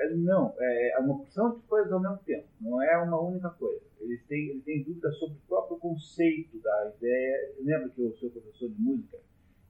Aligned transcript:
É, 0.00 0.14
não, 0.14 0.54
é 0.58 0.98
uma 0.98 1.18
porção 1.18 1.58
de 1.58 1.62
coisas 1.66 1.92
ao 1.92 2.00
mesmo 2.00 2.16
tempo, 2.24 2.48
não 2.58 2.82
é 2.82 2.96
uma 2.96 3.20
única 3.20 3.50
coisa. 3.50 3.82
Eles 4.00 4.24
têm, 4.26 4.48
eles 4.48 4.64
têm 4.64 4.82
dúvidas 4.82 5.14
sobre 5.18 5.36
o 5.36 5.46
próprio 5.46 5.76
conceito 5.76 6.58
da 6.58 6.92
ideia. 6.96 7.54
Lembra 7.60 7.90
que 7.90 8.00
o 8.00 8.16
seu 8.16 8.30
professor 8.30 8.70
de 8.70 8.80
música, 8.80 9.18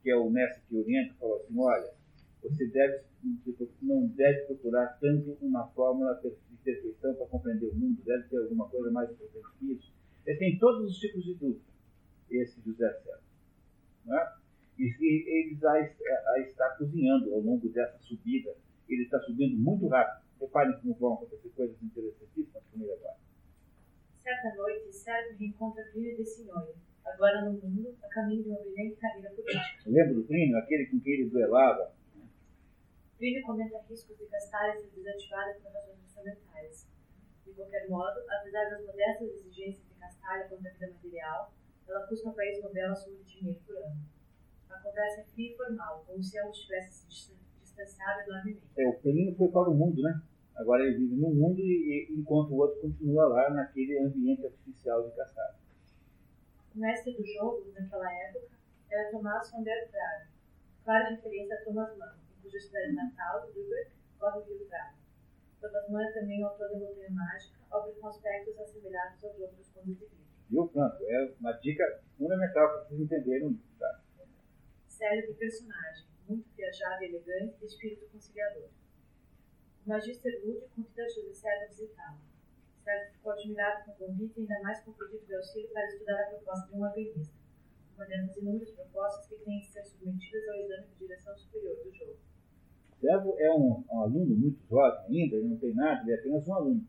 que 0.02 0.10
é 0.10 0.16
o 0.16 0.30
mestre 0.30 0.62
que 0.68 0.76
orienta, 0.76 1.14
falou 1.18 1.36
assim: 1.36 1.58
olha, 1.58 1.92
você 2.44 2.66
deve, 2.68 3.02
não 3.82 4.06
deve 4.06 4.42
procurar 4.46 4.98
tanto 5.00 5.36
uma 5.42 5.66
fórmula 5.68 6.14
de 6.22 6.56
perfeição 6.62 7.12
para 7.14 7.26
compreender 7.26 7.66
o 7.66 7.74
mundo, 7.74 8.00
deve 8.04 8.28
ter 8.28 8.38
alguma 8.38 8.68
coisa 8.68 8.88
mais 8.92 9.10
importante 9.10 9.48
que 9.58 9.72
isso. 9.72 9.92
Ele 10.24 10.38
tem 10.38 10.58
todos 10.58 10.92
os 10.92 10.96
tipos 10.96 11.24
de 11.24 11.34
dúvida, 11.34 11.64
esse 12.30 12.60
José 12.60 12.88
César. 12.88 13.20
Não 14.06 14.16
é? 14.16 14.32
E, 14.78 14.84
ele 15.02 15.56
já 15.56 15.80
está 16.38 16.70
cozinhando 16.78 17.34
ao 17.34 17.40
longo 17.40 17.68
dessa 17.68 17.98
subida. 17.98 18.54
Ele 18.90 19.04
está 19.04 19.20
subindo 19.20 19.56
muito 19.56 19.86
rápido. 19.86 20.24
Reparem 20.40 20.80
como 20.80 20.94
vão 20.94 21.14
acontecer 21.14 21.48
coisas 21.50 21.80
interessantíssimas 21.82 22.62
com 22.72 22.82
ele 22.82 22.92
agora. 22.92 23.16
Certa 24.22 24.54
noite, 24.56 24.92
Sérgio 24.92 25.36
reencontra 25.38 25.84
Plínio 25.92 26.16
de 26.16 26.24
Senhora, 26.24 26.74
agora 27.04 27.44
no 27.44 27.52
mundo, 27.52 27.96
a 28.02 28.08
caminho 28.08 28.42
de 28.42 28.48
uma 28.48 28.58
brilhante 28.58 28.96
carreira 28.96 29.30
política. 29.30 29.82
Lembra 29.86 30.14
do 30.14 30.24
Plínio, 30.24 30.58
aquele 30.58 30.86
com 30.86 31.00
quem 31.00 31.12
ele 31.12 31.30
duelava? 31.30 31.94
Plínio 33.16 33.42
comenta 33.42 33.78
riscos 33.88 34.16
de 34.18 34.26
Castares 34.26 34.80
ser 34.80 34.90
desativada 34.90 35.54
por 35.54 35.72
razões 35.72 36.00
orçamentárias. 36.02 36.86
De 37.46 37.52
qualquer 37.52 37.88
modo, 37.88 38.20
apesar 38.28 38.70
das 38.70 38.84
modestas 38.84 39.28
exigências 39.28 39.86
de 39.88 39.94
Castalia 40.00 40.48
quanto 40.48 40.66
à 40.66 40.70
vida 40.70 40.90
material, 40.90 41.52
ela 41.86 42.06
custa 42.06 42.28
ao 42.28 42.34
país 42.34 42.62
novela 42.62 42.94
sobre 42.96 43.22
dinheiro 43.24 43.60
por 43.66 43.76
ano. 43.76 44.00
A 44.70 44.78
conversa 44.78 45.20
é 45.20 45.24
fria 45.24 45.52
e 45.52 45.56
formal, 45.56 46.04
como 46.06 46.22
se 46.22 46.38
ambos 46.38 46.58
tivessem 46.58 46.92
se 46.92 47.08
distanciado 47.08 47.49
enormemente. 47.76 48.62
É, 48.76 48.88
o 48.88 48.94
Plínio 48.94 49.34
foi 49.36 49.48
para 49.48 49.70
o 49.70 49.74
mundo, 49.74 50.02
né? 50.02 50.20
Agora 50.56 50.82
ele 50.82 50.98
vive 50.98 51.16
no 51.16 51.30
mundo 51.30 51.58
e, 51.60 52.08
e, 52.10 52.14
enquanto 52.18 52.50
o 52.50 52.56
outro 52.56 52.80
continua 52.80 53.28
lá 53.28 53.50
naquele 53.50 53.98
ambiente 53.98 54.44
artificial 54.44 55.08
de 55.08 55.16
Castalia. 55.16 55.58
O 56.74 56.78
mestre 56.78 57.16
do 57.16 57.26
jogo, 57.26 57.72
naquela 57.72 58.12
época, 58.12 58.48
era 58.90 59.10
Tomás 59.10 59.50
von 59.50 59.62
der 59.62 59.88
Praga, 59.90 60.28
clara 60.84 61.10
referência 61.10 61.56
a 61.56 61.64
Thomas 61.64 61.96
Mann 61.96 62.20
cuja 62.42 62.58
cidade 62.58 62.92
natal, 62.92 63.48
Lübeck, 63.54 63.90
corre 64.18 64.38
o 64.40 64.44
rio 64.44 64.66
Prado. 64.66 64.96
Thomas 65.60 65.88
Mann 65.88 66.02
é 66.02 66.12
também 66.12 66.42
autor 66.42 66.68
da 66.70 66.78
Montanha 66.78 67.10
Mágica, 67.10 67.58
obra 67.70 67.92
com 67.92 68.08
aspectos 68.08 68.58
assemelhados 68.58 69.24
aos 69.24 69.38
outros 69.38 69.68
contos 69.68 69.98
de 69.98 70.04
livro. 70.04 70.20
Viu, 70.48 70.68
Franco? 70.68 71.04
É 71.04 71.32
uma 71.38 71.52
dica 71.52 72.02
fundamental 72.18 72.68
para 72.68 72.84
vocês 72.84 73.00
entenderem 73.00 73.46
o 73.46 73.50
livro. 73.50 73.78
Tá? 73.78 74.00
Célebre 74.88 75.34
personagem, 75.34 76.06
muito 76.30 76.48
viajado 76.56 77.02
e 77.02 77.06
elegante, 77.06 77.58
de 77.58 77.66
espírito 77.66 78.06
conciliador. 78.12 78.68
O 79.84 79.88
Magister 79.88 80.40
Lúdio 80.44 80.68
convida 80.76 81.08
José 81.08 81.34
César 81.34 81.64
a 81.64 81.68
visitá-lo. 81.68 82.20
César 82.84 83.12
ficou 83.12 83.32
admirado 83.32 83.84
com 83.84 83.90
o 83.90 84.06
convite 84.06 84.38
e 84.38 84.40
ainda 84.42 84.62
mais 84.62 84.80
com 84.84 84.92
o 84.92 84.94
pedido 84.94 85.26
de 85.26 85.34
auxílio 85.34 85.68
para 85.72 85.86
estudar 85.86 86.20
a 86.20 86.26
proposta 86.30 86.68
de 86.68 86.76
um 86.76 86.82
organista, 86.82 87.34
uma 87.96 88.06
dessas 88.06 88.36
inúmeras 88.36 88.70
propostas 88.70 89.26
que 89.26 89.44
têm 89.44 89.60
que 89.60 89.66
ser 89.66 89.84
submetidas 89.84 90.48
ao 90.48 90.60
exame 90.60 90.86
de 90.86 90.98
direção 90.98 91.36
superior 91.36 91.76
do 91.84 91.92
jogo. 91.92 92.16
Servo 93.00 93.34
é 93.38 93.50
um, 93.50 93.84
um, 93.90 94.00
aluno 94.00 94.36
muito 94.36 94.62
jovem 94.68 95.22
ainda, 95.22 95.36
ele 95.36 95.48
não 95.48 95.56
tem 95.56 95.74
nada, 95.74 96.02
ele 96.02 96.12
é 96.12 96.20
apenas 96.20 96.46
um 96.46 96.54
aluno. 96.54 96.86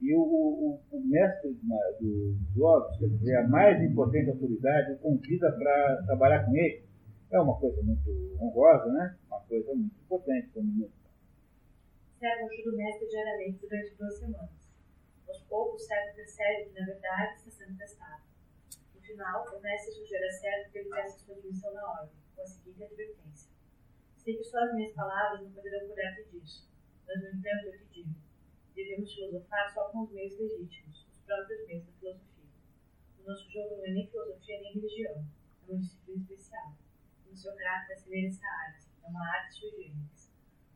E 0.00 0.14
o, 0.14 0.20
o, 0.20 0.80
o 0.90 1.00
mestre 1.06 1.52
dos 2.00 2.54
jogos, 2.56 2.96
quer 2.98 3.08
dizer, 3.08 3.36
a 3.36 3.48
mais 3.48 3.82
importante 3.82 4.30
autoridade, 4.30 4.92
o 4.92 4.98
convida 4.98 5.52
para 5.52 6.02
trabalhar 6.06 6.46
com 6.46 6.56
ele. 6.56 6.89
É 7.30 7.40
uma 7.40 7.58
coisa 7.60 7.80
muito 7.82 8.10
honrosa, 8.40 8.92
né? 8.92 9.16
Uma 9.28 9.40
coisa 9.42 9.72
muito 9.72 9.94
importante 10.00 10.48
para 10.48 10.60
o 10.60 10.64
menino. 10.64 10.92
Servo 12.18 12.50
ajuda 12.50 12.70
o 12.70 12.76
mestre 12.76 13.08
diariamente 13.08 13.58
durante 13.60 13.94
duas 13.94 14.18
semanas. 14.18 14.68
Aos 15.28 15.40
poucos, 15.44 15.82
o 15.82 15.86
servo 15.86 16.16
percebe 16.16 16.70
que, 16.70 16.80
na 16.80 16.86
verdade, 16.86 17.36
está 17.36 17.50
sendo 17.50 17.78
testado. 17.78 18.22
No 18.94 19.00
final, 19.00 19.46
o 19.56 19.60
mestre 19.60 19.92
sugere 19.92 20.26
a 20.26 20.32
servo 20.32 20.72
que 20.72 20.78
ele 20.78 20.90
peça 20.90 21.18
sua 21.20 21.36
admissão 21.36 21.72
na 21.72 21.88
ordem, 21.88 22.10
com 22.34 22.42
a 22.42 22.46
seguinte 22.46 22.82
advertência 22.82 23.50
Sei 24.16 24.36
que 24.36 24.44
só 24.44 24.58
as 24.58 24.74
minhas 24.74 24.92
palavras 24.92 25.40
não 25.40 25.52
poderão 25.52 25.88
curar-te 25.88 26.28
disso, 26.30 26.68
mas, 27.06 27.22
no 27.22 27.28
entanto, 27.28 27.66
eu 27.66 27.78
te 27.78 27.86
digo: 27.92 28.14
devemos 28.74 29.14
filosofar 29.14 29.72
só 29.72 29.88
com 29.88 30.02
os 30.02 30.10
meios 30.10 30.36
legítimos, 30.36 31.06
os 31.10 31.18
próprios 31.20 31.66
meios 31.66 31.86
da 31.86 31.92
filosofia. 31.92 32.44
O 33.18 33.28
nosso 33.28 33.50
jogo 33.50 33.76
não 33.76 33.86
é 33.86 33.90
nem 33.90 34.06
filosofia 34.08 34.60
nem 34.60 34.74
religião, 34.74 35.24
é 35.68 35.72
uma 35.72 35.78
disciplina 35.78 36.20
especial. 36.22 36.74
Seu 37.34 37.54
caráter 37.54 37.94
assemelha-se 37.94 38.44
à 38.44 38.50
arte, 38.66 38.86
é 39.02 39.08
uma 39.08 39.26
arte 39.26 39.60
generis. 39.60 40.30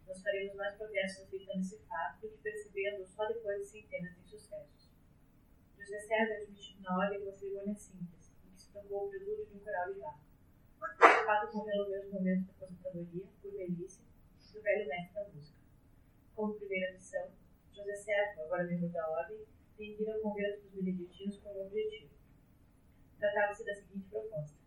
Nós 0.06 0.22
faremos 0.22 0.54
mais 0.54 0.74
progressos 0.76 1.24
aceitando 1.24 1.60
esse 1.60 1.78
fato 1.80 2.20
do 2.22 2.30
que 2.30 2.38
percebendo 2.38 3.06
só 3.06 3.26
depois 3.26 3.60
de 3.60 3.66
centenas 3.66 4.14
de 4.14 4.20
insucessos. 4.20 4.90
José 5.78 6.00
César 6.00 6.34
admitiu 6.34 6.80
na 6.80 6.98
ordem 6.98 7.20
uma 7.20 7.32
cerimônia 7.32 7.74
simples, 7.74 8.32
em 8.46 8.50
que 8.50 8.60
se 8.60 8.72
tocou 8.72 9.06
o 9.06 9.10
prelúdio 9.10 9.46
de 9.46 9.56
um 9.56 9.58
coral 9.60 9.92
de 9.92 10.00
fato 11.26 11.46
ocorreu 11.48 11.84
no 11.84 11.90
mesmo 11.90 12.12
momento 12.12 12.46
da 12.46 12.52
aposentadoria, 12.52 13.26
por 13.40 13.52
velhice, 13.52 14.02
do 14.52 14.62
velho 14.62 14.88
mestre 14.88 15.14
da 15.14 15.28
música. 15.28 15.58
Como 16.34 16.54
primeira 16.54 16.92
missão, 16.92 17.30
José 17.72 17.94
Servo, 17.94 18.42
agora 18.42 18.64
membro 18.64 18.88
da 18.88 19.08
ordem, 19.08 19.44
tem 19.76 19.96
vir 19.96 20.10
ao 20.10 20.20
convento 20.20 20.60
dos 20.62 20.70
beneditinos 20.72 21.38
com 21.38 21.50
um 21.50 21.66
objetivo. 21.66 22.10
Tratava-se 23.18 23.64
da 23.64 23.74
seguinte 23.74 24.08
proposta. 24.08 24.63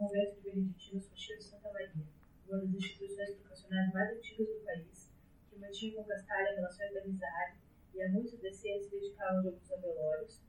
Convento 0.00 0.36
de 0.36 0.40
beneditinos 0.40 1.10
Rochil 1.10 1.36
de 1.36 1.44
Santa 1.44 1.70
Maria, 1.70 2.06
uma 2.48 2.58
das 2.58 2.70
instituições 2.70 3.28
educacionais 3.28 3.92
mais 3.92 4.16
antigas 4.16 4.48
do 4.48 4.64
país, 4.64 5.12
que 5.50 5.58
mantinha 5.58 5.94
com 5.94 6.04
Castalha 6.04 6.56
relações 6.56 6.90
de 6.90 6.98
amizade 7.00 7.58
e 7.92 8.00
a 8.00 8.08
muitos 8.08 8.40
desses 8.40 8.86
se 8.86 8.90
dedicavam 8.90 9.42
jogos 9.42 9.68
velórios, 9.68 10.40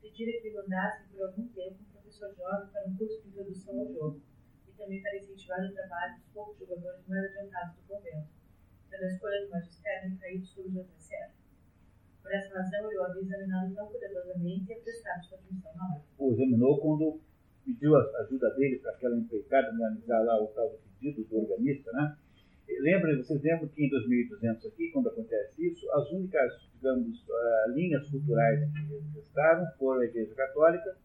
pedira 0.00 0.30
que 0.40 0.48
lhe 0.48 0.54
mandassem 0.54 1.08
por 1.08 1.26
algum 1.26 1.48
tempo 1.48 1.82
um 1.82 1.92
professor 1.92 2.32
jovem 2.36 2.70
para 2.70 2.86
um 2.86 2.96
curso 2.96 3.20
de 3.22 3.28
introdução 3.30 3.80
ao 3.80 3.92
jogo 3.92 4.22
também 4.78 5.02
para 5.02 5.16
incentivar 5.18 5.58
o 5.60 5.72
trabalho 5.72 6.14
dos 6.14 6.26
poucos 6.32 6.58
jogadores 6.60 7.06
mais 7.08 7.24
adiantados 7.24 7.74
do 7.74 7.82
convento, 7.88 8.28
pela 8.88 9.06
escolha 9.06 9.44
do 9.44 9.50
magistério 9.50 10.18
caído 10.18 10.46
sobre 10.46 10.70
José 10.70 10.98
Serra. 10.98 11.34
Por 12.22 12.32
essa 12.32 12.54
razão, 12.54 12.86
ele 12.86 12.98
o 12.98 13.02
havia 13.02 13.22
examinado 13.22 13.74
tão 13.74 13.88
cuidadosamente 13.88 14.70
e 14.70 14.74
aprestado 14.74 15.24
sua 15.24 15.38
admissão 15.38 15.74
na 15.74 15.94
hora. 15.94 16.04
O 16.16 16.32
examinou 16.32 16.80
quando 16.80 17.20
pediu 17.64 17.96
a 17.96 18.02
ajuda 18.20 18.50
dele 18.50 18.78
para 18.78 18.92
aquela 18.92 19.16
empreitada 19.16 19.68
analisar 19.68 20.20
lá 20.20 20.42
o 20.42 20.48
tal 20.48 20.78
pedido 20.98 21.24
do 21.24 21.38
organista, 21.38 21.92
né? 21.92 22.16
Lembra, 22.80 23.16
vocês 23.16 23.42
lembram 23.42 23.68
que 23.68 23.84
em 23.84 23.90
2200 23.90 24.66
aqui, 24.66 24.90
quando 24.90 25.08
acontece 25.08 25.52
isso, 25.58 25.90
as 25.92 26.10
únicas, 26.12 26.52
digamos, 26.74 27.20
uh, 27.28 27.72
linhas 27.72 28.08
culturais 28.08 28.60
que 28.72 29.18
restaram 29.18 29.66
foram 29.78 30.00
a 30.00 30.04
Igreja 30.04 30.34
Católica 30.34 30.96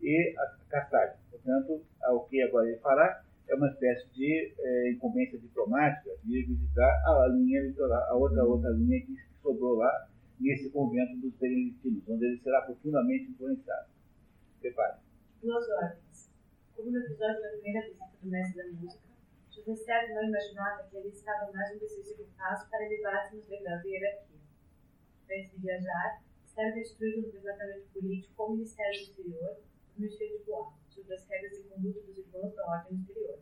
e 0.00 0.34
a 0.38 0.56
Castalho. 0.70 1.12
Portanto, 1.30 1.82
o 2.10 2.20
que 2.20 2.40
agora 2.42 2.68
ele 2.68 2.78
fará 2.78 3.22
é 3.48 3.54
uma 3.54 3.68
espécie 3.68 4.06
de 4.14 4.52
é, 4.58 4.90
incumbência 4.90 5.38
diplomática 5.38 6.10
de 6.22 6.42
visitar 6.42 7.02
a 7.06 7.28
linha 7.28 7.62
litoral, 7.62 8.02
a 8.04 8.14
outra, 8.14 8.44
outra 8.44 8.70
linha 8.70 9.00
que 9.00 9.16
sobrou 9.42 9.76
lá 9.76 10.08
nesse 10.38 10.70
convento 10.70 11.16
dos 11.16 11.34
beneditinos, 11.34 12.02
onde 12.08 12.26
ele 12.26 12.38
será 12.38 12.60
profundamente 12.62 13.30
influenciado. 13.30 13.88
Prepare. 14.60 14.98
Duas 15.40 15.68
ordens. 15.68 16.32
Como 16.74 16.90
no 16.90 16.98
episódio 16.98 17.40
da 17.40 17.50
primeira 17.50 17.86
visita 17.86 18.10
do 18.20 18.28
mestre 18.28 18.56
da 18.56 18.72
música, 18.72 19.08
José 19.52 19.76
Sérgio 19.76 20.16
não 20.16 20.24
imaginava 20.24 20.82
que 20.88 20.96
ele 20.96 21.10
estava 21.10 21.52
mais 21.52 21.76
um 21.76 21.78
decisivo 21.78 22.26
passo 22.36 22.68
para 22.68 22.84
elevar-se 22.84 23.36
nos 23.36 23.46
degraus 23.46 23.80
da 23.80 23.88
hierarquia. 23.88 24.40
Antes 25.30 25.52
de 25.52 25.58
viajar, 25.58 26.24
Sérgio 26.44 26.82
instruído 26.82 27.28
no 27.28 27.32
departamento 27.32 27.86
político 27.92 28.42
ou 28.42 28.50
Ministério 28.50 28.98
do 28.98 29.10
Exterior 29.10 29.56
no 29.94 30.00
Ministério 30.00 30.38
de 30.38 30.44
Boa 30.44 30.72
sobre 30.88 31.14
as 31.14 31.28
regras 31.28 31.52
de 31.52 31.68
conduta 31.68 32.00
dos 32.00 32.18
irmãos 32.18 32.54
da 32.56 32.66
ordem 32.66 32.98
exterior. 32.98 33.38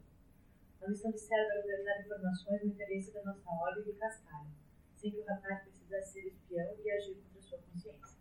A 0.82 0.88
missão 0.88 1.10
de 1.10 1.18
César 1.18 1.50
era 1.50 1.60
organizar 1.60 2.00
informações 2.02 2.62
no 2.62 2.68
interesse 2.72 3.14
da 3.14 3.24
nossa 3.24 3.50
ordem 3.50 3.84
de 3.84 3.94
Castalho, 3.94 4.50
sem 4.96 5.12
que 5.12 5.20
o 5.20 5.24
rapaz 5.24 5.62
precisasse 5.62 6.12
ser 6.12 6.26
espião 6.26 6.76
e 6.78 6.90
agir 6.90 7.14
contra 7.14 7.40
sua 7.40 7.58
consciência. 7.58 8.18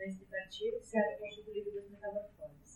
Antes 0.00 0.18
de 0.18 0.24
partir, 0.24 0.80
César 0.82 1.18
consulta 1.18 1.50
o 1.50 1.54
livro 1.54 1.72
das 1.72 1.88
metamorfoses. 1.88 2.69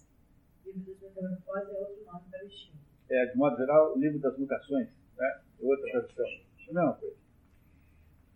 O 0.65 0.71
livro 0.71 0.95
das 0.95 1.15
metamorfoses 1.15 1.75
é 1.75 1.81
outro 1.81 2.05
nome 2.05 2.25
para 2.31 2.45
o 2.45 2.47
estilo. 2.47 2.79
É, 3.11 3.27
de 3.27 3.37
modo 3.37 3.57
geral, 3.57 3.95
o 3.95 3.99
livro 3.99 4.19
das 4.19 4.39
mutações, 4.39 4.89
né? 5.17 5.41
outra 5.61 5.91
tradução. 5.91 6.27
Não 6.71 6.91
é 6.91 6.95
coisa. 6.97 7.17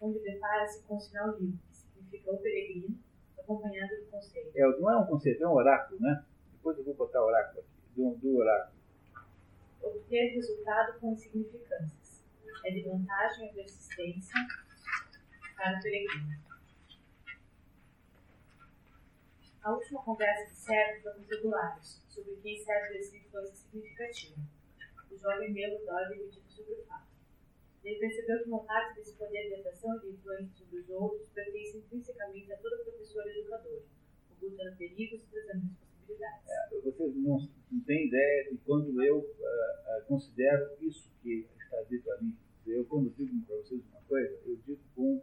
Onde 0.01 0.19
depara-se 0.21 0.83
com 0.83 0.97
o 0.97 1.01
sinal 1.01 1.39
livre, 1.39 1.59
que 1.69 1.77
significa 1.77 2.33
o 2.33 2.39
peregrino, 2.39 2.99
acompanhado 3.39 3.97
do 3.97 4.11
conceito. 4.11 4.51
É, 4.55 4.61
não 4.79 4.91
é 4.91 4.99
um 4.99 5.07
conceito, 5.07 5.43
é 5.43 5.49
um 5.49 5.53
oráculo, 5.53 6.01
né? 6.01 6.25
Depois 6.53 6.79
eu 6.79 6.85
vou 6.85 6.95
botar 6.95 7.23
o 7.23 7.27
oráculo 7.27 7.61
aqui, 7.61 7.71
do, 7.97 8.15
do 8.17 8.37
oráculo. 8.37 8.79
Obter 9.83 10.35
resultado 10.35 11.01
com 11.01 11.13
insignificâncias. 11.13 12.25
É 12.65 12.71
de 12.71 12.83
vantagem 12.83 13.49
a 13.49 13.53
persistência 13.55 14.35
para 15.57 15.79
o 15.79 15.83
peregrino. 15.83 16.48
a 19.63 19.73
última 19.73 20.03
conversa 20.03 20.51
de 20.51 20.57
Sérgio 20.57 21.03
foi 21.03 21.13
nos 21.15 21.29
regulares, 21.29 22.03
sobre 22.09 22.37
quem 22.37 22.59
Sérgio 22.59 22.97
exercia 22.97 23.21
influência 23.21 23.55
significativa. 23.55 24.37
O 25.11 25.17
jovem 25.17 25.53
membro 25.53 25.85
dói 25.85 26.05
e 26.05 26.19
medido 26.25 26.51
sobre 26.51 26.75
o 26.75 26.85
fato. 26.85 27.09
Ele 27.85 27.99
percebeu 27.99 28.43
que 28.43 28.49
uma 28.49 28.65
parte 28.65 28.97
desse 28.97 29.15
poder 29.15 29.49
de 29.49 29.55
atração 29.55 29.97
e 29.97 30.01
de 30.01 30.09
influência 30.09 30.55
sobre 30.57 30.81
os 30.81 30.91
outros 30.91 31.29
pertence 31.31 31.79
intrinsecamente 31.79 32.53
a 32.53 32.57
todo 32.59 32.85
professor 32.85 33.27
e 33.27 33.41
educador, 33.41 33.83
ocultando 34.31 34.77
perigos 34.77 35.23
e 35.23 35.27
trazendo 35.27 35.67
responsabilidades. 35.67 36.49
É, 36.49 36.81
vocês 36.81 37.17
não, 37.17 37.49
não 37.71 37.81
têm 37.85 38.07
ideia 38.07 38.51
de 38.51 38.59
quando 38.59 39.03
eu 39.03 39.19
uh, 39.19 39.23
uh, 39.23 40.07
considero 40.07 40.77
isso 40.81 41.11
que 41.23 41.47
está 41.59 41.83
dito 41.83 42.11
a 42.13 42.21
mim. 42.21 42.37
Eu, 42.67 42.85
quando 42.85 43.11
digo 43.15 43.47
para 43.47 43.57
vocês 43.57 43.81
uma 43.91 44.03
coisa, 44.03 44.39
eu 44.45 44.57
digo 44.67 44.81
com 44.95 45.23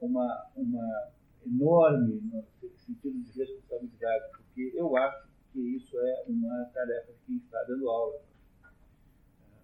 uma, 0.00 0.50
uma 0.56 1.12
enorme 1.46 2.20
no 2.30 2.44
sentido 2.76 3.18
de 3.22 3.38
responsabilidade, 3.38 4.30
porque 4.36 4.72
eu 4.74 4.96
acho 4.96 5.28
que 5.52 5.60
isso 5.76 5.98
é 5.98 6.24
uma 6.28 6.64
tarefa 6.66 7.12
de 7.12 7.18
quem 7.26 7.36
está 7.36 7.62
dando 7.64 7.88
aula. 7.88 8.20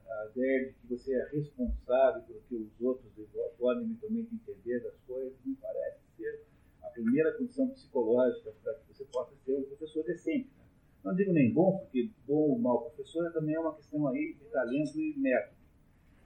A 0.08 0.28
ideia 0.30 0.66
de 0.66 0.72
que 0.74 0.86
você 0.88 1.14
é 1.14 1.28
responsável 1.30 2.22
pelo 2.22 2.40
que 2.48 2.54
os 2.54 2.80
outros 2.80 3.12
podem 3.58 3.84
eventualmente 3.84 4.34
entender 4.34 4.80
das 4.80 4.94
coisas 5.06 5.32
me 5.44 5.54
parece 5.56 6.00
ser 6.16 6.44
a 6.82 6.88
primeira 6.88 7.32
condição 7.36 7.68
psicológica 7.70 8.52
para 8.62 8.74
que 8.74 8.94
você 8.94 9.04
possa 9.06 9.34
ser 9.44 9.56
um 9.56 9.64
professor 9.64 10.04
decente. 10.04 10.48
Né? 10.56 10.64
Não 11.04 11.14
digo 11.14 11.32
nem 11.32 11.52
bom, 11.52 11.78
porque 11.78 12.10
bom 12.26 12.50
ou 12.50 12.58
mau 12.58 12.82
professor 12.82 13.32
também 13.32 13.54
é 13.54 13.60
uma 13.60 13.74
questão 13.74 14.06
aí 14.08 14.34
de 14.38 14.44
talento 14.46 14.98
e 14.98 15.18
método. 15.18 15.55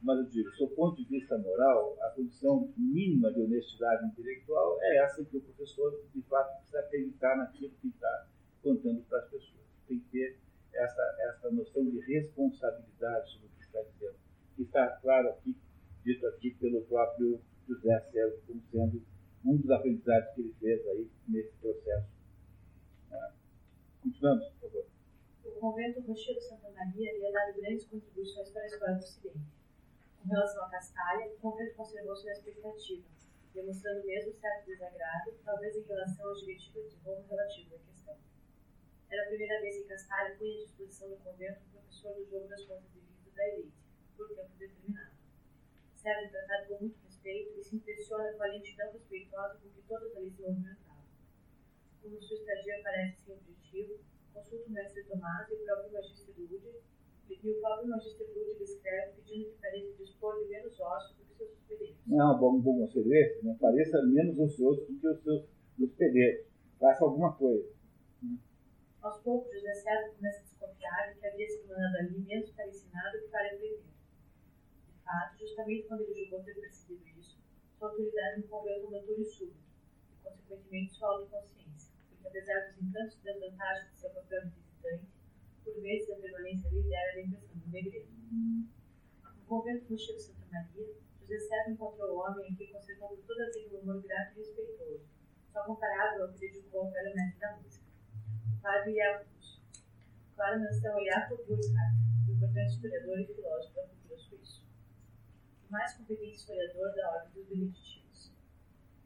Mas 0.02 0.18
eu 0.18 0.24
digo, 0.24 0.50
do 0.56 0.68
ponto 0.68 0.96
de 0.96 1.08
vista 1.08 1.36
moral, 1.36 1.96
a 2.00 2.10
condição 2.10 2.72
mínima 2.76 3.30
de 3.32 3.42
honestidade 3.42 4.06
intelectual 4.06 4.78
é 4.80 5.04
essa 5.04 5.22
que 5.24 5.36
o 5.36 5.40
professor, 5.42 6.02
de 6.14 6.22
fato, 6.22 6.56
precisa 6.56 6.80
acreditar 6.80 7.36
naquilo 7.36 7.70
que 7.82 7.88
está 7.88 8.28
contando 8.62 9.02
para 9.02 9.18
as 9.18 9.28
pessoas. 9.28 9.60
Tem 9.86 9.98
que 9.98 10.08
ter 10.10 10.38
essa, 10.72 11.16
essa 11.28 11.50
noção 11.50 11.84
de 11.84 12.00
responsabilidade 12.00 13.30
sobre 13.30 13.48
o 13.48 13.50
que 13.50 13.62
está 13.62 13.82
dizendo. 13.82 14.16
Que 14.56 14.62
está 14.62 14.86
claro 15.02 15.28
aqui, 15.28 15.54
dito 16.02 16.26
aqui 16.28 16.50
pelo 16.52 16.82
próprio 16.82 17.38
José 17.68 18.00
Sérgio, 18.10 18.40
como 18.46 18.62
sendo 18.72 19.02
um 19.44 19.56
dos 19.58 19.70
aprendizados 19.70 20.34
que 20.34 20.40
ele 20.40 20.54
fez 20.60 20.86
aí 20.86 21.10
nesse 21.28 21.52
processo. 21.56 22.08
Ah, 23.12 23.32
continuamos, 24.02 24.48
por 24.48 24.70
favor. 24.70 24.86
O 25.44 25.50
convento 25.60 26.00
Rochedo 26.00 26.40
Santa 26.40 26.70
Maria 26.70 27.10
havia 27.10 27.32
dado 27.32 27.60
grandes 27.60 27.84
contribuições 27.84 28.50
para 28.50 28.62
a 28.62 28.66
história 28.66 28.94
do 28.94 29.00
Ocidente 29.00 29.59
com 30.20 30.28
relação 30.28 30.64
à 30.64 30.70
Castalha, 30.70 31.32
o 31.32 31.38
convento 31.38 31.74
conservou 31.74 32.14
sua 32.14 32.32
expectativa, 32.32 33.08
demonstrando 33.54 34.06
mesmo 34.06 34.34
certo 34.34 34.66
desagrado, 34.66 35.32
talvez 35.44 35.76
em 35.76 35.82
relação 35.82 36.28
aos 36.28 36.40
diretivas 36.40 36.90
de 36.90 36.96
Roma 36.98 37.26
relativo 37.28 37.74
à 37.74 37.78
questão. 37.78 38.16
Era 39.10 39.22
a 39.22 39.26
primeira 39.26 39.60
vez 39.60 39.76
que 39.78 39.88
Castalha 39.88 40.36
punha 40.36 40.54
à 40.54 40.58
disposição 40.58 41.08
do 41.08 41.16
convento 41.16 41.60
um 41.64 41.70
professor 41.70 42.14
do 42.14 42.24
jogo 42.26 42.48
das 42.48 42.62
pontas 42.64 42.92
de 42.92 43.00
vista 43.00 43.30
da 43.34 43.48
elite, 43.48 43.72
por 44.16 44.28
tempo 44.28 44.56
determinado. 44.58 45.16
Serve 45.94 46.28
tratado 46.28 46.68
com 46.68 46.78
muito 46.80 46.98
respeito 47.04 47.58
e 47.58 47.64
se 47.64 47.76
impressiona 47.76 48.32
com 48.34 48.42
a 48.42 48.46
lentidão 48.46 48.92
respeitosa 48.92 49.58
com 49.58 49.70
que 49.70 49.82
todos 49.88 50.16
ali 50.16 50.30
se 50.30 50.42
movimentavam. 50.42 51.04
Como 52.02 52.22
sua 52.22 52.36
estadia 52.36 52.80
parece 52.82 53.24
sem 53.24 53.34
objetivo, 53.34 54.00
consulta 54.32 54.68
o 54.68 54.70
mestre 54.70 55.04
Tomás 55.04 55.48
e 55.50 55.54
o 55.54 55.64
próprio 55.64 55.92
magistro 55.92 56.32
e 57.42 57.50
o 57.50 57.60
próprio 57.60 57.88
Magister 57.88 58.26
Ludwig 58.34 58.62
escreve 58.62 59.12
pedindo 59.16 59.50
que 59.50 59.60
pareça 59.60 59.96
dispor 60.02 60.38
de 60.42 60.48
menos 60.50 60.80
ossos 60.80 61.16
do 61.16 61.24
que 61.24 61.34
seus 61.36 61.50
hospedeiros. 61.52 61.96
Não, 62.06 62.38
bom, 62.38 62.60
bom 62.60 62.80
conselho 62.80 63.14
esse, 63.14 63.44
né? 63.44 63.56
pareça 63.60 64.02
menos 64.02 64.38
ocioso 64.38 64.80
do 64.86 64.98
que 64.98 65.06
os 65.06 65.22
seus 65.22 65.44
hospedeiros. 65.80 66.46
Faça 66.78 67.04
alguma 67.04 67.32
coisa. 67.36 67.68
Aos 69.02 69.22
poucos, 69.22 69.52
José 69.52 69.74
César 69.74 70.10
começa 70.14 70.40
a 70.40 70.42
desconfiar 70.42 71.12
de 71.12 71.20
que 71.20 71.26
havia 71.26 71.48
se 71.48 71.62
tornado 71.66 71.96
ali 71.98 72.18
menos 72.18 72.50
para 72.50 72.68
ensinar 72.68 73.12
do 73.12 73.20
que 73.20 73.28
para 73.28 73.46
aprender. 73.46 73.82
De 74.88 75.04
fato, 75.04 75.38
justamente 75.38 75.88
quando 75.88 76.00
ele 76.02 76.24
julgou 76.24 76.44
ter 76.44 76.54
percebido 76.54 77.08
isso, 77.18 77.38
sua 77.78 77.88
autoridade 77.88 78.40
envolveu 78.40 78.86
um 78.86 78.90
notório 78.90 79.24
súbito, 79.24 79.56
e, 80.12 80.22
consequentemente, 80.22 80.92
sua 80.92 81.08
autoconsciência, 81.08 81.92
porque 82.10 82.28
apesar 82.28 82.66
dos 82.66 82.82
encantos 82.82 83.16
e 83.16 83.24
das 83.24 83.40
vantagens 83.40 83.90
de 83.90 83.98
seu 83.98 84.10
papel 84.10 84.42
de 84.42 84.50
visitante, 84.50 85.19
por 85.64 85.80
vezes 85.80 86.10
a 86.10 86.16
permanência 86.16 86.68
ali 86.68 86.94
era 86.94 87.18
a 87.18 87.22
impressão 87.22 87.56
do 87.56 87.70
degredo. 87.70 88.08
No 88.30 89.44
convento 89.46 89.86
do 89.86 89.98
Chico 89.98 90.20
Santa 90.20 90.46
Maria, 90.50 90.94
José 91.20 91.38
Serra 91.38 91.70
encontrou 91.70 92.16
o 92.16 92.20
homem 92.20 92.50
em 92.50 92.54
que 92.54 92.72
conservou 92.72 93.16
toda 93.26 93.46
a 93.46 93.50
vida 93.50 93.76
um 93.76 93.80
humor 93.80 94.02
grato 94.02 94.34
e 94.34 94.38
respeitoso, 94.38 95.04
só 95.52 95.64
comparável 95.64 96.24
ao 96.24 96.32
que 96.32 96.40
dedicou 96.40 96.90
para 96.90 97.10
o 97.10 97.14
mestre 97.14 97.40
da 97.40 97.56
música. 97.56 97.84
O 98.56 98.60
padre 98.60 98.94
Jacobus. 98.94 99.60
Claro, 100.34 100.60
menção 100.60 100.98
a 100.98 101.04
Jacob 101.04 101.38
Burckhardt, 101.46 101.96
importante 102.28 102.74
historiador 102.74 103.20
e 103.20 103.26
filósofo 103.26 103.74
da 103.74 103.82
cultura 103.88 104.18
suíça. 104.18 104.62
O 105.68 105.72
mais 105.72 105.94
competente 105.94 106.36
historiador 106.36 106.94
da 106.94 107.10
ordem 107.10 107.32
dos 107.32 107.46
beneditinos. 107.46 108.32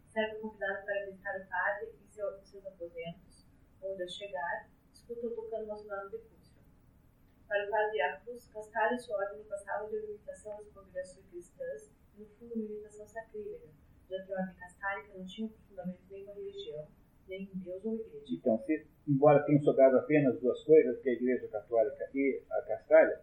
Serve 0.09 0.39
convidado 0.41 0.85
para 0.85 1.07
visitar 1.07 1.41
o 1.41 1.47
padre 1.47 1.93
em 2.01 2.09
seus 2.09 2.67
aposentos, 2.67 3.47
onde, 3.83 4.03
ao 4.03 4.09
chegar, 4.09 4.71
escutou 4.93 5.31
tocando 5.33 5.65
uma 5.65 5.77
sonata 5.77 6.09
de 6.09 6.19
para 7.55 8.95
e 8.95 8.99
sua 8.99 9.17
ordem 9.17 9.45
passavam 9.45 9.89
de 9.89 9.97
uma 9.97 10.05
imitação 10.07 10.59
às 10.59 10.69
congregações 10.71 11.25
cristãs 11.31 11.91
no 12.19 12.27
fundo, 12.27 12.55
uma 12.55 12.65
imitação 12.65 13.07
sacrílega, 13.07 13.67
já 14.11 14.25
que 14.25 14.33
a 14.33 14.41
ordem 14.41 14.55
castálica 14.57 15.19
não 15.19 15.25
tinha 15.25 15.49
fundamento 15.69 16.01
nem 16.11 16.25
com 16.25 16.33
a 16.33 16.35
religião, 16.35 16.89
nem 17.29 17.43
em 17.43 17.59
Deus 17.59 17.85
ou 17.85 17.95
igreja. 17.95 18.25
Então, 18.33 18.59
se, 18.59 18.87
embora 19.07 19.45
tenham 19.45 19.63
sobrado 19.63 19.97
apenas 19.99 20.41
duas 20.41 20.63
coisas, 20.65 21.01
que 21.01 21.09
é 21.09 21.13
a 21.13 21.15
Igreja 21.15 21.49
Católica 21.49 22.11
e 22.13 22.43
a 22.51 22.63
Castalha, 22.63 23.21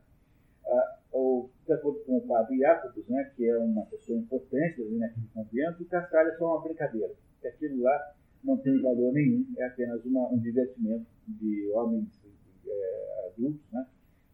uh, 1.13 1.50
de 1.66 1.74
acordo 1.74 2.00
com 2.06 2.18
o 2.18 2.28
padre 2.28 2.57
Jacobus, 2.57 3.07
né, 3.10 3.31
que 3.36 3.50
é 3.50 3.57
uma 3.57 3.86
pessoa 3.88 4.18
importante 4.18 4.81
ali 4.81 4.98
naquele 4.98 5.28
convento, 5.33 5.83
o 5.83 5.95
é 5.95 6.38
só 6.38 6.45
uma 6.45 6.63
brincadeira. 6.63 7.13
Que 7.42 7.48
aquilo 7.48 7.81
lá 7.81 8.13
não 8.44 8.57
tem 8.57 8.81
valor 8.81 9.12
nenhum, 9.13 9.45
é 9.57 9.66
apenas 9.66 10.04
uma, 10.06 10.30
um 10.30 10.39
divertimento 10.39 11.06
de 11.28 11.69
homens 11.74 12.07
é, 12.66 13.28
adultos, 13.28 13.72
né? 13.72 13.86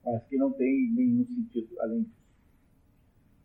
Mas 0.07 0.23
que 0.27 0.37
não 0.37 0.53
tem 0.53 0.89
nenhum 0.93 1.25
sentido 1.25 1.79
além 1.81 2.03
disso. 2.03 2.15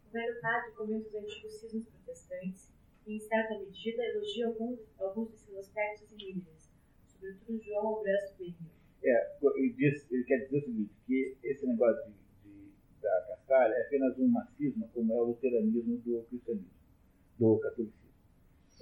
O 0.09 0.13
velho 0.13 0.41
padre 0.41 0.71
comenta 0.73 1.09
os 1.09 1.15
antigos 1.15 1.55
cismos 1.55 1.87
protestantes 1.87 2.73
e, 3.05 3.17
em 3.17 3.21
certa 3.21 3.59
medida, 3.59 4.05
elogia 4.05 4.47
alguns, 4.47 4.79
alguns 5.01 5.31
de 5.33 5.39
seus 5.39 5.59
aspectos 5.59 6.13
inimigas, 6.13 6.71
sobretudo 7.09 7.61
João 7.65 7.87
Augusto 7.89 8.39
Benio. 8.39 8.71
É, 9.03 9.37
ele, 9.57 9.73
diz, 9.73 10.11
ele 10.13 10.23
quer 10.23 10.45
dizer 10.45 10.59
o 10.59 10.65
seguinte, 10.65 10.93
que 11.07 11.37
esse 11.43 11.67
negócio 11.67 12.13
de, 12.45 12.49
de, 12.49 13.01
da 13.03 13.27
cascalha 13.29 13.75
é 13.75 13.83
apenas 13.83 14.17
um 14.19 14.29
marxismo, 14.29 14.89
como 14.95 15.13
é 15.13 15.17
o 15.17 15.25
luteranismo 15.25 15.99
do 15.99 16.23
cristianismo, 16.29 16.71
do 17.41 17.59
catolicismo. 17.59 18.03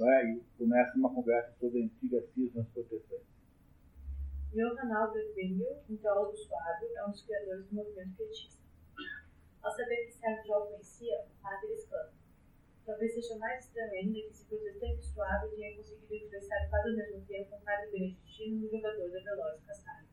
É? 0.03 0.33
E 0.33 0.43
começa 0.59 0.99
uma 0.99 1.15
conversa 1.15 1.55
sobre 1.59 1.83
antigas 1.83 2.29
cismas 2.35 2.67
protestantes. 2.69 3.40
Johann 4.53 4.91
Albert 4.91 5.33
Benil, 5.37 5.79
um 5.89 5.97
teólogo 5.97 6.37
suave, 6.37 6.87
é 6.97 7.07
um 7.07 7.13
dos 7.13 7.23
criadores 7.23 7.67
do 7.67 7.75
movimento 7.77 8.17
pietista. 8.17 8.61
Ao 9.63 9.71
saber 9.71 10.07
que 10.07 10.13
Sérgio 10.13 10.45
já 10.45 10.59
o 10.59 10.67
conhecia, 10.67 11.25
o 11.25 11.41
padre 11.41 11.73
exclama. 11.73 12.13
Talvez 12.85 13.15
seja 13.15 13.39
mais 13.39 13.65
estranho 13.65 13.93
ainda 13.93 14.13
que 14.13 14.27
esse 14.27 14.45
protestante 14.47 15.05
suave 15.05 15.55
tenha 15.55 15.77
conseguido 15.77 16.17
influenciar 16.17 16.69
quase 16.69 16.89
ao 16.89 16.97
mesmo 16.97 17.25
tempo 17.27 17.55
um 17.55 17.61
padre 17.61 17.93
beneditino 17.93 18.61
no 18.63 18.69
jogador 18.69 19.11
da 19.13 19.21
Veloz 19.21 19.63
Castalho. 19.65 20.09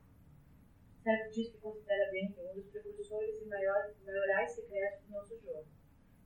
Sérgio 1.02 1.32
diz 1.32 1.52
que 1.54 1.58
considera 1.58 2.12
Benil 2.12 2.52
um 2.52 2.54
dos 2.54 2.68
precursores 2.68 3.42
e 3.42 3.46
maior, 3.46 3.92
maiorais 4.06 4.52
secretos 4.52 5.04
do 5.08 5.14
nosso 5.14 5.40
jogo, 5.40 5.66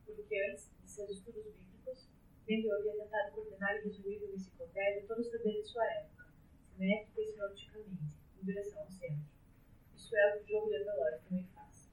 porque 0.05 0.49
antes 0.51 0.69
de 0.81 0.89
seus 0.89 1.11
estudos 1.11 1.45
bíblicos, 1.45 2.09
Benil 2.45 2.75
havia 2.75 2.91
tentado 2.91 3.31
coordenar 3.35 3.77
e 3.77 3.83
resumir 3.83 4.19
no 4.19 4.35
enciclopédia 4.35 5.07
todo 5.07 5.19
o 5.19 5.23
saber 5.23 5.61
de 5.61 5.63
sua 5.63 5.85
época 5.85 6.20
métrica 6.81 7.23
sinopticamente, 7.23 8.17
em 8.41 8.43
direção 8.43 8.81
ao 8.81 8.89
centro. 8.89 9.29
Isso 9.95 10.15
é 10.15 10.35
o 10.35 10.43
que 10.43 10.45
o 10.45 10.57
jogo 10.57 10.69
de 10.69 10.77
Avalor 10.77 11.19
também 11.23 11.45
faz. 11.53 11.91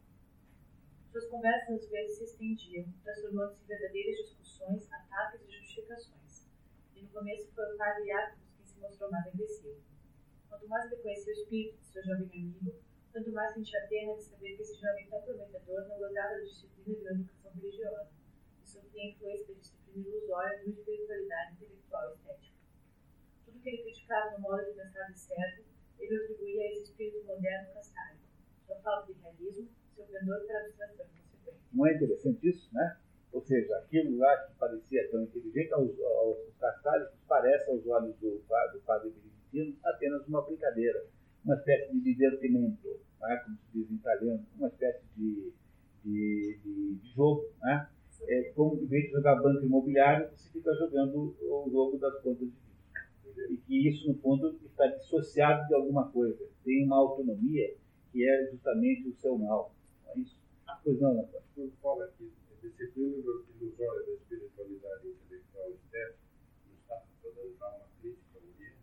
Suas 1.12 1.26
conversas 1.26 1.84
às 1.84 1.90
vezes 1.90 2.16
se 2.16 2.24
estendiam, 2.24 2.86
transformando-se 3.04 3.62
em 3.62 3.66
verdadeiras 3.66 4.16
discussões, 4.16 4.90
ataques 4.90 5.42
e 5.46 5.50
justificações. 5.50 6.48
E 6.96 7.02
no 7.02 7.08
começo 7.10 7.52
foi 7.52 7.74
o 7.74 7.76
padre 7.76 8.06
Jacobus 8.06 8.48
quem 8.56 8.66
se 8.66 8.80
mostrou 8.80 9.10
mais 9.10 9.26
agressivo. 9.26 9.82
Quanto 10.48 10.66
mais 10.68 10.90
ele 10.90 11.02
conhecia 11.02 11.34
o 11.34 11.36
espírito 11.36 11.78
de 11.78 11.86
seu 11.86 12.02
jovem 12.02 12.30
amigo, 12.32 12.74
tanto 13.12 13.30
mais 13.32 13.52
sentia 13.52 13.86
pena 13.88 14.14
de 14.14 14.22
saber 14.22 14.56
que 14.56 14.62
esse 14.62 14.80
jovem 14.80 15.06
tão 15.10 15.20
prometedor 15.20 15.86
não 15.86 15.98
gozava 15.98 16.34
da 16.34 16.40
disciplina 16.40 16.94
de 16.94 17.00
uma 17.02 17.10
educação 17.10 17.52
religiosa, 17.52 18.10
e 18.64 18.66
sofria 18.66 19.10
influência 19.10 19.54
da 19.54 19.60
disciplina 19.60 20.08
ilusória 20.08 20.58
de 20.58 20.64
uma 20.64 20.72
espiritualidade 20.72 21.52
intelectual 21.52 22.10
e 22.10 22.14
estética 22.14 22.47
ele 23.68 23.82
criticava 23.82 24.32
no 24.32 24.40
modo 24.40 24.64
de 24.64 24.72
pensar 24.72 25.06
de 25.12 25.18
certo, 25.18 25.64
ele 25.98 26.16
atribuía 26.16 26.62
a 26.62 26.72
esse 26.72 26.84
espírito 26.84 27.26
moderno 27.26 27.74
castálico, 27.74 28.22
sua 28.66 28.76
falta 28.76 29.12
de 29.12 29.20
realismo, 29.20 29.68
seu 29.94 30.04
pendor 30.06 30.46
para 30.46 30.60
abstração 30.60 30.96
consequente. 30.96 31.58
Não 31.72 31.86
é 31.86 31.94
interessante 31.94 32.48
isso, 32.48 32.68
né? 32.72 32.96
Ou 33.32 33.42
seja, 33.42 33.76
aquilo 33.76 34.16
lá 34.16 34.36
que 34.38 34.54
parecia 34.54 35.10
tão 35.10 35.22
inteligente 35.22 35.72
aos, 35.72 36.00
aos 36.00 36.38
castálicos 36.58 37.14
parece 37.28 37.70
aos 37.70 37.86
olhos 37.86 38.16
do, 38.16 38.38
do 38.38 38.80
padre 38.86 39.10
beneditino 39.10 39.76
apenas 39.84 40.26
uma 40.26 40.42
brincadeira, 40.42 41.04
uma 41.44 41.54
espécie 41.54 41.92
de 41.92 42.00
divertimento, 42.00 43.00
né? 43.20 43.36
como 43.44 43.56
se 43.58 43.72
diz 43.74 43.90
em 43.90 43.94
italiano, 43.96 44.46
uma 44.56 44.68
espécie 44.68 45.04
de, 45.16 45.52
de, 46.04 46.58
de, 46.64 46.98
de 47.00 47.14
jogo, 47.14 47.44
né? 47.60 47.88
É, 48.22 48.52
como 48.54 48.74
em 48.82 48.86
vez 48.86 49.04
de 49.04 49.12
jogar 49.12 49.36
banco 49.36 49.64
imobiliário, 49.64 50.28
você 50.30 50.50
fica 50.50 50.74
jogando 50.74 51.36
o 51.40 51.68
jogo 51.70 51.98
das 51.98 52.20
contas 52.20 52.48
de 52.48 52.67
e 53.50 53.56
que 53.56 53.88
isso, 53.88 54.08
no 54.08 54.18
fundo, 54.18 54.58
está 54.64 54.86
dissociado 54.86 55.66
de 55.68 55.74
alguma 55.74 56.10
coisa, 56.10 56.46
tem 56.64 56.84
uma 56.84 56.96
autonomia 56.96 57.74
que 58.12 58.28
é 58.28 58.50
justamente 58.50 59.08
o 59.08 59.14
seu 59.14 59.38
mal. 59.38 59.72
Não 60.04 60.12
é 60.12 60.18
isso? 60.18 60.38
Ah, 60.66 60.80
pois 60.82 61.00
não, 61.00 61.14
Natália. 61.14 61.42
Quando 61.54 61.72
fala 61.82 62.04
aqui, 62.04 62.32
é 62.50 62.66
disciplina 62.66 63.16
ilusória 63.16 64.06
da 64.06 64.12
espiritualidade 64.12 65.08
intelectual 65.08 65.70
externa 65.70 66.14
está 66.80 67.02
podendo 67.22 67.56
dar 67.58 67.68
uma 67.68 67.86
crítica 68.00 68.38
ao 68.38 68.42
Oriente? 68.42 68.78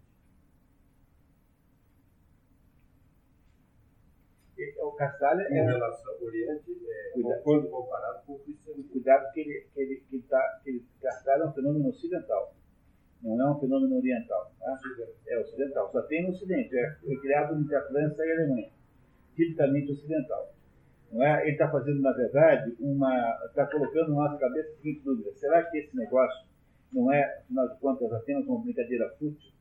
É, 4.58 4.80
é 4.80 4.84
o 4.84 4.92
Castalha 4.92 5.42
é. 5.42 5.58
Em 5.58 5.66
relação 5.66 6.14
ao 6.14 6.24
Oriente, 6.24 6.72
é, 6.88 7.12
cuidado, 7.14 7.44
quando 7.44 7.70
comparado 7.70 8.26
com 8.26 8.34
o 8.34 8.40
cristianismo. 8.40 8.92
Cuidado 8.92 9.32
que 9.34 9.40
ele. 9.42 9.68
Que 9.74 9.82
ele, 9.82 9.96
que 9.98 10.16
ele, 10.16 10.24
tá, 10.24 10.62
que 10.64 10.70
ele 10.70 10.86
Castalha 11.02 11.44
é 11.44 11.46
um 11.46 11.54
fenômeno 11.54 11.90
ocidental. 11.90 12.55
Não 13.26 13.48
é 13.48 13.52
um 13.52 13.60
fenômeno 13.60 13.98
oriental. 13.98 14.52
Tá? 14.60 14.80
É 15.28 15.40
ocidental. 15.40 15.92
Só 15.92 16.02
tem 16.04 16.24
no 16.24 16.30
Ocidente. 16.30 16.78
É, 16.78 16.96
é 17.08 17.16
criado 17.18 17.60
entre 17.60 17.76
a 17.76 17.82
França 17.88 18.24
e 18.24 18.32
a 18.32 18.36
Alemanha. 18.36 18.70
Tipicamente 19.36 19.92
ocidental. 19.92 20.54
Não 21.12 21.24
é? 21.24 21.42
Ele 21.44 21.52
está 21.52 21.70
fazendo, 21.72 22.02
na 22.02 22.12
verdade, 22.12 22.76
uma. 22.80 23.40
está 23.46 23.66
colocando 23.66 24.10
na 24.10 24.24
nossa 24.24 24.38
cabeça 24.38 24.70
a 24.70 24.76
seguinte 24.76 25.02
dúvida: 25.04 25.32
será 25.34 25.64
que 25.64 25.78
esse 25.78 25.96
negócio 25.96 26.46
não 26.94 27.12
é, 27.12 27.40
afinal 27.40 27.68
de 27.68 27.80
contas, 27.80 28.12
apenas 28.14 28.46
uma 28.46 28.62
brincadeira 28.62 29.10
fútil? 29.18 29.52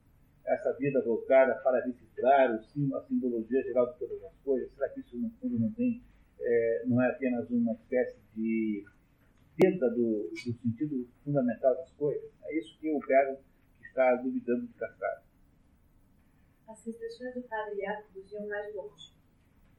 Essa 0.45 0.75
vida 0.75 1.01
voltada 1.03 1.55
para 1.63 1.89
o 1.89 2.63
sim, 2.65 2.95
a 2.95 3.01
simbologia 3.01 3.63
geral 3.63 3.93
de 3.93 3.99
todas 3.99 4.23
as 4.25 4.37
coisas? 4.45 4.71
Será 4.75 4.91
que 4.91 5.01
isso, 5.01 5.17
no 5.17 5.31
fundo, 5.41 5.59
não 5.59 5.73
tem. 5.73 6.03
É, 6.39 6.83
não 6.87 7.01
é 7.01 7.09
apenas 7.09 7.49
uma 7.49 7.73
espécie 7.73 8.19
de 8.37 8.85
perda 9.57 9.89
do, 9.91 10.29
do, 10.31 10.53
sentido 10.61 11.09
fundamental 11.25 11.75
das 11.77 11.91
coisas? 11.93 12.31
É 12.45 12.59
isso 12.59 12.79
que 12.79 12.89
eu 12.89 12.99
pego 13.07 13.39
está 13.95 14.17
duvidando 14.17 14.67
de 14.67 14.75
Cascado. 14.75 15.23
As 16.67 16.85
reflexões 16.85 17.35
do 17.35 17.43
padre 17.43 17.81
Iacob 17.81 18.25
iam 18.33 18.49
mais 18.49 18.75
longe 18.75 19.15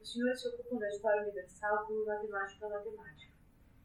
os 0.06 0.12
senhores 0.12 0.40
se 0.40 0.48
ocupam 0.48 0.78
da 0.78 0.88
história 0.88 1.22
universal 1.22 1.84
como 1.84 2.06
matemática 2.06 2.68
matemática. 2.68 3.32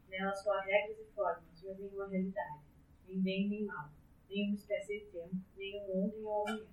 Nela 0.08 0.36
só 0.36 0.52
há 0.52 0.62
regras 0.62 1.00
e 1.00 1.16
formas, 1.16 1.44
mas 1.50 1.80
nenhuma 1.80 2.08
realidade, 2.08 2.60
nem 3.08 3.22
bem 3.22 3.50
nem 3.50 3.66
mal, 3.66 3.90
nenhuma 4.30 4.54
espécie 4.54 5.00
de 5.00 5.06
tempo, 5.06 5.36
nem 5.58 5.82
um 5.82 6.06
ontem 6.06 6.22
ou 6.24 6.48
amanhã. 6.48 6.68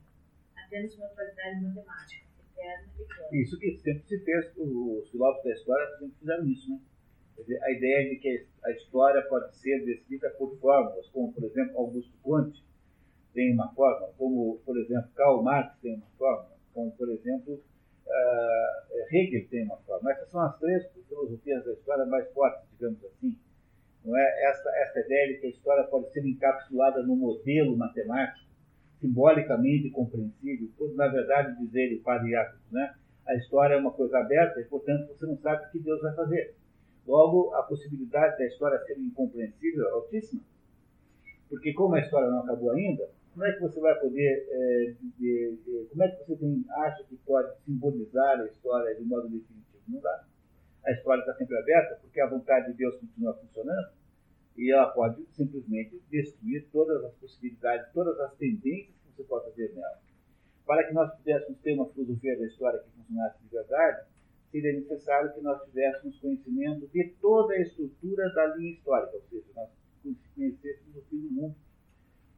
Apenas 0.55 0.95
uma 0.97 1.09
qualidade 1.09 1.63
matemática, 1.63 2.27
eterna 2.53 2.93
e 2.99 3.05
plana. 3.05 3.29
Isso 3.33 3.59
que 3.59 3.79
sempre 3.79 4.07
se 4.07 4.23
fez, 4.23 4.53
os 4.59 5.09
filósofos 5.11 5.45
da 5.45 5.55
história 5.55 5.99
sempre 5.99 6.19
fizeram 6.19 6.47
isso, 6.47 6.71
né? 6.71 6.81
a 7.63 7.73
ideia 7.73 8.11
de 8.11 8.17
que 8.17 8.47
a 8.65 8.71
história 8.73 9.23
pode 9.29 9.57
ser 9.57 9.83
descrita 9.87 10.29
por 10.37 10.59
fórmulas, 10.59 11.09
como, 11.09 11.33
por 11.33 11.45
exemplo, 11.45 11.79
Augusto 11.79 12.13
Conte 12.23 12.63
tem 13.39 13.55
uma 13.55 13.73
fórmula, 13.73 14.13
como, 14.19 14.59
por 14.67 14.77
exemplo, 14.77 15.09
Karl 15.15 15.41
Marx 15.45 15.79
tem 15.81 15.95
uma 15.95 16.09
fórmula, 16.19 16.57
como, 16.75 16.91
por 16.91 17.09
exemplo, 17.09 17.55
uh, 17.55 19.15
Hegel 19.15 19.49
tem 19.49 19.63
uma 19.63 19.77
forma. 19.77 20.11
Essas 20.11 20.29
são 20.29 20.41
as 20.41 20.59
três 20.59 20.85
filosofias 21.09 21.65
da 21.65 21.73
história 21.73 22.05
mais 22.07 22.29
fortes, 22.33 22.69
digamos 22.73 22.99
assim. 23.05 23.39
Não 24.05 24.19
é? 24.19 24.51
essa, 24.51 24.69
essa 24.79 24.99
ideia 24.99 25.29
de 25.29 25.41
que 25.41 25.47
a 25.47 25.51
história 25.51 25.85
pode 25.85 26.11
ser 26.13 26.27
encapsulada 26.27 27.01
no 27.05 27.15
modelo 27.15 27.77
matemático, 27.77 28.45
simbolicamente 29.01 29.89
compreensível, 29.91 30.69
por, 30.77 30.93
na 30.97 31.07
verdade, 31.07 31.57
dizer 31.65 31.83
ele, 31.83 32.01
Padre 32.01 32.33
Jacob, 32.33 32.59
né? 32.73 32.93
a 33.25 33.37
história 33.37 33.75
é 33.75 33.79
uma 33.79 33.93
coisa 33.93 34.19
aberta 34.19 34.61
e, 34.61 34.65
portanto, 34.65 35.07
você 35.07 35.27
não 35.27 35.37
sabe 35.37 35.65
o 35.65 35.71
que 35.71 35.79
Deus 35.79 36.03
vai 36.03 36.13
fazer. 36.17 36.57
Logo, 37.07 37.55
a 37.55 37.63
possibilidade 37.63 38.37
da 38.37 38.47
história 38.47 38.81
ser 38.81 38.99
incompreensível 38.99 39.87
é 39.87 39.93
altíssima. 39.93 40.43
Porque, 41.49 41.73
como 41.73 41.95
a 41.95 42.01
história 42.01 42.29
não 42.29 42.41
acabou 42.41 42.73
ainda, 42.73 43.09
como 43.39 43.47
é 43.47 43.53
que 43.53 43.61
você 43.61 43.79
vai 43.79 43.95
poder, 44.01 44.49
é, 44.51 44.95
de, 45.17 45.59
de, 45.65 45.87
como 45.91 46.03
é 46.03 46.09
que 46.09 46.25
você 46.25 46.35
tem, 46.35 46.65
acha 46.71 47.05
que 47.05 47.17
pode 47.19 47.57
simbolizar 47.65 48.41
a 48.41 48.47
história 48.47 48.93
de 48.97 49.05
modo 49.05 49.29
definitivo? 49.29 49.79
Não 49.87 50.01
dá. 50.01 50.25
A 50.85 50.91
história 50.91 51.21
está 51.21 51.35
sempre 51.35 51.57
aberta 51.57 52.01
porque 52.03 52.21
a 52.21 52.29
vontade 52.29 52.73
de 52.73 52.79
Deus 52.79 52.97
continua 52.97 53.35
funcionando 53.35 53.93
e 54.57 54.73
ela 54.73 54.89
pode 54.89 55.25
simplesmente 55.37 56.03
destruir 56.11 56.67
todas 56.73 57.05
as 57.05 57.15
possibilidades, 57.15 57.93
todas 57.93 58.19
as 58.19 58.35
tendências 58.35 58.97
que 58.97 59.17
você 59.17 59.23
pode 59.23 59.45
fazer 59.51 59.73
nela. 59.73 60.01
Para 60.67 60.89
que 60.89 60.93
nós 60.93 61.15
pudéssemos 61.15 61.61
ter 61.61 61.75
uma 61.75 61.89
filosofia 61.91 62.37
da 62.37 62.45
história 62.45 62.81
que 62.81 62.91
funcionasse 62.91 63.41
de 63.41 63.49
verdade, 63.51 64.05
seria 64.51 64.73
necessário 64.73 65.33
que 65.33 65.41
nós 65.43 65.63
tivéssemos 65.63 66.19
conhecimento 66.19 66.89
de 66.89 67.15
toda 67.21 67.55
a 67.55 67.61
estrutura 67.61 68.35
da 68.35 68.57
linha 68.57 68.73
histórica, 68.73 69.15
ou 69.15 69.23
seja, 69.31 69.47
nós 69.55 69.71
conhecêssemos 70.35 70.97
o 70.97 71.03
fim 71.03 71.21
do 71.21 71.31
mundo 71.31 71.68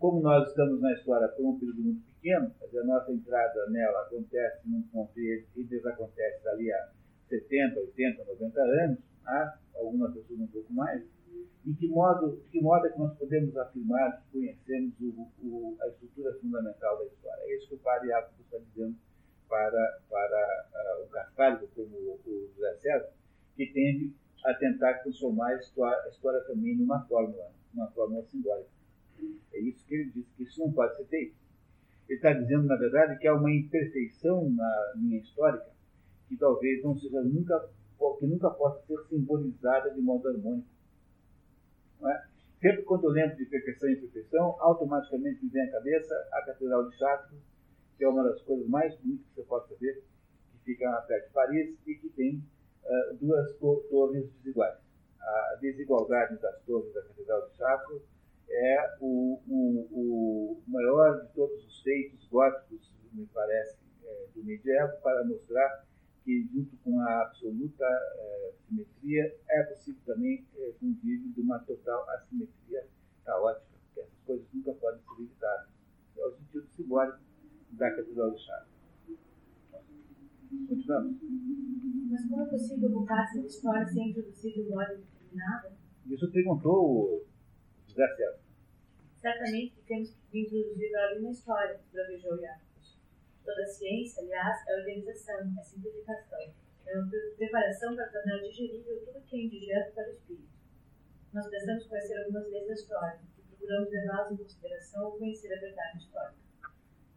como 0.00 0.22
nós 0.22 0.48
estamos 0.48 0.80
na 0.80 0.92
história 0.94 1.28
por 1.28 1.44
um 1.44 1.58
período 1.58 1.82
muito 1.82 2.02
pequeno, 2.14 2.50
a 2.62 2.84
nossa 2.84 3.12
entrada 3.12 3.68
nela 3.68 4.00
acontece 4.00 4.66
num 4.66 4.82
ponto 4.84 5.12
e, 5.20 5.44
desacontece 5.56 6.42
dali 6.42 6.72
a 6.72 6.88
70, 7.28 7.78
80, 7.78 8.24
90 8.24 8.60
anos, 8.62 8.98
né? 9.24 9.54
algumas 9.76 10.14
pessoas 10.14 10.40
um 10.40 10.46
pouco 10.46 10.72
mais, 10.72 11.04
de 11.64 11.74
que 11.74 11.86
modo, 11.88 12.42
que 12.50 12.62
modo 12.62 12.86
é 12.86 12.90
que 12.90 12.98
nós 12.98 13.14
podemos 13.18 13.54
afirmar 13.58 14.22
que 14.22 14.38
conhecemos 14.38 14.94
o, 15.00 15.28
o, 15.42 15.76
a 15.82 15.88
estrutura 15.88 16.32
fundamental 16.40 16.98
da 16.98 17.04
história? 17.04 17.42
É 17.42 17.56
isso 17.56 17.68
que 17.68 17.74
o 17.74 17.78
padre 17.78 18.08
Jacob 18.08 18.40
está 18.40 18.58
dizendo 18.58 18.96
para, 19.46 20.00
para 20.08 20.68
uh, 20.72 21.04
o 21.04 21.08
Cascalho, 21.08 21.68
como 21.76 21.94
o, 21.94 22.20
o 22.24 22.50
José 22.56 22.74
César, 22.78 23.12
que 23.54 23.66
tende 23.66 24.14
a 24.46 24.54
tentar 24.54 24.94
transformar 25.02 25.48
a 25.48 25.56
história, 25.56 26.02
a 26.04 26.08
história 26.08 26.40
também 26.46 26.74
numa 26.78 27.06
fórmula, 27.06 27.50
uma 27.74 27.88
fórmula 27.88 28.24
simbólica. 28.24 28.79
É 29.52 29.60
isso 29.60 29.84
que 29.86 29.94
ele 29.94 30.10
diz, 30.10 30.26
que 30.36 30.42
isso 30.42 30.60
não 30.60 30.72
pode 30.72 30.96
ser 30.96 31.06
feito. 31.06 31.36
Ele 32.08 32.16
está 32.16 32.32
dizendo, 32.32 32.64
na 32.66 32.76
verdade, 32.76 33.18
que 33.18 33.28
há 33.28 33.34
uma 33.34 33.52
imperfeição 33.52 34.50
na 34.50 34.92
linha 34.96 35.20
histórica 35.20 35.70
que 36.28 36.36
talvez 36.36 36.82
não 36.82 36.96
seja 36.96 37.22
nunca, 37.22 37.68
que 38.18 38.26
nunca 38.26 38.50
possa 38.50 38.84
ser 38.86 38.98
simbolizada 39.08 39.90
de 39.92 40.00
modo 40.00 40.28
harmônico. 40.28 40.68
É? 42.02 42.22
Sempre 42.60 42.82
quando 42.82 43.04
eu 43.04 43.10
lembro 43.10 43.36
de 43.36 43.46
perfeição 43.46 43.88
e 43.88 43.94
imperfeição, 43.94 44.56
automaticamente 44.60 45.44
me 45.44 45.50
vem 45.50 45.62
à 45.62 45.72
cabeça 45.72 46.14
a 46.32 46.42
Catedral 46.42 46.88
de 46.88 46.96
Chartres, 46.96 47.40
que 47.98 48.04
é 48.04 48.08
uma 48.08 48.22
das 48.22 48.40
coisas 48.42 48.66
mais 48.68 48.94
bonitas 49.00 49.26
que 49.26 49.34
você 49.34 49.42
pode 49.42 49.74
ver, 49.76 50.04
que 50.52 50.58
fica 50.64 50.90
perto 51.08 51.26
de 51.26 51.32
Paris 51.32 51.76
e 51.86 51.94
que 51.94 52.08
tem 52.10 52.36
uh, 52.36 53.16
duas 53.16 53.56
torres 53.58 54.30
desiguais. 54.34 54.78
A 55.20 55.58
desigualdade 55.60 56.40
das 56.40 56.62
torres 56.62 56.92
da 56.94 57.02
Catedral 57.02 57.48
de 57.48 57.56
Chartres 57.56 58.02
é 58.50 58.96
o, 59.00 59.40
o, 59.48 59.88
o 59.92 60.62
maior 60.66 61.20
de 61.22 61.32
todos 61.34 61.64
os 61.64 61.80
feitos 61.82 62.26
góticos, 62.28 62.92
me 63.12 63.26
parece, 63.26 63.76
é, 64.04 64.26
do 64.34 64.44
medievo, 64.44 64.92
para 65.02 65.24
mostrar 65.24 65.86
que, 66.24 66.48
junto 66.52 66.76
com 66.78 67.00
a 67.00 67.22
absoluta 67.22 67.84
é, 67.84 68.52
simetria, 68.66 69.36
é 69.48 69.62
possível 69.64 70.00
também 70.06 70.46
é, 70.56 70.72
convívio 70.80 71.32
de 71.32 71.40
uma 71.40 71.58
total 71.60 72.08
assimetria 72.10 72.86
caótica, 73.24 73.66
porque 73.86 74.00
essas 74.00 74.20
coisas 74.26 74.46
nunca 74.52 74.72
podem 74.74 75.00
ser 75.00 75.22
evitadas. 75.22 75.68
É 76.18 76.26
o 76.26 76.32
sentido 76.32 76.68
simbólico 76.76 77.18
da 77.72 77.90
Catedral 77.90 78.30
de 78.32 78.44
Chartres. 78.44 78.70
Continuamos. 80.68 81.16
Mas 82.10 82.28
como 82.28 82.42
é 82.42 82.46
possível 82.46 82.90
voltar-se 82.90 83.38
a 83.38 83.42
história 83.42 83.86
sem 83.86 84.10
introduzir 84.10 84.52
de 84.52 84.60
uma 84.62 84.82
ordem 84.82 84.98
determinada? 84.98 85.72
Isso 86.06 86.30
perguntou 86.32 87.24
Certamente 89.20 89.74
temos 89.86 90.14
que 90.30 90.40
introduzir 90.40 90.96
a 90.96 91.20
na 91.20 91.30
história, 91.30 91.78
bravejou 91.92 92.38
Jacobs. 92.38 92.96
Toda 93.44 93.66
ciência, 93.66 94.22
aliás, 94.22 94.66
é 94.66 94.76
organização, 94.76 95.54
é 95.58 95.62
simplificação, 95.62 96.54
é 96.86 96.98
uma 96.98 97.10
preparação 97.36 97.94
para 97.94 98.08
tornar 98.08 98.38
digerido 98.38 98.84
tudo 99.04 99.20
que 99.26 99.36
é 99.36 99.44
indigesto 99.44 99.94
para 99.94 100.08
o 100.08 100.12
espírito. 100.12 100.48
Nós 101.34 101.46
precisamos 101.48 101.86
conhecer 101.86 102.18
algumas 102.18 102.50
leis 102.50 102.66
da 102.66 102.72
história 102.72 103.20
e 103.38 103.42
procuramos 103.42 103.90
levá-las 103.90 104.32
em 104.32 104.36
consideração 104.38 105.04
ao 105.04 105.18
conhecer 105.18 105.52
a 105.52 105.60
verdade 105.60 105.98
histórica. 105.98 106.40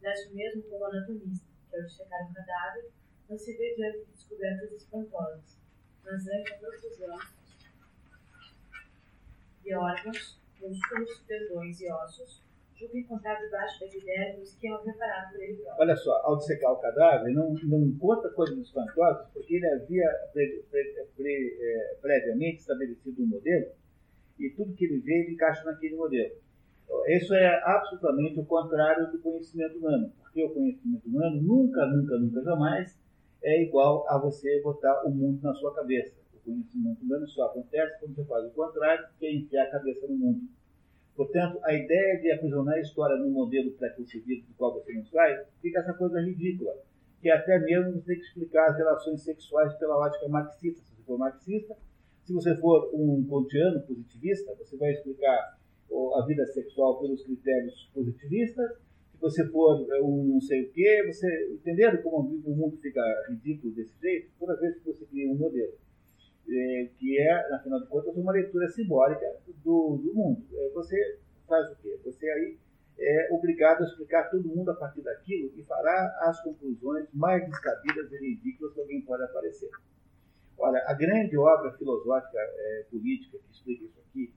Deste 0.02 0.34
mesmo 0.34 0.62
como 0.64 0.84
anatomista, 0.84 1.46
que 1.70 1.76
ao 1.76 1.82
dissecar 1.82 2.30
um 2.30 2.34
cadáver, 2.34 2.90
não 3.28 3.38
se 3.38 3.56
vê 3.56 3.74
diante 3.74 4.00
de 4.00 4.12
descobertas 4.12 4.70
espantosas, 4.72 5.58
mas 6.04 6.26
é 6.26 6.42
a 6.42 6.58
profusão 6.58 7.18
de 9.62 9.74
órgãos 9.74 10.43
músculos, 10.60 11.22
tendões 11.26 11.80
e 11.80 11.90
ossos, 11.90 12.42
julga 12.76 12.98
encontrar 12.98 13.40
debaixo 13.40 13.80
da 13.80 13.86
epiderme 13.86 14.38
no 14.38 14.42
esquema 14.42 14.78
preparado 14.78 15.32
por 15.32 15.42
ele 15.42 15.56
próprio. 15.56 15.82
Olha 15.82 15.96
só, 15.96 16.12
ao 16.24 16.36
dissecar 16.36 16.72
o 16.72 16.80
cadáver, 16.80 17.32
não, 17.32 17.54
não 17.64 17.98
conta 17.98 18.28
coisas 18.30 18.58
espantosas, 18.58 19.28
porque 19.32 19.56
ele 19.56 19.66
havia 19.66 20.08
pre, 20.32 20.64
pre, 20.70 21.06
pre, 21.16 21.58
é, 21.60 21.96
previamente 22.00 22.60
estabelecido 22.60 23.22
um 23.22 23.26
modelo, 23.26 23.66
e 24.38 24.50
tudo 24.50 24.74
que 24.74 24.84
ele 24.84 24.98
vê, 24.98 25.20
ele 25.20 25.34
encaixa 25.34 25.64
naquele 25.64 25.96
modelo. 25.96 26.34
Isso 27.06 27.34
é 27.34 27.62
absolutamente 27.64 28.38
o 28.40 28.44
contrário 28.44 29.10
do 29.10 29.18
conhecimento 29.18 29.78
humano, 29.78 30.12
porque 30.20 30.44
o 30.44 30.50
conhecimento 30.50 31.06
humano 31.08 31.40
nunca, 31.40 31.86
nunca, 31.86 32.18
nunca, 32.18 32.42
jamais 32.42 32.98
é 33.42 33.62
igual 33.62 34.06
a 34.08 34.18
você 34.18 34.60
botar 34.62 35.04
o 35.04 35.10
mundo 35.10 35.40
na 35.42 35.54
sua 35.54 35.74
cabeça 35.74 36.23
conhecimento 36.44 37.02
humano 37.02 37.26
só 37.28 37.46
acontece 37.46 37.98
quando 38.00 38.14
você 38.14 38.24
faz 38.24 38.46
o 38.46 38.50
contrário, 38.50 39.06
que 39.18 39.26
é 39.26 39.34
enfiar 39.34 39.64
a 39.64 39.70
cabeça 39.70 40.06
no 40.06 40.16
mundo. 40.16 40.40
Portanto, 41.16 41.58
a 41.62 41.72
ideia 41.72 42.20
de 42.20 42.32
aprisionar 42.32 42.74
a 42.74 42.80
história 42.80 43.16
num 43.16 43.30
modelo 43.30 43.70
pré-concebido 43.72 44.46
do 44.46 44.54
qual 44.54 44.74
você 44.74 44.92
não 44.92 45.04
sai, 45.06 45.44
fica 45.62 45.80
essa 45.80 45.94
coisa 45.94 46.20
ridícula, 46.20 46.74
que 47.20 47.30
até 47.30 47.58
mesmo 47.60 47.92
você 47.92 48.06
tem 48.06 48.18
que 48.18 48.24
explicar 48.24 48.70
as 48.70 48.76
relações 48.76 49.22
sexuais 49.22 49.72
pela 49.74 49.96
ótica 49.96 50.28
marxista. 50.28 50.82
Se 50.82 50.94
você 50.94 51.02
for 51.06 51.18
marxista, 51.18 51.76
se 52.24 52.32
você 52.32 52.56
for 52.56 52.90
um 52.92 53.24
kantiano 53.28 53.80
positivista, 53.82 54.54
você 54.56 54.76
vai 54.76 54.92
explicar 54.92 55.56
a 56.16 56.26
vida 56.26 56.44
sexual 56.46 57.00
pelos 57.00 57.22
critérios 57.22 57.88
positivistas. 57.94 58.72
Se 59.12 59.20
você 59.20 59.46
for 59.48 59.86
um 60.02 60.24
não 60.24 60.40
sei 60.40 60.64
o 60.64 60.70
quê, 60.72 61.04
você 61.06 61.52
entendendo 61.52 62.02
como 62.02 62.28
o 62.28 62.56
mundo 62.56 62.76
fica 62.78 63.00
ridículo 63.28 63.72
desse 63.72 63.92
jeito, 64.00 64.30
toda 64.38 64.56
vez 64.56 64.74
que 64.76 64.84
você 64.84 65.04
cria 65.06 65.30
um 65.30 65.36
modelo, 65.36 65.72
é, 66.48 66.88
que 66.98 67.18
é, 67.18 67.54
afinal 67.54 67.80
de 67.80 67.86
contas, 67.86 68.14
uma 68.16 68.32
leitura 68.32 68.68
simbólica 68.68 69.26
do, 69.64 69.96
do 69.96 70.14
mundo. 70.14 70.44
É, 70.52 70.70
você 70.70 71.18
faz 71.46 71.70
o 71.72 71.76
quê? 71.76 71.98
Você 72.04 72.28
aí 72.28 72.58
é 72.98 73.28
obrigado 73.32 73.82
a 73.82 73.86
explicar 73.86 74.30
todo 74.30 74.48
mundo 74.48 74.70
a 74.70 74.74
partir 74.74 75.02
daquilo 75.02 75.52
e 75.56 75.62
fará 75.64 76.16
as 76.22 76.40
conclusões 76.42 77.08
mais 77.12 77.44
descabidas 77.44 78.12
e 78.12 78.18
ridículas 78.18 78.72
que 78.72 78.80
alguém 78.80 79.00
pode 79.02 79.24
aparecer. 79.24 79.70
Olha, 80.56 80.82
a 80.86 80.94
grande 80.94 81.36
obra 81.36 81.72
filosófica 81.72 82.38
é, 82.38 82.86
política 82.90 83.38
que 83.38 83.52
explica 83.52 83.84
isso 83.84 84.00
aqui, 84.08 84.32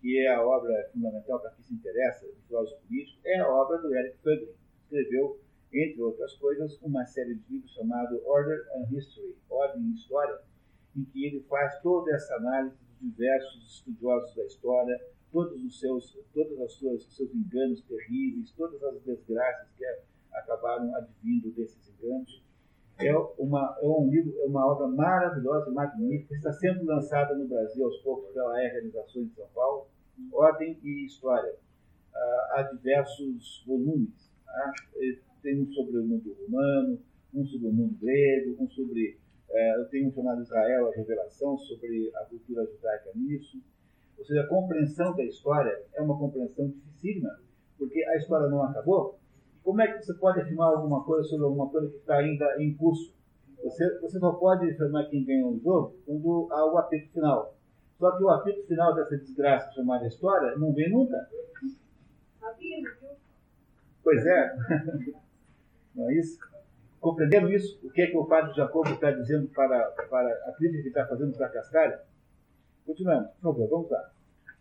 que 0.00 0.18
é 0.18 0.32
a 0.32 0.42
obra 0.42 0.88
fundamental 0.92 1.40
para 1.40 1.50
quem 1.50 1.64
se 1.64 1.74
interessa 1.74 2.26
de 2.26 2.40
filósofo 2.46 2.80
político, 2.86 3.20
é 3.24 3.38
a 3.40 3.48
obra 3.48 3.78
do 3.78 3.94
Eric 3.94 4.16
Fögling. 4.22 4.54
Escreveu, 4.84 5.38
entre 5.70 6.00
outras 6.00 6.32
coisas, 6.36 6.78
uma 6.80 7.04
série 7.04 7.34
de 7.34 7.42
livros 7.52 7.74
chamado 7.74 8.22
Order 8.26 8.66
and 8.76 8.96
History, 8.96 9.36
Ordem 9.50 9.82
e 9.82 9.94
História, 9.94 10.40
em 10.98 11.04
que 11.04 11.26
ele 11.26 11.40
faz 11.48 11.80
toda 11.80 12.12
essa 12.12 12.34
análise 12.36 12.76
dos 12.76 13.12
diversos 13.12 13.74
estudiosos 13.76 14.34
da 14.34 14.44
história, 14.44 15.00
todos 15.32 15.62
os 15.62 15.78
seus, 15.78 16.18
todas 16.34 16.60
as 16.60 16.72
suas, 16.72 17.04
seus 17.04 17.32
enganos 17.34 17.82
terríveis, 17.82 18.52
todas 18.52 18.82
as 18.82 19.00
desgraças 19.02 19.68
que 19.76 19.84
acabaram 20.32 20.94
advindo 20.96 21.50
desses 21.52 21.88
enganos. 21.88 22.42
É, 23.00 23.16
uma, 23.38 23.78
é 23.80 23.86
um 23.86 24.10
livro, 24.10 24.34
é 24.40 24.46
uma 24.46 24.66
obra 24.66 24.88
maravilhosa, 24.88 25.70
magnífica, 25.70 26.34
está 26.34 26.52
sendo 26.52 26.84
lançada 26.84 27.32
no 27.36 27.46
Brasil 27.46 27.84
aos 27.84 27.96
poucos 27.98 28.32
pela 28.34 28.60
R 28.60 28.72
Realizações 28.72 29.28
de 29.28 29.34
São 29.36 29.46
Paulo, 29.54 29.86
Ordem 30.32 30.76
e 30.82 31.06
História. 31.06 31.54
Ah, 32.12 32.48
há 32.54 32.62
diversos 32.62 33.62
volumes. 33.64 34.28
Ah, 34.48 34.72
tem 35.42 35.62
um 35.62 35.72
sobre 35.72 35.98
o 35.98 36.04
mundo 36.04 36.36
romano, 36.42 36.98
um 37.32 37.46
sobre 37.46 37.68
o 37.68 37.72
mundo 37.72 37.96
grego, 38.00 38.56
um 38.60 38.68
sobre. 38.68 39.16
Eh, 39.50 39.80
eu 39.80 39.88
tenho 39.88 40.08
um 40.08 40.12
chamado 40.12 40.42
Israel, 40.42 40.88
a 40.88 40.94
Revelação, 40.94 41.56
sobre 41.58 42.10
a 42.14 42.24
cultura 42.26 42.66
judaica 42.66 43.10
nisso. 43.14 43.58
Ou 44.18 44.24
seja, 44.24 44.42
a 44.42 44.46
compreensão 44.46 45.14
da 45.14 45.24
história 45.24 45.84
é 45.94 46.02
uma 46.02 46.18
compreensão 46.18 46.68
dificílima, 46.68 47.38
porque 47.78 48.04
a 48.04 48.16
história 48.16 48.48
não 48.48 48.62
acabou. 48.62 49.18
Como 49.62 49.80
é 49.80 49.86
que 49.86 50.02
você 50.02 50.14
pode 50.14 50.40
afirmar 50.40 50.68
alguma 50.68 51.04
coisa 51.04 51.28
sobre 51.28 51.44
alguma 51.44 51.68
coisa 51.68 51.88
que 51.88 51.96
está 51.96 52.16
ainda 52.16 52.62
em 52.62 52.74
curso? 52.74 53.14
Você, 53.62 53.98
você 54.00 54.18
só 54.18 54.32
pode 54.32 54.70
afirmar 54.70 55.08
quem 55.08 55.24
ganhou 55.24 55.52
o 55.52 55.58
jogo 55.58 55.96
quando 56.06 56.48
há 56.50 56.72
o 56.72 56.78
apito 56.78 57.12
final. 57.12 57.54
Só 57.98 58.16
que 58.16 58.22
o 58.22 58.28
apito 58.28 58.66
final 58.66 58.94
dessa 58.94 59.16
desgraça 59.16 59.72
chamada 59.72 60.06
história 60.06 60.56
não 60.56 60.72
vem 60.72 60.90
nunca. 60.90 61.28
Pois 64.02 64.24
é. 64.24 64.56
Não 65.94 66.08
é 66.08 66.14
isso? 66.14 66.38
Compreendendo 67.00 67.50
isso, 67.50 67.78
o 67.86 67.90
que 67.90 68.02
é 68.02 68.06
que 68.08 68.16
o 68.16 68.26
padre 68.26 68.54
Jacobo 68.54 68.90
está 68.90 69.10
dizendo 69.12 69.48
para, 69.48 69.90
para 70.10 70.28
a 70.48 70.52
crítica 70.56 70.82
que 70.82 70.88
está 70.88 71.06
fazendo 71.06 71.36
para 71.36 71.48
Cascalho? 71.48 71.98
Continuamos, 72.84 73.30
por 73.34 73.52
favor, 73.52 73.68
vamos 73.68 73.90
lá. 73.90 74.10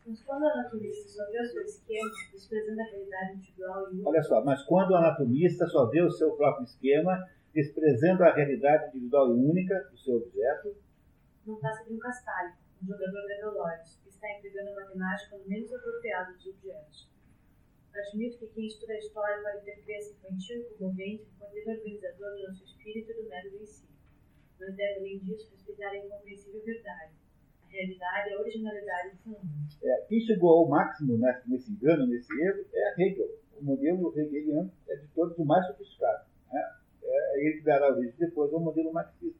Mas 0.06 0.22
quando 0.22 0.44
o 0.44 0.48
anatomista 0.48 1.10
só 1.10 1.25
vê 1.32 1.41
o 1.41 1.46
seu 1.48 1.62
esquema, 1.63 2.12
desprezando 2.32 2.82
a 2.82 2.84
realidade 2.86 3.34
individual 3.34 3.94
e 3.94 4.01
Olha 4.06 4.24
só, 4.24 4.44
mas 4.46 4.63
quando 4.63 4.91
o 4.91 4.96
anatomista 4.96 5.67
só 5.67 5.86
vê 5.88 6.01
o 6.01 6.12
seu 6.12 6.32
próprio 6.32 6.63
esquema, 6.63 7.27
desprezando 7.53 8.24
a 8.24 8.33
realidade 8.33 8.90
individual 8.90 9.35
e 9.35 9.50
única 9.50 9.83
do 9.92 9.98
seu 9.98 10.18
objeto, 10.18 10.77
não 11.46 11.57
passa 11.59 11.83
de 11.83 11.94
um 11.94 12.00
castalho, 12.00 12.53
um 12.83 12.88
jogador 12.88 13.27
de 13.27 13.42
Dolores, 13.42 14.00
que 14.03 14.09
está 14.09 14.31
empregando 14.31 14.70
a 14.70 14.75
matemática 14.75 15.38
no 15.38 15.48
menos 15.48 15.74
apropriado 15.74 16.33
dos 16.33 16.48
objetos. 16.48 17.09
Admito 18.00 18.38
que 18.38 18.48
quem 18.48 18.68
estuda 18.68 18.94
a 18.94 18.98
história 18.98 19.42
pode 19.42 19.66
ter 19.66 19.83
crença 19.83 20.14
infantil 20.14 20.62
e 20.62 20.64
comovente 20.75 21.25
no 21.25 21.40
poder 21.40 21.68
organizador 21.68 22.38
do 22.38 22.48
nosso 22.48 22.64
espírito 22.64 23.12
e 23.12 23.16
do 23.16 23.29
método 23.29 23.57
em 23.57 23.66
si, 23.66 23.86
mas 24.60 24.75
deve, 24.75 25.00
além 25.00 25.20
disso, 25.20 25.50
respeitar 25.51 25.90
a 25.90 25.98
incompreensível 25.98 26.62
verdade 26.64 27.14
realidade, 27.70 28.33
a 28.33 28.40
originalidade 28.40 29.18
do 29.24 29.29
mundo. 29.29 29.42
É, 29.83 30.05
quem 30.07 30.20
chegou 30.22 30.50
ao 30.50 30.68
máximo 30.68 31.18
nesse, 31.18 31.50
nesse 31.50 31.72
engano, 31.72 32.07
nesse 32.07 32.31
erro, 32.42 32.66
é 32.74 33.01
Hegel. 33.01 33.29
O 33.60 33.64
modelo 33.64 34.14
hegeliano 34.18 34.72
é 34.88 34.96
de 34.96 35.07
todos 35.10 35.38
o 35.38 35.46
mais 35.46 35.66
sofisticado. 35.68 36.25
Né? 36.51 36.72
É, 37.03 37.46
ele 37.46 37.57
que 37.57 37.64
dará 37.64 37.92
origem 37.92 38.14
depois 38.18 38.51
ao 38.53 38.60
modelo 38.60 38.92
marxista. 38.92 39.40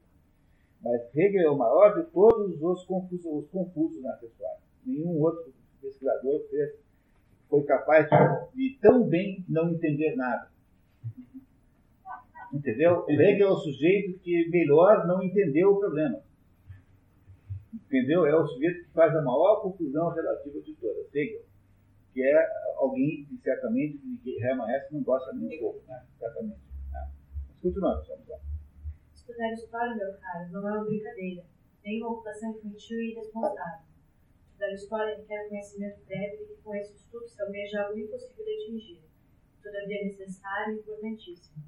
Mas 0.82 1.02
Hegel 1.14 1.42
é 1.42 1.50
o 1.50 1.58
maior 1.58 1.94
de 2.00 2.10
todos 2.10 2.60
os 2.62 2.84
confusos, 2.84 3.26
os 3.26 3.50
confusos 3.50 4.02
nessa 4.02 4.26
história. 4.26 4.60
Nenhum 4.84 5.20
outro 5.20 5.52
pesquisador 5.80 6.48
fez, 6.48 6.74
foi 7.48 7.62
capaz 7.64 8.08
de, 8.08 8.70
de 8.70 8.78
tão 8.80 9.08
bem 9.08 9.44
não 9.48 9.70
entender 9.70 10.14
nada. 10.16 10.50
Entendeu? 12.52 13.04
O 13.06 13.10
Hegel 13.10 13.48
é 13.48 13.50
o 13.50 13.56
sujeito 13.56 14.18
que 14.20 14.48
melhor 14.48 15.06
não 15.06 15.22
entendeu 15.22 15.72
o 15.72 15.78
problema. 15.78 16.20
Entendeu? 17.74 18.26
É 18.26 18.34
o 18.34 18.46
sujeito 18.46 18.84
que 18.84 18.92
faz 18.92 19.14
a 19.14 19.22
maior 19.22 19.62
conclusão 19.62 20.10
relativa 20.10 20.60
de 20.60 20.74
todas, 20.74 21.14
Hegel, 21.14 21.42
que 22.12 22.22
é 22.22 22.48
alguém 22.76 23.26
que 23.26 23.38
certamente 23.42 23.98
que 24.22 24.42
Hermann 24.42 24.68
não 24.90 25.02
gosta 25.02 25.32
nem 25.34 25.56
um 25.56 25.60
pouco, 25.60 25.86
né? 25.86 26.04
Certamente. 26.18 26.60
Né? 26.92 27.10
Mas 27.48 27.58
continuamos, 27.60 28.08
vamos 28.08 28.28
lá. 28.28 28.38
Estudar 29.14 29.52
história, 29.52 29.94
meu 29.94 30.18
caro, 30.18 30.52
não 30.52 30.68
é 30.68 30.72
uma 30.72 30.84
brincadeira. 30.84 31.44
Tem 31.82 32.02
uma 32.02 32.12
ocupação 32.12 32.50
infantil 32.50 32.98
e 32.98 33.12
irresponsável. 33.12 33.87
Estudar 34.58 34.74
história 34.74 35.16
requer 35.16 35.48
conhecimento 35.48 36.00
prévio 36.04 36.42
e 36.42 36.46
que 36.46 36.62
com 36.64 36.74
esse 36.74 36.92
estudo 36.92 37.28
se 37.28 37.40
almeja 37.40 37.80
algo 37.80 37.96
impossível 37.96 38.44
de 38.44 38.54
atingir. 38.54 39.00
Todavia 39.62 40.00
é 40.00 40.04
necessário 40.06 40.74
e 40.74 40.78
importantíssimo. 40.80 41.62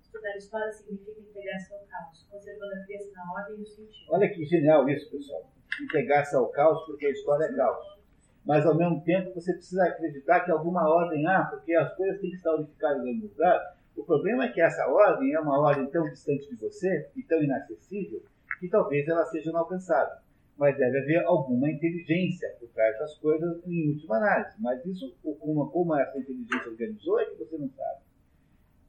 Estudar 0.00 0.36
história 0.36 0.70
significa 0.70 1.20
entregar-se 1.20 1.74
ao 1.74 1.80
caos, 1.80 2.26
conservando 2.30 2.74
a 2.74 2.84
criança 2.84 3.10
na 3.12 3.32
ordem 3.32 3.56
e 3.56 3.58
no 3.58 3.66
sentido. 3.66 4.06
Olha 4.12 4.32
que 4.32 4.44
genial 4.44 4.88
isso, 4.88 5.10
pessoal. 5.10 5.50
Entregar-se 5.82 6.36
ao 6.36 6.48
caos, 6.50 6.86
porque 6.86 7.06
a 7.06 7.10
história 7.10 7.44
é 7.44 7.56
caos. 7.56 7.98
Mas, 8.46 8.64
ao 8.64 8.76
mesmo 8.76 9.02
tempo, 9.02 9.34
você 9.34 9.52
precisa 9.54 9.86
acreditar 9.86 10.44
que 10.44 10.52
alguma 10.52 10.88
ordem 10.88 11.26
há, 11.26 11.44
porque 11.46 11.74
as 11.74 11.92
coisas 11.96 12.20
têm 12.20 12.30
que 12.30 12.36
estar 12.36 12.54
unificadas 12.54 12.98
no 12.98 13.04
mesmo 13.04 13.26
lugar. 13.30 13.76
O 13.96 14.04
problema 14.04 14.44
é 14.44 14.52
que 14.52 14.60
essa 14.60 14.86
ordem 14.86 15.34
é 15.34 15.40
uma 15.40 15.58
ordem 15.58 15.90
tão 15.90 16.08
distante 16.08 16.48
de 16.48 16.54
você 16.54 17.10
e 17.16 17.22
tão 17.24 17.42
inacessível 17.42 18.22
que 18.60 18.68
talvez 18.68 19.08
ela 19.08 19.26
seja 19.26 19.50
inalcançável. 19.50 20.27
Mas 20.58 20.76
deve 20.76 20.98
haver 20.98 21.24
alguma 21.24 21.70
inteligência 21.70 22.54
por 22.58 22.68
trás 22.70 22.98
das 22.98 23.16
coisas 23.18 23.64
em 23.64 23.90
última 23.90 24.16
análise. 24.16 24.56
Mas 24.58 24.84
isso, 24.84 25.16
como, 25.22 25.70
como 25.70 25.96
essa 25.96 26.18
inteligência 26.18 26.68
organizou, 26.68 27.20
é 27.20 27.26
que 27.26 27.36
você 27.36 27.56
não 27.56 27.70
sabe. 27.70 28.00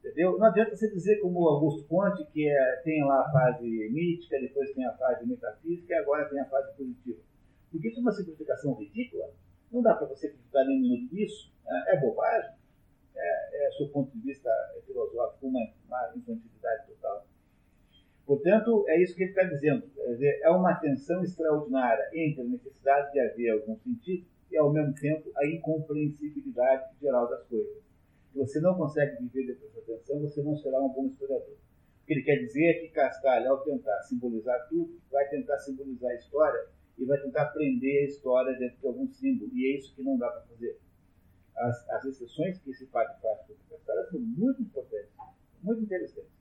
Entendeu? 0.00 0.36
Não 0.36 0.46
adianta 0.46 0.74
você 0.74 0.90
dizer 0.90 1.20
como 1.20 1.46
Augusto 1.46 1.86
Conte, 1.86 2.24
que 2.32 2.48
é, 2.48 2.76
tem 2.82 3.04
lá 3.04 3.20
a 3.20 3.30
fase 3.30 3.68
mítica, 3.90 4.40
depois 4.40 4.72
tem 4.72 4.84
a 4.84 4.92
fase 4.94 5.24
metafísica 5.26 5.94
e 5.94 5.96
agora 5.96 6.28
tem 6.28 6.40
a 6.40 6.46
fase 6.46 6.74
positiva. 6.76 7.20
Porque 7.70 7.88
isso 7.88 7.98
é 7.98 8.00
uma 8.00 8.12
simplificação 8.12 8.74
ridícula. 8.74 9.30
Não 9.70 9.82
dá 9.82 9.94
para 9.94 10.08
você 10.08 10.26
acreditar 10.26 10.64
nem 10.64 10.78
um 10.78 10.82
minuto 10.82 11.14
nisso. 11.14 11.52
É, 11.66 11.94
é 11.94 12.00
bobagem. 12.00 12.50
É, 13.14 13.66
é, 13.66 13.78
do 13.78 13.88
ponto 13.90 14.10
de 14.10 14.20
vista 14.20 14.50
filosófico, 14.86 15.46
uma, 15.46 15.60
uma 15.86 16.12
infantilidade 16.16 16.86
total. 16.88 17.26
Portanto, 18.30 18.84
é 18.86 19.02
isso 19.02 19.16
que 19.16 19.24
ele 19.24 19.30
está 19.30 19.42
dizendo. 19.42 19.82
Dizer, 20.08 20.40
é 20.44 20.50
uma 20.50 20.74
tensão 20.74 21.24
extraordinária 21.24 22.08
entre 22.14 22.42
a 22.42 22.44
necessidade 22.44 23.12
de 23.12 23.18
haver 23.20 23.50
algum 23.50 23.76
sentido 23.78 24.24
e, 24.50 24.56
ao 24.56 24.72
mesmo 24.72 24.94
tempo, 24.94 25.30
a 25.36 25.46
incompreensibilidade 25.46 26.84
geral 27.00 27.28
das 27.28 27.42
coisas 27.48 27.90
se 28.30 28.38
você 28.38 28.60
não 28.60 28.76
consegue 28.76 29.16
viver 29.24 29.46
depois 29.46 29.74
da 29.74 29.80
atenção, 29.80 30.20
você 30.20 30.42
não 30.42 30.56
será 30.56 30.80
um 30.80 30.88
bom 30.88 31.06
historiador. 31.06 31.56
O 32.02 32.06
que 32.06 32.12
ele 32.12 32.22
quer 32.22 32.36
dizer 32.36 32.64
é 32.64 32.74
que 32.74 32.88
Castalho, 32.88 33.50
ao 33.50 33.64
tentar 33.64 34.00
simbolizar 34.02 34.68
tudo, 34.68 35.00
vai 35.10 35.28
tentar 35.28 35.58
simbolizar 35.58 36.12
a 36.12 36.14
história 36.14 36.68
e 36.96 37.04
vai 37.04 37.20
tentar 37.20 37.46
prender 37.46 38.04
a 38.04 38.06
história 38.06 38.56
dentro 38.56 38.78
de 38.78 38.86
algum 38.86 39.08
símbolo. 39.08 39.50
E 39.52 39.66
é 39.66 39.78
isso 39.78 39.94
que 39.94 40.02
não 40.02 40.16
dá 40.16 40.28
para 40.28 40.42
fazer. 40.42 40.78
As, 41.56 41.88
as 41.90 42.04
exceções 42.04 42.58
que 42.60 42.70
esse 42.70 42.86
padre 42.86 43.14
faz 43.20 43.40
para 43.40 43.56
Castalho 43.68 44.10
são 44.10 44.20
muito 44.20 44.62
importantes, 44.62 45.10
muito 45.62 45.82
interessantes. 45.82 46.39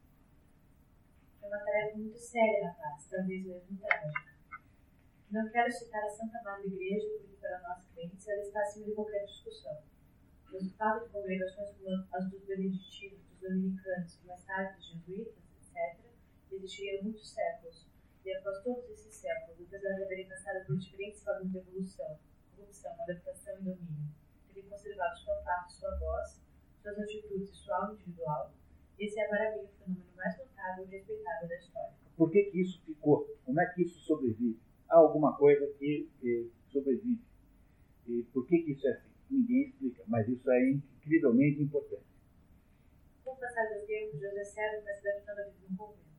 É 1.42 1.48
uma 1.48 1.60
tarefa 1.60 1.98
muito 1.98 2.18
séria, 2.18 2.70
rapaz, 2.70 3.08
talvez 3.10 3.46
mesmo 3.46 3.78
trágica. 3.78 4.30
Não 5.32 5.50
quero 5.50 5.72
citar 5.72 6.04
a 6.04 6.10
Santa 6.10 6.42
Madre 6.44 6.68
Igreja, 6.68 7.08
porque 7.20 7.38
para 7.40 7.60
nós 7.62 7.86
crentes 7.94 8.28
ela 8.28 8.42
está 8.42 8.62
acima 8.62 8.86
de 8.86 8.94
qualquer 8.94 9.26
discussão 9.26 9.78
resultado 10.52 11.06
de 11.06 11.10
congregações 11.12 11.70
como 11.78 12.08
as 12.12 12.30
dos 12.30 12.44
beneditinos, 12.44 13.20
dos 13.30 13.40
dominicanos 13.40 14.20
e 14.22 14.28
mais 14.28 14.44
tarde 14.46 14.76
dos 14.76 14.86
jesuítas, 14.88 15.36
etc., 15.62 16.00
existiriam 16.52 17.04
muitos 17.04 17.30
séculos. 17.30 17.86
E 18.26 18.34
após 18.34 18.64
todos 18.64 18.90
esses 18.90 19.14
séculos, 19.14 19.62
apesar 19.62 19.96
de 19.96 20.04
haverem 20.04 20.28
passado 20.28 20.66
por 20.66 20.78
diferentes 20.78 21.24
formas 21.24 21.52
de 21.52 21.58
evolução, 21.58 22.20
corrupção, 22.56 22.92
adaptação 23.02 23.54
e 23.60 23.64
domínio, 23.64 24.10
terem 24.48 24.70
conservado 24.70 25.18
sua 25.20 25.36
parte, 25.44 25.74
sua 25.74 25.96
voz, 25.98 26.42
suas 26.82 27.00
atitudes 27.00 27.56
sua 27.58 27.78
alma 27.78 27.94
individual, 27.94 28.54
esse 29.00 29.20
é 29.20 29.26
a 29.26 29.30
maravilha, 29.30 29.64
o 29.64 29.84
fenômeno 29.84 30.06
mais 30.16 30.38
notável 30.38 30.86
e 30.86 30.90
respeitável 30.90 31.48
da 31.48 31.56
história. 31.56 31.94
Por 32.18 32.32
que, 32.32 32.44
que 32.44 32.62
isso 32.62 32.82
ficou? 32.86 33.26
Como 33.46 33.60
é 33.60 33.66
que 33.74 33.84
isso 33.84 34.00
sobrevive? 34.00 34.60
Há 34.90 34.98
alguma 34.98 35.38
coisa 35.38 35.66
que, 35.80 36.10
sobrevive? 36.68 37.22
E 38.08 38.24
por 38.34 38.46
que, 38.46 38.60
que 38.60 38.72
isso 38.72 38.88
é 38.88 38.92
assim? 38.92 39.10
ninguém 39.30 39.70
explica, 39.70 40.04
mas 40.08 40.28
isso 40.28 40.50
é 40.52 40.70
incrivelmente 40.72 41.62
importante. 41.62 42.04
o 43.26 43.36
passar 43.36 43.68
do 43.68 43.86
tempo, 43.86 44.18
José 44.18 44.44
Serra 44.44 44.82
vai 44.82 44.94
se 44.96 45.08
adaptando 45.08 45.40
a 45.40 45.44
vida 45.44 45.68
no 45.70 45.78
convento. 45.78 46.10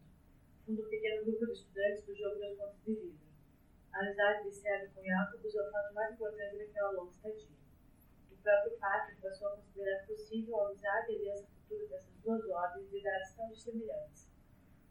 Funda 0.65 0.83
um 0.83 0.89
pequeno 0.89 1.25
grupo 1.25 1.47
de 1.47 1.53
estudantes 1.53 2.05
do 2.05 2.15
jogo 2.15 2.39
das 2.39 2.57
contas 2.57 2.77
de 2.85 2.95
vidro. 2.95 3.19
A 3.93 3.99
amizade 3.99 4.45
de 4.45 4.55
Serra 4.55 4.89
com 4.95 5.03
Jacob 5.03 5.41
é 5.45 5.49
o 5.49 5.73
fato 5.73 5.95
mais 5.95 6.15
importante 6.15 6.57
daquela 6.59 6.91
longa 6.93 7.11
estadia. 7.11 7.49
O 8.31 8.37
próprio 8.37 8.79
Pátrio 8.79 9.17
passou 9.21 9.49
a 9.49 9.57
considerar 9.57 10.07
possível 10.07 10.61
a 10.61 10.69
amizade 10.69 11.13
e 11.13 11.17
aliança 11.17 11.49
futura 11.71 11.87
dessas 11.87 12.17
duas 12.25 12.45
ordens 12.49 12.91
de 12.91 12.99
idades 12.99 13.35
tão 13.35 13.49
dissemelhantes. 13.49 14.29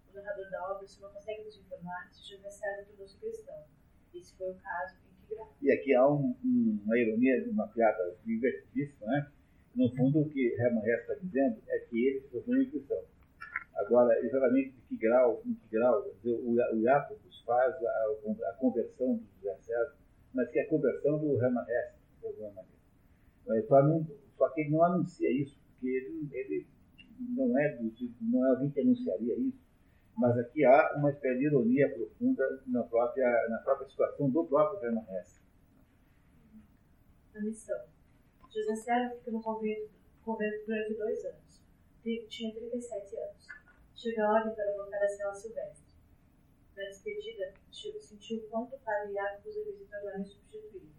O 0.10 0.16
narrador 0.16 0.50
da 0.50 0.72
obra 0.72 0.88
só 0.88 1.02
não 1.08 1.14
consegue 1.14 1.44
nos 1.44 1.58
informar 1.60 2.08
se 2.10 2.30
José 2.30 2.50
Serra 2.50 2.86
tornou-se 2.86 3.18
cristão. 3.18 3.64
Esse 4.14 4.36
foi 4.36 4.52
o 4.52 4.56
caso 4.56 4.96
em 4.96 5.28
que 5.28 5.36
gravou. 5.36 5.54
E 5.62 5.72
aqui 5.72 5.94
há 5.94 6.08
um, 6.08 6.36
um, 6.44 6.82
uma 6.86 6.98
ironia, 6.98 7.46
uma 7.50 7.68
piada 7.68 8.16
divertidíssima, 8.26 9.08
né? 9.08 9.32
No 9.76 9.90
fundo, 9.96 10.22
o 10.22 10.30
que 10.30 10.56
Hermann 10.56 10.84
Hesse 10.84 11.02
está 11.02 11.14
dizendo 11.16 11.62
é 11.68 11.80
que 11.80 12.08
ele 12.08 12.22
se 12.22 12.28
tornou 12.30 12.66
cristão. 12.70 13.04
Agora, 13.76 14.20
exatamente 14.26 14.72
de 14.72 14.82
que 14.88 14.98
grau, 14.98 15.42
em 15.46 15.54
que 15.54 15.68
grau, 15.70 16.04
dizer, 16.16 16.36
o, 16.36 16.52
o 16.52 16.82
Jacobus 16.82 17.42
faz 17.46 17.76
a, 17.76 18.50
a, 18.50 18.54
conversão 18.54 19.16
do 19.16 19.26
José 19.36 19.56
César, 19.62 19.96
mas 20.34 20.50
que 20.50 20.60
é 20.60 20.64
a 20.64 20.70
conversão 20.70 21.20
do 21.20 21.36
Hermann 21.36 21.66
Hesse, 21.70 21.96
de 22.20 22.26
alguma 22.26 22.50
maneira. 22.50 22.80
Mas, 23.48 23.68
só, 23.68 23.82
não, 23.84 24.06
só 24.38 24.50
que 24.50 24.62
ele 24.62 24.72
não 24.72 24.84
anuncia 24.84 25.32
isso, 25.32 25.58
porque 25.80 25.88
ele, 25.88 26.30
ele 26.34 26.68
não, 27.20 27.58
é 27.58 27.78
do, 27.78 27.94
não 28.22 28.46
é 28.46 28.50
alguém 28.50 28.70
que 28.70 28.82
anunciaria 28.82 29.40
isso, 29.40 29.58
mas 30.18 30.38
aqui 30.38 30.66
há 30.66 30.98
uma 30.98 31.10
espécie 31.10 31.40
de 31.40 31.46
ironia 31.46 31.90
profunda 31.94 32.62
na 32.68 32.84
própria, 32.84 33.48
na 33.50 33.60
própria 33.60 33.88
situação 33.88 34.30
do 34.30 34.46
próprio 34.46 34.86
Hermann 34.86 35.06
Hesse. 35.10 35.40
A 37.34 37.40
missão. 37.40 37.80
José 38.54 38.76
Serra 38.76 39.12
fica 39.12 39.32
no 39.32 39.42
convento, 39.42 39.90
durante 40.26 40.94
dois 40.96 41.26
anos. 41.26 41.62
Tinha 42.04 42.54
37 42.54 43.18
anos. 43.18 43.48
Chega 43.96 44.26
a 44.26 44.34
ordem 44.34 44.56
para 44.56 44.76
voltar 44.76 45.02
à 45.02 45.08
cela 45.08 45.34
silvestre. 45.34 45.96
Na 46.76 46.84
despedida, 46.84 47.54
sentiu 47.72 48.42
quanto 48.50 48.76
o 48.76 48.80
padre 48.80 49.14
Jacobus 49.14 49.58
a 49.58 49.64
visita 49.64 50.02
lá 50.04 50.20
insubstituível. 50.20 50.90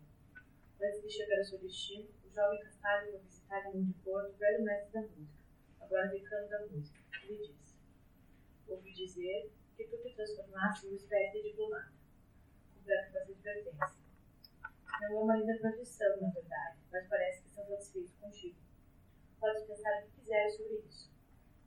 Antes 0.83 1.03
de 1.03 1.11
chegar 1.11 1.39
ao 1.39 1.45
seu 1.45 1.59
destino, 1.59 2.09
o 2.31 2.33
jovem 2.33 2.61
vai 2.81 3.19
visitar 3.19 3.75
em 3.75 3.85
de 3.85 3.93
Porto 4.05 4.39
velho 4.39 4.63
mestre 4.63 4.93
da 4.93 5.01
música, 5.03 5.43
agora 5.81 6.07
decano 6.09 6.49
da 6.49 6.67
música. 6.67 7.01
Ele 7.25 7.49
disse: 7.49 7.77
Ouvi 8.69 8.93
dizer 8.93 9.51
que 9.77 9.85
tu 9.85 9.97
te 9.99 10.15
transformaste 10.15 10.87
em 10.87 10.91
uma 10.91 10.97
espécie 10.97 11.43
de 11.43 11.51
diplomata. 11.51 11.93
Completa 12.75 13.11
com 13.11 13.19
essa 13.19 13.33
advertência. 13.33 14.01
Não 15.01 15.09
é 15.09 15.23
uma 15.23 15.37
linda 15.37 15.59
tradição, 15.59 16.21
na 16.21 16.31
verdade, 16.31 16.79
mas 16.93 17.09
parece 17.09 17.43
que 17.43 17.49
estão 17.49 17.67
satisfeitos 17.67 18.15
contigo. 18.21 18.57
Podes 19.41 19.65
pensar 19.65 19.99
o 19.99 20.07
que 20.07 20.21
quiseres 20.21 20.57
sobre 20.57 20.77
isso. 20.77 21.11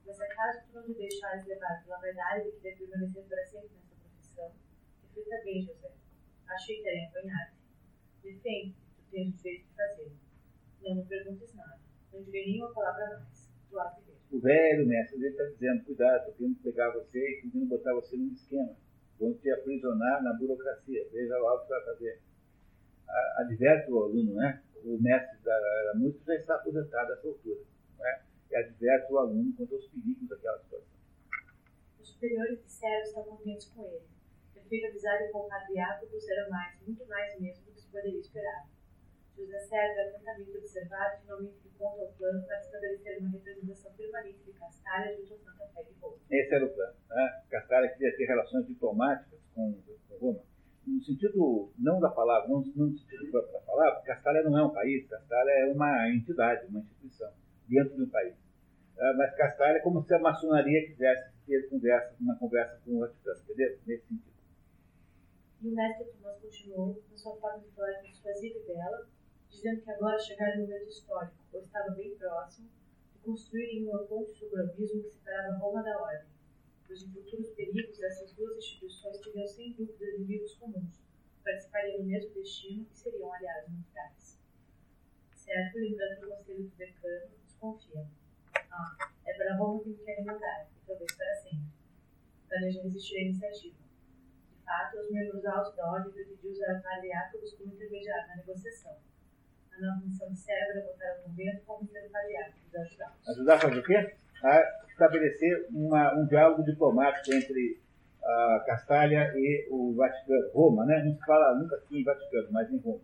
Mas 0.06 0.21
acaso 0.21 0.65
tu 0.67 0.73
não 0.76 0.86
te 0.86 0.93
deixares 0.93 1.45
levar 1.45 1.84
pela 1.84 1.99
verdade 1.99 2.45
de 2.45 2.52
que 2.52 2.60
deve 2.62 2.88
permanecer 2.88 3.23
para 3.26 3.45
sempre 3.45 3.76
nessa 3.76 3.95
profissão, 3.95 4.56
reflita 5.02 5.43
bem, 5.43 5.62
José. 5.62 5.91
Achei 6.47 6.82
que 6.82 6.88
era 6.88 7.10
apanhar-te. 7.10 7.58
Defende 8.21 8.76
tu 8.95 9.04
tens 9.12 9.34
o 9.34 9.38
direito 9.38 9.67
de 9.67 9.76
fazê-lo. 9.76 10.23
Não 10.84 10.96
me 10.96 11.06
perguntes 11.06 11.54
nada. 11.56 11.80
Não 12.12 12.24
direi 12.24 12.46
nenhuma 12.46 12.74
palavra 12.74 13.19
mais. 13.19 13.50
Tu 13.69 13.80
há 13.80 13.86
de 13.89 14.02
ver. 14.02 14.17
O 14.32 14.39
velho 14.39 14.88
mestre 14.88 15.17
ele 15.17 15.28
está 15.28 15.43
dizendo, 15.46 15.84
cuidado, 15.86 16.19
estou 16.19 16.34
querendo 16.34 16.63
pegar 16.63 16.91
você 16.91 17.19
e 17.19 17.41
querendo 17.41 17.69
botar 17.69 17.93
você 17.93 18.17
num 18.17 18.34
esquema. 18.34 18.76
Vão 19.19 19.34
te 19.34 19.50
aprisionar 19.52 20.24
na 20.24 20.34
burocracia. 20.34 21.08
Veja 21.12 21.38
lá 21.38 21.54
o 21.54 21.60
que 21.62 21.67
você 21.67 21.74
vai 21.74 21.86
fazer 21.86 22.22
adverte 23.38 23.91
o 23.91 24.04
aluno, 24.04 24.34
né? 24.36 24.62
o 24.84 24.98
mestre 25.02 25.38
da, 25.43 25.58
da 25.91 25.93
música 25.96 26.34
já 26.34 26.39
está 26.39 26.56
aposentado 26.56 27.12
a 27.12 27.15
essa 27.15 27.28
altura, 27.28 27.62
né? 28.00 28.22
e 28.52 28.56
adverte 28.56 29.13
o 29.13 29.17
aluno 29.17 29.54
quanto 29.56 29.76
aos 29.76 29.88
perigos 29.88 30.28
daquela 30.28 30.60
situação. 30.60 30.93
Os 32.00 32.10
superiores 32.10 32.60
Sérgio 32.65 33.08
estavam 33.08 33.38
contentes 33.38 33.67
com 33.67 33.86
ele. 33.86 34.13
Amizade 34.74 35.32
com 35.32 35.39
o 35.39 35.48
padre 35.48 35.76
Jacobus 35.76 36.28
era 36.28 36.50
mais, 36.50 36.82
muito 36.82 37.06
mais 37.06 37.39
mesmo 37.39 37.63
do 37.65 37.74
que 37.74 37.82
se 37.82 37.88
poderia 37.89 38.19
esperar. 38.19 38.67
José 39.38 39.60
Sérgio, 39.60 40.02
atentamente 40.02 40.58
observado, 40.58 41.22
finalmente 41.22 41.69
conta 41.78 42.02
ao 42.02 42.12
plano 42.13 42.46
para 42.46 42.60
estabelecer 42.60 43.19
uma 43.19 43.32
representação 43.32 43.91
permanente 43.93 44.39
de 44.46 44.54
Castalha 44.54 45.15
junto 45.17 45.34
à 45.34 45.38
Santa 45.38 45.67
Fé 45.74 45.84
de 45.84 45.93
Roma. 46.00 46.17
Esse 46.30 46.54
era 46.54 46.65
o 46.65 46.69
plano. 46.69 46.93
Né? 47.10 47.43
Castalha 47.50 47.89
queria 47.89 48.15
ter 48.15 48.26
relações 48.26 48.67
diplomáticas 48.67 49.39
com, 49.54 49.82
com 50.08 50.17
Roma 50.17 50.54
no 50.86 51.02
sentido 51.02 51.72
não 51.78 52.00
da 52.00 52.10
palavra, 52.10 52.50
não, 52.50 52.62
não 52.76 52.88
no 52.88 52.98
sentido 52.98 53.32
próprio 53.32 53.54
da 53.54 53.60
palavra, 53.60 54.02
Castalha 54.02 54.43
não 54.43 54.58
é 54.58 54.63
um 54.63 54.74
país, 54.74 55.08
Castalha 55.08 55.50
é 55.50 55.65
uma 55.72 56.10
entidade, 56.10 56.67
uma 56.67 56.80
instituição 56.80 57.32
dentro 57.67 57.96
de 57.96 58.04
um 58.04 58.10
país. 58.10 58.34
Uh, 58.34 59.17
mas 59.17 59.36
Castalha 59.36 59.78
é 59.78 59.82
como 59.82 60.04
se 60.04 60.13
a 60.13 60.19
maçonaria 60.19 60.86
quisesse 60.88 61.32
ter 61.46 61.69
conversa, 61.69 62.15
uma 62.19 62.38
conversa 62.38 62.80
com 62.86 62.96
o 62.96 63.00
Vaticano, 63.00 63.39
entendeu? 63.43 63.80
Nesse 63.88 64.08
sentido. 64.08 64.34
E 65.62 65.67
o 65.69 65.74
mestre 65.74 66.06
Tomás 66.06 66.39
continuou, 66.41 67.04
na 67.10 67.17
sua 67.17 67.36
forma 67.38 67.63
histórica 67.65 68.02
persuasiva 68.02 68.60
e 68.60 68.67
bela, 68.67 69.08
dizendo 69.54 69.82
que 69.82 69.92
agora 69.92 70.20
chegara 70.20 70.58
o 70.58 70.62
momento 70.62 70.89
histórico, 70.89 71.38
ou 71.54 71.62
estava 71.62 71.92
bem 71.92 72.16
próximo, 72.16 72.70
de 73.13 73.20
construírem 73.20 73.88
uma 73.88 74.04
ponte 74.04 74.32
sobre 74.34 74.60
o 74.60 74.63
abismo 74.63 75.04
que 75.04 75.10
separava 75.10 75.58
Roma 75.58 75.84
da 75.84 76.02
Ordem 76.02 76.34
pois 76.94 77.02
em 77.02 77.12
futuros 77.12 77.50
perigos 77.52 78.00
essas 78.04 78.34
duas 78.34 78.58
instituições 78.58 79.18
teriam 79.18 79.48
sem 79.48 79.74
dúvida 79.74 80.06
inimigos 80.16 80.54
comuns, 80.58 81.02
participariam 81.44 81.98
do 81.98 82.04
mesmo 82.04 82.34
destino 82.36 82.86
e 82.92 82.96
seriam 82.96 83.34
aliados 83.34 83.72
militares. 83.72 84.39
Certo, 85.34 85.80
lembrando 85.80 86.20
que 86.20 86.26
o 86.26 86.30
conselho 86.30 86.63
do 86.63 86.76
decano 86.76 87.32
desconfia. 87.44 88.08
Ah, 88.56 88.96
é 89.26 89.34
para 89.34 89.58
Roma 89.58 89.82
que 89.82 89.89
me 89.89 89.98
querem 89.98 90.24
mandar, 90.24 90.68
e 90.72 90.86
talvez 90.86 91.16
para 91.16 91.36
sempre. 91.36 91.68
Planejam 92.48 92.84
resistir 92.84 93.18
à 93.18 93.22
iniciativa. 93.22 93.78
De 94.52 94.63
fato, 94.63 95.00
os 95.00 95.12
membros 95.12 95.46
altos 95.46 95.76
da 95.76 95.92
ordem 95.92 96.12
pretendiam 96.12 96.54
usar 96.54 96.82
Jacobus 97.02 97.54
como 97.56 97.74
intermediário 97.74 98.28
na 98.28 98.36
negociação. 98.36 98.98
A 99.76 99.82
nova 99.82 100.06
missão 100.06 100.30
de 100.30 100.38
Cébora 100.38 100.86
voltar 100.86 101.10
ao 101.10 101.24
convento 101.24 101.66
como 101.66 101.88
ser 101.88 102.06
o 102.06 102.12
Jacobus 102.12 102.76
ajudá 102.76 103.14
Ajudar 103.28 103.56
a 103.56 103.60
fazer 103.60 103.80
o 103.80 103.84
quê? 103.84 104.16
a 104.44 104.86
estabelecer 104.90 105.68
uma, 105.72 106.14
um 106.20 106.28
diálogo 106.28 106.64
diplomático 106.64 107.34
entre 107.34 107.82
a 108.24 108.64
Castalha 108.66 109.32
e 109.36 109.68
o 109.72 109.94
Vaticano, 109.96 110.52
Roma, 110.54 110.86
né? 110.86 111.02
Não 111.04 111.14
se 111.14 111.26
fala 111.26 111.56
nunca 111.56 111.78
aqui 111.78 112.02
em 112.02 112.04
Vaticano, 112.04 112.50
mas 112.52 112.72
em 112.72 112.78
Roma. 112.78 113.02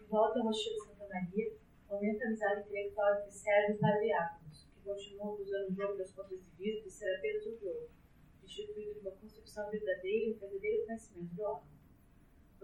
De 0.00 0.06
volta 0.06 0.40
ao 0.40 0.50
de 0.50 0.84
Santa 0.84 1.08
Maria, 1.08 1.52
aumenta 1.88 2.24
a 2.24 2.26
amizade 2.26 2.60
intelectual 2.60 3.14
entre 3.18 3.30
Sérgio 3.30 3.76
e 3.76 3.78
Padre 3.78 4.12
Ápolos, 4.12 4.68
que 4.74 4.82
continuam 4.84 5.40
usando 5.40 5.70
o 5.70 5.74
jogo 5.74 5.96
das 5.96 6.12
contas 6.12 6.40
de 6.44 6.50
vida 6.56 6.82
de 6.82 6.90
ser 6.90 7.16
apenas 7.16 7.46
um 7.46 7.58
jogo, 7.58 7.88
instituído 8.44 8.94
de 8.94 9.00
uma 9.00 9.12
concepção 9.12 9.70
verdadeira 9.70 10.26
e 10.26 10.34
um 10.34 10.38
verdadeiro 10.38 10.86
conhecimento 10.86 11.34
do 11.34 11.42
homem. 11.42 11.73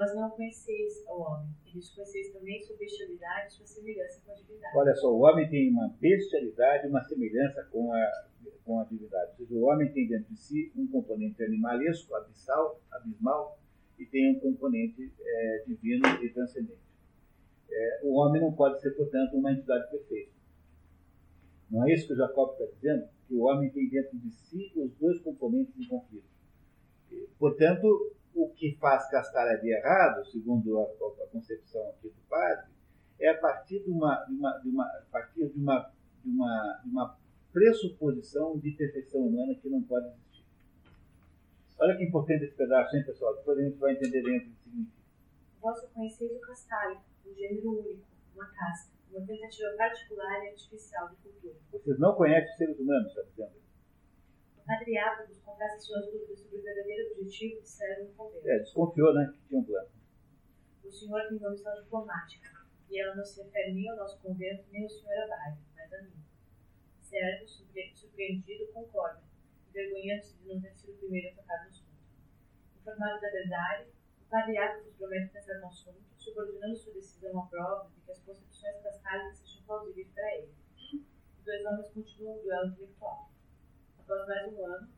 Vós 0.01 0.15
não 0.15 0.31
conheceis 0.31 1.05
o 1.07 1.21
homem, 1.21 1.51
e 1.67 1.73
desconheceis 1.79 2.33
também 2.33 2.59
sua 2.63 2.75
bestialidade 2.79 3.53
sua 3.53 3.67
semelhança 3.67 4.23
com 4.25 4.33
a 4.33 4.35
divindade. 4.35 4.79
Olha 4.79 4.95
só, 4.95 5.13
o 5.13 5.21
homem 5.21 5.47
tem 5.51 5.71
uma 5.71 5.89
bestialidade 6.01 6.89
uma 6.89 7.05
semelhança 7.05 7.69
com 7.71 7.93
a, 7.93 8.27
com 8.65 8.81
a 8.81 8.85
divindade. 8.85 9.33
Ou 9.33 9.37
seja, 9.37 9.55
o 9.55 9.65
homem 9.65 9.93
tem 9.93 10.09
dentro 10.09 10.33
de 10.33 10.41
si 10.41 10.73
um 10.75 10.87
componente 10.87 11.45
animalesco, 11.45 12.15
abissal, 12.15 12.81
abismal, 12.91 13.59
e 13.99 14.07
tem 14.07 14.35
um 14.35 14.41
componente 14.41 15.13
é, 15.21 15.65
divino 15.67 16.07
e 16.25 16.31
transcendente. 16.31 16.81
É, 17.71 18.01
o 18.03 18.15
homem 18.15 18.41
não 18.41 18.55
pode 18.55 18.81
ser, 18.81 18.93
portanto, 18.93 19.37
uma 19.37 19.53
entidade 19.53 19.91
perfeita. 19.91 20.33
Não 21.71 21.87
é 21.87 21.93
isso 21.93 22.07
que 22.07 22.15
o 22.15 22.17
Jacob 22.17 22.53
está 22.53 22.65
dizendo? 22.75 23.07
Que 23.29 23.35
o 23.35 23.41
homem 23.43 23.69
tem 23.69 23.87
dentro 23.91 24.17
de 24.17 24.31
si 24.31 24.73
os 24.77 24.95
dois 24.95 25.21
componentes 25.21 25.79
em 25.79 25.87
conflito. 25.87 26.25
Portanto, 27.39 28.17
o 28.35 28.49
que 28.51 28.77
faz 28.77 29.09
Castalha 29.11 29.59
de 29.59 29.71
errado, 29.71 30.25
segundo 30.27 30.79
a, 30.79 30.83
a, 30.85 31.27
concepção 31.29 31.91
aqui 31.91 32.09
do 32.09 32.21
padre, 32.29 32.67
é 33.19 33.29
a 33.29 33.39
partir 33.39 33.81
de 33.81 33.91
uma, 33.91 34.25
de 34.25 34.35
uma, 34.35 34.59
de 34.59 34.69
uma, 34.69 34.85
a 34.85 35.03
partir 35.11 35.49
de 35.49 35.59
uma, 35.59 35.93
de 36.25 36.31
uma, 36.31 36.81
de 36.85 36.91
uma 36.91 37.19
pressuposição 37.53 38.59
de 38.59 38.71
perfeição 38.73 39.21
humana 39.21 39.55
que 39.55 39.69
não 39.69 39.83
pode 39.83 40.07
existir. 40.07 40.45
Olha 41.79 41.97
que 41.97 42.05
importante 42.05 42.45
esse 42.45 42.55
pedaço, 42.55 42.97
hein, 42.97 43.05
pessoal? 43.05 43.35
Depois 43.37 43.59
a 43.59 43.63
gente 43.63 43.79
vai 43.79 43.93
entender 43.93 44.23
dentro 44.23 44.49
do 44.49 44.55
que 44.55 44.63
significa. 44.63 45.01
Vós 45.61 45.81
conheceis 45.93 46.33
o 46.33 46.41
castalho, 46.41 47.01
um 47.27 47.35
gênero 47.35 47.81
único, 47.81 48.03
uma 48.35 48.47
casta, 48.47 48.93
uma 49.11 49.27
tentativa 49.27 49.71
particular 49.77 50.45
e 50.45 50.49
artificial 50.49 51.09
de 51.09 51.17
cultura. 51.17 51.55
Vocês 51.73 51.99
não 51.99 52.15
conhecem 52.15 52.51
os 52.51 52.57
seres 52.57 52.79
humanos, 52.79 53.09
está 53.09 53.23
dizendo? 53.23 53.70
Patriáticos 54.71 55.41
confessa 55.41 55.81
suas 55.81 56.07
dúvidas 56.07 56.39
sobre 56.39 56.59
o 56.59 56.63
verdadeiro 56.63 57.11
objetivo 57.11 57.61
de 57.61 57.69
César 57.69 58.05
no 58.05 58.15
convento. 58.15 58.49
É, 58.49 58.59
desconfiou, 58.61 59.13
né, 59.15 59.33
que 59.35 59.49
tinha 59.49 59.61
um 59.61 59.65
plano. 59.65 59.89
O 60.85 60.93
senhor 60.93 61.27
tem 61.27 61.39
uma 61.39 61.51
missão 61.51 61.75
diplomática, 61.75 62.49
e 62.89 63.01
ela 63.01 63.17
não 63.17 63.25
se 63.25 63.43
refere 63.43 63.75
nem 63.75 63.91
ao 63.91 63.97
nosso 63.97 64.21
convento, 64.21 64.65
nem 64.71 64.85
ao 64.85 64.89
senhor 64.89 65.25
Abade, 65.25 65.59
mas 65.75 65.93
a 65.93 66.03
mim. 66.03 66.13
Sérgio, 67.01 67.49
surpreendido, 67.97 68.73
concorda, 68.73 69.21
envergonhando-se 69.71 70.37
de 70.39 70.47
não 70.47 70.61
ter 70.61 70.73
sido 70.73 70.93
o 70.93 70.99
primeiro 70.99 71.31
a 71.31 71.43
tocar 71.43 71.65
no 71.65 71.69
assunto. 71.71 71.91
Informado 72.81 73.21
da 73.21 73.29
verdade, 73.29 73.91
o 74.21 74.31
padre 74.31 74.57
promete 74.97 75.33
pensar 75.33 75.59
no 75.59 75.67
assunto, 75.67 76.01
subordinando 76.17 76.77
sua 76.77 76.95
decisão 76.95 77.41
à 77.41 77.47
prova 77.47 77.91
de 77.91 78.01
que 78.03 78.13
as 78.13 78.21
concepções 78.21 78.81
cascálicas 78.85 79.39
sejam 79.39 79.65
plausíveis 79.65 80.11
para 80.15 80.37
ele. 80.37 80.55
os 80.93 81.45
dois 81.45 81.67
homens 81.67 81.89
continuam 81.91 82.39
o 82.39 82.43
duelo 82.43 82.69
intelectual. 82.69 83.31
Após 84.11 84.27
mais 84.27 84.53
um 84.53 84.67
ano, 84.67 84.89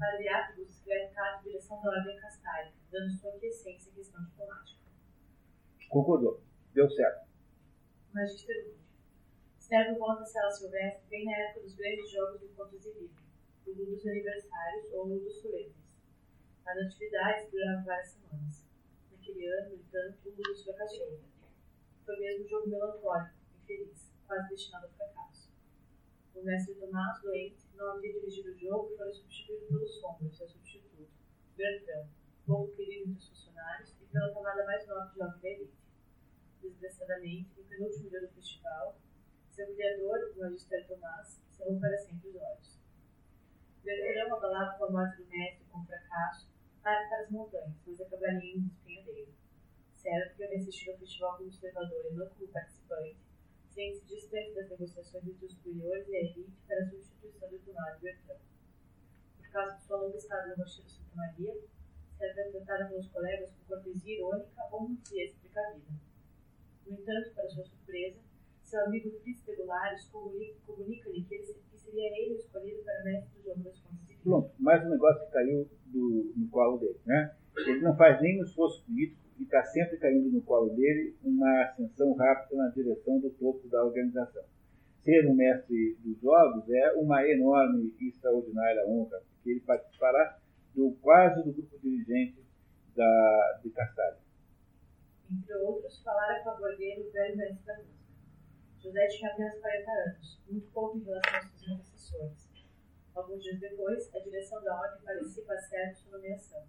Átribus 0.00 0.70
escreve 0.70 1.12
carta 1.12 1.42
de 1.42 1.50
direção 1.50 1.78
da 1.82 1.90
Ordem 1.90 2.18
Castálica, 2.18 2.74
dando 2.90 3.12
sua 3.12 3.32
quiescência 3.32 3.92
à 3.92 3.94
questão 3.94 4.24
diplomática. 4.24 4.80
Concordou. 5.90 6.40
Deu 6.72 6.88
certo. 6.88 7.28
Magister 8.14 8.64
Lúdio. 8.64 8.80
Servo 9.58 9.98
volta 9.98 10.22
a 10.22 10.24
Sala 10.24 10.50
Silvestre 10.50 11.06
bem 11.10 11.26
na 11.26 11.36
época 11.36 11.64
dos 11.64 11.74
grandes 11.74 12.10
jogos 12.10 12.40
do 12.40 12.48
Contos 12.56 12.86
e 12.86 12.92
Livros, 12.98 13.26
o 13.66 13.74
dos 13.74 14.06
aniversários 14.06 14.90
ou 14.94 15.04
o 15.04 15.20
dos 15.20 15.42
solenes. 15.42 15.76
As 16.64 16.78
atividades 16.78 17.50
duravam 17.50 17.84
várias 17.84 18.08
semanas. 18.08 18.66
Naquele 19.12 19.46
ano, 19.48 19.68
no 19.68 19.74
entanto, 19.74 20.18
o 20.24 20.30
Ludus 20.30 20.64
fracassou. 20.64 21.20
Foi 22.06 22.18
mesmo 22.20 22.46
um 22.46 22.48
jogo 22.48 22.70
melancólico, 22.70 23.34
infeliz, 23.62 24.10
quase 24.26 24.48
destinado 24.48 24.86
ao 24.86 24.92
fracasso. 24.92 25.45
O 26.36 26.44
mestre 26.44 26.74
Tomás, 26.74 27.20
doente, 27.22 27.66
não 27.74 27.92
havia 27.92 28.12
dirigido 28.12 28.50
o 28.50 28.58
jogo 28.58 28.92
e 28.92 28.96
foi 28.98 29.10
substituído 29.10 29.66
pelo 29.68 29.86
Sombra, 29.88 30.30
seu 30.30 30.46
substituto, 30.46 31.08
Bertrand, 31.56 32.08
pouco 32.46 32.76
querido 32.76 33.10
entre 33.10 33.18
os 33.18 33.28
funcionários 33.28 33.96
e 34.02 34.04
pela 34.04 34.34
camada 34.34 34.64
mais 34.66 34.86
nova 34.86 35.06
de 35.06 35.18
jovem 35.18 35.52
elite. 35.54 35.72
Desgraçadamente, 36.60 37.50
no 37.56 37.64
penúltimo 37.64 38.10
dia 38.10 38.20
do 38.20 38.28
festival, 38.28 39.00
seu 39.50 39.66
criador, 39.74 40.30
o 40.36 40.38
Magister 40.38 40.86
Tomás, 40.86 41.40
cerrou 41.52 41.80
para 41.80 41.96
sempre 41.96 42.28
os 42.28 42.36
olhos. 42.36 42.80
Bertrand, 43.82 44.36
abalado 44.36 44.78
com 44.78 44.84
a 44.84 44.90
morte 44.90 45.22
do 45.22 45.28
mestre 45.28 45.64
com 45.70 45.86
fracasso, 45.86 46.50
parte 46.82 47.08
para 47.08 47.22
as 47.22 47.30
montanhas, 47.30 47.80
mas 47.86 48.00
acabaria 48.00 48.54
em 48.54 48.58
um 48.58 48.68
despenhadeiro. 48.68 49.32
Certo 49.94 50.36
que 50.36 50.44
havia 50.44 50.58
assistido 50.58 50.92
ao 50.92 50.98
festival 50.98 51.36
como 51.38 51.48
observador 51.48 52.06
e 52.10 52.14
não 52.14 52.28
como 52.28 52.48
participante, 52.48 53.16
sente-se 53.76 54.06
distante 54.06 54.54
das 54.54 54.70
negociações 54.70 55.28
entre 55.28 55.44
os 55.44 55.52
superiores 55.52 56.08
e 56.08 56.16
a 56.16 56.20
elite 56.20 56.56
para 56.66 56.78
a 56.78 56.88
substituição 56.88 57.50
do 57.50 57.58
Tomás 57.58 58.00
Bertrand. 58.00 58.40
Por 59.36 59.50
causa 59.50 59.76
de 59.76 59.82
sua 59.82 59.96
longa 59.98 60.16
estada 60.16 60.48
no 60.48 60.56
Mosteiro 60.56 60.88
Santa 60.88 61.14
Maria, 61.14 61.54
serve 62.16 62.40
é 62.40 62.50
tratada 62.52 62.88
pelos 62.88 63.08
colegas 63.08 63.50
com 63.50 63.74
cortesia 63.74 64.16
irônica 64.16 64.62
ou 64.72 64.96
frieza 65.06 65.36
precavida. 65.42 65.92
No 66.86 66.92
entanto, 66.94 67.34
para 67.34 67.50
sua 67.50 67.64
surpresa, 67.64 68.18
seu 68.62 68.84
amigo 68.86 69.10
Fritz 69.20 69.44
Regulares 69.46 70.08
comunica-lhe 70.08 71.22
que, 71.24 71.38
que, 71.38 71.78
seria 71.78 72.08
ele 72.18 72.34
escolhido 72.34 72.82
para 72.82 73.04
mestre 73.04 73.38
do 73.38 73.44
jogo 73.44 73.62
das 73.62 73.78
contas 73.80 74.00
de 74.00 74.06
vida. 74.06 74.22
Pronto, 74.22 74.54
mais 74.58 74.86
um 74.86 74.90
negócio 74.90 75.26
que 75.26 75.32
caiu 75.32 75.70
do, 75.86 76.32
no 76.34 76.48
colo 76.48 76.78
dele. 76.78 76.98
Né? 77.04 77.36
Ele 77.58 77.80
não 77.80 77.94
faz 77.94 78.20
nenhum 78.22 78.42
esforço 78.42 78.82
político 78.84 79.25
e 79.38 79.42
está 79.42 79.62
sempre 79.64 79.96
caindo 79.98 80.30
no 80.30 80.42
colo 80.42 80.70
dele 80.70 81.14
uma 81.22 81.64
ascensão 81.64 82.14
rápida 82.14 82.56
na 82.56 82.68
direção 82.68 83.18
do 83.20 83.30
topo 83.30 83.68
da 83.68 83.84
organização. 83.84 84.44
Ser 85.02 85.26
um 85.28 85.34
mestre 85.34 85.96
dos 86.00 86.20
jogos 86.20 86.68
é 86.68 86.92
uma 86.94 87.26
enorme 87.26 87.94
e 88.00 88.08
extraordinária 88.08 88.86
honra, 88.86 89.22
porque 89.34 89.50
ele 89.50 89.60
participará 89.60 90.38
do 90.74 90.92
quase 91.00 91.42
do 91.44 91.52
grupo 91.52 91.78
dirigente 91.78 92.44
da, 92.94 93.60
de 93.62 93.70
Castalho. 93.70 94.16
Entre 95.30 95.54
outros, 95.54 96.00
falar 96.02 96.40
a 96.40 96.44
favor 96.44 96.76
dele 96.76 97.08
o 97.08 97.12
velho 97.12 97.36
mestre 97.36 97.64
da 97.66 97.76
música. 97.78 97.96
José 98.82 99.06
tinha 99.08 99.32
apenas 99.32 99.58
40 99.60 99.90
anos, 99.90 100.40
muito 100.48 100.70
pouco 100.72 100.98
em 100.98 101.04
relação 101.04 101.40
aos 101.40 101.58
seus 101.58 101.70
antecessores. 101.72 102.46
Alguns 103.14 103.42
dias 103.42 103.58
depois, 103.58 104.14
a 104.14 104.18
direção 104.20 104.62
da 104.62 104.78
ordem 104.78 105.02
parecia 105.02 105.42
passar 105.44 105.92
de 105.92 105.98
sua 105.98 106.18
nomeação. 106.18 106.62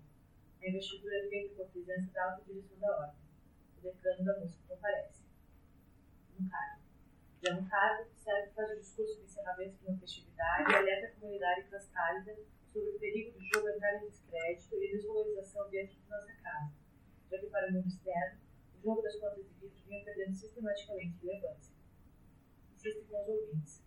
A 0.61 0.69
investidura 0.69 1.15
é 1.15 1.29
feita 1.29 1.55
por 1.55 1.67
presença 1.69 2.11
da 2.11 2.31
alta 2.31 2.43
direção 2.45 2.77
da 2.79 2.97
ordem. 2.97 3.19
O 3.77 3.81
decano 3.81 4.25
da 4.25 4.39
música 4.39 4.63
comparece. 4.67 5.23
Um 6.39 6.49
cargo. 6.49 6.81
Já 7.43 7.53
no 7.53 7.69
cargo, 7.69 8.09
serve 8.15 8.51
faz 8.51 8.71
o 8.71 8.79
discurso 8.79 9.17
de 9.17 9.23
encerramento 9.23 9.77
de 9.77 9.85
uma 9.85 9.99
festividade 9.99 10.71
e 10.71 10.75
alerta 10.75 11.07
a 11.07 11.19
comunidade 11.19 11.69
cascálida 11.69 12.35
sobre 12.65 12.89
o 12.89 12.99
perigo 12.99 13.31
do 13.31 13.45
jogo 13.45 13.69
entrar 13.69 14.03
em 14.03 14.09
descrédito 14.09 14.75
e 14.75 14.91
desvalorização 14.91 15.69
dentro 15.69 15.95
de 15.95 16.09
nossa 16.09 16.33
casa, 16.43 16.73
já 17.31 17.39
que 17.39 17.47
para 17.47 17.69
o 17.69 17.73
mundo 17.73 17.87
externo, 17.87 18.39
o 18.75 18.81
jogo 18.81 19.01
das 19.01 19.15
contas 19.15 19.45
de 19.45 19.53
livros 19.61 19.81
vinha 19.85 20.03
perdendo 20.03 20.35
sistematicamente 20.35 21.25
relevância. 21.25 21.73
Insiste 22.75 23.05
com 23.05 23.21
os 23.21 23.29
ouvintes. 23.29 23.83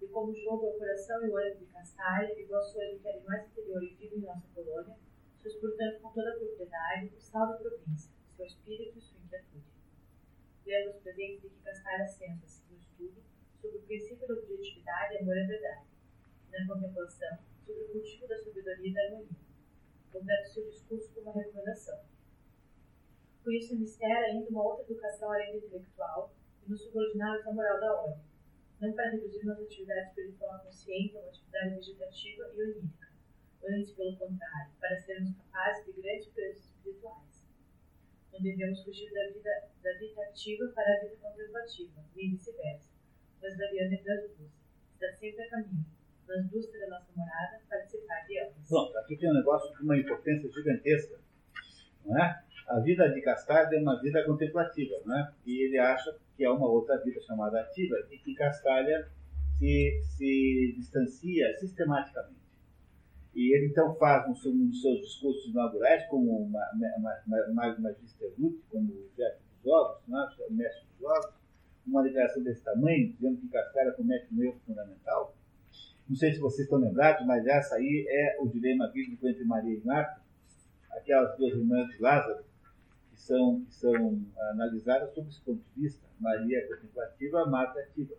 E 0.00 0.06
como 0.08 0.32
o 0.32 0.36
jogo 0.36 0.66
é 0.66 0.70
o 0.70 0.78
coração 0.78 1.24
e 1.24 1.30
o 1.30 1.36
ânimo 1.36 1.60
de 1.60 1.72
Castalha, 1.72 2.38
e 2.38 2.44
vosso 2.44 2.80
ânimo 2.80 3.00
que 3.00 3.08
é 3.08 3.20
mais 3.20 3.46
interior 3.46 3.82
e 3.82 3.94
vivo 3.94 4.16
em 4.16 4.20
nossa 4.20 4.46
colônia, 4.54 4.96
sois, 5.42 5.56
portanto, 5.56 6.00
com 6.00 6.12
toda 6.12 6.30
a 6.30 6.36
propriedade, 6.36 7.12
o 7.16 7.20
sal 7.20 7.48
da 7.48 7.58
província, 7.58 8.12
seu 8.36 8.46
espírito 8.46 8.96
e 8.96 9.00
sua 9.00 9.18
inquietude. 9.18 9.64
Lembro 10.64 10.94
os 10.94 11.02
presentes 11.02 11.42
de 11.42 11.48
que 11.48 11.62
Castalha 11.64 12.06
senta-se 12.06 12.62
no 12.70 12.78
estudo 12.78 13.22
sobre 13.60 13.78
o 13.78 13.82
princípio 13.82 14.28
da 14.28 14.34
objetividade 14.34 15.14
e 15.14 15.18
amor 15.18 15.36
à 15.36 15.46
verdade, 15.46 15.86
na 16.52 16.66
contemplação 16.66 17.38
sobre 17.66 17.82
o 17.82 17.88
cultivo 17.88 18.28
da 18.28 18.38
sabedoria 18.38 18.88
e 18.88 18.94
da 18.94 19.02
harmonia, 19.02 19.36
contendo 20.12 20.46
seu 20.46 20.70
discurso 20.70 21.12
como 21.12 21.30
uma 21.30 21.42
recomendação. 21.42 22.04
Por 23.42 23.52
isso, 23.52 23.76
mistério 23.76 24.26
ainda 24.26 24.48
uma 24.48 24.62
outra 24.62 24.84
educação 24.84 25.32
além 25.32 25.50
da 25.50 25.66
intelectual 25.66 26.32
e 26.64 26.70
nos 26.70 26.82
subordinados 26.82 27.44
à 27.44 27.52
moral 27.52 27.80
da 27.80 27.92
ordem, 27.92 28.24
não 28.80 28.92
para 28.92 29.10
reduzir 29.10 29.44
nossa 29.44 29.62
atividade 29.62 30.08
espiritual 30.10 30.60
consciente 30.60 31.16
a 31.16 31.20
uma 31.20 31.28
atividade 31.28 31.74
vegetativa 31.74 32.52
e 32.54 32.62
onírica, 32.62 33.11
antes, 33.68 33.92
pelo 33.92 34.16
contrário, 34.16 34.72
para 34.80 34.96
sermos 35.00 35.34
capazes 35.36 35.86
de 35.86 36.00
grandes 36.00 36.28
preços 36.28 36.64
espirituais. 36.64 37.46
Não 38.32 38.40
devemos 38.40 38.82
fugir 38.82 39.12
da 39.12 39.28
vida, 39.28 39.50
da 39.82 39.92
vida 39.98 40.22
ativa 40.22 40.68
para 40.74 40.96
a 40.96 41.00
vida 41.00 41.16
contemplativa, 41.20 42.04
nem 42.16 42.30
vice-versa, 42.30 42.90
mas 43.42 43.56
variando 43.56 43.92
entre 43.92 44.12
as 44.12 44.22
duas, 44.22 44.50
está 44.94 45.12
sempre 45.12 45.42
a 45.42 45.50
caminho, 45.50 45.84
na 46.26 46.38
indústria 46.38 46.80
da 46.80 46.98
nossa 46.98 47.12
morada, 47.14 47.60
participar 47.68 48.26
de 48.26 48.40
ambas. 48.40 48.68
Pronto, 48.68 48.98
aqui 48.98 49.16
tem 49.16 49.30
um 49.30 49.34
negócio 49.34 49.76
de 49.76 49.82
uma 49.82 49.98
importância 49.98 50.50
gigantesca, 50.50 51.18
não 52.04 52.22
é? 52.22 52.42
A 52.68 52.80
vida 52.80 53.08
de 53.10 53.20
Castalho 53.20 53.76
é 53.76 53.80
uma 53.80 54.00
vida 54.00 54.24
contemplativa, 54.24 54.94
não 55.04 55.18
é? 55.18 55.32
E 55.44 55.66
ele 55.66 55.78
acha 55.78 56.16
que 56.36 56.44
é 56.44 56.50
uma 56.50 56.68
outra 56.68 56.96
vida 56.98 57.20
chamada 57.20 57.60
ativa 57.60 57.96
e 58.10 58.18
que 58.18 58.34
Castalha 58.34 59.10
se, 59.58 60.02
se 60.16 60.74
distancia 60.76 61.54
sistematicamente. 61.58 62.41
E 63.34 63.56
ele 63.56 63.66
então 63.66 63.94
faz 63.94 64.26
um, 64.26 64.50
um 64.50 64.66
dos 64.68 64.82
seus 64.82 65.00
discursos 65.00 65.50
inaugurais, 65.50 66.06
como 66.08 66.44
uma, 66.44 66.60
Magister 67.78 68.30
Ruth, 68.38 68.60
como 68.70 68.92
o 68.92 69.10
chefe 69.16 69.38
dos 69.40 69.64
jogos, 69.64 70.02
é? 70.08 70.46
o 70.48 70.52
mestre 70.52 70.86
dos 70.86 71.00
jogos, 71.00 71.32
uma 71.86 72.02
declaração 72.02 72.42
desse 72.42 72.62
tamanho, 72.62 73.12
dizendo 73.12 73.40
que 73.40 73.48
Castalha 73.48 73.92
comete 73.92 74.26
um 74.32 74.42
erro 74.42 74.60
fundamental. 74.66 75.34
Não 76.08 76.16
sei 76.16 76.32
se 76.32 76.40
vocês 76.40 76.66
estão 76.66 76.78
lembrados, 76.78 77.26
mas 77.26 77.46
essa 77.46 77.76
aí 77.76 78.06
é 78.08 78.36
o 78.40 78.48
dilema 78.48 78.88
bíblico 78.88 79.26
entre 79.26 79.44
Maria 79.44 79.78
e 79.78 79.84
Marta, 79.84 80.20
aquelas 80.90 81.36
duas 81.38 81.54
irmãs 81.54 81.88
de 81.88 82.02
Lázaro, 82.02 82.44
que 83.10 83.20
são, 83.20 83.64
que 83.64 83.74
são 83.74 84.22
analisadas 84.50 85.14
sob 85.14 85.28
esse 85.28 85.40
ponto 85.40 85.62
de 85.74 85.82
vista. 85.82 86.06
Maria 86.20 86.58
é 86.58 86.62
contemplativa, 86.62 87.46
Marta 87.46 87.80
é 87.80 87.84
ativa 87.84 88.14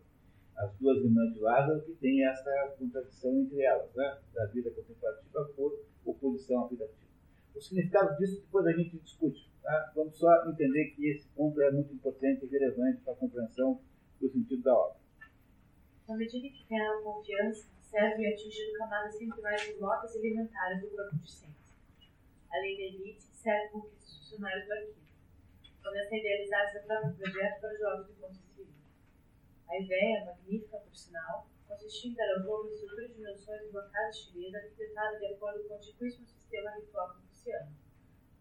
as 0.55 0.73
duas 0.77 0.97
irmãs 1.03 1.33
de 1.33 1.39
Lázaro, 1.39 1.81
que 1.83 1.93
tem 1.93 2.25
essa 2.27 2.75
contradição 2.77 3.39
entre 3.39 3.61
elas, 3.61 3.93
né? 3.95 4.19
da 4.33 4.45
vida 4.47 4.69
contemplativa 4.71 5.45
por 5.55 5.79
oposição 6.05 6.65
à 6.65 6.67
vida 6.67 6.85
ativa. 6.85 7.11
O 7.55 7.61
significado 7.61 8.17
disso 8.17 8.41
depois 8.41 8.65
a 8.65 8.71
gente 8.71 8.97
discute. 8.97 9.49
Tá? 9.61 9.91
Vamos 9.95 10.17
só 10.17 10.45
entender 10.47 10.91
que 10.91 11.09
esse 11.09 11.27
ponto 11.29 11.59
é 11.61 11.71
muito 11.71 11.93
importante 11.93 12.45
e 12.45 12.49
relevante 12.49 13.01
para 13.01 13.13
a 13.13 13.17
compreensão 13.17 13.81
do 14.19 14.29
sentido 14.29 14.63
da 14.63 14.73
obra. 14.73 14.97
Na 16.07 16.17
medida 16.17 16.49
que 16.49 16.65
ganha 16.69 17.01
confiança, 17.01 17.67
serve 17.81 18.23
e 18.23 18.33
atingindo 18.33 18.77
camadas 18.77 19.15
sempre 19.15 19.41
mais 19.41 19.65
remotas 19.67 20.15
e 20.15 20.19
elementares 20.19 20.81
do 20.81 20.89
corpo 20.89 21.15
discente. 21.17 21.53
Além 22.51 22.77
da 22.77 22.83
elite, 22.83 23.21
serve 23.21 23.69
como 23.71 23.89
que 23.89 24.37
do 24.37 24.45
arquivo. 24.45 25.03
Começa 25.83 26.15
a 26.15 26.17
idealizar 26.17 26.71
seu 26.71 26.83
próprio 26.83 27.13
projeto 27.15 27.61
para 27.61 27.77
jogos 27.77 28.07
de 28.07 28.13
contos 28.13 28.43
a 29.69 29.79
ideia, 29.79 30.25
magnífica 30.25 30.77
por 30.79 30.95
sinal, 30.95 31.47
consistia 31.67 32.11
em 32.11 32.15
dar 32.15 32.33
ao 32.35 32.43
jogo 32.43 32.69
estrutura 32.69 33.05
e 33.05 33.13
dimensões 33.13 33.61
de 33.61 33.69
uma 33.69 33.89
casa 33.89 34.13
chinesa 34.13 34.57
arquitetada 34.57 35.19
de 35.19 35.25
acordo 35.27 35.63
com 35.67 35.73
o 35.73 35.77
antiquíssimo 35.77 36.27
sistema 36.27 36.71
ritual 36.71 37.15
confuciano. 37.15 37.75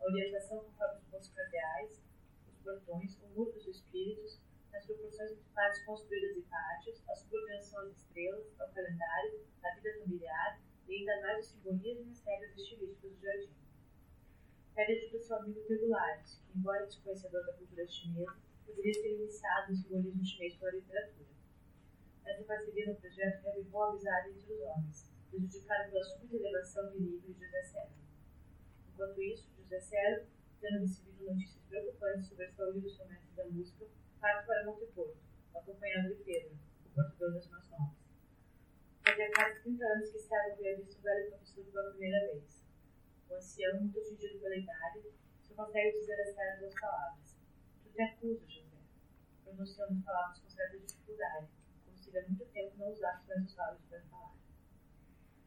A 0.01 0.05
orientação 0.05 0.65
conforme 0.65 0.99
os 0.99 1.05
pontos 1.05 1.29
cardeais, 1.31 2.03
os 2.49 2.57
portões, 2.63 3.19
o 3.23 3.27
muro 3.29 3.53
dos 3.53 3.67
espíritos, 3.67 4.41
as 4.75 4.87
proporções 4.87 5.33
entre 5.33 5.45
partes 5.55 5.85
construídas 5.85 6.37
e 6.37 6.43
pátios, 6.43 7.03
a 7.09 7.15
subordinação 7.15 7.81
às 7.83 7.97
estrelas, 7.97 8.61
ao 8.61 8.69
calendário, 8.71 9.47
à 9.63 9.75
vida 9.75 9.99
familiar 10.01 10.61
e 10.89 10.95
ainda 10.95 11.21
mais 11.21 11.47
o 11.47 11.51
simbolismo 11.51 12.07
e 12.07 12.11
as 12.11 12.23
regras 12.25 12.57
estilísticas 12.57 13.13
do 13.13 13.21
jardim. 13.21 13.55
Pede 14.75 14.93
ajuda 14.93 15.21
seu 15.21 15.37
amigo 15.37 15.61
Tegulares, 15.63 16.41
que, 16.47 16.59
embora 16.59 16.87
desconhecedor 16.87 17.45
da 17.47 17.53
cultura 17.53 17.87
chinesa, 17.87 18.52
poderia 18.73 18.95
ser 18.95 19.15
iniciado 19.15 19.71
no 19.71 19.77
simbolismo 19.77 20.25
chinês 20.25 20.57
pela 20.57 20.73
literatura. 20.73 21.29
Essa 22.25 22.43
parceria 22.45 22.87
no 22.87 22.97
projeto 22.97 23.43
reavivou 23.43 23.83
a 23.83 23.91
amizade 23.91 24.31
entre 24.31 24.53
os 24.53 24.61
homens, 24.61 25.11
prejudicada 25.31 25.91
pela 25.91 26.05
súbita 26.05 26.37
elevação 26.37 26.91
de 26.93 27.01
nível 27.01 27.21
de 27.21 27.45
José 27.45 27.63
Serra. 27.63 27.93
Enquanto 28.93 29.23
isso, 29.23 29.51
José 29.59 29.81
Serra, 29.81 30.27
tendo 30.61 30.81
recebido 30.81 31.25
notícias 31.25 31.63
preocupantes 31.69 32.29
sobre 32.29 32.45
a 32.47 32.53
saúde 32.53 32.81
do 32.81 32.91
seu 32.91 33.07
mestre 33.07 33.37
da 33.37 33.45
música, 33.47 33.87
parte 34.21 34.47
para 34.47 34.65
Monteporto, 34.65 35.19
acompanhado 35.55 36.15
de 36.15 36.23
Pedro, 36.23 36.59
o 36.87 36.95
portador 36.95 37.35
das 37.35 37.47
más 37.49 37.69
novas. 37.71 38.03
30 39.63 39.85
anos 39.85 40.11
que 40.11 40.19
Sérgio 40.19 40.53
havia 40.53 40.77
visto 40.77 40.99
o 40.99 41.03
velho 41.03 41.31
professor 41.31 41.65
pela 41.67 41.91
primeira 41.91 42.27
vez. 42.27 42.65
O 43.29 43.35
ancião, 43.35 43.81
muito 43.81 43.99
atingido 43.99 44.41
pela 44.41 44.57
idade, 44.57 45.03
só 45.43 45.55
consegue 45.55 45.99
dizer 45.99 46.21
a 46.21 46.25
Sérgio 46.27 46.61
duas 46.61 46.81
palavras. 46.81 47.37
Tu 47.85 47.91
te 47.91 48.27
José. 48.27 48.62
Pronunciando 49.53 49.93
as 49.93 50.03
palavras 50.03 50.39
com 50.39 50.49
certa 50.49 50.79
dificuldade, 50.79 51.49
como 51.85 51.99
se 51.99 52.19
há 52.19 52.27
muito 52.27 52.47
tempo 52.47 52.79
não 52.79 52.91
usasse 52.91 53.29
mais 53.29 53.45
os 53.45 53.55
lábios 53.55 53.85
para 53.85 54.01
falar. 54.05 54.35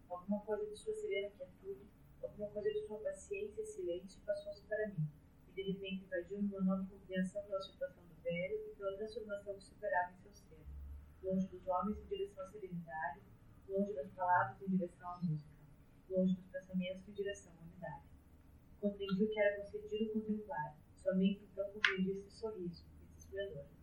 Alguma 0.08 0.42
coisa 0.42 0.64
de 0.68 0.78
sua 0.78 0.94
serena 0.94 1.32
quietude, 1.32 1.90
alguma 2.22 2.50
coisa 2.50 2.70
de 2.70 2.86
sua 2.86 3.00
paciência 3.00 3.62
e 3.64 3.66
silêncio 3.66 4.22
passou-se 4.22 4.62
para 4.68 4.90
mim, 4.90 5.10
e 5.50 5.52
de 5.54 5.72
repente 5.72 6.06
invadiu 6.06 6.38
uma 6.38 6.62
nova 6.62 6.88
compreensão 6.88 7.42
pela 7.46 7.60
situação 7.64 8.04
do 8.04 8.22
velho 8.22 8.72
e 8.72 8.76
pela 8.76 8.96
transformação 8.96 9.56
que 9.56 9.64
superava 9.64 10.14
em 10.14 10.18
seu 10.18 10.34
ser, 10.34 10.66
longe 11.24 11.48
dos 11.48 11.68
homens 11.68 11.98
em 11.98 12.06
direção 12.06 12.46
à 12.46 12.52
serenidade, 12.52 13.22
longe 13.68 13.94
das 13.94 14.12
palavras 14.12 14.62
em 14.62 14.68
direção 14.68 15.10
à 15.10 15.18
música, 15.24 15.50
longe 16.12 16.36
dos 16.36 16.46
pensamentos 16.52 17.10
em 17.10 17.12
direção 17.12 17.54
à 17.58 17.64
unidade. 17.64 18.06
Compreendi 18.80 19.24
o 19.24 19.30
que 19.30 19.40
era 19.40 19.58
concedido 19.58 20.14
contemplar, 20.14 20.78
somente 20.96 21.44
então 21.52 21.68
compreendi 21.72 22.12
esse 22.12 22.30
sorriso, 22.30 22.86
esse 23.02 23.18
esplendor. 23.18 23.75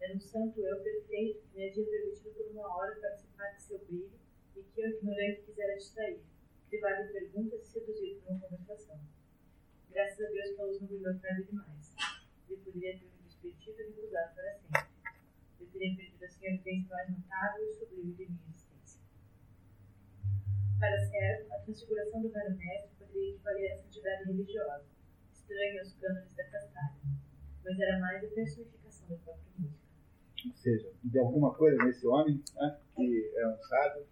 Era 0.00 0.14
um 0.14 0.20
santo 0.20 0.60
eu 0.60 0.82
perfeito 0.82 1.40
que 1.40 1.56
me 1.56 1.68
havia 1.68 1.84
permitido 1.84 2.34
por 2.34 2.46
uma 2.52 2.76
hora 2.76 2.96
participar 3.00 3.50
de 3.52 3.62
seu 3.62 3.78
brilho 3.78 4.12
e 4.54 4.62
que 4.62 4.80
eu, 4.80 4.88
ignorante, 4.90 5.42
quisera 5.42 5.74
distrair, 5.74 6.20
privar 6.68 7.06
de 7.06 7.12
perguntas 7.12 7.62
e 7.62 7.66
seduzir 7.66 8.20
por 8.20 8.32
uma 8.32 8.40
conversação. 8.40 9.00
Graças 9.90 10.26
a 10.26 10.30
Deus 10.30 10.58
luz 10.58 10.80
não 10.80 10.88
brilhou 10.88 11.18
tarde 11.20 11.44
demais. 11.44 11.94
Ele 12.48 12.60
poderia 12.60 12.98
ter 12.98 13.06
me 13.06 13.22
despedido 13.24 13.80
e 13.80 13.86
recusado 13.86 14.34
para 14.34 14.52
sempre. 14.52 14.86
Eu 15.60 15.66
teria 15.68 15.96
perdido 15.96 16.24
a 16.24 16.28
vivência 16.28 16.94
mais 16.94 17.10
notável 17.10 17.64
e 17.64 17.74
sublime 17.74 18.12
de 18.12 18.26
minha 18.26 18.40
existência. 18.50 19.00
Para 20.78 21.00
certo, 21.08 21.52
a 21.52 21.58
transfiguração 21.60 22.20
do 22.20 22.28
velho 22.28 22.56
mestre 22.56 22.90
poderia 22.98 23.30
equivaler 23.30 23.72
à 23.72 23.76
santidade 23.78 24.24
religiosa, 24.24 24.86
estranha 25.32 25.80
aos 25.80 25.94
cânones 25.94 26.34
da 26.34 26.44
castalha, 26.44 27.00
mas 27.64 27.80
era 27.80 27.98
mais 27.98 28.24
a 28.24 28.28
personificação 28.28 29.08
da 29.08 29.16
própria 29.16 29.52
música. 29.58 29.85
Seja, 30.54 30.90
de 31.02 31.18
alguma 31.18 31.54
coisa 31.54 31.76
nesse 31.84 32.06
homem, 32.06 32.42
né, 32.54 32.78
que 32.94 33.32
é 33.36 33.48
um 33.48 33.58
sábio, 33.62 34.06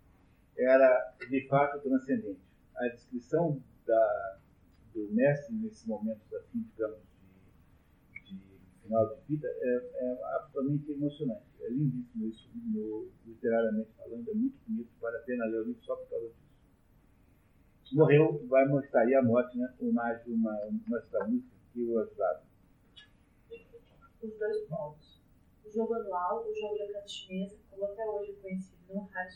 era 0.56 1.14
de 1.28 1.48
fato 1.48 1.80
transcendente. 1.80 2.40
A 2.76 2.88
descrição 2.88 3.62
da, 3.86 4.38
do 4.94 5.08
mestre 5.12 5.54
nesse 5.56 5.88
momento, 5.88 6.20
assim, 6.36 6.64
digamos, 6.72 6.98
de, 8.24 8.34
de 8.34 8.82
final 8.82 9.14
de 9.14 9.20
vida, 9.28 9.48
é, 9.48 9.90
é, 9.94 10.36
absolutamente 10.36 10.92
emocionante. 10.92 11.44
É 11.60 11.68
lindíssimo 11.70 12.26
isso, 12.28 12.50
no, 12.54 13.08
literariamente 13.26 13.90
falando, 13.96 14.28
é 14.30 14.34
muito 14.34 14.56
bonito, 14.66 14.90
vale 15.00 15.16
a 15.16 15.20
pena 15.20 15.46
ler 15.46 15.60
o 15.60 15.64
livro 15.64 15.82
só 15.84 15.96
por 15.96 16.08
causa 16.10 16.26
disso. 16.26 16.44
Morreu, 17.92 18.44
vai 18.48 18.66
mostrar 18.66 19.02
a 19.02 19.22
morte, 19.22 19.56
né, 19.58 19.72
com 19.78 19.92
mais 19.92 20.26
uma, 20.26 20.52
uma 20.66 21.26
música 21.28 21.54
que 21.72 21.84
o 21.84 21.98
ajudava. 22.00 22.42
Os 24.22 24.38
dois 24.38 24.68
povos. 24.68 25.13
O 25.64 25.70
jogo 25.70 25.94
anual, 25.94 26.46
o 26.46 26.54
jogo 26.54 26.78
da 26.78 26.92
canto 26.92 27.10
chinesa, 27.10 27.58
como 27.70 27.84
até 27.84 28.08
hoje 28.08 28.32
é 28.32 28.34
conhecido, 28.40 28.94
não 28.94 29.04
raro 29.06 29.30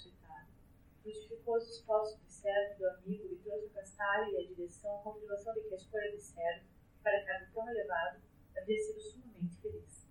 justificou 1.09 1.57
os 1.57 1.69
esforços 1.69 2.21
de 2.21 2.33
Sérgio, 2.33 2.79
do 2.79 2.89
amigo, 2.89 3.33
e 3.33 3.37
trouxe 3.37 3.67
o 3.67 3.71
Castalho 3.71 4.33
e 4.33 4.37
a 4.37 4.47
direção 4.47 4.99
a 4.99 5.03
confirmação 5.03 5.55
de 5.55 5.61
que 5.63 5.75
a 5.75 5.77
escolha 5.77 6.11
de 6.13 6.21
Sérgio 6.21 6.69
para 7.03 7.25
cargo 7.25 7.53
tão 7.55 7.71
elevado 7.71 8.21
havia 8.57 8.79
sido 8.79 9.01
sumamente 9.01 9.57
feliz. 9.57 10.07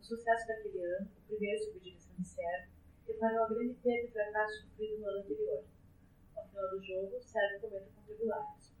O 0.00 0.02
sucesso 0.02 0.46
daquele 0.46 0.82
ano, 0.82 1.10
o 1.18 1.26
primeiro 1.26 1.62
sob 1.64 1.80
direção 1.80 2.14
de 2.16 2.26
Sérgio, 2.26 2.72
reparou 3.06 3.44
a 3.44 3.48
grande 3.48 3.74
perda 3.74 4.08
e 4.08 4.12
fracasso 4.12 4.62
sofrido 4.62 4.98
no 4.98 5.08
ano 5.08 5.18
anterior. 5.18 5.64
Ao 6.36 6.48
final 6.48 6.70
do 6.70 6.82
jogo, 6.82 7.22
Sérgio 7.22 7.60
comenta 7.60 7.90
com 7.94 8.02
tribulares. 8.02 8.72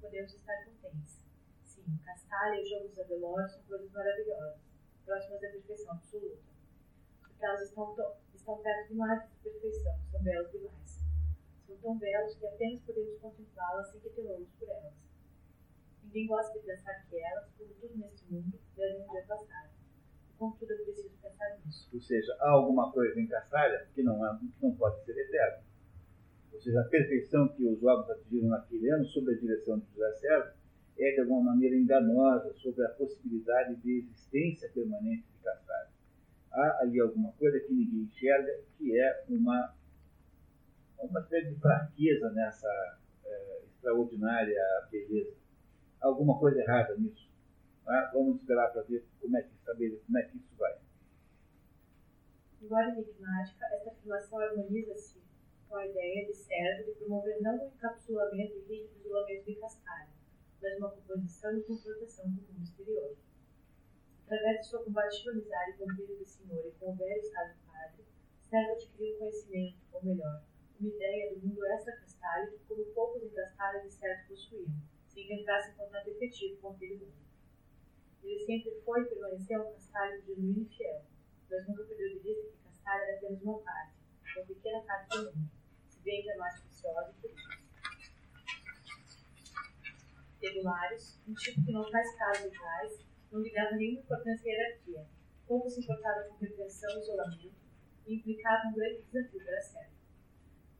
Podemos 0.00 0.34
estar 0.34 0.64
contentes. 0.64 1.20
Sim, 1.64 1.98
Castalha 2.04 2.56
e 2.56 2.62
os 2.62 2.70
jogos 2.70 2.96
da 2.96 3.04
Velório 3.04 3.48
são 3.48 3.62
coisas 3.64 3.90
maravilhosas, 3.92 4.60
próximas 5.06 5.40
da 5.40 5.48
perfeição 5.48 5.92
absoluta. 5.92 6.42
Porque 7.22 7.44
elas 7.44 7.62
estão 7.62 7.94
estão 8.34 8.58
perto 8.58 8.88
demais 8.88 9.20
da 9.22 9.28
perfeição, 9.42 9.94
são 10.10 10.22
belos 10.22 10.52
demais. 10.52 11.04
São 11.66 11.76
tão 11.78 11.98
belos 11.98 12.34
que 12.34 12.46
apenas 12.46 12.80
podemos 12.82 13.18
contemplá-las 13.18 13.90
sem 13.90 14.00
que 14.00 14.10
temamos 14.10 14.48
por 14.58 14.68
elas. 14.68 14.94
Ninguém 16.04 16.26
gosta 16.28 16.58
de 16.58 16.64
pensar 16.64 17.06
que 17.08 17.18
elas, 17.18 17.50
como 17.58 17.74
tudo 17.74 17.96
neste 17.98 18.32
mundo, 18.32 18.58
devem 18.76 19.02
um 19.02 19.10
dia 19.10 19.22
passar. 19.26 19.70
Contudo 20.38 20.72
é 20.72 20.76
preciso 20.76 21.10
pensar 21.20 21.58
nisso. 21.64 21.88
Ou 21.92 22.00
seja, 22.00 22.36
há 22.40 22.50
alguma 22.50 22.92
coisa 22.92 23.18
em 23.18 23.26
que 23.26 24.02
não, 24.02 24.24
é, 24.26 24.38
que 24.38 24.62
não 24.62 24.76
pode 24.76 25.04
ser 25.04 25.18
eterna. 25.18 25.64
Ou 26.52 26.60
seja, 26.60 26.80
a 26.80 26.84
perfeição 26.84 27.48
que 27.48 27.66
os 27.66 27.80
jogos 27.80 28.08
atingiram 28.10 28.48
naquele 28.48 28.90
ano, 28.90 29.04
sob 29.06 29.32
a 29.32 29.38
direção 29.38 29.78
de 29.78 29.86
José 29.92 30.12
Sérgio, 30.14 30.52
é 30.98 31.12
de 31.12 31.20
alguma 31.20 31.52
maneira 31.52 31.76
enganosa 31.76 32.52
sobre 32.54 32.84
a 32.84 32.88
possibilidade 32.90 33.76
de 33.76 33.98
existência 33.98 34.70
permanente 34.70 35.24
de 35.30 35.44
Castalha 35.44 35.96
há 36.56 36.80
ali 36.80 36.98
alguma 37.00 37.32
coisa 37.32 37.60
que 37.60 37.72
ninguém 37.72 38.04
enxerga, 38.04 38.60
que 38.78 38.98
é 38.98 39.24
uma, 39.28 39.74
uma 40.98 41.20
espécie 41.20 41.50
de 41.50 41.60
fraqueza 41.60 42.30
nessa 42.30 42.98
é, 43.24 43.62
extraordinária 43.66 44.58
beleza. 44.90 45.36
Alguma 46.00 46.38
coisa 46.38 46.60
errada 46.60 46.96
nisso. 46.96 47.28
Tá? 47.84 48.10
Vamos 48.12 48.40
esperar 48.40 48.72
para 48.72 48.82
ver 48.82 49.04
como 49.20 49.36
é 49.36 49.42
que 49.42 49.50
saber 49.64 50.02
como 50.04 50.18
é 50.18 50.22
que 50.22 50.36
isso 50.38 50.54
vai. 50.58 50.78
Embora 52.62 52.88
enigmática, 52.88 53.66
esta 53.72 53.90
afirmação 53.90 54.40
harmoniza-se 54.40 55.20
com 55.68 55.76
a 55.76 55.86
ideia 55.86 56.26
de 56.26 56.34
Sérgio 56.34 56.86
de 56.86 56.92
promover 56.98 57.40
não 57.42 57.64
um 57.64 57.68
encapsulamento 57.68 58.54
e 58.54 58.60
rígido 58.60 58.98
isolamento 58.98 59.44
de 59.44 59.54
cascalho, 59.56 60.08
mas 60.62 60.78
uma 60.78 60.90
composição 60.90 61.56
e 61.56 61.62
confrontação 61.62 62.26
o 62.26 62.28
mundo 62.28 62.62
exterior. 62.62 63.16
Através 64.24 64.60
de 64.60 64.66
sua 64.66 64.82
combativa 64.82 65.30
amizade 65.30 65.78
com 65.78 65.84
o 65.84 65.94
filho 65.94 66.18
do 66.18 66.24
Senhor 66.24 66.66
e 66.66 66.72
com 66.72 66.92
o 66.92 66.96
velho 66.96 67.20
Estado 67.20 67.54
Padre, 67.66 68.04
Sérgio 68.40 68.72
adquiriu 68.72 69.18
conhecimento, 69.18 69.76
ou 69.92 70.04
melhor, 70.04 70.42
uma 70.80 70.88
ideia 70.88 71.34
do 71.34 71.46
mundo 71.46 71.64
extra-castalho 71.66 72.58
como 72.68 72.84
poucos 72.86 73.22
em 73.22 73.30
Castalho 73.30 73.82
de 73.82 73.92
Sérgio 73.92 74.28
possuíam, 74.28 74.74
sem 75.06 75.26
que 75.26 75.34
entrasse 75.34 75.70
em 75.70 75.74
contato 75.74 76.08
efetivo 76.08 76.60
com 76.60 76.68
aquele 76.70 76.96
mundo. 76.96 77.26
Ele 78.22 78.44
sempre 78.44 78.80
foi 78.84 79.02
e 79.02 79.04
permaneceu 79.06 79.60
um 79.60 79.72
castalho 79.72 80.22
genuíno 80.22 80.62
e 80.62 80.76
fiel, 80.76 81.02
mas 81.50 81.68
nunca 81.68 81.84
perdeu 81.84 82.08
de 82.08 82.18
vista 82.18 82.48
que 82.48 82.64
Castalho 82.64 83.02
era 83.04 83.16
apenas 83.16 83.42
uma 83.42 83.58
parte, 83.60 83.94
uma 84.36 84.46
pequena 84.46 84.82
parte 84.82 85.16
do 85.16 85.24
mundo, 85.36 85.50
se 85.88 86.00
bem 86.00 86.22
que 86.22 86.30
é 86.30 86.36
mais 86.36 86.60
preciosa 86.60 87.14
e 87.16 87.20
feliz. 87.20 87.65
Regulares, 90.40 91.20
um 91.26 91.34
tipo 91.34 91.64
que 91.64 91.72
não 91.72 91.90
faz 91.90 92.14
caso 92.16 92.50
de 92.50 92.58
trás, 92.58 93.06
não 93.32 93.40
ligava 93.40 93.76
nenhuma 93.76 94.00
importância 94.00 94.50
à 94.50 94.54
hierarquia, 94.54 95.06
pouco 95.46 95.70
se 95.70 95.80
importava 95.80 96.24
com 96.24 96.36
repressão 96.36 96.96
e 96.96 97.00
isolamento, 97.00 97.54
e 98.06 98.14
implicava 98.14 98.68
um 98.68 98.74
grande 98.74 99.02
desafio 99.02 99.44
para 99.44 99.58
a 99.58 99.62
série. 99.62 99.96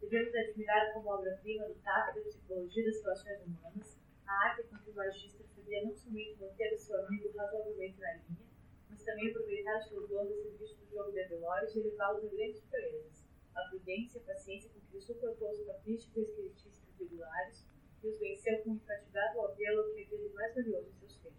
Devemos 0.00 0.34
admirar 0.34 0.92
como 0.92 1.08
obra-prima 1.08 1.66
do 1.66 1.74
tato 1.76 2.16
da 2.16 2.20
psicologia 2.22 2.84
das 2.84 3.02
relações 3.02 3.42
humanas. 3.42 3.98
A 4.26 4.48
arte 4.48 4.62
com 4.64 4.78
que 4.78 4.90
o 4.90 4.94
magista 4.94 5.42
sabia 5.44 5.84
não 5.84 5.94
somente 5.94 6.40
manter 6.40 6.74
o 6.74 6.78
seu 6.78 7.04
amigo 7.06 7.32
razoavelmente 7.36 7.98
na 7.98 8.12
linha, 8.14 8.46
mas 8.90 9.02
também 9.04 9.30
aproveitar 9.30 9.78
os 9.78 9.88
seus 9.88 10.08
dons 10.08 10.30
a 10.30 10.34
serviço 10.34 10.76
do 10.76 10.90
jogo 10.90 11.12
de 11.12 11.24
velórios 11.24 11.74
e 11.74 11.80
levá-los 11.80 12.24
a 12.24 12.28
grandes 12.28 12.60
proezas, 12.62 13.24
a 13.54 13.62
prudência 13.62 14.18
e 14.18 14.22
a 14.22 14.24
paciência 14.24 14.70
com 14.70 14.80
que 14.80 14.96
ele 14.96 15.00
suportou 15.00 15.50
os 15.50 15.64
caprichos 15.64 16.16
e 16.16 16.20
espiritísticos 16.20 16.98
regulares 16.98 17.66
e 18.06 18.08
os 18.08 18.18
venceu 18.20 18.62
com 18.62 18.74
infatigável 18.74 19.46
apelo 19.46 19.80
ao 19.80 19.92
que 19.92 20.04
havia 20.04 20.28
de 20.28 20.34
mais 20.34 20.54
valioso 20.54 20.88
em 20.88 20.92
seu 20.92 21.08
ser 21.08 21.32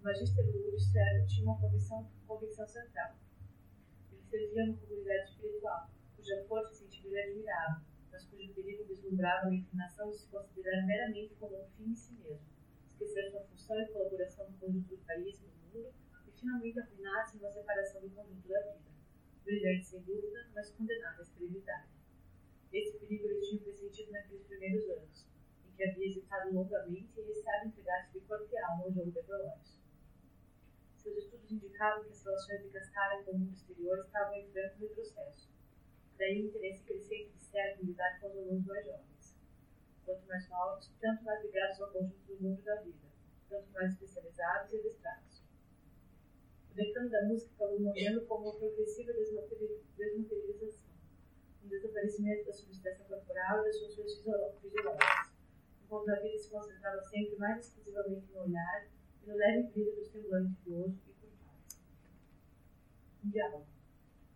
o 0.00 0.04
Magister 0.04 0.46
Lourdes 0.46 0.92
Sérgio 0.92 1.26
tinha 1.26 1.44
uma 1.44 1.60
convicção, 1.60 2.08
convicção 2.26 2.66
central. 2.68 3.16
Ele 4.12 4.22
servia 4.22 4.64
uma 4.64 4.76
comunidade 4.76 5.30
espiritual, 5.30 5.90
cuja 6.14 6.44
força 6.46 6.72
e 6.72 6.76
sentido 6.76 7.08
ele 7.08 7.20
admirava, 7.20 7.82
mas 8.12 8.24
cujo 8.26 8.54
perigo 8.54 8.84
vislumbrava 8.84 9.48
a 9.48 9.54
inclinação 9.54 10.08
de 10.10 10.18
se 10.18 10.28
considerar 10.28 10.86
meramente 10.86 11.34
como 11.34 11.60
um 11.60 11.68
fim 11.70 11.90
em 11.90 11.96
si 11.96 12.12
mesmo, 12.14 12.46
esquecer 12.86 13.28
sua 13.30 13.42
função 13.42 13.80
e 13.80 13.88
colaboração 13.88 14.48
no 14.48 14.56
conjunto 14.58 14.88
do 14.88 14.98
país 14.98 15.36
e 15.36 15.42
do 15.42 15.48
mundo, 15.48 15.92
e 16.28 16.30
finalmente 16.30 16.78
arruinar-se 16.78 17.36
numa 17.36 17.50
separação 17.50 18.00
do 18.00 18.10
conjunto 18.10 18.48
da 18.48 18.60
vida, 18.60 18.90
brilhante 19.44 19.84
sem 19.84 20.00
dúvida, 20.02 20.48
mas 20.54 20.70
condenado 20.70 21.18
à 21.18 21.22
esterilidade. 21.22 21.88
Esse 22.72 22.98
perigo 22.98 23.24
ele 23.24 23.40
tinha 23.40 23.62
pressentido 23.62 24.12
naqueles 24.12 24.44
primeiros 24.44 24.88
anos, 24.90 25.27
que 25.78 25.84
havia 25.84 26.08
hesitado 26.08 26.52
longamente 26.52 27.08
e 27.16 27.22
receado 27.22 27.68
entregar-se 27.68 28.18
de 28.18 28.26
corpo 28.26 28.52
e 28.52 28.58
alma 28.58 28.82
ao 28.82 28.92
jogo 28.92 29.12
seus 31.08 31.24
estudos 31.24 31.52
indicavam 31.52 32.02
que 32.02 32.10
as 32.10 32.24
relações 32.24 32.62
de 32.64 32.68
Cascara 32.70 33.22
com 33.22 33.30
o 33.30 33.38
mundo 33.38 33.54
exterior 33.54 33.98
estavam 34.00 34.34
em 34.34 34.50
franco 34.50 34.80
retrocesso. 34.80 35.48
Daí 36.18 36.42
o 36.42 36.46
interesse 36.48 36.82
crescente 36.82 37.30
de 37.30 37.40
Sérgio 37.44 37.84
em 37.84 37.86
lidar 37.86 38.20
com 38.20 38.26
os 38.26 38.36
alunos 38.36 38.66
mais 38.66 38.84
jovens. 38.84 39.36
Quanto 40.04 40.26
mais 40.26 40.48
novos, 40.48 40.90
tanto 41.00 41.22
mais 41.24 41.42
ligados 41.44 41.80
ao 41.80 41.92
conjunto 41.92 42.26
do 42.26 42.42
mundo 42.42 42.60
da 42.62 42.74
vida, 42.82 43.06
tanto 43.48 43.70
mais 43.70 43.92
especializados 43.92 44.72
e 44.72 44.78
adestrados. 44.78 45.42
O 46.72 46.74
decano 46.74 47.08
da 47.08 47.22
música 47.26 47.54
acabou 47.54 47.80
morrendo 47.80 48.26
como 48.26 48.50
uma 48.50 48.58
progressiva 48.58 49.12
desmaterialização, 49.12 50.88
um 51.64 51.68
desaparecimento 51.68 52.44
mental 53.48 53.60
e 53.60 53.64
das 53.64 53.78
funções 53.78 54.14
fisiológicas, 54.16 55.37
enquanto 55.88 56.10
a 56.10 56.20
vida 56.20 56.38
se 56.38 56.50
concentrava 56.50 57.00
sempre 57.00 57.36
mais 57.36 57.66
exclusivamente 57.66 58.30
no 58.34 58.42
olhar 58.42 58.86
e 59.22 59.26
no 59.26 59.34
leve 59.34 59.62
brilho 59.70 59.96
do 59.96 60.04
semblante 60.04 60.54
do 60.66 60.94
e 61.08 61.12
curvado. 61.14 61.64
Um 63.24 63.30
diálogo. 63.30 63.66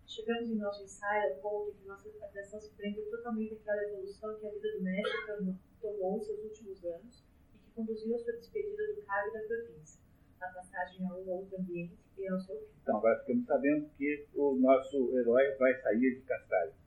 Chegamos 0.06 0.48
em 0.50 0.56
nosso 0.56 0.82
ensaio 0.82 1.34
ao 1.34 1.40
ponto 1.40 1.70
em 1.70 1.74
que 1.74 1.86
nossa 1.86 2.08
atenção 2.08 2.58
se 2.58 2.70
prende 2.72 3.02
totalmente 3.02 3.54
àquela 3.54 3.82
evolução 3.84 4.34
que 4.38 4.46
a 4.46 4.50
vida 4.50 4.72
do 4.72 4.82
mestre 4.82 5.56
tomou 5.80 6.16
em 6.16 6.22
seus 6.22 6.42
últimos 6.42 6.84
anos 6.84 7.22
e 7.54 7.58
que 7.58 7.74
conduziu 7.74 8.14
a 8.14 8.18
sua 8.18 8.32
despedida 8.32 8.94
do 8.94 9.02
cargo 9.02 9.32
da 9.32 9.40
província, 9.40 10.00
a 10.40 10.46
passagem 10.48 11.06
a 11.06 11.14
um 11.14 11.28
outro 11.28 11.58
ambiente 11.58 11.98
e 12.16 12.28
ao 12.28 12.40
seu 12.40 12.58
fim. 12.60 12.72
Então, 12.82 12.96
agora 12.96 13.20
ficamos 13.20 13.46
sabendo 13.46 13.90
que 13.90 14.26
o 14.34 14.54
nosso 14.54 15.18
herói 15.18 15.54
vai 15.58 15.74
sair 15.82 16.14
de 16.14 16.22
Castalho. 16.22 16.81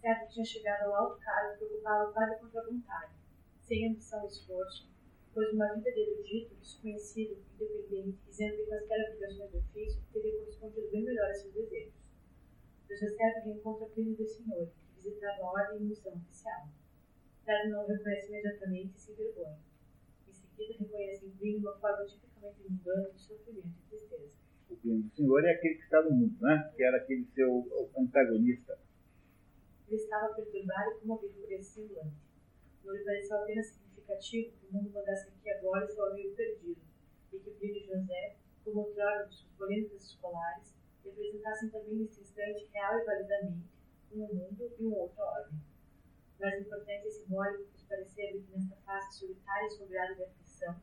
Certo 0.00 0.32
tinha 0.32 0.44
chegado 0.46 0.86
ao 0.86 0.94
alto 0.94 1.20
cargo 1.20 1.58
preocupado 1.58 2.12
quase 2.14 2.40
contra 2.40 2.60
a 2.62 2.64
vontade, 2.64 3.12
sem 3.60 3.86
ambição 3.86 4.24
e 4.24 4.28
esforço, 4.28 4.88
pois 5.34 5.52
uma 5.52 5.74
vida 5.74 5.92
de 5.92 6.00
erudito, 6.00 6.54
desconhecido, 6.54 7.36
independente, 7.54 8.18
isento 8.26 8.56
de 8.56 8.66
quaisquer 8.66 9.10
obrigações 9.10 9.50
de 9.50 9.58
ofício, 9.58 10.02
teria 10.10 10.38
correspondido 10.38 10.90
bem 10.90 11.04
melhor 11.04 11.30
a 11.30 11.34
seus 11.34 11.52
desejos. 11.52 11.92
José 12.88 13.08
Sérgio 13.10 13.44
reencontra 13.44 13.86
Plínio 13.88 14.16
de 14.16 14.26
Senhor, 14.26 14.68
que 14.68 15.02
visitava 15.02 15.42
a 15.42 15.52
ordem 15.52 15.82
e 15.82 15.84
missão 15.84 16.14
oficial. 16.14 16.68
Sérgio 17.44 17.70
não 17.70 17.86
reconhece 17.86 18.28
imediatamente 18.28 18.96
e 18.96 19.00
se 19.00 19.12
envergonha. 19.12 19.58
Em 20.26 20.32
seguida, 20.32 20.78
reconhece 20.78 21.26
em 21.26 21.30
Plínio 21.30 21.60
uma 21.60 21.78
forma 21.78 22.06
tipicamente 22.06 22.62
mundana 22.66 23.10
de 23.10 23.20
sofrimento 23.20 23.68
e 23.68 23.90
tristeza. 23.90 24.38
O 24.70 24.76
Plínio 24.76 25.02
do 25.02 25.14
Senhor 25.14 25.44
é 25.44 25.50
aquele 25.52 25.74
que 25.74 25.84
está 25.84 26.02
no 26.02 26.10
mundo, 26.10 26.36
né? 26.40 26.72
que 26.74 26.82
era 26.82 26.96
aquele 26.96 27.26
seu 27.34 27.90
antagonista. 27.98 28.78
Ele 29.90 30.00
estava 30.00 30.32
perturbado 30.34 30.92
e 30.92 31.00
comovido 31.00 31.34
por 31.34 31.50
esse 31.50 31.72
semblante. 31.72 32.14
Não 32.84 32.94
lhe 32.94 33.02
pareceu 33.02 33.38
apenas 33.38 33.66
significativo 33.66 34.52
que 34.52 34.66
o 34.66 34.72
mundo 34.72 34.90
mandasse 34.92 35.28
aqui 35.30 35.50
agora 35.50 35.88
seu 35.88 36.06
amigo 36.06 36.36
perdido, 36.36 36.80
e 37.32 37.38
que 37.40 37.50
o 37.50 37.54
filho 37.56 37.84
José, 37.84 38.36
como 38.64 38.82
outrora 38.82 39.26
dos 39.26 39.42
polêmicas 39.58 40.04
escolares, 40.04 40.76
representassem 41.04 41.70
também 41.70 41.96
nesse 41.96 42.20
instante 42.20 42.68
real 42.72 43.00
e 43.00 43.04
validamente 43.04 43.68
um 44.12 44.32
mundo 44.32 44.72
e 44.78 44.86
um 44.86 44.94
outro 44.94 45.20
ordem. 45.22 45.58
Mais 46.38 46.60
importante 46.60 47.08
e 47.08 47.10
simbólico 47.10 47.64
nos 47.72 47.82
parecer 47.82 48.32
que 48.32 48.52
nesta 48.52 48.76
face 48.86 49.18
solitária 49.18 49.66
e 49.66 49.70
sobrada 49.70 50.14
de 50.14 50.22
aflição, 50.22 50.80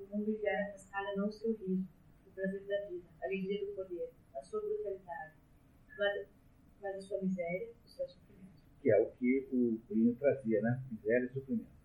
o 0.00 0.06
mundo 0.06 0.32
enviara 0.32 0.72
cascalha 0.72 1.14
não 1.16 1.28
o 1.28 1.32
seu 1.32 1.52
riso, 1.52 1.86
o 2.26 2.30
prazer 2.32 2.66
da 2.66 2.88
vida, 2.88 3.08
a 3.22 3.24
alegria 3.24 3.66
do 3.66 3.72
poder, 3.74 4.10
a 4.34 4.42
sua 4.42 4.60
brutalidade, 4.60 5.36
mas, 5.96 6.28
mas 6.82 6.96
a 6.96 7.00
sua 7.00 7.22
miséria, 7.22 7.72
o 7.84 7.88
seu 7.88 8.08
sofrimento. 8.08 8.27
Que 8.82 8.90
é 8.90 9.00
o 9.00 9.10
que 9.12 9.48
o 9.52 9.78
Plínio 9.88 10.14
trazia, 10.16 10.60
né? 10.62 10.82
Miséria 10.90 11.26
e 11.26 11.32
sofrimento 11.32 11.78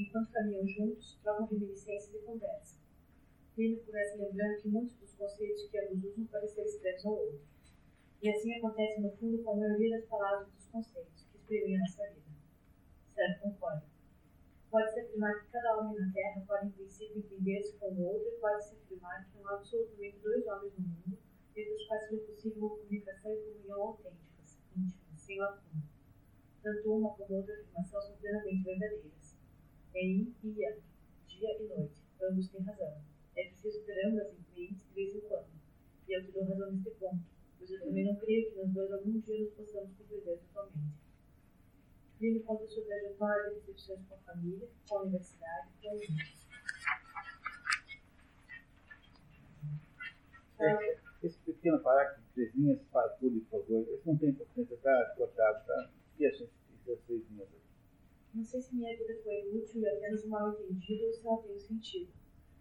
enquanto 0.00 0.32
caminham 0.32 0.66
juntos, 0.66 1.18
trocam 1.22 1.46
reminiscências 1.46 2.14
e 2.14 2.24
conversam. 2.24 2.80
Plínio 3.54 3.84
começa 3.84 4.16
lembrando 4.16 4.62
que 4.62 4.68
muitos 4.68 4.96
dos 4.96 5.14
conceitos 5.14 5.68
que 5.70 5.78
ambos 5.78 6.04
usam 6.04 6.48
ser 6.48 6.64
estranhos 6.64 7.06
ao 7.06 7.12
outro. 7.12 7.40
E 8.22 8.30
assim 8.30 8.54
acontece 8.54 9.00
no 9.00 9.10
fundo 9.16 9.42
com 9.42 9.50
a 9.50 9.56
maioria 9.56 9.98
das 9.98 10.08
palavras 10.08 10.48
dos 10.52 10.66
conceitos 10.66 11.24
que 11.24 11.36
exprimem 11.36 11.76
a 11.76 11.80
nossa 11.80 12.06
vida. 12.08 12.30
Certo, 13.14 13.42
concorda. 13.42 13.84
Pode-se 14.70 15.00
afirmar 15.00 15.40
que 15.40 15.50
cada 15.50 15.78
homem 15.78 16.00
na 16.00 16.12
Terra 16.12 16.44
pode, 16.46 16.66
em 16.66 16.70
princípio, 16.70 17.18
entender-se 17.18 17.76
com 17.76 17.92
o 17.92 18.06
outro, 18.06 18.28
e 18.28 18.40
pode-se 18.40 18.74
afirmar 18.74 19.28
que 19.28 19.38
não 19.38 19.48
há 19.48 19.54
absolutamente 19.54 20.18
dois 20.22 20.46
homens 20.46 20.72
no 20.78 20.84
mundo, 20.86 21.18
entre 21.56 21.74
os 21.74 21.86
quais 21.86 22.08
seja 22.08 22.22
possível 22.22 22.58
uma 22.58 22.76
comunicação 22.76 23.32
e 23.32 23.36
comunhão 23.36 23.82
autênticas, 23.82 24.29
sem 25.30 25.38
lacuna. 25.38 25.82
Tanto 26.60 26.92
uma 26.92 27.14
como 27.14 27.36
outra 27.36 27.54
afirmação 27.54 28.02
são 28.02 28.16
plenamente 28.16 28.64
verdadeiras 28.64 29.38
é 29.94 30.04
yin 30.04 30.34
e 30.42 30.48
yang, 30.60 30.82
dia 31.28 31.62
e 31.62 31.68
noite. 31.68 32.02
Ambos 32.22 32.48
têm 32.48 32.62
razão. 32.62 33.02
É 33.36 33.44
preciso 33.44 33.82
ter 33.84 34.06
ambas 34.06 34.32
em 34.32 34.42
clientes 34.52 34.82
de 34.88 34.94
vez 34.94 35.14
em 35.14 35.20
quando. 35.20 35.48
E 36.08 36.12
eu 36.12 36.24
te 36.24 36.32
dou 36.32 36.44
razão 36.44 36.72
neste 36.72 36.90
ponto, 36.90 37.24
pois 37.58 37.70
eu 37.70 37.80
também 37.80 38.04
não 38.04 38.16
creio 38.16 38.50
que 38.50 38.56
nós 38.56 38.70
dois 38.70 38.92
algum 38.92 39.20
dia 39.20 39.40
nos 39.40 39.54
possamos 39.54 39.96
compreender 39.96 40.38
totalmente. 40.38 40.98
Vive 42.18 42.40
conta 42.40 42.66
sua 42.66 42.84
trajetória 42.84 43.50
de 43.50 43.60
decepções 43.60 44.06
com 44.06 44.14
a 44.14 44.18
família, 44.18 44.68
com 44.88 44.98
a 44.98 45.02
universidade, 45.02 45.68
com 45.80 45.88
o 45.88 45.94
mundo. 45.94 46.40
É, 51.22 51.26
esse 51.26 51.38
pequeno 51.40 51.80
parágrafo 51.80 52.20
de 52.22 52.28
três 52.34 52.54
linhas, 52.54 52.80
para 52.90 53.08
por 53.10 53.30
favor. 53.50 53.88
Esse 53.92 54.06
não 54.06 54.16
tem 54.16 54.30
importância, 54.30 54.74
está 54.74 55.14
cortado, 55.16 55.66
tá? 55.66 55.90
E 56.18 56.26
essas 56.26 56.48
três 57.06 57.22
linhas 57.30 57.48
aí. 57.52 57.60
Não 58.34 58.44
sei 58.44 58.62
se 58.62 58.74
minha 58.74 58.96
vida 58.96 59.20
foi 59.22 59.48
útil 59.52 59.82
e 59.82 59.88
apenas 59.88 60.24
mal 60.26 60.52
entendida 60.52 61.06
ou 61.06 61.12
se 61.12 61.26
ela 61.26 61.42
tem 61.42 61.54
um 61.54 61.58
sentido. 61.58 62.12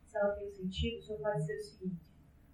Se 0.06 0.18
ela 0.18 0.34
tem 0.34 0.48
um 0.48 0.52
sentido, 0.52 1.02
só 1.04 1.16
pode 1.18 1.46
ser 1.46 1.56
o 1.58 1.64
seguinte: 1.64 2.02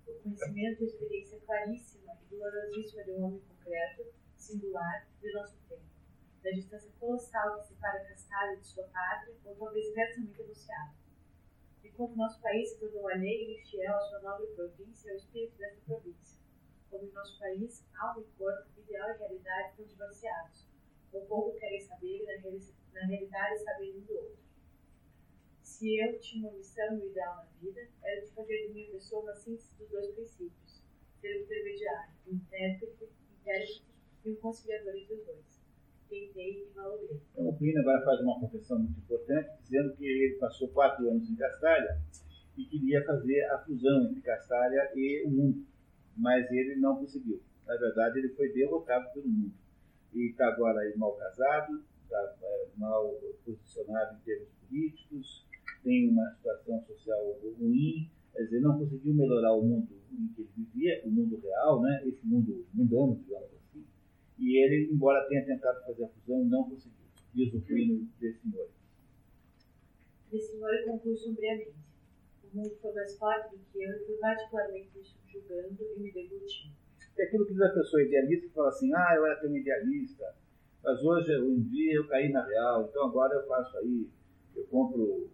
o 0.08 0.14
conhecimento 0.22 0.82
e 0.82 0.84
a 0.84 0.88
experiência 0.88 1.39
claríssima 1.45 2.14
e 2.22 2.36
dolorosíssima 2.36 3.03
de 3.03 3.12
um 3.12 3.24
homem 3.24 3.41
concreto, 3.47 4.06
singular, 4.36 5.08
de 5.22 5.34
nosso 5.34 5.58
tempo, 5.70 5.82
da 6.43 6.51
distância 6.51 6.91
colossal 6.99 7.60
que 7.60 7.68
separa 7.68 8.03
Castalho 8.06 8.60
de 8.60 8.68
sua 8.68 8.84
pátria, 8.84 9.34
ou 9.45 9.56
talvez 9.56 9.88
inversamente 9.88 10.41
anunciada. 10.41 11.05
E 11.86 11.91
como 11.91 12.15
nosso 12.15 12.41
país 12.41 12.71
se 12.71 12.79
tornou 12.79 13.07
alheio 13.07 13.51
e 13.51 13.61
infiel 13.61 13.93
à 13.93 14.01
sua 14.01 14.19
nobre 14.21 14.47
província, 14.55 15.11
ao 15.11 15.17
espírito 15.17 15.55
dessa 15.59 15.79
província. 15.86 16.41
Como 16.89 17.05
em 17.05 17.11
nosso 17.11 17.38
país, 17.38 17.86
alma 17.99 18.21
e 18.21 18.38
corpo, 18.39 18.67
ideal 18.79 19.11
e 19.11 19.17
realidade 19.19 19.69
estão 19.69 19.86
divorciados. 19.86 20.65
O 21.13 21.21
povo 21.27 21.55
querem 21.59 21.79
saber 21.79 22.25
realidade 22.25 22.73
na 22.91 23.05
realidade 23.05 23.63
saber 23.63 23.97
um 23.97 24.01
do 24.01 24.13
outro. 24.15 24.43
Se 25.61 25.95
eu 25.99 26.19
tinha 26.19 26.49
uma 26.49 26.57
missão 26.57 26.97
e 26.97 27.01
um 27.03 27.05
ideal 27.05 27.36
na 27.36 27.51
vida, 27.61 27.88
era 28.01 28.21
de 28.21 28.31
fazer 28.31 28.67
de 28.67 28.73
minha 28.73 28.91
pessoa 28.91 29.21
uma 29.21 29.36
síntese 29.36 29.77
dos 29.77 29.88
dois 29.89 30.11
princípios, 30.15 30.81
ser 31.21 31.43
intermediário, 31.43 32.15
intérprete, 32.25 33.09
intérprete 33.39 33.86
e 34.25 34.31
o 34.31 34.38
conciliador 34.38 34.95
entre 34.95 35.13
os 35.13 35.25
dois. 35.25 35.55
Então, 36.72 37.49
o 37.49 37.53
Plínio 37.58 37.82
agora 37.82 38.03
faz 38.03 38.22
uma 38.22 38.39
confissão 38.39 38.80
muito 38.80 38.99
importante, 38.99 39.49
dizendo 39.64 39.95
que 39.95 40.06
ele 40.06 40.36
passou 40.36 40.68
quatro 40.70 41.10
anos 41.10 41.30
em 41.30 41.36
Castalha 41.36 42.01
e 42.58 42.66
queria 42.66 43.03
fazer 43.06 43.43
a 43.51 43.60
fusão 43.60 44.06
entre 44.06 44.22
Castalha 44.22 44.91
e 44.95 45.24
o 45.26 45.32
mundo, 45.32 45.66
mas 46.16 46.49
ele 46.51 46.76
não 46.76 46.97
conseguiu. 46.97 47.41
Na 47.66 47.76
verdade, 47.76 48.20
ele 48.20 48.30
foi 48.30 48.51
derrotado 48.53 49.12
pelo 49.14 49.28
mundo. 49.28 49.53
E 50.14 50.30
está 50.30 50.47
agora 50.47 50.80
aí 50.80 50.95
mal 50.95 51.14
casado, 51.14 51.84
está 52.03 52.36
é, 52.41 52.68
mal 52.78 53.14
posicionado 53.43 54.18
em 54.18 54.20
termos 54.24 54.47
políticos, 54.62 55.45
tem 55.84 56.10
uma 56.10 56.30
situação 56.36 56.84
social 56.88 57.38
ruim, 57.60 58.10
quer 58.34 58.43
dizer, 58.43 58.62
não 58.62 58.78
conseguiu 58.78 59.14
melhorar 59.14 59.53
o 59.53 59.62
mundo 59.62 59.88
em 60.12 60.28
que 60.30 60.41
ele 60.41 60.49
vivia, 60.56 61.01
o 61.06 61.10
mundo 61.10 61.38
real, 61.38 61.82
né, 61.82 62.01
esse 62.06 62.26
mundo 62.26 62.66
mundano, 62.74 63.16
digamos 63.16 63.47
assim, 63.47 63.64
e 64.38 64.63
ele, 64.63 64.91
embora 64.91 65.27
tenha 65.27 65.45
tentado 65.45 65.83
fazer 65.86 66.05
a 66.05 66.07
fusão, 66.09 66.43
não 66.45 66.69
conseguiu, 66.69 67.05
diz 67.33 67.53
o 67.53 67.61
Plínio 67.61 68.07
de 68.19 68.33
Senhor. 68.33 68.69
De 70.31 70.39
Senhor 70.39 70.83
conclui 70.86 71.15
sombriamente. 71.15 71.75
O 72.43 72.57
mundo 72.57 72.75
foi 72.81 72.93
mais 72.93 73.17
forte 73.17 73.55
do 73.55 73.63
que 73.71 73.83
eu 73.83 73.91
e 73.91 74.05
foi 74.05 74.15
particularmente 74.17 74.89
me 74.95 75.03
subjugando 75.03 75.77
e 75.95 75.99
me 75.99 76.11
deglutindo. 76.11 76.75
É 77.17 77.23
aquilo 77.23 77.45
que 77.45 77.53
diz 77.53 77.61
a 77.61 77.69
pessoa 77.69 78.03
idealista 78.03 78.47
que 78.47 78.53
fala 78.53 78.69
assim, 78.69 78.93
ah, 78.93 79.13
eu 79.15 79.25
era 79.25 79.39
tão 79.39 79.55
idealista, 79.55 80.36
mas 80.83 81.01
hoje, 81.03 81.36
um 81.41 81.61
dia, 81.63 81.95
eu 81.95 82.07
caí 82.07 82.31
na 82.31 82.45
real, 82.45 82.88
então 82.88 83.07
agora 83.07 83.33
eu 83.33 83.47
faço 83.47 83.77
aí, 83.77 84.07
eu 84.55 84.63
compro 84.65 85.01
o, 85.01 85.29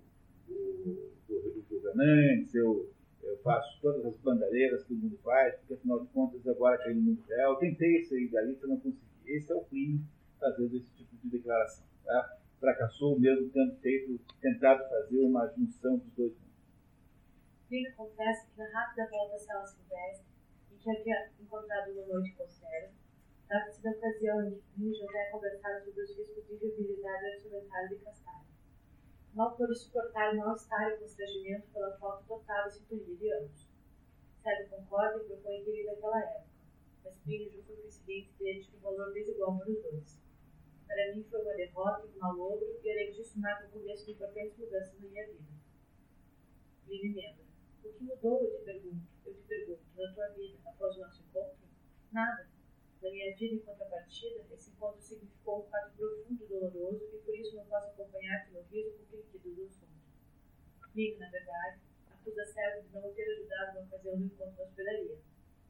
o, 0.47 1.63
governantes, 1.69 2.55
eu, 2.55 2.89
eu 3.23 3.37
faço 3.39 3.79
todas 3.81 4.05
as 4.05 4.17
bandeiras 4.17 4.83
que 4.83 4.93
o 4.93 4.97
mundo 4.97 5.17
faz, 5.23 5.55
porque 5.57 5.73
afinal 5.73 5.99
de 5.99 6.07
contas 6.07 6.47
agora 6.47 6.77
caí 6.77 6.93
no 6.93 7.01
mundo 7.01 7.23
real. 7.27 7.57
Tentei 7.57 8.03
ser 8.03 8.21
idealista, 8.21 8.67
não 8.67 8.79
consegui. 8.79 9.01
Esse 9.25 9.51
é 9.51 9.55
o 9.55 9.63
crime 9.65 10.05
fazendo 10.39 10.75
esse 10.75 10.89
tipo 10.95 11.15
de 11.17 11.29
declaração. 11.29 11.85
Tá? 12.03 12.37
Fracassou 12.59 13.19
mesmo 13.19 13.49
tendo 13.49 13.75
feito, 13.77 14.19
tentado 14.41 14.87
fazer 14.89 15.19
uma 15.19 15.47
junção 15.47 15.97
dos 15.97 16.11
dois 16.13 16.31
mundos. 16.33 16.51
Lino 17.69 17.95
confessa 17.95 18.47
que 18.47 18.57
na 18.57 18.69
rápida 18.69 19.07
volta 19.09 19.35
à 19.35 19.39
sala 19.39 19.65
silvestre, 19.65 20.25
em 20.71 20.77
que 20.77 20.89
havia 20.89 21.29
encontrado 21.39 21.91
uma 21.91 22.05
noite 22.05 22.35
com 22.35 22.47
Sérgio, 22.47 23.01
Trata-se 23.51 23.83
da 23.83 23.91
ocasião 23.91 24.47
em 24.47 24.61
que 24.73 24.93
José 24.93 25.29
conversava 25.29 25.83
sobre 25.83 26.03
os 26.03 26.17
riscos 26.17 26.47
de 26.47 26.53
inviabilidade 26.53 27.35
orçamentária 27.35 27.89
de 27.89 27.95
Castalho. 27.97 28.45
Mal 29.33 29.55
pôde 29.55 29.75
suportar 29.75 30.33
o 30.33 30.37
mal-estar 30.37 30.91
e 30.91 30.97
constrangimento 30.97 31.65
pela 31.71 31.97
falta 31.97 32.23
total 32.27 32.67
de 32.67 32.75
sintonia 32.75 33.15
de 33.15 33.33
ambos. 33.33 33.65
Sérgio 34.43 34.69
concorda 34.69 35.23
e 35.23 35.25
propõe 35.25 35.63
que 35.63 35.69
ele 35.69 35.85
daquela 35.85 36.19
época, 36.19 36.45
mas 37.05 37.15
Plínio 37.23 37.49
julga 37.49 37.81
o 37.81 37.87
incidente 37.87 38.33
diante 38.37 38.69
de 38.69 38.75
um 38.75 38.79
valor 38.81 39.13
desigual 39.13 39.57
para 39.57 39.69
os 39.69 39.81
dois. 39.81 40.21
Para 40.85 41.15
mim 41.15 41.23
foi 41.23 41.41
uma 41.41 41.53
derrota 41.53 42.05
e 42.05 42.17
um 42.17 42.19
malogro, 42.19 42.79
e 42.83 42.91
além 42.91 43.13
disso 43.13 43.39
marca 43.39 43.67
o 43.67 43.71
começo 43.71 44.05
de 44.05 44.11
importantes 44.11 44.57
mudanças 44.57 44.99
na 44.99 45.07
minha 45.07 45.25
vida. 45.25 45.43
Plínio 46.85 47.15
lembra. 47.15 47.45
O 47.85 47.93
que 47.93 48.03
mudou, 48.03 48.43
eu 48.43 48.57
te 48.57 48.65
pergunto, 48.65 49.07
eu 49.25 49.33
te 49.33 49.41
pergunto, 49.43 49.81
na 49.95 50.13
tua 50.13 50.27
vida 50.29 50.57
após 50.65 50.97
o 50.97 50.99
nosso 50.99 51.23
encontro? 51.23 51.55
Nada. 52.11 52.50
Vida, 53.01 53.55
em 53.55 53.59
contrapartida, 53.59 54.45
esse 54.51 54.69
encontro 54.69 55.01
significou 55.01 55.65
um 55.65 55.69
fato 55.71 55.97
profundo 55.97 56.43
e 56.43 56.47
doloroso 56.47 57.09
e 57.11 57.17
por 57.17 57.35
isso 57.35 57.55
não 57.55 57.65
posso 57.65 57.87
acompanhar-te 57.87 58.51
no 58.51 58.61
riso 58.61 58.99
com 59.09 59.17
líquido 59.17 59.55
do 59.55 59.65
assunto. 59.65 59.91
Nick, 60.93 61.17
na 61.17 61.27
verdade, 61.31 61.81
acusa 62.11 62.45
César 62.45 62.81
de 62.81 62.93
não 62.93 63.11
ter 63.11 63.23
ajudado 63.23 63.73
na 63.73 63.81
ocasião 63.81 64.17
do 64.19 64.25
encontro 64.25 64.55
na 64.55 64.63
hospedaria, 64.63 65.17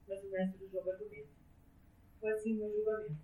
mas 0.10 0.24
o 0.26 0.30
mestre 0.30 0.58
do 0.58 0.70
jogo 0.70 0.92
argumenta. 0.92 1.30
Foi 2.20 2.34
assim 2.34 2.56
meu 2.56 2.70
julgamento. 2.70 3.24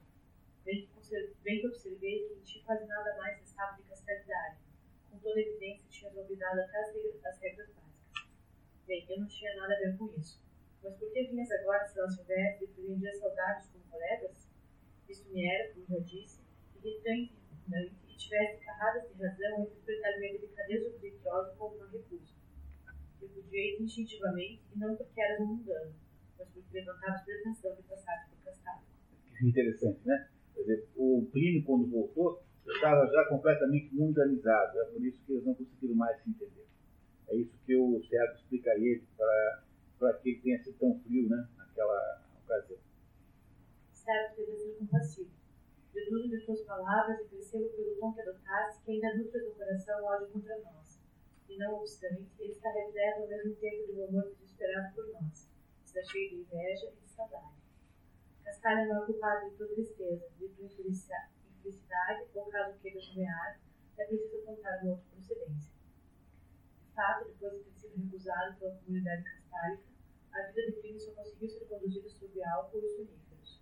Bem 0.63 0.87
que, 0.87 1.33
bem 1.43 1.59
que 1.59 1.67
observei 1.67 2.29
que 2.29 2.33
em 2.35 2.41
ti 2.43 2.63
quase 2.65 2.85
nada 2.85 3.17
mais 3.17 3.37
restava 3.41 3.75
de 3.75 3.83
castalidade. 3.89 4.59
Com 5.11 5.19
toda 5.19 5.41
evidência, 5.41 5.83
tinhas 5.89 6.15
olvidado 6.15 6.61
até 6.61 6.79
as 6.79 6.93
regras 6.93 7.21
básicas. 7.21 7.69
Bem, 8.87 9.05
eu 9.09 9.19
não 9.19 9.27
tinha 9.27 9.53
nada 9.57 9.73
a 9.73 9.77
ver 9.77 9.97
com 9.97 10.05
isso. 10.17 10.46
Mas 10.83 10.93
por 10.95 11.11
que 11.11 11.23
vinhas 11.23 11.51
agora, 11.51 11.85
se 11.85 11.97
não 11.97 12.09
soubesse, 12.09 12.63
e 12.63 12.67
pretendias 12.67 13.19
saudades 13.19 13.67
como 13.69 13.83
colegas? 13.85 14.47
Isso 15.09 15.29
me 15.31 15.45
era, 15.45 15.73
como 15.73 15.85
já 15.87 15.99
disse, 15.99 16.41
irritante 16.75 17.33
né, 17.67 17.89
e 18.07 18.15
tivesse 18.15 18.63
carradas 18.63 19.07
de 19.09 19.21
razão 19.21 19.59
em 19.59 19.63
interpretar 19.63 20.19
minha 20.19 20.33
delicadeza 20.33 20.87
obsequiosa 20.89 21.55
como 21.57 21.75
uma 21.75 21.89
recusa. 21.89 22.33
Repudiei 23.19 23.77
instintivamente, 23.79 24.61
e 24.73 24.79
não 24.79 24.95
porque 24.95 25.21
eras 25.21 25.39
um 25.41 25.45
mundano, 25.45 25.93
mas 26.37 26.47
porque 26.49 26.79
levantavas 26.79 27.23
pretensão 27.23 27.75
de 27.75 27.83
passar 27.83 28.29
por 28.29 28.45
cascata. 28.45 28.83
Interessante, 29.41 29.99
né? 30.05 30.29
Quer 30.53 30.61
dizer, 30.61 30.87
o 30.95 31.27
Plínio, 31.31 31.63
quando 31.63 31.89
voltou, 31.89 32.43
estava 32.65 33.07
já 33.07 33.25
completamente 33.25 33.93
mundanizado, 33.93 34.79
é 34.79 34.85
por 34.85 35.05
isso 35.05 35.21
que 35.25 35.33
eles 35.33 35.45
não 35.45 35.53
conseguiram 35.53 35.95
mais 35.95 36.21
se 36.21 36.29
entender. 36.29 36.67
É 37.29 37.35
isso 37.35 37.53
que 37.65 37.75
o 37.75 38.01
Sérgio 38.03 38.35
explica 38.35 38.71
para 39.17 39.63
para 39.99 40.13
que 40.19 40.35
tenha 40.41 40.61
sido 40.63 40.77
tão 40.77 40.99
frio 40.99 41.29
né, 41.29 41.47
naquela 41.57 42.23
ocasião. 42.43 42.79
Certo, 43.91 44.45
ser 44.45 44.75
compassivo. 44.79 45.31
Deduzo 45.93 46.29
de 46.29 46.45
tuas 46.45 46.61
palavras 46.61 47.19
e 47.19 47.25
percebo 47.25 47.69
pelo 47.69 47.95
tom 47.99 48.13
que 48.13 48.21
adotaste 48.21 48.83
que 48.83 48.91
ainda 48.91 49.17
nutre 49.17 49.41
do 49.41 49.51
coração 49.55 50.03
ódio 50.05 50.27
contra 50.27 50.57
nós. 50.59 51.01
E 51.49 51.57
não 51.57 51.75
obstante, 51.75 52.29
ele 52.39 52.51
está 52.51 52.71
repleto 52.71 53.21
ao 53.21 53.27
mesmo 53.27 53.55
tempo 53.55 53.87
de 53.87 53.99
um 53.99 54.07
amor 54.07 54.29
desesperado 54.35 54.93
por 54.93 55.07
nós. 55.13 55.49
Está 55.83 56.03
cheio 56.03 56.29
de 56.29 56.35
inveja 56.41 56.93
e 56.93 57.01
de 57.01 57.09
saudade. 57.09 57.57
Castalha 58.43 58.85
não 58.85 59.03
é 59.03 59.05
culpado 59.05 59.49
de 59.49 59.55
tua 59.57 59.67
tristeza, 59.67 60.29
de 60.37 60.47
tua 60.49 60.65
infelicidade, 60.65 61.31
ou 62.35 62.45
caso 62.45 62.79
queira 62.79 62.99
nomear, 63.09 63.59
é 63.97 64.05
preciso 64.05 64.41
contar 64.45 64.83
uma 64.83 64.91
outra 64.91 65.05
procedência. 65.11 65.76
Fato, 66.97 67.25
depois 67.25 67.53
de 67.53 67.63
ter 67.65 67.73
sido 67.75 68.05
recusado 68.05 68.57
pela 68.57 68.73
comunidade 68.77 69.23
catálica, 69.23 69.83
a 70.33 70.41
vida 70.47 70.65
de 70.65 70.71
Plínio 70.81 70.99
só 70.99 71.11
conseguiu 71.11 71.47
ser 71.47 71.65
conduzida 71.65 72.09
sob 72.09 72.43
álcool 72.43 72.79
e 72.79 72.89
soníferos. 72.89 73.61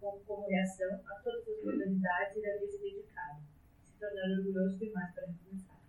Como, 0.00 0.18
como 0.24 0.48
reação 0.48 1.00
a 1.06 1.14
todas 1.20 1.46
as 1.46 1.62
modalidades, 1.62 2.36
ele 2.36 2.50
havia 2.50 2.66
se 2.66 2.78
dedicado, 2.78 3.40
se 3.86 4.00
tornando 4.00 4.40
orgulhoso 4.40 4.78
demais 4.78 5.14
para 5.14 5.26
recomeçar. 5.26 5.80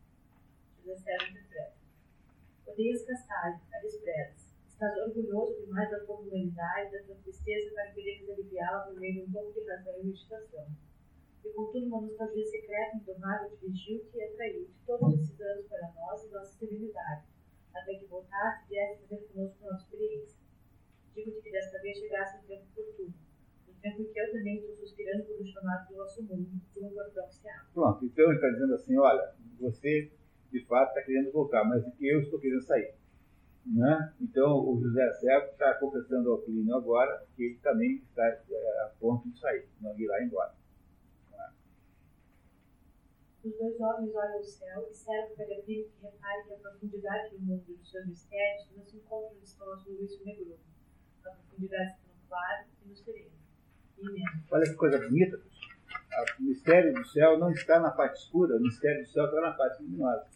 José 0.86 0.98
Sérgio 0.98 1.30
interpreta. 1.30 1.74
Odeias 2.68 3.06
Castalho, 3.06 3.60
a 3.74 3.80
desprezas. 3.80 4.54
Estás 4.68 4.98
orgulhoso 5.00 5.66
demais 5.66 5.90
da 5.90 6.00
tua 6.02 6.20
humanidade, 6.20 6.92
da 6.92 7.04
tua 7.06 7.16
tristeza, 7.16 7.74
para 7.74 7.92
quereres 7.92 8.30
aliviá-la 8.30 8.82
por 8.82 9.00
meio 9.00 9.16
de 9.16 9.22
um 9.22 9.32
pouco 9.32 9.52
de 9.52 9.68
razão 9.68 10.00
e 10.00 10.06
meditação. 10.06 10.68
E 11.48 11.54
contudo, 11.54 11.86
uma 11.88 12.02
nostalgia 12.02 12.46
secreta, 12.46 12.98
indomável, 12.98 13.58
dirigiu-te 13.62 14.18
e 14.18 14.24
atraiu-te 14.24 14.74
todos 14.86 15.14
esses 15.14 15.40
anos 15.40 15.66
para 15.68 15.94
nós 15.94 16.24
e 16.24 16.30
nossa 16.30 16.58
serenidade 16.60 17.26
até 17.74 17.96
que 17.96 18.06
voltasse 18.06 18.66
e 18.66 18.70
viesse 18.70 19.08
fazer 19.08 19.28
conosco 19.28 19.64
nossa 19.64 19.84
experiência. 19.84 20.38
Digo-te 21.16 21.42
que 21.42 21.52
desta 21.52 21.82
vez 21.82 21.98
chegasse 21.98 22.38
o 22.38 22.48
tempo 22.48 22.66
oportuno, 22.72 23.14
o 23.68 23.82
tempo 23.82 24.02
em 24.02 24.12
que 24.12 24.20
eu 24.20 24.32
também 24.32 24.58
estou 24.58 24.76
suspirando 24.76 25.24
por 25.24 25.42
um 25.42 25.46
chamado 25.46 25.88
do 25.88 25.96
nosso 25.96 26.24
mundo, 26.24 26.62
por 26.74 26.84
um 26.84 26.90
cordão 26.90 27.28
que 27.28 27.36
se 27.36 27.50
abre. 27.50 27.68
Pronto, 27.74 28.06
então 28.06 28.26
ele 28.26 28.36
está 28.36 28.50
dizendo 28.50 28.74
assim, 28.74 28.98
olha, 28.98 29.36
você 29.60 30.12
de 30.52 30.66
fato 30.66 30.90
está 30.90 31.02
querendo 31.04 31.32
voltar, 31.32 31.64
mas 31.64 31.84
eu 32.02 32.22
estou 32.22 32.40
querendo 32.40 32.62
sair. 32.62 32.94
Né? 33.66 34.14
Então 34.22 34.60
o 34.66 34.80
José 34.82 35.12
Servo 35.14 35.52
está 35.52 35.74
confessando 35.76 36.32
ao 36.32 36.42
Plínio 36.42 36.76
agora 36.76 37.26
que 37.36 37.44
ele 37.44 37.60
também 37.60 37.96
está 37.98 38.26
é, 38.26 38.82
a 38.86 38.92
ponto 39.00 39.30
de 39.30 39.38
sair, 39.40 39.68
não 39.82 39.98
irá 40.00 40.24
embora. 40.24 40.57
Os 43.48 43.58
dois 43.58 43.80
homens 43.80 44.14
olham 44.14 44.40
o 44.42 44.44
céu 44.44 44.90
e 44.92 44.94
servem 44.94 45.32
o 45.32 45.36
peregrino 45.38 45.88
que 45.88 46.06
repare 46.06 46.44
que 46.44 46.54
a 46.54 46.58
profundidade 46.58 47.30
do 47.30 47.40
mundo 47.40 47.64
e 47.70 47.76
dos 47.76 47.90
seus 47.90 48.06
mistérios 48.06 48.68
não 48.76 48.84
se 48.84 48.98
encontram 48.98 49.36
no 49.36 49.42
espaço 49.42 49.86
do 49.86 49.94
Luís 49.94 50.20
Negro. 50.26 50.58
A 51.24 51.30
profundidade 51.30 51.92
está 51.92 52.08
no 52.08 52.28
claro 52.28 52.66
e 52.84 52.90
no 52.90 52.96
sereno. 52.98 53.32
Olha 54.52 54.66
que 54.66 54.76
coisa 54.76 55.00
bonita. 55.00 55.40
O 56.40 56.44
mistério 56.44 56.94
do 56.94 57.08
céu 57.08 57.40
não 57.40 57.50
está 57.52 57.80
na 57.80 57.92
parte 57.92 58.22
escura, 58.22 58.58
o 58.58 58.60
mistério 58.60 59.06
do 59.06 59.10
céu 59.10 59.26
está 59.26 59.40
na 59.40 59.54
parte 59.54 59.82
luminosa. 59.82 60.28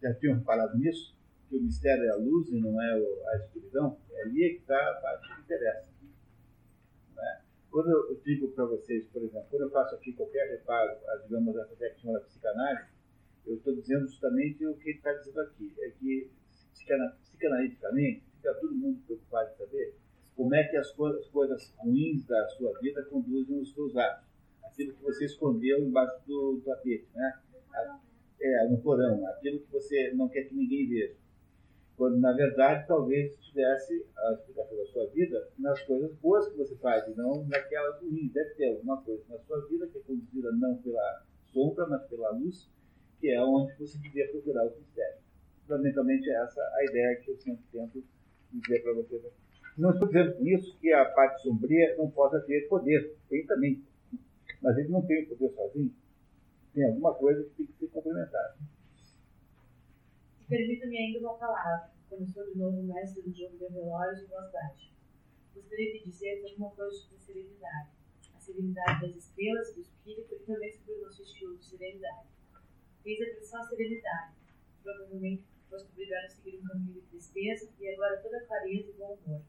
Já 0.00 0.14
tinham 0.14 0.42
falado 0.44 0.78
nisso? 0.78 1.14
Que 1.50 1.58
o 1.58 1.62
mistério 1.62 2.04
é 2.04 2.08
a 2.08 2.16
luz 2.16 2.48
e 2.48 2.58
não 2.58 2.80
é 2.80 2.94
a 2.94 3.36
escuridão? 3.36 3.98
É 4.12 4.22
ali 4.22 4.54
que 4.54 4.60
está 4.60 4.78
a 4.78 4.94
parte 4.94 5.28
que 5.28 5.40
interessa. 5.42 5.93
Quando 7.74 7.90
eu 7.90 8.20
digo 8.24 8.52
para 8.52 8.66
vocês, 8.66 9.04
por 9.08 9.20
exemplo, 9.20 9.48
quando 9.50 9.62
eu 9.62 9.70
faço 9.70 9.96
aqui 9.96 10.12
qualquer 10.12 10.48
reparo, 10.48 10.96
digamos, 11.24 11.56
essa 11.56 11.74
técnica 11.74 12.12
da 12.12 12.20
psicanálise, 12.20 12.86
eu 13.44 13.56
estou 13.56 13.74
dizendo 13.74 14.06
justamente 14.06 14.64
o 14.64 14.76
que 14.76 14.90
ele 14.90 14.98
está 14.98 15.12
dizendo 15.12 15.40
aqui. 15.40 15.74
É 15.80 15.90
que, 15.90 16.30
psicanaliticamente, 17.24 18.22
fica 18.36 18.54
todo 18.60 18.76
mundo 18.76 19.02
preocupado 19.04 19.50
em 19.50 19.56
saber 19.56 19.94
como 20.36 20.54
é 20.54 20.62
que 20.68 20.76
as, 20.76 20.92
co 20.92 21.06
as 21.06 21.26
coisas 21.26 21.74
ruins 21.78 22.24
da 22.28 22.46
sua 22.50 22.78
vida 22.78 23.02
conduzem 23.06 23.58
os 23.58 23.74
seus 23.74 23.96
atos. 23.96 24.24
Aquilo 24.62 24.94
que 24.94 25.02
você 25.02 25.24
escondeu 25.24 25.80
embaixo 25.80 26.24
do, 26.28 26.52
do 26.52 26.60
tapete, 26.60 27.08
né? 27.12 27.40
é, 28.40 28.68
no 28.68 28.78
porão, 28.82 29.26
aquilo 29.26 29.58
que 29.58 29.72
você 29.72 30.12
não 30.14 30.28
quer 30.28 30.44
que 30.44 30.54
ninguém 30.54 30.88
veja 30.88 31.23
quando 31.96 32.18
na 32.18 32.32
verdade 32.32 32.86
talvez 32.86 33.36
tivesse 33.36 34.04
a 34.16 34.32
explicação 34.32 34.76
da 34.76 34.86
sua 34.86 35.06
vida 35.10 35.48
nas 35.58 35.80
coisas 35.82 36.12
boas 36.16 36.48
que 36.48 36.56
você 36.56 36.74
faz 36.76 37.06
e 37.06 37.16
não 37.16 37.44
naquelas 37.44 38.00
ruins. 38.00 38.32
Deve 38.32 38.50
ter 38.54 38.70
alguma 38.70 39.00
coisa 39.02 39.22
na 39.28 39.38
sua 39.38 39.60
vida 39.68 39.86
que 39.86 39.98
é 39.98 40.00
conduzida 40.00 40.52
não 40.52 40.76
pela 40.78 41.24
sombra, 41.52 41.86
mas 41.86 42.02
pela 42.08 42.30
luz, 42.32 42.68
que 43.20 43.30
é 43.30 43.40
onde 43.40 43.74
você 43.78 43.96
devia 43.98 44.28
procurar 44.30 44.66
os 44.66 44.76
mistérios. 44.76 45.22
Fundamentalmente 45.62 46.28
é 46.28 46.34
essa 46.42 46.60
a 46.60 46.84
ideia 46.84 47.16
que 47.16 47.30
eu 47.30 47.36
sempre 47.36 47.64
tento 47.72 48.04
dizer 48.52 48.82
para 48.82 48.92
vocês. 48.94 49.22
Não 49.78 49.90
estou 49.90 50.06
dizendo 50.06 50.36
com 50.36 50.46
isso 50.46 50.76
que 50.78 50.92
a 50.92 51.04
parte 51.04 51.42
sombria 51.42 51.96
não 51.96 52.10
possa 52.10 52.40
ter 52.40 52.68
poder, 52.68 53.16
tem 53.28 53.46
também. 53.46 53.82
Mas 54.60 54.78
ele 54.78 54.88
não 54.88 55.02
tem 55.02 55.24
o 55.24 55.28
poder 55.28 55.52
sozinho. 55.54 55.92
Tem 56.72 56.84
alguma 56.84 57.14
coisa 57.14 57.42
que 57.44 57.50
tem 57.50 57.66
que 57.66 57.72
ser 57.78 57.88
complementar. 57.88 58.56
Permita-me 60.46 60.98
ainda 60.98 61.20
uma 61.20 61.38
palavra, 61.38 61.90
começou 62.06 62.44
de 62.44 62.58
novo 62.58 62.78
o 62.78 62.82
mestre 62.82 63.22
do 63.22 63.32
jogo 63.32 63.56
de 63.56 63.66
relógios 63.66 64.24
em 64.24 64.26
voz 64.26 64.52
baixa. 64.52 64.90
Gostaria 65.54 65.92
de 65.94 66.04
dizer 66.04 66.44
alguma 66.44 66.70
coisa 66.72 66.94
sobre 66.98 67.18
serenidade. 67.18 67.88
A 68.34 68.38
serenidade 68.38 69.06
das 69.06 69.24
estrelas, 69.24 69.74
do 69.74 69.80
espírito 69.80 70.34
e 70.34 70.38
também 70.40 70.70
sobre 70.70 70.96
o 70.96 71.02
nosso 71.02 71.22
estilo 71.22 71.56
de 71.56 71.64
serenidade. 71.64 72.28
Eis 73.06 73.20
a 73.20 73.24
expressão 73.24 73.62
serenidade. 73.62 74.34
Provavelmente 74.82 75.44
foste 75.70 75.88
obrigado 75.92 76.26
a 76.26 76.28
seguir 76.28 76.58
um 76.58 76.68
caminho 76.68 76.92
de 76.92 77.00
tristeza 77.06 77.72
e 77.80 77.88
agora 77.88 78.20
toda 78.20 78.44
clareza 78.44 78.90
e 78.90 78.92
bom 78.98 79.18
humor. 79.24 79.42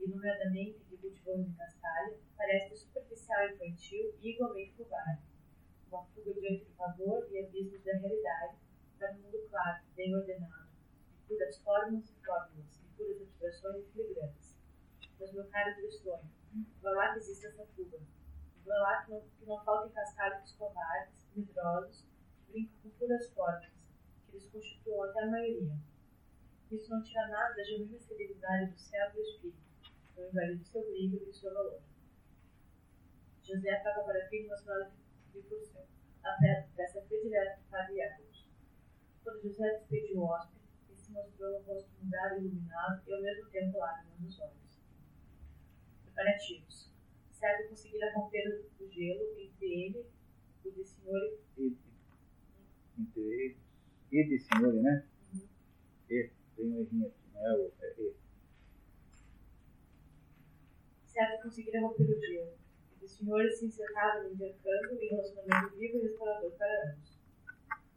E, 0.00 0.06
nomeadamente, 0.06 0.78
de 0.88 0.96
cultivando 0.98 1.50
de 1.50 1.56
castalho, 1.56 2.16
parece 2.36 2.76
superficial 2.76 3.48
e 3.48 3.54
infantil 3.54 4.14
e 4.22 4.30
igualmente 4.30 4.72
covarde. 4.74 5.22
Uma 5.90 6.04
fuga 6.06 6.32
diante 6.32 6.64
do 6.66 6.76
pavor 6.76 7.28
e 7.32 7.40
abismos 7.40 7.82
da 7.82 7.92
realidade 7.94 8.62
para 9.02 9.14
um 9.14 9.18
mundo 9.18 9.48
claro, 9.50 9.82
bem 9.96 10.14
ordenado, 10.14 10.68
de 11.10 11.26
puras 11.26 11.58
formas 11.58 12.08
e 12.08 12.24
fórmulas, 12.24 12.80
de 12.80 12.88
puras 12.96 13.20
abstrações 13.20 13.84
e 13.84 13.90
filigranas. 13.90 14.56
Mas, 15.18 15.32
meu 15.32 15.44
caro 15.48 15.74
tristonho, 15.74 16.30
vá 16.80 16.90
lá 16.90 17.12
que 17.12 17.18
existe 17.18 17.46
essa 17.46 17.66
fuga. 17.74 17.98
Vá 18.64 18.74
lá 18.76 19.02
que 19.02 19.10
não, 19.10 19.20
que 19.20 19.44
não 19.44 19.64
faltem 19.64 19.92
cascalhos 19.92 20.52
covardes, 20.52 21.26
medrosos, 21.34 22.06
que 22.46 22.52
brincam 22.52 22.76
com 22.80 22.90
puras 22.90 23.28
formas, 23.30 23.90
que 24.26 24.36
eles 24.36 24.48
constituam 24.50 25.02
até 25.02 25.24
a 25.24 25.30
maioria. 25.30 25.76
Isso 26.70 26.88
não 26.88 27.02
tira 27.02 27.26
nada 27.26 27.56
da 27.56 27.64
genuína 27.64 27.98
serenidade 27.98 28.70
do 28.70 28.78
céu 28.78 29.10
do 29.10 29.20
espírito, 29.20 29.58
não 30.16 30.28
invalida 30.28 30.62
o 30.62 30.64
seu 30.64 30.80
brilho 30.80 31.24
e 31.26 31.28
o 31.28 31.34
seu 31.34 31.52
valor. 31.52 31.82
José 33.42 33.70
acaba 33.70 34.04
para 34.04 34.28
ti 34.28 34.46
uma 34.46 34.56
senhora 34.56 34.92
de 35.32 35.42
Curceu, 35.42 35.84
a 36.22 36.38
peça 36.76 37.00
predileta 37.02 37.56
do 37.56 37.68
padre 37.68 37.96
Jacob. 37.96 38.21
Quando 39.22 39.42
José 39.42 39.78
despediu 39.78 40.18
o 40.18 40.24
hóspede, 40.24 40.62
e 40.90 40.96
se 40.96 41.12
mostrou 41.12 41.58
o 41.58 41.62
rosto 41.62 41.90
mudado 42.02 42.36
e 42.36 42.46
iluminado 42.46 43.02
e 43.06 43.14
ao 43.14 43.22
mesmo 43.22 43.46
tempo 43.50 43.78
lágrimas 43.78 44.20
nos 44.20 44.40
olhos. 44.40 44.80
Preparativos. 46.04 46.90
Serve 47.30 47.68
conseguir 47.68 47.98
romper 48.14 48.66
o 48.80 48.88
gelo 48.88 49.38
entre 49.38 49.66
ele, 49.66 50.06
o 50.64 50.70
de 50.70 50.84
senhor 50.84 51.38
e... 51.58 51.76
Entre 52.98 53.20
ele 53.20 53.56
e 54.12 54.28
de 54.28 54.38
senhor, 54.38 54.74
né? 54.74 55.06
Uhum. 55.32 55.48
E, 56.10 56.30
tem 56.56 56.66
um 56.66 56.80
errinho 56.80 57.06
aqui, 57.06 57.32
não 57.32 57.46
é 57.46 57.56
o... 57.56 57.72
É, 57.80 57.94
e. 57.98 58.14
Certo 61.06 61.42
conseguira 61.42 61.80
romper 61.80 62.10
o 62.10 62.20
gelo. 62.20 62.52
Os 63.00 63.10
senhores 63.10 63.58
se 63.58 63.66
encerravam 63.66 64.24
no 64.24 64.34
intercâmbio 64.34 65.02
e 65.02 65.08
relacionamento 65.08 65.76
vivo 65.76 65.98
e 65.98 66.02
restaurador 66.02 66.52
para 66.52 66.90
anos. 66.90 67.18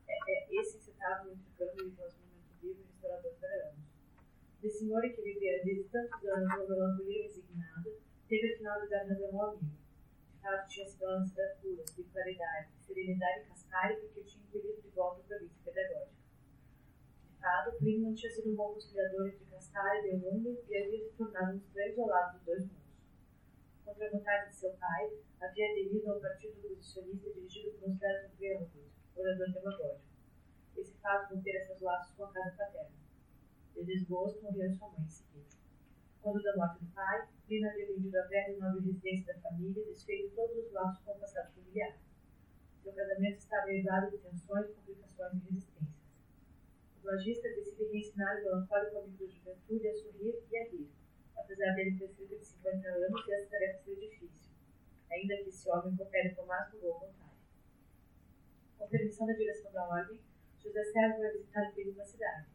É, 0.07 0.31
é, 0.31 0.61
esse 0.61 0.79
encerrado 0.95 1.27
no 1.27 1.33
intercâmbio 1.33 1.87
e 1.87 1.95
relacionamento 1.95 2.53
vivo 2.61 2.81
e 2.81 2.85
restaurador 2.85 3.33
anos. 3.43 3.85
O 4.63 4.69
senhor 4.69 5.01
que 5.01 5.21
vivera 5.21 5.63
desde 5.63 5.83
tantos 5.89 6.25
anos 6.25 6.53
uma 6.55 6.67
melancolia 6.67 7.23
resignada, 7.23 7.91
teve 8.27 8.53
afinal 8.53 8.81
de 8.81 8.89
dar 8.89 9.05
razão 9.05 9.41
ao 9.41 9.49
amigo. 9.51 9.75
De 10.33 10.41
fato, 10.41 10.69
tinha 10.69 10.87
sido 10.87 11.05
a 11.05 11.17
ânsia 11.17 11.57
pura, 11.61 11.83
de 11.83 12.03
claridade, 12.03 12.69
serenidade 12.79 13.47
cascárica 13.47 14.07
que 14.07 14.19
o 14.19 14.23
tinha 14.23 14.43
impelido 14.43 14.81
de 14.81 14.89
volta 14.89 15.21
para 15.27 15.37
a 15.37 15.39
vida 15.39 15.53
pedagógica. 15.63 16.15
De 17.29 17.39
fato, 17.39 17.77
Plínio 17.77 18.07
não 18.07 18.15
tinha 18.15 18.31
sido 18.31 18.51
um 18.51 18.55
bom 18.55 18.73
conciliador 18.73 19.27
entre 19.27 19.45
Castalho 19.45 20.07
e 20.07 20.17
mundo 20.17 20.63
e 20.67 20.77
havia 20.77 20.99
se 20.99 21.13
tornado 21.15 21.53
um 21.53 21.57
estranho 21.57 21.91
isolado 21.91 22.37
dos 22.37 22.45
dois 22.45 22.61
mundos. 22.63 22.85
Contra 23.85 24.07
a 24.07 24.11
vontade 24.11 24.49
de 24.49 24.55
seu 24.55 24.71
pai, 24.73 25.11
havia 25.39 25.71
aderido 25.71 26.11
ao 26.11 26.19
partido 26.19 26.57
oposicionista 26.57 27.29
dirigido 27.29 27.77
por 27.77 27.89
um 27.89 27.97
certo 27.97 28.35
Greenwood, 28.37 28.71
orador 29.15 29.51
demagógico. 29.51 30.14
Esse 30.77 30.93
fato 30.97 31.33
rompera 31.33 31.65
seus 31.65 31.81
laços 31.81 32.13
com 32.15 32.25
a 32.25 32.31
casa 32.31 32.55
paterna. 32.57 32.91
De 33.75 33.83
desgosto, 33.83 34.41
morreu 34.43 34.71
sua 34.73 34.89
mãe 34.89 35.03
em 35.03 35.09
seguida. 35.09 35.55
Quando 36.21 36.41
da 36.41 36.55
morte 36.55 36.83
do 36.83 36.91
pai, 36.91 37.27
Plínio 37.45 37.69
havia 37.69 37.85
vendido 37.85 38.17
a 38.17 38.23
velha 38.23 38.53
e 38.53 38.57
nobre 38.57 38.85
residência 38.85 39.33
da 39.33 39.39
família 39.41 39.85
desfeito 39.85 40.35
todos 40.35 40.57
os 40.57 40.71
laços 40.71 41.03
com 41.03 41.11
o 41.11 41.19
passado 41.19 41.53
familiar. 41.53 41.95
Seu 42.81 42.93
casamento 42.93 43.37
estava 43.37 43.71
errado 43.71 44.09
de 44.09 44.17
tensões, 44.17 44.71
complicações 44.71 45.33
e 45.33 45.51
resistências. 45.51 46.05
O 47.03 47.07
lojista 47.07 47.47
decide 47.49 47.83
reensinar 47.85 48.37
o 48.37 48.43
melancólico 48.43 48.97
amigo 48.97 49.17
da 49.17 49.31
juventude 49.31 49.87
a 49.87 49.93
sorrir 49.93 50.43
e 50.51 50.57
a 50.57 50.63
rir, 50.69 50.89
apesar 51.37 51.75
dele 51.75 51.99
ter 51.99 52.07
cerca 52.07 52.35
de 52.35 52.45
50 52.45 52.87
anos 52.89 53.27
e 53.27 53.33
essa 53.33 53.49
tarefa 53.51 53.83
ser 53.83 53.95
difícil, 53.95 54.51
ainda 55.11 55.37
que 55.37 55.49
esse 55.49 55.69
homem 55.69 55.95
coopere 55.95 56.33
com 56.33 56.45
mais 56.47 56.71
boa 56.71 56.99
vontade. 56.99 57.37
Com 58.79 58.87
permissão 58.87 59.27
da 59.27 59.33
direção 59.33 59.71
da 59.71 59.87
ordem, 59.87 60.19
José 60.65 60.83
Sérgio 60.83 61.19
vai 61.19 61.31
visitar 61.31 61.69
o 61.69 61.73
filho 61.75 61.95
na 61.95 62.03
cidade. 62.03 62.47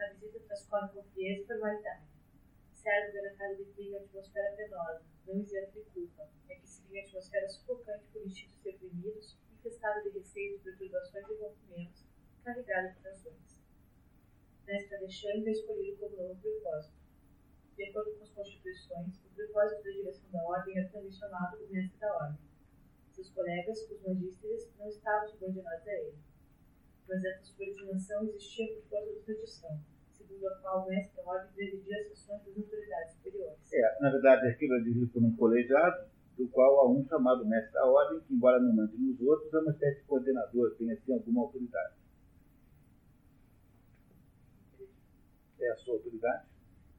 A 0.00 0.06
visita 0.08 0.40
transcorre 0.40 1.02
frieza 1.12 1.42
e 1.42 1.46
formalidade. 1.46 2.06
Sérgio 2.72 3.12
vê 3.12 3.20
na 3.20 3.36
casa 3.36 3.56
de 3.56 3.64
Plínio 3.72 3.98
a 3.98 4.00
atmosfera 4.00 4.56
penosa, 4.56 5.04
não 5.26 5.36
isenta 5.36 5.70
de 5.72 5.84
culpa, 5.90 6.30
é 6.48 6.54
que 6.54 6.66
se 6.66 6.82
vive 6.84 7.00
a 7.00 7.02
atmosfera 7.02 7.46
sufocante 7.46 8.06
por 8.10 8.26
instintos 8.26 8.58
reprimidos, 8.64 9.36
infestada 9.52 10.02
de 10.02 10.18
receios, 10.18 10.62
perturbações 10.62 11.28
e 11.28 11.34
rompimentos, 11.34 12.06
carregada 12.42 12.88
de 12.88 13.00
tensões. 13.02 13.60
Mestre 14.66 14.96
Alexandre 14.96 15.50
é 15.50 15.52
escolhido 15.52 15.98
como 15.98 16.16
novo 16.16 16.40
propósito. 16.40 16.96
De 17.76 17.84
acordo 17.84 18.16
com 18.16 18.24
as 18.24 18.30
constituições, 18.30 19.18
o 19.18 19.34
propósito 19.34 19.84
da 19.84 19.90
direção 19.90 20.30
da 20.30 20.42
ordem 20.42 20.78
era 20.78 20.88
também 20.88 21.12
chamado 21.12 21.62
o 21.62 21.68
mestre 21.68 21.98
da 21.98 22.14
ordem. 22.14 22.38
Seus 23.12 23.28
colegas, 23.30 23.90
os 23.90 24.02
magísteres, 24.02 24.70
não 24.78 24.88
estavam 24.88 25.28
subordinados 25.28 25.86
a 25.86 25.92
ele 25.92 26.25
mas 27.08 27.24
essa 27.24 27.44
subordinação 27.44 28.24
existia 28.24 28.74
por 28.74 28.90
causa 28.90 29.12
da 29.12 29.20
tradição, 29.20 29.80
segundo 30.12 30.48
a 30.48 30.56
qual 30.56 30.84
o 30.84 30.88
mestre 30.88 31.20
ordem 31.24 31.52
presidia 31.54 32.00
as 32.00 32.08
sessões 32.08 32.44
das 32.44 32.56
autoridades 32.56 33.14
superiores. 33.14 33.72
É, 33.72 34.00
na 34.00 34.10
verdade, 34.10 34.48
aquilo 34.48 34.74
é 34.74 34.78
dirigido 34.80 35.08
por 35.08 35.22
um 35.22 35.36
colegiado, 35.36 36.08
do 36.36 36.48
qual 36.48 36.80
há 36.80 36.90
um 36.90 37.06
chamado 37.06 37.46
mestre 37.46 37.72
da 37.72 37.86
ordem, 37.86 38.20
que, 38.20 38.34
embora 38.34 38.60
não 38.60 38.74
mande 38.74 38.96
nos 38.96 39.20
outros, 39.20 39.52
é 39.54 39.58
uma 39.58 39.70
espécie 39.70 40.00
de 40.00 40.06
coordenador, 40.06 40.74
tem 40.76 40.92
assim 40.92 41.12
alguma 41.12 41.42
autoridade. 41.42 41.94
É 45.58 45.70
a 45.70 45.76
sua 45.76 45.94
autoridade? 45.94 46.46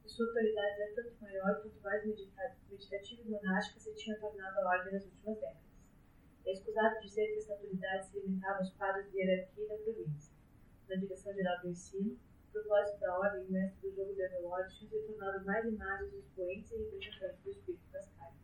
Sua 0.06 0.26
autoridade 0.26 0.82
é 0.82 0.86
tanto 0.94 1.12
maior 1.20 1.62
quanto 1.62 1.80
mais 1.80 2.04
meditativa 2.04 3.22
e 3.22 3.30
monástica 3.30 3.78
se 3.78 3.94
tinha 3.94 4.18
tornado 4.18 4.58
a 4.58 4.68
ordem 4.68 4.94
nas 4.94 5.04
últimas 5.04 5.38
décadas. 5.38 5.67
É 6.48 6.52
escusado 6.52 6.98
dizer 7.00 7.26
que 7.26 7.40
essa 7.40 7.52
autoridade 7.52 8.06
se 8.06 8.20
limitava 8.20 8.60
aos 8.60 8.70
quadros 8.70 9.10
de 9.10 9.18
hierarquia 9.18 9.68
da 9.68 9.76
província. 9.76 10.34
Na 10.88 10.96
direção-geral 10.96 11.60
do 11.60 11.68
ensino, 11.68 12.18
o 12.48 12.52
propósito 12.52 13.00
da 13.00 13.18
ordem 13.18 13.44
e 13.44 13.52
mestre 13.52 13.90
do 13.90 13.94
jogo 13.94 14.14
de 14.14 14.24
Avelores 14.24 14.72
tinha 14.72 14.90
se 14.90 14.98
tornado 15.02 15.44
mais 15.44 15.66
imagens 15.66 16.10
dos 16.10 16.24
expoentes 16.24 16.72
e 16.72 16.76
representantes 16.78 17.44
do 17.44 17.50
espírito 17.50 17.84
cascário. 17.92 18.38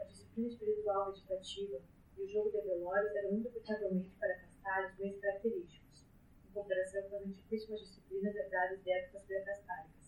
A 0.00 0.04
disciplina 0.04 0.48
espiritual 0.48 1.12
meditativa 1.12 1.80
e 2.18 2.22
o 2.24 2.28
jogo 2.28 2.50
de 2.50 2.58
Avelores 2.58 3.14
eram 3.14 3.34
indubitavelmente 3.34 4.10
para 4.18 4.40
cascários 4.40 4.96
bens 4.96 5.20
característicos, 5.20 6.04
em 6.44 6.52
comparação 6.52 7.08
com 7.08 7.16
as 7.18 7.26
antiquíssimas 7.26 7.80
disciplinas 7.82 8.34
herdadas 8.34 8.82
de 8.82 8.90
épocas 8.90 9.22
pré-cascáricas 9.26 9.92
como 9.92 10.01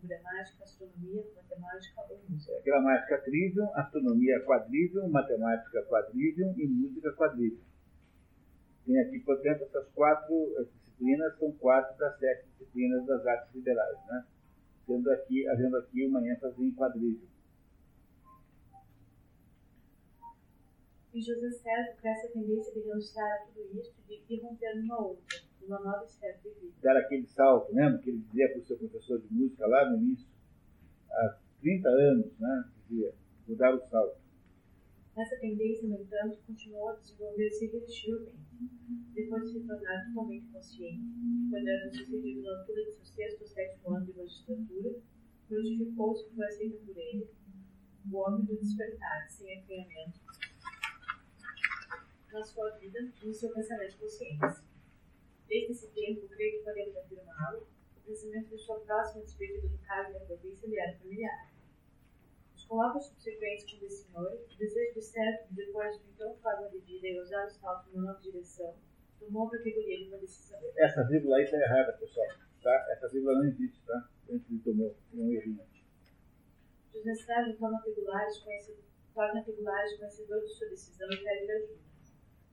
gramática, 0.00 0.64
astronomia, 0.64 1.24
matemática 1.34 2.02
ou 2.08 2.20
música. 2.28 2.60
Gramática 2.64 3.18
trivium, 3.18 3.68
astronomia 3.74 4.44
quadrivium, 4.44 5.08
matemática 5.08 5.82
quadrivium 5.84 6.54
e 6.56 6.66
música 6.66 7.12
quadrivium. 7.12 7.62
Tem 8.86 8.98
aqui, 9.00 9.20
portanto, 9.20 9.62
essas 9.62 9.88
quatro 9.94 10.68
disciplinas, 10.72 11.38
são 11.38 11.52
quatro 11.52 11.96
das 11.98 12.18
sete 12.18 12.46
disciplinas 12.48 13.06
das 13.06 13.26
artes 13.26 13.54
liberais, 13.54 13.98
né? 14.06 14.26
Sendo 14.86 15.10
aqui, 15.10 15.48
havendo 15.48 15.76
aqui 15.76 16.06
uma 16.06 16.26
ênfase 16.28 16.62
em 16.62 16.74
quadrivium. 16.74 17.32
Em 21.14 21.20
José 21.20 21.50
Sérgio 21.50 21.96
cresce 22.00 22.26
a 22.26 22.30
tendência 22.30 22.72
de 22.72 22.80
renunciar 22.80 23.32
a 23.32 23.44
tudo 23.46 23.78
isso 23.78 23.94
e 24.08 24.18
de 24.22 24.40
romper 24.40 24.74
numa 24.76 24.98
outra 24.98 25.41
uma 25.66 25.80
nova 25.80 26.04
esfera 26.04 26.38
de 26.38 26.50
vida. 26.50 26.74
Dar 26.82 26.96
aquele 26.96 27.26
salto, 27.26 27.72
lembra 27.72 27.98
que 27.98 28.10
ele 28.10 28.18
dizia 28.18 28.48
para 28.50 28.60
o 28.60 28.64
seu 28.64 28.76
professor 28.76 29.20
de 29.20 29.32
música 29.32 29.66
lá 29.66 29.90
no 29.90 29.98
início, 29.98 30.26
há 31.10 31.38
30 31.60 31.88
anos, 31.88 32.38
né? 32.38 32.70
Dizia, 32.88 33.14
vou 33.46 33.56
dar 33.56 33.74
o 33.74 33.80
salto. 33.80 34.22
Essa 35.16 35.36
tendência, 35.36 35.86
no 35.88 36.00
entanto, 36.00 36.38
continuou 36.46 36.88
a 36.88 36.96
desenvolver-se 36.96 37.66
irresistivelmente. 37.66 38.42
Depois 39.14 39.44
de 39.44 39.60
se 39.60 39.66
tornar 39.66 40.06
totalmente 40.06 40.46
consciente, 40.46 41.02
quando 41.50 41.68
era 41.68 41.90
sucedido 41.90 42.42
na 42.42 42.58
altura 42.58 42.84
de 42.84 42.92
seu 42.92 43.04
sexto 43.04 43.40
ou 43.42 43.46
sétimo 43.46 43.94
ano 43.94 44.06
de 44.06 44.16
magistratura, 44.16 44.94
notificou-se 45.50 46.24
que 46.24 46.34
foi 46.34 46.46
aceito 46.46 46.86
por 46.86 46.96
ele, 46.96 47.28
o 48.10 48.16
homem 48.16 48.44
do 48.46 48.56
despertar, 48.56 49.28
sem 49.28 49.58
acanhamento, 49.58 50.20
na 52.32 52.42
sua 52.42 52.70
vida 52.78 52.98
e 53.22 53.26
no 53.26 53.34
seu 53.34 53.52
pensamento 53.52 53.98
consciente. 53.98 54.62
Desde 55.52 55.72
esse 55.72 55.88
tempo, 55.88 56.26
creio 56.28 56.58
que 56.58 56.64
podemos 56.64 56.96
afirmá-lo, 56.96 57.66
o 57.98 58.00
pensamento 58.06 58.48
de 58.48 58.56
sua 58.56 58.80
próxima 58.80 59.22
despedida 59.22 59.68
do 59.68 59.76
cargo 59.86 60.14
da 60.14 60.20
província 60.20 60.66
lhe 60.66 60.78
era 60.78 60.96
familiar. 60.96 61.52
Os 62.56 62.64
colóquios 62.64 63.04
subsequentes 63.08 63.78
com 63.78 63.84
o 63.84 63.90
senhor, 63.90 64.32
o 64.32 64.56
desejo 64.56 64.94
de 64.94 65.02
certo, 65.02 65.52
depois 65.52 65.94
de 65.98 66.08
então 66.08 66.34
forma 66.36 66.70
de 66.70 66.78
vida 66.78 67.06
e 67.06 67.20
usar 67.20 67.44
o 67.44 67.50
salto 67.50 67.90
numa 67.90 68.12
nova 68.12 68.20
direção, 68.22 68.74
tomou 69.20 69.50
para 69.50 69.58
categoria 69.58 69.98
de 69.98 70.08
uma 70.08 70.16
decisão. 70.16 70.58
Essa 70.74 71.04
vírgula 71.04 71.36
aí 71.36 71.44
está 71.44 71.58
errada, 71.58 71.92
pessoal. 71.98 72.28
Tá? 72.62 72.86
Essa 72.88 73.08
vírgula 73.10 73.34
não 73.34 73.44
existe, 73.44 73.78
tá? 73.84 74.08
Antes 74.30 74.64
tomou 74.64 74.96
um 75.12 75.32
errinho. 75.32 75.60
Desnecessário 76.94 77.58
torna 77.58 77.78
regulares 77.84 78.38
conhecedor, 78.38 78.84
torna 79.12 79.42
regulares 79.42 79.98
conhecedor 79.98 80.40
de 80.40 80.48
sua 80.48 80.68
decisão 80.70 81.12
e 81.12 81.22
pede 81.22 81.52
ajuda. 81.52 81.91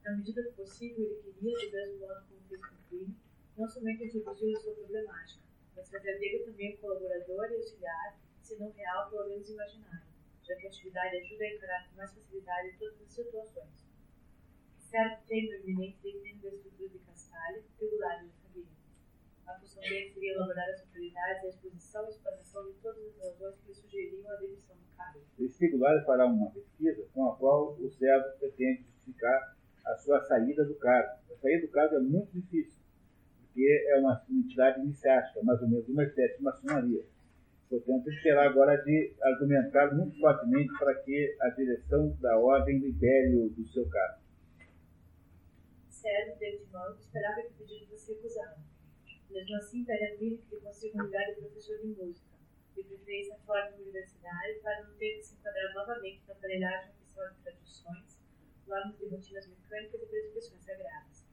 Na 0.04 0.16
medida 0.16 0.42
do 0.42 0.52
possível, 0.52 1.04
ele 1.04 1.32
queria, 1.34 1.70
do 1.70 1.72
mesmo 1.72 1.98
modo 2.00 2.26
como 2.26 2.40
fez 2.48 2.64
com 2.64 2.76
Plínio, 2.88 3.16
não 3.56 3.68
somente 3.68 4.04
introduzir 4.04 4.56
a 4.56 4.60
sua 4.60 4.74
problemática, 4.74 5.42
mas 5.76 5.90
fazer 5.90 6.18
dele 6.18 6.44
também 6.44 6.76
colaborador 6.78 7.50
e 7.50 7.56
auxiliar, 7.56 8.18
se 8.40 8.58
não 8.58 8.70
real, 8.70 9.10
pelo 9.10 9.28
menos 9.28 9.48
imaginário, 9.50 10.06
já 10.42 10.56
que 10.56 10.66
a 10.66 10.70
atividade 10.70 11.16
ajuda 11.16 11.44
a 11.44 11.54
encarar 11.54 11.88
com 11.88 11.96
mais 11.96 12.14
facilidade 12.14 12.76
todas 12.78 13.02
as 13.02 13.12
situações. 13.12 13.90
Certo 14.78 15.26
tema 15.26 15.54
eminente 15.56 15.98
depende 16.02 16.40
da 16.40 16.48
estrutura 16.48 16.88
de 16.88 16.98
Castalho, 17.00 17.62
regular 17.78 18.24
de 18.24 18.30
família. 18.42 18.72
A 19.46 19.54
função 19.58 19.82
dele 19.82 20.12
seria 20.14 20.32
elaborar 20.32 20.68
as 20.70 20.80
autoridades 20.80 21.42
e 21.42 21.46
a 21.46 21.50
exposição 21.50 22.06
e 22.06 22.10
exposição 22.10 22.66
de 22.66 22.78
todas 22.78 23.04
as 23.06 23.18
razões 23.18 23.56
que 23.60 23.68
lhe 23.68 23.74
sugeriam 23.74 24.30
a 24.30 24.36
demissão 24.36 24.76
do 24.76 24.96
cargo. 24.96 25.20
O 25.38 25.42
vestibular 25.42 26.04
fará 26.04 26.26
uma 26.26 26.50
pesquisa 26.50 27.06
com 27.12 27.28
a 27.28 27.36
qual 27.36 27.74
o 27.74 27.90
servo 27.90 28.38
pretende 28.38 28.82
justificar 28.82 29.59
a 29.90 29.96
sua 29.96 30.20
saída 30.24 30.64
do 30.64 30.74
cargo. 30.76 31.18
A 31.32 31.36
saída 31.36 31.66
do 31.66 31.72
cargo 31.72 31.96
é 31.96 32.00
muito 32.00 32.32
difícil, 32.32 32.80
porque 33.40 33.86
é 33.88 33.98
uma 33.98 34.24
entidade 34.30 34.80
iniciática, 34.80 35.42
mais 35.42 35.60
ou 35.60 35.68
menos 35.68 35.88
uma 35.88 36.04
espécie 36.04 36.38
de 36.38 36.42
maçonaria. 36.42 37.04
Portanto, 37.68 38.04
terá 38.22 38.48
agora 38.48 38.76
de 38.82 39.14
argumentar 39.22 39.94
muito 39.94 40.18
fortemente 40.18 40.72
para 40.78 40.94
que 41.02 41.36
a 41.40 41.50
direção 41.50 42.16
da 42.20 42.36
ordem 42.36 42.78
libere 42.78 43.48
do 43.50 43.68
seu 43.68 43.88
cargo. 43.88 44.20
Sérgio, 45.88 46.36
de 46.38 46.72
modo, 46.72 46.98
esperava 46.98 47.42
que 47.42 47.48
o 47.48 47.52
pedido 47.58 47.86
fosse 47.86 48.14
recusado. 48.14 48.60
Mesmo 49.30 49.56
assim, 49.56 49.84
Pérez 49.84 50.18
que 50.18 50.24
lhe 50.26 50.60
consiga 50.60 50.98
um 50.98 51.04
lugar 51.04 51.24
de 51.26 51.40
professor 51.40 51.78
de 51.78 51.86
música, 51.88 52.36
de 52.74 52.82
preferência 52.82 53.36
fora 53.46 53.70
da 53.70 53.76
universidade, 53.76 54.58
para 54.60 54.82
não 54.82 54.94
ter 54.96 55.16
que 55.16 55.22
se 55.22 55.34
enquadrar 55.36 55.72
novamente 55.74 56.22
na 56.26 56.34
aparelhagem 56.34 56.90
oficial 56.90 57.28
de 57.28 57.36
tradições 57.42 58.19
normas 58.70 58.96
de 58.96 59.06
rotinas 59.06 59.48
mecânicas 59.48 60.00
e 60.00 60.06
prescrições 60.06 60.62
sagradas. 60.62 61.26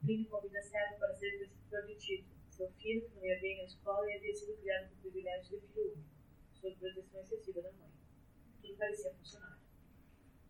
Plínio 0.00 0.28
convida 0.28 0.60
Sérgio 0.60 0.98
para 0.98 1.14
ser 1.14 1.38
preceptor 1.38 1.86
de 1.86 1.94
Tito, 1.94 2.28
seu 2.50 2.68
filho 2.72 3.08
que 3.08 3.14
não 3.14 3.24
ia 3.24 3.40
bem 3.40 3.58
na 3.58 3.64
escola 3.64 4.10
e 4.10 4.16
havia 4.16 4.34
sido 4.34 4.56
criado 4.56 4.88
com 4.88 4.94
o 4.96 4.98
privilégio 4.98 5.60
de 5.60 5.66
filho 5.68 5.92
único, 5.92 6.08
sob 6.54 6.74
proteção 6.76 7.20
excessiva 7.20 7.62
da 7.62 7.72
mãe. 7.72 7.92
tudo 8.60 8.76
parecia 8.76 9.14
funcionar. 9.14 9.60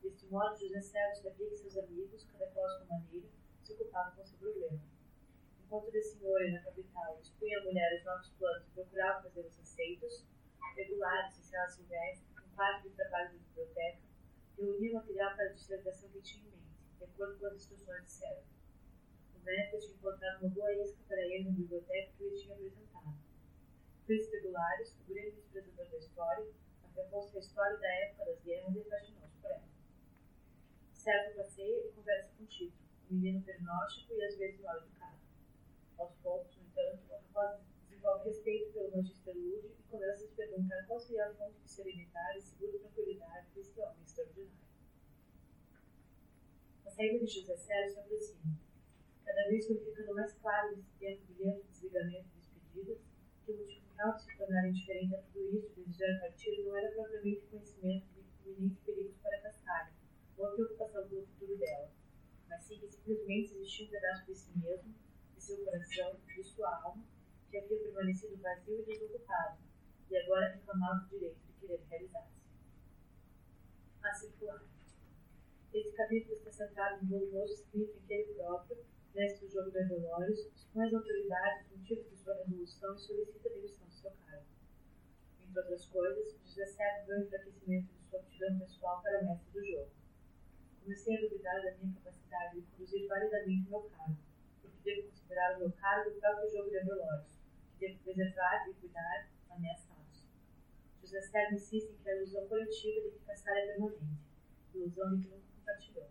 Deste 0.02 0.26
modo, 0.28 0.58
José 0.58 0.80
Serra 0.80 1.14
sabia 1.14 1.50
que 1.50 1.56
seus 1.56 1.76
amigos, 1.76 2.24
cada 2.32 2.46
qual 2.52 2.64
à 2.64 2.70
sua 2.70 2.86
maneira, 2.86 3.28
se 3.62 3.72
ocupavam 3.74 4.16
com 4.16 4.24
seu 4.24 4.38
problema. 4.38 4.80
Enquanto 5.62 5.92
de 5.92 6.02
senhor 6.02 6.50
na 6.50 6.62
capital 6.62 7.20
expunha 7.20 7.58
a 7.58 7.64
mulher 7.64 7.98
os 7.98 8.04
novos 8.06 8.30
planos 8.30 8.66
e 8.66 8.70
procurava 8.70 9.22
fazer 9.24 9.46
os 9.46 9.60
aceitos, 9.60 10.24
regulares 10.74 11.38
e 11.38 11.42
Céu 11.42 11.68
Silvestre, 11.68 12.26
um 12.42 12.56
quarto 12.56 12.88
de 12.88 12.94
trabalho 12.94 13.32
da 13.32 13.38
biblioteca, 13.38 14.07
reunia 14.58 14.92
material 14.94 15.36
para 15.36 15.44
a 15.44 15.52
dissertação 15.52 16.08
que 16.10 16.20
tinha 16.20 16.48
em 16.48 16.50
mente, 16.50 16.98
de 16.98 17.04
acordo 17.04 17.38
com 17.38 17.46
as 17.46 17.54
instruções 17.54 18.04
de 18.04 18.10
Serra. 18.10 18.42
O 19.34 19.44
mestre 19.44 19.80
tinha 19.80 19.94
encontrado 19.94 20.42
uma 20.42 20.50
boa 20.50 20.72
isca 20.82 20.98
para 21.06 21.20
ele 21.20 21.44
na 21.44 21.50
biblioteca 21.52 22.12
que 22.16 22.28
lhe 22.28 22.36
tinha 22.36 22.54
apresentado. 22.54 23.18
Fez 24.06 24.30
regulares, 24.32 24.96
o 25.00 25.12
grande 25.12 25.30
desprezador 25.32 25.88
da 25.88 25.98
história, 25.98 26.46
afirmou-se 26.82 27.36
a 27.36 27.40
história 27.40 27.76
da 27.78 27.88
época 27.88 28.24
das 28.24 28.42
guerras 28.42 28.74
e 28.74 28.80
apaixonou-se 28.80 29.36
por 29.36 29.50
ela. 29.50 29.68
Serra 30.92 31.30
passeia 31.36 31.86
e 31.86 31.92
conversa 31.92 32.32
contigo, 32.36 32.72
um 33.10 33.14
menino 33.14 33.42
pernóstico 33.42 34.14
e 34.14 34.24
às 34.24 34.36
vezes 34.36 34.60
mal 34.60 34.76
educado. 34.78 35.18
Aos 35.98 36.14
poucos, 36.16 36.56
no 36.56 36.64
entanto, 36.64 37.04
o 37.08 37.12
rapaz 37.12 37.67
desenvolve 37.98 38.28
respeito 38.28 38.72
pelo 38.72 38.96
magister 38.96 39.34
Lúdio 39.34 39.72
e 39.76 39.82
começa 39.90 40.24
a 40.24 40.28
se 40.28 40.34
perguntar 40.34 40.86
qual 40.86 41.00
seria 41.00 41.26
a 41.26 41.34
fonte 41.34 41.58
de 41.60 41.70
serenidade 41.70 42.38
e 42.38 42.42
segura 42.42 42.78
tranquilidade 42.78 43.46
deste 43.54 43.80
homem 43.80 44.02
extraordinário. 44.04 44.52
A 46.86 46.90
saída 46.90 47.24
de 47.24 47.26
José 47.26 47.56
Sérgio 47.56 47.94
se 47.94 47.98
aproxima. 47.98 48.58
Cada 49.24 49.48
vez 49.48 49.66
foi 49.66 49.78
ficando 49.78 50.14
mais 50.14 50.32
claro 50.34 50.76
nesse 50.76 50.92
tempo 50.98 51.32
brilhante 51.32 51.62
de 51.62 51.70
desligamento 51.70 52.28
e 52.28 52.38
despedidas 52.38 52.98
que 53.44 53.52
o 53.52 53.56
motivo 53.56 53.86
real 53.96 54.14
de 54.14 54.22
se 54.22 54.38
tornar 54.38 54.68
indiferente 54.68 55.14
a 55.16 55.22
tudo 55.22 55.56
isso 55.56 55.72
e 55.76 55.82
desejar 55.82 56.20
partir 56.20 56.62
não 56.64 56.76
era 56.76 56.92
propriamente 56.92 57.46
conhecimento 57.46 58.06
de 58.44 58.50
iminentes 58.50 58.78
perigos 58.84 59.16
para 59.18 59.40
Castalho, 59.40 59.92
ou 60.36 60.46
a 60.46 60.52
preocupação 60.52 61.08
pelo 61.08 61.26
futuro 61.26 61.56
dela, 61.58 61.90
mas 62.48 62.62
sim 62.62 62.78
que 62.78 62.88
simplesmente 62.88 63.54
existia 63.54 63.86
um 63.86 63.90
pedaço 63.90 64.26
de 64.26 64.34
si 64.36 64.58
mesmo, 64.58 64.94
de 65.34 65.42
seu 65.42 65.64
coração, 65.64 66.16
de 66.26 66.44
sua 66.44 66.82
alma, 66.82 67.04
que 67.50 67.56
havia 67.56 67.78
permanecido 67.78 68.36
vazio 68.36 68.80
e 68.80 68.84
desocupado, 68.84 69.58
e 70.10 70.16
agora 70.16 70.54
reclamava 70.54 71.04
o 71.04 71.08
direito 71.08 71.40
de 71.46 71.52
querer 71.60 71.82
realizar-se. 71.88 72.38
A 74.02 74.14
circular. 74.14 74.64
Esse 75.72 75.92
capítulo 75.92 76.34
está 76.34 76.50
centrado 76.50 77.04
no 77.04 77.08
volumoso 77.08 77.54
escrito 77.54 77.96
em 77.96 78.06
que 78.06 78.12
ele 78.12 78.34
próprio, 78.34 78.84
mestre 79.14 79.46
do 79.46 79.52
jogo 79.52 79.70
das 79.70 79.88
Dolores, 79.88 80.50
expõe 80.54 80.86
as 80.86 80.94
autoridades 80.94 81.66
os 81.70 81.78
motivos 81.78 82.10
de 82.10 82.16
sua 82.16 82.34
resolução 82.34 82.94
e 82.94 82.98
solicita 82.98 83.48
a 83.48 83.52
demissão 83.52 83.86
de 83.86 83.94
seu 83.94 84.10
cargo. 84.26 84.46
Entre 85.42 85.58
outras 85.58 85.86
coisas, 85.86 86.38
José 86.44 86.66
serve 86.66 87.06
do 87.06 87.24
enfraquecimento 87.24 87.92
de 87.94 88.08
sua 88.08 88.20
aptidão 88.20 88.58
pessoal 88.58 89.02
para 89.02 89.22
mestre 89.22 89.52
do 89.52 89.66
jogo. 89.66 89.90
Comecei 90.82 91.16
a 91.16 91.20
duvidar 91.20 91.62
da 91.62 91.76
minha 91.76 91.94
capacidade 91.94 92.60
de 92.60 92.66
conduzir 92.66 93.08
validamente 93.08 93.70
meu 93.70 93.82
cargo, 93.82 94.16
porque 94.62 94.78
devo 94.82 95.08
considerar 95.08 95.56
o 95.56 95.60
meu 95.60 95.72
cargo 95.72 96.10
o 96.10 96.20
próprio 96.20 96.50
jogo 96.50 96.70
de 96.70 96.84
Dolores 96.84 97.37
devo 97.78 97.98
preservar 98.00 98.68
e 98.68 98.74
cuidar 98.74 99.28
ameaçados. 99.50 100.26
José 101.00 101.20
Serra 101.22 101.54
insiste 101.54 101.92
em 101.92 101.96
que 101.96 102.10
a 102.10 102.16
ilusão 102.16 102.46
coletiva 102.48 103.08
de 103.08 103.18
que 103.18 103.24
passar 103.24 103.56
é 103.56 103.66
permanente, 103.66 104.18
ilusão 104.74 105.16
de 105.16 105.22
que 105.22 105.28
nunca 105.30 105.46
compartilhou. 105.56 106.08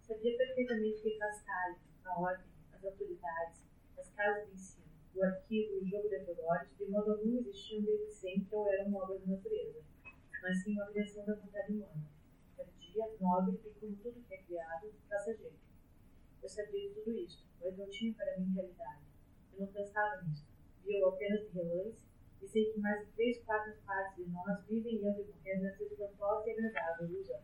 Sabia 0.00 0.36
perfeitamente 0.36 1.02
que 1.02 1.18
Castalho, 1.18 1.76
a 2.04 2.20
ordem, 2.20 2.46
as 2.72 2.84
autoridades, 2.84 3.62
as 3.98 4.10
casas 4.10 4.48
de 4.48 4.54
ensino, 4.54 4.86
o 5.14 5.24
arquivo 5.24 5.74
e 5.74 5.78
o 5.78 5.86
jogo 5.86 6.08
de 6.08 6.18
Dolores, 6.20 6.70
de 6.78 6.86
modo 6.86 7.12
algum 7.12 7.38
existiam 7.38 7.82
desde 7.82 8.12
sempre 8.12 8.54
ou 8.54 8.72
eram 8.72 8.94
obras 8.94 9.20
da 9.22 9.34
natureza, 9.34 9.82
mas 10.40 10.62
sim 10.62 10.74
uma 10.74 10.86
criação 10.86 11.26
da 11.26 11.34
vontade 11.34 11.72
humana, 11.72 12.08
tardia, 12.56 13.04
nobre 13.20 13.60
e, 13.64 13.70
como 13.80 13.96
tudo 13.96 14.22
que 14.22 14.34
é 14.34 14.42
criado, 14.44 14.94
passageiro. 15.08 15.58
Eu 16.40 16.48
sabia 16.48 16.88
de 16.88 16.94
tudo 16.94 17.12
isso, 17.12 17.44
mas 17.60 17.76
não 17.76 17.90
tinha 17.90 18.14
para 18.14 18.38
mim 18.38 18.54
realidade 18.54 19.08
não 19.58 19.66
pensava 19.66 20.22
nisso. 20.22 20.46
Viu 20.84 21.08
apenas 21.08 21.40
de 21.40 21.58
relance 21.58 21.98
e 22.40 22.48
sei 22.48 22.72
que 22.72 22.80
mais 22.80 23.04
de 23.06 23.12
três 23.12 23.38
quartas 23.44 23.76
partes 23.84 24.24
de 24.24 24.30
nós 24.30 24.64
vivem 24.66 24.94
e 24.94 25.06
andam 25.06 25.24
morrendo 25.24 25.62
nessa 25.62 25.84
espantosa 25.84 26.48
e 26.48 26.52
agradável 26.52 27.08
ilusão. 27.08 27.42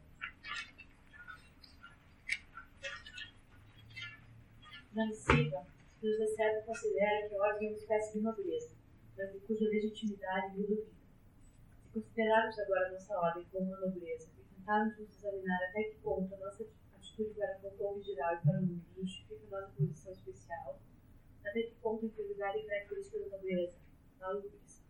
Na 4.95 5.07
missiva, 5.07 5.67
José 6.01 6.27
Serra 6.27 6.63
considera 6.63 7.29
que 7.29 7.35
a 7.35 7.39
ordem 7.39 7.69
é 7.69 7.71
uma 7.73 7.79
espécie 7.79 8.13
de 8.13 8.21
nobreza, 8.21 8.71
mas 9.17 9.33
de 9.33 9.41
cuja 9.41 9.65
legitimidade 9.65 10.57
lhe 10.57 10.67
duvida. 10.67 10.95
Se 11.83 11.93
considerarmos 11.93 12.59
agora 12.61 12.93
nossa 12.93 13.19
ordem 13.19 13.45
como 13.51 13.67
uma 13.67 13.81
nobreza 13.81 14.31
e 14.39 14.55
tentarmos 14.55 14.97
nos 14.99 15.17
examinar 15.17 15.59
até 15.69 15.83
que 15.83 15.99
ponto 15.99 16.33
a 16.33 16.39
nossa 16.39 16.65
atitude 16.95 17.35
para 17.35 17.59
com 17.59 17.69
o 17.69 17.71
povo 17.73 18.03
geral 18.03 18.35
e 18.35 18.39
para 18.39 18.61
o 18.61 18.63
mundo 18.63 18.85
justifica 18.97 19.47
nossa 19.51 19.73
posição 19.73 20.13
especial, 20.13 20.81
até 21.45 21.63
que 21.63 21.75
ponto 21.83 22.05
a 22.05 22.09
integridade 22.09 22.59
e 22.59 22.67
característica 22.67 23.19
da 23.19 23.37
nobreza, 23.37 23.75
a 24.21 24.37
o 24.37 24.43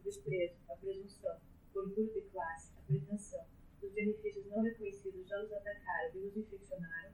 desprezo, 0.04 0.54
a 0.70 0.76
presunção, 0.76 1.36
o 1.74 1.78
orgulho 1.78 2.12
de 2.12 2.20
classe, 2.22 2.72
a 2.78 2.82
pretensão, 2.86 3.44
os 3.82 3.92
benefícios 3.92 4.46
não 4.46 4.62
reconhecidos 4.62 5.26
já 5.28 5.42
nos 5.42 5.52
atacaram 5.52 6.10
e 6.14 6.18
nos 6.18 6.36
infeccionaram, 6.36 7.12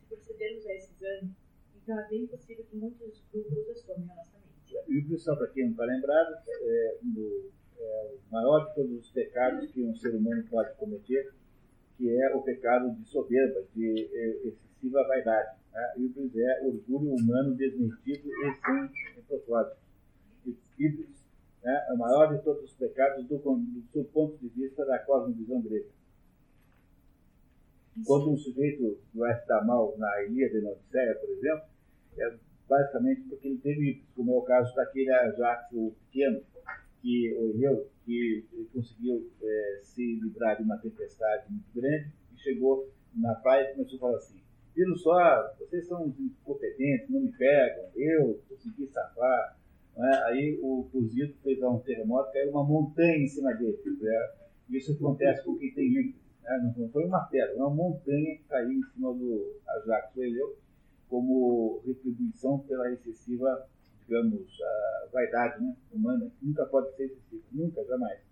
se 0.00 0.06
procedermos 0.06 0.66
a 0.66 0.74
esse 0.74 0.92
exame, 0.92 1.34
então 1.86 2.00
é 2.00 2.08
bem 2.08 2.26
possível 2.26 2.64
que 2.64 2.76
muitos 2.76 3.14
escrúpulos 3.14 3.68
assumam 3.68 4.10
a 4.12 4.16
nossa 4.16 4.38
mente. 4.38 4.74
E 4.88 5.14
o 5.14 5.18
só 5.18 5.36
para 5.36 5.48
quem 5.48 5.64
não 5.64 5.70
está 5.72 5.84
lembrado, 5.84 6.34
é, 6.48 6.98
no, 7.02 7.50
é 7.78 8.12
o 8.12 8.32
maior 8.32 8.68
de 8.68 8.74
todos 8.74 9.00
os 9.00 9.10
pecados 9.10 9.70
que 9.70 9.84
um 9.84 9.94
ser 9.94 10.14
humano 10.14 10.44
pode 10.50 10.74
cometer, 10.76 11.32
que 11.96 12.10
é 12.10 12.34
o 12.34 12.42
pecado 12.42 12.92
de 12.94 13.08
soberba, 13.08 13.64
de 13.74 14.10
é, 14.12 14.48
excessiva 14.48 15.06
vaidade. 15.06 15.56
Tá? 15.76 15.92
Híbris 15.98 16.34
é 16.34 16.62
orgulho 16.64 17.14
humano 17.14 17.54
desmentido 17.54 18.30
e 18.30 18.62
sem 18.62 19.22
propósito. 19.28 19.76
Híbris 20.78 21.22
né? 21.62 21.86
é 21.90 21.92
o 21.92 21.98
maior 21.98 22.34
de 22.34 22.42
todos 22.42 22.64
os 22.64 22.72
pecados 22.72 23.26
do, 23.26 23.36
do, 23.36 24.04
ponto 24.04 24.38
de 24.38 24.48
vista 24.48 24.86
da 24.86 24.98
cosmovisão 25.00 25.60
grega. 25.60 25.90
Quando 28.06 28.30
um 28.30 28.38
sujeito 28.38 28.98
vai 29.14 29.38
se 29.38 29.46
dar 29.46 29.66
mal 29.66 29.94
na 29.98 30.22
Ilíada 30.22 30.56
e 30.56 30.62
na 30.62 30.70
Odisseia, 30.70 31.14
por 31.14 31.28
exemplo, 31.28 31.64
é 32.20 32.34
basicamente 32.66 33.20
porque 33.28 33.46
ele 33.46 33.58
teve 33.58 33.90
híbris, 33.90 34.08
como 34.14 34.32
é 34.32 34.36
o 34.38 34.42
caso 34.42 34.74
daquele 34.74 35.10
Ajax 35.10 35.68
pequeno, 36.06 36.42
que, 37.02 37.34
o 37.34 37.50
Eneu, 37.50 37.86
que 38.06 38.46
conseguiu 38.72 39.30
é, 39.42 39.80
se 39.82 40.20
livrar 40.20 40.56
de 40.56 40.62
uma 40.62 40.78
tempestade 40.78 41.52
muito 41.52 41.70
grande 41.74 42.10
e 42.34 42.38
chegou 42.38 42.90
na 43.14 43.34
praia 43.34 43.70
e 43.70 43.74
começou 43.74 43.96
a 43.98 44.00
falar 44.00 44.16
assim: 44.16 44.45
Viram 44.76 44.94
só, 44.96 45.54
vocês 45.58 45.88
são 45.88 46.06
incompetentes, 46.06 47.08
não 47.08 47.20
me 47.20 47.32
pegam, 47.32 47.86
eu 47.96 48.38
consegui 48.46 48.86
safar. 48.88 49.56
É? 49.96 50.14
Aí 50.24 50.60
o 50.62 50.86
cozido 50.92 51.34
fez 51.42 51.62
um 51.62 51.78
terremoto, 51.78 52.30
caiu 52.30 52.50
uma 52.50 52.62
montanha 52.62 53.16
em 53.16 53.26
cima 53.26 53.54
dele. 53.54 53.78
Né? 53.98 54.30
Isso 54.68 54.92
acontece 54.92 55.42
com 55.42 55.56
quem 55.56 55.72
tem 55.72 55.88
livro. 55.88 56.18
Né? 56.42 56.74
Não 56.76 56.90
foi 56.90 57.06
uma 57.06 57.24
pedra, 57.24 57.56
uma 57.56 57.70
montanha 57.70 58.36
que 58.36 58.44
caiu 58.44 58.72
em 58.72 58.82
cima 58.92 59.14
do 59.14 59.56
Ajax 59.66 60.14
Eleu 60.18 60.54
como 61.08 61.80
retribuição 61.86 62.58
pela 62.58 62.92
excessiva, 62.92 63.66
digamos, 64.02 64.46
vaidade 65.10 65.64
né? 65.64 65.74
humana, 65.90 66.30
que 66.38 66.46
nunca 66.46 66.66
pode 66.66 66.94
ser 66.96 67.04
excessiva, 67.04 67.44
nunca, 67.52 67.82
jamais. 67.86 68.25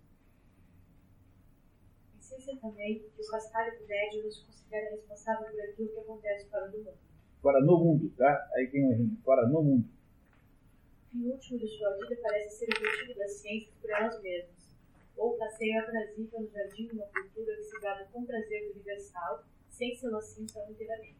Insista 2.35 2.57
também 2.57 2.99
que 2.99 3.21
o 3.21 3.27
cascalho 3.31 3.87
médio 3.87 4.23
nos 4.23 4.39
considera 4.39 4.91
responsável 4.91 5.51
por 5.51 5.61
aquilo 5.61 5.87
que 5.87 5.99
acontece 5.99 6.49
fora 6.49 6.67
do 6.67 6.77
mundo. 6.79 6.97
Fora 7.41 7.61
no 7.61 7.79
mundo, 7.79 8.13
tá? 8.17 8.49
Aí 8.55 8.67
tem 8.67 8.85
um 8.85 8.91
erro. 8.91 9.17
Fora 9.23 9.47
no 9.47 9.63
mundo. 9.63 9.87
O 9.87 11.11
fim 11.11 11.25
último 11.29 11.59
de 11.59 11.67
sua 11.77 11.91
vida 11.93 12.17
parece 12.21 12.57
ser 12.57 12.65
o 12.65 12.77
objetivo 12.77 13.19
das 13.19 13.31
ciências 13.31 13.73
por 13.79 13.89
elas 13.89 14.21
mesmas, 14.21 14.69
ou 15.15 15.37
passeio 15.37 15.79
aprazível 15.79 16.41
no 16.41 16.49
jardim 16.49 16.87
de 16.87 16.95
uma 16.95 17.05
cultura 17.05 17.55
que 17.55 17.63
se 17.63 17.79
gaba 17.79 18.03
com 18.11 18.25
prazer 18.25 18.71
universal, 18.71 19.45
sem 19.69 19.95
ser 19.95 20.13
assim 20.13 20.45
tão 20.45 20.69
inteiramente. 20.69 21.15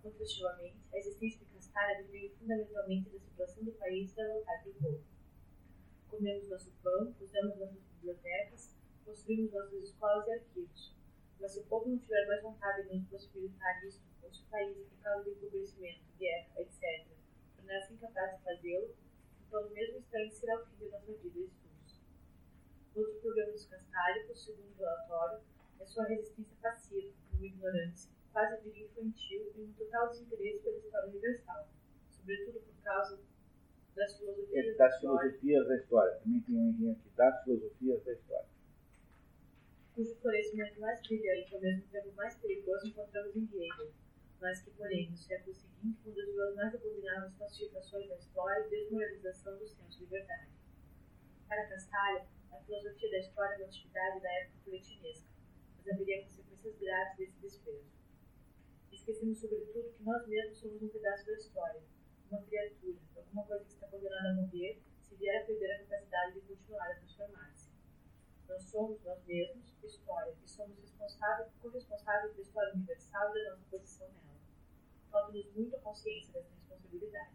Confestivamente, 0.00 0.76
a 0.92 0.98
existência 0.98 1.40
de 1.40 1.54
Castalha 1.56 2.06
veio 2.08 2.30
fundamentalmente 2.38 3.10
da 3.10 3.18
situação 3.18 3.64
do 3.64 3.72
país 3.72 4.12
e 4.12 4.16
da 4.16 4.28
vontade 4.32 4.70
do 4.70 4.74
povo. 4.74 5.00
Comemos 6.08 6.48
nosso 6.48 6.70
pão, 6.82 7.14
usamos 7.20 7.58
nossas 7.58 7.82
bibliotecas, 7.96 8.79
construímos 9.10 9.52
nossas 9.52 9.82
escolas 9.82 10.26
e 10.28 10.32
arquivos. 10.32 10.94
Mas 11.40 11.52
se 11.52 11.60
o 11.60 11.64
povo 11.64 11.88
não 11.88 11.98
tiver 11.98 12.26
mais 12.28 12.42
vontade 12.42 12.88
de 12.88 12.96
nos 12.96 13.08
possibilitar 13.08 13.84
isso, 13.84 14.00
ou 14.22 14.30
país, 14.50 14.76
por 14.76 15.02
causa 15.02 15.24
do 15.24 15.30
empobrecimento, 15.30 16.04
guerra, 16.16 16.48
etc., 16.58 17.08
tornar-se 17.56 17.94
incapaz 17.94 18.36
de 18.36 18.44
fazê-lo, 18.44 18.94
então 19.46 19.64
no 19.64 19.70
mesmo 19.70 19.98
instante 19.98 20.34
será 20.34 20.60
o 20.60 20.66
fim 20.66 20.76
de 20.76 20.90
nossa 20.90 21.12
vida 21.12 21.38
e 21.38 21.44
estudos. 21.44 22.00
Outro 22.94 23.20
problema 23.20 23.52
dos 23.52 23.66
castálicos, 23.66 24.44
segundo 24.44 24.70
o 24.70 24.78
relatório, 24.78 25.40
é 25.80 25.86
sua 25.86 26.04
resistência 26.04 26.56
passiva, 26.62 27.12
uma 27.32 27.46
ignorância, 27.46 28.12
quase 28.32 28.62
diria 28.62 28.86
infantil 28.86 29.52
e 29.56 29.62
um 29.62 29.72
total 29.72 30.10
desinteresse 30.10 30.62
pela 30.62 30.78
história 30.78 31.08
universal, 31.08 31.68
sobretudo 32.10 32.60
por 32.60 32.82
causa 32.84 33.18
das 33.96 34.16
filosofias, 34.18 34.66
é, 34.66 34.74
das 34.74 34.92
da, 34.92 35.00
filosofias 35.00 35.66
da 35.66 35.76
história. 35.76 36.20
Também 36.22 36.40
tem 36.42 36.56
um 36.56 36.92
aqui, 36.92 37.10
das 37.16 37.42
filosofias 37.42 38.04
da 38.04 38.12
história 38.12 38.49
cujo 40.00 40.16
florescimento 40.16 40.80
mais 40.80 40.98
brilhante 41.02 41.52
e 41.52 41.54
ao 41.54 41.60
mesmo 41.60 41.86
tempo 41.88 42.12
mais 42.12 42.34
perigoso 42.36 42.88
encontramos 42.88 43.36
em 43.36 43.44
Hegel, 43.44 43.92
mas 44.40 44.62
que, 44.62 44.70
porém, 44.70 45.10
no 45.10 45.16
século 45.18 45.54
seguinte 45.54 46.08
as 46.08 46.54
mais 46.54 46.74
abomináveis 46.74 47.36
falsificações 47.36 48.08
da 48.08 48.16
história 48.16 48.66
e 48.66 48.70
desmoralização 48.70 49.58
do 49.58 49.68
senso 49.68 49.98
de 49.98 50.06
verdade. 50.06 50.48
Para 51.46 51.68
Castalho, 51.68 52.24
a 52.50 52.56
filosofia 52.62 53.10
da 53.10 53.18
história 53.18 53.54
é 53.56 53.58
uma 53.58 53.66
atividade 53.66 54.22
da 54.22 54.32
época 54.40 54.58
pletinesca, 54.64 55.28
mas 55.76 55.88
haveria 55.88 56.22
consequências 56.22 56.78
graves 56.78 57.18
desse 57.18 57.40
desprezo. 57.42 57.90
Esquecemos, 58.90 59.38
sobretudo, 59.38 59.92
que 59.92 60.02
nós 60.02 60.26
mesmos 60.26 60.60
somos 60.60 60.82
um 60.82 60.88
pedaço 60.88 61.26
da 61.26 61.34
história, 61.34 61.82
uma 62.30 62.40
criatura, 62.44 62.98
alguma 63.16 63.44
coisa 63.44 63.64
que 63.66 63.72
está 63.72 63.86
condenada 63.88 64.30
a 64.30 64.34
morrer 64.34 64.80
se 65.02 65.14
vier 65.16 65.42
a 65.42 65.44
perder 65.44 65.72
a 65.72 65.78
capacidade 65.80 66.40
de 66.40 66.40
continuar 66.46 66.90
a 66.90 66.94
transformar-se. 66.94 67.59
Nós 68.50 68.64
somos 68.64 69.00
nós 69.04 69.24
mesmos 69.26 69.70
história 69.84 70.34
e 70.44 70.48
somos 70.48 70.76
responsáveis, 70.80 71.52
corresponsáveis 71.62 72.32
pela 72.32 72.42
história 72.42 72.74
universal 72.74 73.30
e 73.30 73.44
da 73.44 73.50
nossa 73.50 73.64
posição 73.70 74.08
nela. 74.08 74.40
Falta-nos 75.08 75.52
muito 75.54 75.76
a 75.76 75.78
consciência 75.78 76.32
dessa 76.32 76.50
responsabilidade. 76.50 77.34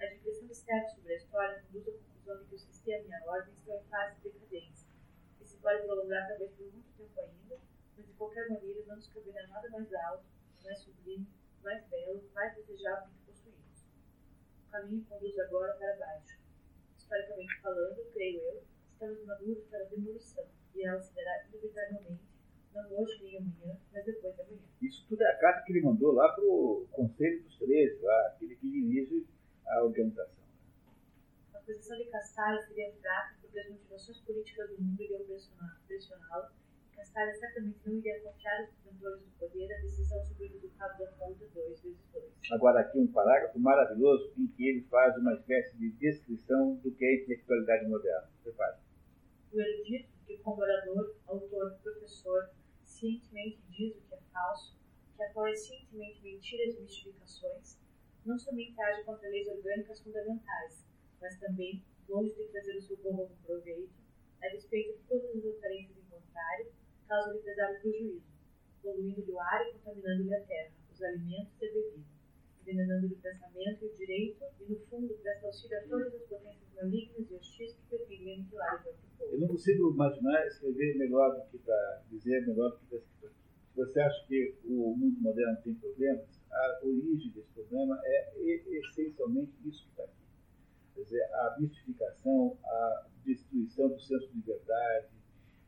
A 0.00 0.06
digreção 0.06 0.50
externa 0.50 0.88
sobre 0.88 1.12
a 1.12 1.16
história 1.16 1.62
conduz 1.62 1.86
à 1.86 1.92
conclusão 1.92 2.38
de 2.42 2.48
que 2.48 2.54
o 2.56 2.58
sistema 2.58 3.06
e 3.06 3.14
a 3.14 3.30
ordem 3.30 3.54
estão 3.54 3.76
em 3.76 3.84
fase 3.84 4.16
de 4.16 4.30
decadência, 4.30 4.88
que 5.38 5.44
se 5.44 5.56
pode 5.58 5.82
prolongar 5.84 6.28
talvez 6.28 6.50
por 6.50 6.66
muito 6.72 6.92
tempo 6.96 7.20
ainda, 7.20 7.60
mas 7.96 8.06
de 8.06 8.12
qualquer 8.14 8.48
maneira 8.48 8.84
não 8.86 8.96
nos 8.96 9.06
caberá 9.06 9.46
nada 9.46 9.70
mais 9.70 9.94
alto, 9.94 10.26
mais 10.64 10.80
sublime, 10.80 11.28
mais 11.62 11.86
belo, 11.86 12.28
mais 12.34 12.56
desejável 12.56 13.06
do 13.06 13.14
que 13.14 13.26
possuímos. 13.26 13.86
O 14.66 14.70
caminho 14.72 15.04
conduz 15.04 15.38
agora 15.38 15.74
para 15.74 15.96
baixo. 15.96 16.40
Historicamente 16.96 17.60
falando, 17.60 18.12
creio 18.12 18.40
eu, 18.40 18.75
estamos 18.96 19.26
maduros 19.26 19.64
para 19.64 19.80
a 19.80 19.88
demolição, 19.88 20.44
e 20.74 20.86
ela 20.86 20.98
se 21.00 21.14
dará 21.14 21.44
inevitavelmente, 21.48 22.22
não 22.74 22.98
hoje 22.98 23.22
nem 23.22 23.36
amanhã, 23.36 23.78
mas 23.92 24.04
depois 24.06 24.34
da 24.36 24.44
manhã. 24.44 24.62
Isso 24.80 25.06
tudo 25.06 25.22
é 25.22 25.30
a 25.32 25.38
carta 25.38 25.64
que 25.64 25.72
ele 25.72 25.82
mandou 25.82 26.12
lá 26.12 26.32
para 26.32 26.44
o 26.44 26.86
Conselho 26.90 27.42
dos 27.42 27.58
Três, 27.58 28.00
lá, 28.02 28.26
aquele 28.28 28.56
que 28.56 28.70
dirige 28.70 29.26
a 29.66 29.84
organização. 29.84 30.44
A 31.54 31.58
posição 31.58 31.98
de 31.98 32.04
Castalho 32.06 32.62
seria 32.66 32.92
fraca 32.94 33.36
porque 33.42 33.58
as 33.58 33.68
motivações 33.68 34.20
políticas 34.20 34.70
do 34.70 34.82
mundo 34.82 35.02
iriam 35.02 35.20
pressioná-lo 35.86 36.48
Castalho 36.96 37.36
certamente 37.36 37.78
não 37.86 37.94
iria 37.94 38.20
confiar 38.20 38.60
aos 38.60 38.70
detentores 38.70 39.20
do 39.20 39.30
poder 39.38 39.72
a 39.72 39.80
decisão 39.80 40.24
sobre 40.24 40.46
o 40.46 40.52
resultado 40.52 40.98
da 40.98 41.06
conta 41.12 41.44
2 41.54 41.80
vezes 41.82 41.98
2. 42.12 42.24
Agora, 42.52 42.80
aqui 42.80 42.98
um 42.98 43.06
parágrafo 43.06 43.58
maravilhoso 43.58 44.32
em 44.38 44.46
que 44.48 44.68
ele 44.68 44.82
faz 44.88 45.16
uma 45.16 45.34
espécie 45.34 45.76
de 45.76 45.90
descrição 45.92 46.76
do 46.76 46.90
que 46.92 47.04
é 47.04 47.08
a 47.08 47.14
intelectualidade 47.22 47.86
moderna. 47.86 48.28
Prepare. 48.42 48.85
O 49.56 49.58
erudito, 49.58 50.12
que 50.26 50.36
como 50.40 50.60
orador, 50.60 51.16
autor, 51.26 51.78
professor, 51.82 52.50
cientemente 52.84 53.58
diz 53.70 53.96
o 53.96 54.02
que 54.02 54.14
é 54.14 54.20
falso, 54.30 54.76
que 55.16 55.22
apoia 55.22 55.56
cientemente 55.56 56.20
mentiras 56.22 56.74
e 56.76 56.82
mistificações, 56.82 57.78
não 58.26 58.38
somente 58.38 58.78
age 58.78 59.04
contra 59.04 59.30
leis 59.30 59.48
orgânicas 59.48 60.02
fundamentais, 60.02 60.84
mas 61.22 61.40
também, 61.40 61.82
longe 62.06 62.34
de 62.34 62.48
trazer 62.48 62.76
o 62.76 62.82
seu 62.82 62.98
povo 62.98 63.22
algum 63.22 63.36
proveito, 63.46 63.94
a 64.42 64.48
despeito 64.48 64.98
de 64.98 65.04
todas 65.04 65.34
as 65.34 65.56
aparências 65.56 65.96
em 65.96 66.10
contrário, 66.10 66.70
causa-lhe 67.08 67.38
pesado 67.38 67.80
prejuízo, 67.80 68.26
poluindo-lhe 68.82 69.32
o 69.32 69.40
ar 69.40 69.66
e 69.66 69.72
contaminando-lhe 69.72 70.34
a 70.34 70.40
terra, 70.44 70.74
os 70.92 71.02
alimentos 71.02 71.62
e 71.62 71.66
a 71.66 71.72
bebida, 71.72 72.15
envenenando-lhe 72.66 73.14
o 73.14 73.18
pensamento 73.18 73.84
e 73.84 73.86
o 73.86 73.94
direito, 73.94 74.44
e 74.60 74.72
no 74.72 74.78
fundo 74.86 75.14
presta 75.22 75.46
auxílio 75.46 75.78
a 75.78 75.82
todas 75.82 76.14
as 76.14 76.22
potências 76.22 76.74
malignas 76.74 77.30
e 77.30 77.34
hostis 77.34 77.76
que 77.88 77.96
aniquilar 78.32 78.80
o 78.80 78.82
próprio 78.82 79.02
povo. 79.18 79.32
Eu 79.32 79.40
não 79.40 79.48
consigo 79.48 79.92
imaginar 79.92 80.46
escrever 80.46 80.98
melhor 80.98 81.36
do 81.36 81.50
que 81.50 81.56
está, 81.56 82.02
dizer 82.10 82.46
melhor 82.46 82.70
do 82.70 82.78
que 82.78 82.84
está 82.84 82.96
escrito 82.96 83.26
aqui. 83.26 83.36
Se 83.70 83.76
você 83.76 84.00
acha 84.00 84.26
que 84.26 84.54
o 84.64 84.96
mundo 84.96 85.20
moderno 85.20 85.58
tem 85.62 85.74
problemas, 85.74 86.26
a 86.50 86.80
origem 86.82 87.30
desse 87.32 87.48
problema 87.52 88.00
é 88.04 88.32
essencialmente 88.40 89.52
isso 89.64 89.84
que 89.84 89.90
está 89.90 90.04
aqui. 90.04 90.26
Quer 90.94 91.02
dizer, 91.02 91.22
a 91.22 91.56
mistificação, 91.60 92.58
a 92.64 93.06
destruição 93.24 93.88
do 93.88 94.00
senso 94.00 94.32
de 94.32 94.40
verdade, 94.40 95.08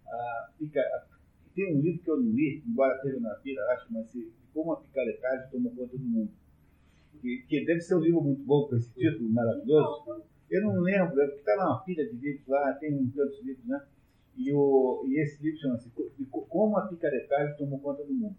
a, 0.06 0.50
a 0.50 1.06
tem 1.54 1.74
um 1.76 1.80
livro 1.80 2.02
que 2.04 2.10
eu 2.10 2.16
não 2.16 2.30
li, 2.30 2.62
embora 2.64 2.94
esteja 2.94 3.18
na 3.18 3.34
fila, 3.40 3.60
acho, 3.72 3.92
mas 3.92 4.06
se, 4.12 4.32
como 4.54 4.72
a 4.72 4.80
picaretagem 4.80 5.50
tomou 5.50 5.74
conta 5.74 5.98
do 5.98 6.04
mundo. 6.04 6.30
Que, 7.20 7.44
que, 7.48 7.64
deve 7.64 7.80
ser 7.80 7.96
um 7.96 8.00
livro 8.00 8.20
muito 8.20 8.42
bom 8.42 8.68
com 8.68 8.76
esse 8.76 8.90
título 8.92 9.28
maravilhoso. 9.30 10.24
Eu 10.50 10.62
não 10.62 10.80
lembro, 10.80 11.20
é 11.20 11.26
porque 11.26 11.40
está 11.40 11.56
numa 11.56 11.80
pilha 11.84 12.08
de 12.08 12.16
livros 12.16 12.46
lá, 12.46 12.72
tem 12.74 12.94
um 12.94 13.10
tantos 13.10 13.42
livros, 13.42 13.64
né? 13.66 13.84
E, 14.36 14.52
o, 14.52 15.04
e 15.06 15.20
esse 15.20 15.42
livro 15.42 15.60
chama-se 15.60 15.90
Como 16.30 16.78
a 16.78 16.86
picaretagem 16.86 17.56
tomou 17.56 17.80
conta 17.80 18.04
do 18.04 18.14
mundo. 18.14 18.36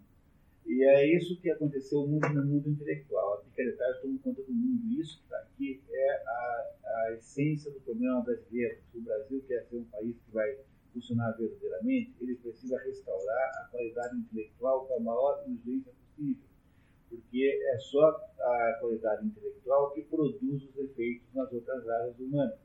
E 0.66 0.84
é 0.84 1.16
isso 1.16 1.40
que 1.40 1.50
aconteceu 1.50 2.06
mundo, 2.06 2.28
no 2.32 2.44
mundo 2.44 2.70
intelectual. 2.70 3.34
A 3.34 3.36
picaretagem 3.38 4.02
tomou 4.02 4.18
conta 4.20 4.42
do 4.42 4.52
mundo. 4.52 4.80
E 4.86 5.00
isso 5.00 5.18
que 5.18 5.24
está 5.24 5.36
aqui 5.38 5.82
é 5.90 6.22
a, 6.26 6.74
a 6.84 7.12
essência 7.12 7.70
do 7.70 7.80
problema 7.80 8.22
brasileiro. 8.22 8.78
Se 8.90 8.98
o 8.98 9.02
Brasil 9.02 9.44
quer 9.46 9.64
ser 9.64 9.76
um 9.76 9.84
país 9.84 10.16
que 10.16 10.32
vai 10.32 10.56
funcionar 10.92 11.32
verdadeiramente, 11.32 12.14
ele 12.20 12.34
precisa 12.36 12.78
restaurar 12.78 13.50
a 13.60 13.68
qualidade 13.70 14.16
intelectual 14.16 14.86
com 14.86 14.96
a 14.96 15.00
maior 15.00 15.44
urgência 15.46 15.92
possível, 15.92 16.42
porque 17.10 17.60
é 17.74 17.78
só 17.78 18.08
a 18.38 18.78
qualidade 18.80 19.26
intelectual 19.26 19.92
que 19.92 20.02
produz 20.02 20.62
os 20.62 20.76
efeitos 20.76 21.26
nas 21.34 21.52
outras 21.52 21.86
áreas 21.88 22.18
humanas. 22.18 22.58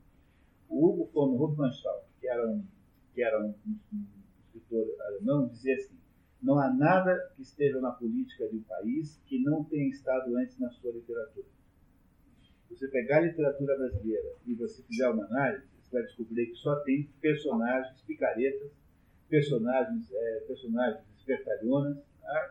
O 0.68 0.86
Hugo 0.86 1.10
von 1.12 1.36
Hofmannsthal, 1.36 2.08
que 2.20 2.28
era 2.28 2.48
um, 2.48 2.64
que 3.12 3.22
era 3.22 3.44
um, 3.44 3.54
um, 3.92 4.06
escritor 4.46 4.86
alemão, 5.00 5.48
dizia 5.48 5.74
assim: 5.74 5.96
não 6.40 6.58
há 6.58 6.72
nada 6.72 7.32
que 7.34 7.42
esteja 7.42 7.80
na 7.80 7.90
política 7.90 8.48
de 8.48 8.56
um 8.56 8.62
país 8.62 9.20
que 9.26 9.42
não 9.42 9.64
tenha 9.64 9.88
estado 9.88 10.34
antes 10.36 10.58
na 10.58 10.70
sua 10.70 10.92
literatura. 10.92 11.46
Você 12.70 12.88
pegar 12.88 13.18
a 13.18 13.22
literatura 13.22 13.76
brasileira 13.76 14.32
e 14.46 14.54
você 14.54 14.82
fizer 14.82 15.08
uma 15.08 15.24
análise, 15.24 15.66
vai 15.90 16.02
descobrir 16.02 16.46
que 16.46 16.56
só 16.56 16.76
tem 16.80 17.08
personagens 17.20 18.00
picaretas, 18.02 18.70
personagens, 19.28 20.12
é, 20.12 20.40
personagens 20.46 21.02
espertalhonas, 21.18 21.98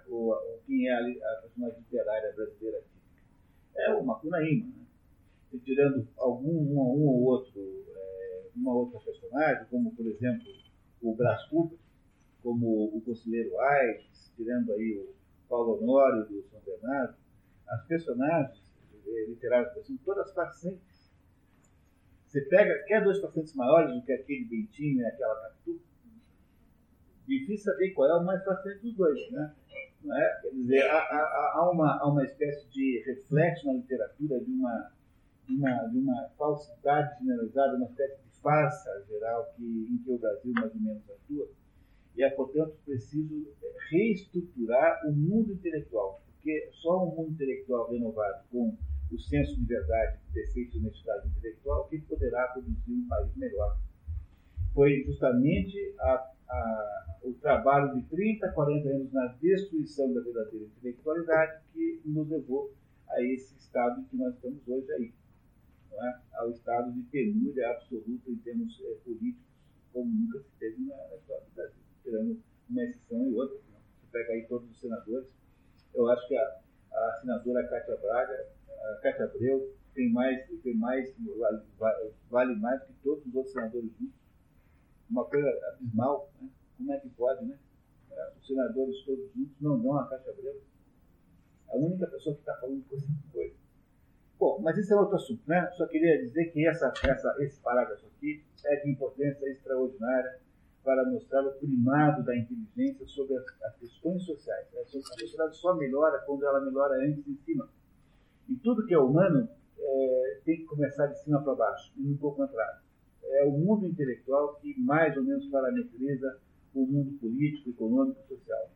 ou, 0.09 0.61
quem 0.65 0.87
é 0.87 0.93
a, 0.93 0.99
a, 0.99 1.41
personagem 1.41 1.79
literária 1.79 2.33
brasileira 2.33 2.81
típica. 2.81 3.23
É 3.75 3.93
o 3.93 4.03
Macunaíma, 4.05 4.67
né? 4.67 5.59
Tirando 5.63 6.07
algum 6.17 6.49
um, 6.49 6.79
um 6.79 7.07
ou 7.07 7.23
outro, 7.23 7.85
é, 7.95 8.43
uma 8.55 8.73
outra 8.73 8.99
personagem, 8.99 9.65
como 9.69 9.95
por 9.95 10.05
exemplo 10.05 10.45
o 11.01 11.15
Brás 11.15 11.45
Cooper, 11.45 11.77
como 12.43 12.95
o 12.95 13.01
Conselheiro 13.01 13.57
Aires, 13.59 14.31
tirando 14.35 14.73
aí 14.73 14.97
o 14.97 15.13
Paulo 15.47 15.81
Honório 15.81 16.25
do 16.25 16.43
São 16.49 16.59
Bernardo, 16.59 17.15
as 17.67 17.85
personagens 17.87 18.59
é, 19.07 19.25
literárias 19.27 19.85
são 19.85 19.97
todas 19.97 20.31
pacientes 20.33 20.95
você 22.35 22.41
pega, 22.41 22.83
quer 22.83 23.01
dois 23.01 23.17
pacientes 23.19 23.53
maiores 23.55 23.95
do 23.95 24.01
que 24.01 24.11
aquele 24.11 24.43
Bentinho 24.43 24.99
e 24.99 25.05
aquela 25.05 25.35
Catu? 25.35 25.79
Difícil 27.25 27.71
saber 27.71 27.91
qual 27.91 28.09
é 28.09 28.21
o 28.21 28.25
mais 28.25 28.43
paciente 28.43 28.81
dos 28.81 28.93
dois, 28.93 29.31
né? 29.31 29.55
É? 30.13 30.41
Quer 30.41 30.51
dizer, 30.51 30.81
há, 30.83 30.97
há, 30.97 31.53
há, 31.55 31.71
uma, 31.71 31.97
há 31.99 32.07
uma 32.07 32.23
espécie 32.23 32.67
de 32.69 33.03
reflexo 33.05 33.65
na 33.65 33.73
literatura 33.73 34.39
de 34.39 34.51
uma, 34.51 34.91
de 35.47 35.55
uma, 35.55 35.87
de 35.87 35.97
uma 35.97 36.29
falsidade 36.37 37.17
generalizada, 37.19 37.77
uma 37.77 37.85
espécie 37.85 38.17
de 38.23 38.41
farsa 38.41 39.05
geral 39.07 39.51
que, 39.55 39.63
em 39.63 39.97
que 39.97 40.11
o 40.11 40.17
Brasil 40.17 40.53
mais 40.53 40.73
ou 40.73 40.81
menos 40.81 41.03
atua. 41.09 41.47
E 42.15 42.23
é, 42.23 42.29
portanto, 42.29 42.75
preciso 42.85 43.47
reestruturar 43.89 45.01
o 45.07 45.11
mundo 45.11 45.51
intelectual, 45.51 46.21
porque 46.35 46.69
só 46.81 47.03
um 47.03 47.15
mundo 47.15 47.31
intelectual 47.31 47.91
renovado 47.91 48.43
com 48.51 48.77
o 49.11 49.19
senso 49.19 49.55
de 49.59 49.65
verdade, 49.65 50.19
decência 50.33 50.77
e 50.77 50.79
honestidade 50.79 51.27
intelectual 51.27 51.87
que 51.87 51.99
poderá 51.99 52.47
produzir 52.47 52.91
um 52.91 53.07
país 53.07 53.35
melhor. 53.35 53.77
Foi 54.73 55.03
justamente 55.03 55.95
a, 55.99 56.31
a, 56.49 57.17
o 57.23 57.33
trabalho 57.33 57.95
de 57.95 58.03
30, 58.07 58.51
40 58.51 58.89
anos 58.89 59.13
na 59.13 59.27
destruição 59.41 60.13
da 60.13 60.21
verdadeira 60.21 60.65
intelectualidade 60.65 61.61
que 61.73 62.01
nos 62.05 62.27
levou 62.29 62.73
a 63.09 63.21
esse 63.21 63.55
estado 63.57 64.03
que 64.09 64.17
nós 64.17 64.35
estamos 64.35 64.67
hoje 64.67 64.91
aí. 64.93 65.13
É? 65.93 66.15
Ao 66.33 66.51
estado 66.51 66.91
de 66.91 67.01
penúria 67.03 67.71
absoluta 67.71 68.29
em 68.29 68.35
termos 68.37 68.79
é, 68.81 68.95
políticos, 69.05 69.45
como 69.93 70.11
nunca 70.11 70.39
se 70.39 70.49
teve 70.59 70.81
na, 70.83 70.95
história 71.15 71.45
do 71.45 71.55
Brasil, 71.55 71.81
tirando 72.03 72.39
uma 72.69 72.83
exceção 72.83 73.29
e 73.29 73.33
outra. 73.33 73.55
Né? 73.55 73.79
Você 74.01 74.07
pega 74.11 74.33
aí 74.33 74.45
todos 74.47 74.69
os 74.69 74.79
senadores, 74.79 75.27
eu 75.93 76.09
acho 76.09 76.27
que 76.27 76.35
a, 76.35 76.59
a 76.93 77.17
senadora 77.21 77.67
Cátia 77.69 77.95
Braga 77.95 78.55
a 78.85 78.99
Cátia 79.01 79.25
Abreu 79.25 79.73
tem 79.93 80.11
mais, 80.11 80.45
tem 80.61 80.75
mais 80.75 81.15
vale 82.29 82.55
mais 82.55 82.83
que 82.83 82.93
todos 83.03 83.25
os 83.25 83.35
outros 83.35 83.53
senadores 83.53 83.89
juntos. 83.97 84.24
Uma 85.09 85.25
coisa 85.25 85.47
abismal, 85.69 86.29
né? 86.41 86.49
Como 86.77 86.91
é 86.91 86.99
que 86.99 87.09
pode, 87.09 87.45
né? 87.45 87.57
É, 88.11 88.33
os 88.37 88.47
senadores 88.47 89.03
todos 89.05 89.31
juntos 89.33 89.55
não 89.61 89.79
dão 89.81 89.97
a 89.97 90.07
Cátia 90.07 90.31
Abreu. 90.31 90.61
A 91.69 91.77
única 91.77 92.07
pessoa 92.07 92.35
que 92.35 92.41
está 92.41 92.55
falando 92.55 92.83
coisa 92.87 93.05
coisa. 93.31 93.55
Bom, 94.37 94.59
mas 94.61 94.77
isso 94.77 94.93
é 94.93 94.97
outro 94.97 95.15
assunto, 95.15 95.41
né? 95.47 95.69
Só 95.77 95.87
queria 95.87 96.21
dizer 96.21 96.51
que 96.51 96.67
essa, 96.67 96.91
essa, 97.03 97.35
esse 97.39 97.59
parágrafo 97.61 98.05
aqui 98.07 98.43
é 98.65 98.75
de 98.77 98.91
importância 98.91 99.47
extraordinária 99.49 100.39
para 100.83 101.03
mostrar 101.05 101.41
o 101.43 101.53
primado 101.53 102.23
da 102.23 102.37
inteligência 102.37 103.07
sobre 103.07 103.35
as, 103.35 103.45
as 103.63 103.75
questões 103.77 104.23
sociais. 104.23 104.67
A 104.77 104.85
sociedade 104.85 105.57
só 105.57 105.73
melhora 105.75 106.19
quando 106.25 106.45
ela 106.45 106.61
melhora 106.61 106.95
antes 107.05 107.27
em 107.27 107.35
cima. 107.37 107.67
E 108.47 108.55
tudo 108.57 108.85
que 108.85 108.93
é 108.93 108.99
humano 108.99 109.49
é, 109.79 110.39
tem 110.45 110.57
que 110.57 110.65
começar 110.65 111.07
de 111.07 111.19
cima 111.23 111.41
para 111.41 111.55
baixo, 111.55 111.91
e 111.97 112.07
um 112.07 112.17
pouco 112.17 112.37
contrário. 112.37 112.84
É 113.27 113.43
o 113.43 113.51
mundo 113.51 113.87
intelectual 113.87 114.55
que 114.55 114.79
mais 114.79 115.15
ou 115.17 115.23
menos 115.23 115.45
parametriza 115.47 116.39
o 116.73 116.85
mundo 116.85 117.17
político, 117.19 117.69
econômico 117.69 118.19
e 118.25 118.27
social. 118.27 118.69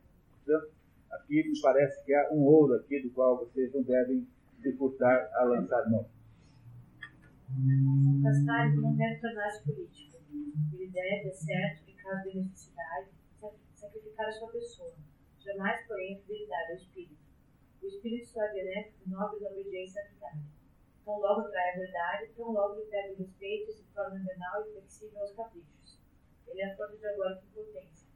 Portanto, 0.45 0.71
aqui 1.11 1.43
me 1.49 1.61
parece 1.61 2.03
que 2.05 2.13
há 2.13 2.29
um 2.31 2.41
ouro 2.43 2.75
aqui 2.75 3.01
do 3.01 3.09
qual 3.11 3.37
vocês 3.37 3.73
não 3.73 3.83
devem 3.83 4.27
se 4.61 4.71
furtar 4.73 5.29
a 5.33 5.43
lançar 5.43 5.89
mão. 5.89 6.05
Castanho 8.23 8.81
não 8.81 8.95
deve 8.95 9.19
tornar-se 9.19 9.63
político. 9.63 10.17
Ele 10.73 10.87
deve, 10.87 11.27
é 11.27 11.31
certo, 11.31 11.89
em 11.89 11.95
caso 11.95 12.29
de 12.29 12.37
necessidade, 12.37 13.09
sacrificar 13.75 14.27
a 14.27 14.31
sua 14.31 14.51
pessoa. 14.51 14.93
Jamais, 15.39 15.87
porém, 15.87 16.21
fidelidade 16.21 16.71
ao 16.71 16.77
espírito. 16.77 17.17
O 17.81 17.87
espírito 17.87 18.27
só 18.27 18.43
é 18.43 18.53
benéfico 18.53 19.09
nobre 19.09 19.39
da 19.39 19.49
obediência 19.49 20.01
à 20.01 20.05
verdade. 20.05 20.58
Logo 21.17 21.49
trai 21.49 21.71
a 21.71 21.77
verdade, 21.77 22.31
tão 22.35 22.51
logo 22.51 22.75
lhe 22.75 22.85
pega 22.85 23.13
o 23.13 23.17
respeito 23.17 23.71
e 23.71 23.73
se 23.73 23.83
torna 23.95 24.23
venal 24.23 24.61
e 24.61 24.71
flexível 24.71 25.21
aos 25.21 25.31
caprichos. 25.31 25.99
Ele 26.47 26.61
é 26.61 26.71
a 26.71 26.77
fonte 26.77 26.97
de 26.97 27.07
agora 27.07 27.35
com 27.35 27.47
potência. 27.47 28.07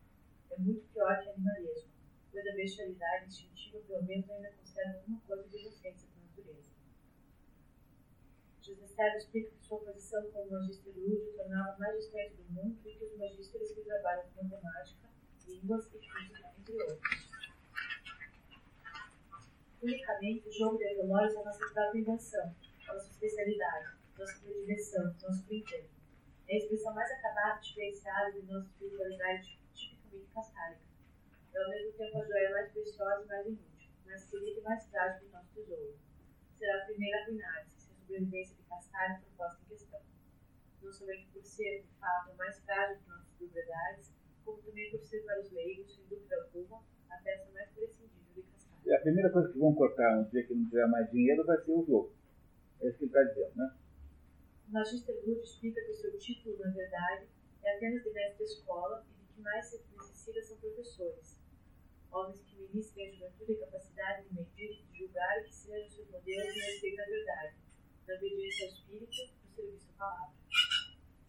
É 0.52 0.58
muito 0.60 0.86
pior 0.94 1.20
que 1.22 1.30
animalesco, 1.30 1.90
pois 2.32 2.48
a 2.48 2.56
bestialidade 2.56 3.26
instintiva, 3.26 3.80
pelo 3.88 4.04
menos, 4.04 4.30
ainda 4.30 4.52
conserva 4.52 4.98
alguma 5.00 5.22
coisa 5.22 5.50
de 5.50 5.58
inocência 5.58 6.08
da 6.10 6.22
natureza. 6.22 6.72
José 8.62 8.86
Estado 8.86 9.18
explica 9.18 9.52
que 9.52 9.66
sua 9.66 9.80
posição 9.80 10.32
como 10.32 10.52
magista 10.52 10.90
lúdico 10.96 11.36
tornava 11.36 11.78
mais 11.80 11.98
distante 11.98 12.36
do 12.36 12.54
mundo 12.54 12.76
do 12.76 12.90
que 12.90 13.06
os 13.06 13.18
magistros 13.18 13.72
que 13.72 13.82
trabalham 13.82 14.30
com 14.36 14.44
matemática, 14.44 15.10
línguas 15.48 15.88
e 15.88 16.00
física, 16.00 16.54
entre 16.60 16.76
outros. 16.76 17.34
Unicamente, 19.82 20.48
o 20.48 20.52
jogo 20.54 20.78
de 20.78 20.86
relógios 20.86 21.36
é 21.36 21.44
nossa 21.44 21.74
própria 21.74 22.00
invenção, 22.00 22.56
nossa 22.88 23.10
especialidade, 23.10 23.98
nossa 24.18 24.40
predileção, 24.40 25.16
nosso 25.22 25.44
brinquedo. 25.46 25.90
É 26.48 26.56
a 26.56 26.58
expressão 26.58 26.94
mais 26.94 27.12
acabada 27.12 27.62
diferenciada 27.62 28.32
de 28.34 28.42
nossa 28.46 28.68
espiritualidade 28.68 29.60
tipicamente 29.74 30.28
castálica. 30.34 30.82
É 31.54 31.64
ao 31.64 31.70
mesmo 31.70 31.94
tempo 31.94 32.18
a 32.18 32.26
joia 32.26 32.52
mais 32.52 32.72
preciosa 32.72 33.24
e 33.24 33.28
mais 33.28 33.48
inútil, 33.48 33.92
mais 34.06 34.30
querida 34.30 34.60
e 34.60 34.64
mais 34.64 34.88
frágil 34.88 35.28
do 35.28 35.32
nosso 35.32 35.54
tesouro. 35.54 35.98
Será 36.58 36.82
a 36.82 36.86
primeira 36.86 37.22
a 37.22 37.66
se 37.66 37.78
a 37.78 37.96
sobrevivência 37.96 38.56
de 38.56 38.64
Castalho 38.64 39.22
for 39.22 39.32
posta 39.38 39.62
em 39.64 39.70
questão. 39.70 40.02
Não 40.82 40.92
somente 40.92 41.28
por 41.32 41.44
ser, 41.44 41.84
de 41.84 42.00
fato, 42.00 42.32
a 42.32 42.36
mais 42.36 42.60
frágil 42.60 42.98
de 43.02 43.08
nossas 43.08 43.30
propriedades, 43.38 44.14
como 44.44 44.62
também 44.62 44.92
por 44.92 45.02
ser 45.04 45.24
para 45.24 45.40
os 45.42 45.52
leigos, 45.52 45.96
sem 45.96 46.06
dúvida 46.08 46.36
alguma, 46.36 46.84
a 47.10 47.18
peça 47.18 47.50
mais 47.54 47.70
prescindível 47.70 48.34
de 48.36 48.42
Castalho. 48.44 48.82
E 48.86 48.94
a 48.94 49.02
primeira 49.02 49.30
coisa 49.30 49.52
que 49.52 49.60
vão 49.60 49.74
cortar 49.74 50.18
no 50.18 50.30
dia 50.30 50.44
que 50.46 50.54
não 50.54 50.66
tiver 50.66 50.88
mais 50.88 51.10
dinheiro 51.10 51.46
vai 51.46 51.58
ser 51.60 51.72
o 51.72 51.86
jogo. 51.86 52.23
É 52.84 52.90
isso 52.90 52.98
que 52.98 53.06
ele 53.06 53.12
está 53.12 53.24
dizendo, 53.24 53.56
né? 53.56 53.78
O 54.68 54.72
Magister 54.74 55.16
Lúcio 55.26 55.44
explica 55.44 55.82
que 55.86 55.92
o 55.92 55.96
seu 55.96 56.20
título, 56.20 56.60
na 56.60 56.70
verdade, 56.72 57.30
é 57.64 57.78
apenas 57.78 58.04
de 58.04 58.12
mestre 58.12 58.44
escola 58.44 59.08
e 59.10 59.22
de 59.22 59.34
que 59.34 59.42
mais 59.42 59.68
se 59.68 59.82
necessita 59.90 60.42
são 60.42 60.58
professores. 60.58 61.40
Homens 62.12 62.42
que 62.44 62.58
ministrem 62.58 63.08
a 63.08 63.12
juventude 63.14 63.54
a 63.54 63.66
capacidade 63.68 64.28
de 64.28 64.36
medir 64.36 64.72
e 64.72 64.84
de 64.84 64.98
julgar 64.98 65.40
e 65.40 65.46
que 65.46 65.56
sejam 65.56 65.90
seus 65.90 66.10
modelos 66.10 66.54
de 66.54 66.60
respeito 66.60 67.02
à 67.02 67.06
verdade, 67.06 67.56
da 68.06 68.16
obediência 68.16 68.66
ao 68.66 68.74
espírito, 68.74 69.34
do 69.34 69.56
serviço 69.56 69.90
à 69.92 69.94
palavra. 69.94 70.36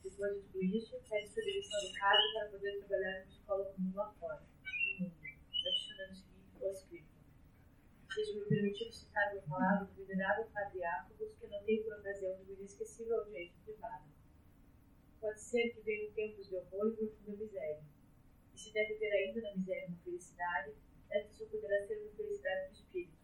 Depois 0.03 0.35
de 0.35 0.41
tudo 0.49 0.65
isso, 0.65 1.01
pede 1.09 1.29
sua 1.29 1.45
demissão 1.45 1.81
do 1.81 1.93
cargo 1.93 2.33
para 2.35 2.49
poder 2.49 2.79
trabalhar 2.81 3.21
numa 3.21 3.33
escola 3.33 3.65
comum 3.67 3.93
lá 3.95 4.13
fora, 4.19 4.43
no 4.99 5.05
mundo, 5.05 5.17
adicionando 5.69 6.15
o 6.61 6.75
seguinte 6.75 7.14
postscrito. 8.15 8.25
Seja-me 8.25 8.45
permitido 8.47 8.93
citar 8.93 9.33
uma 9.33 9.43
palavra 9.43 9.87
do 9.87 10.05
venerável 10.05 10.47
Padre 10.53 10.79
Jacobus, 10.79 11.35
que 11.35 11.47
anotei 11.47 11.83
por 11.83 11.99
ocasião 11.99 12.37
de 12.37 12.43
uma 12.43 12.61
inesquecível 12.61 13.19
audiência 13.19 13.57
privada. 13.65 14.05
Pode 15.21 15.41
ser 15.41 15.71
que 15.71 15.81
venham 15.81 16.12
tempos 16.12 16.49
de 16.49 16.57
horror 16.57 16.93
e 16.93 17.07
profunda 17.07 17.37
miséria. 17.39 17.83
E 18.55 18.59
se 18.59 18.73
deve 18.73 18.95
ter 18.95 19.11
ainda 19.11 19.41
na 19.41 19.57
miséria 19.57 19.89
uma 19.89 19.99
felicidade, 19.99 20.73
esta 21.11 21.33
só 21.33 21.47
poderá 21.47 21.87
ser 21.87 21.99
uma 22.03 22.12
felicidade 22.12 22.69
do 22.69 22.75
espírito, 22.75 23.19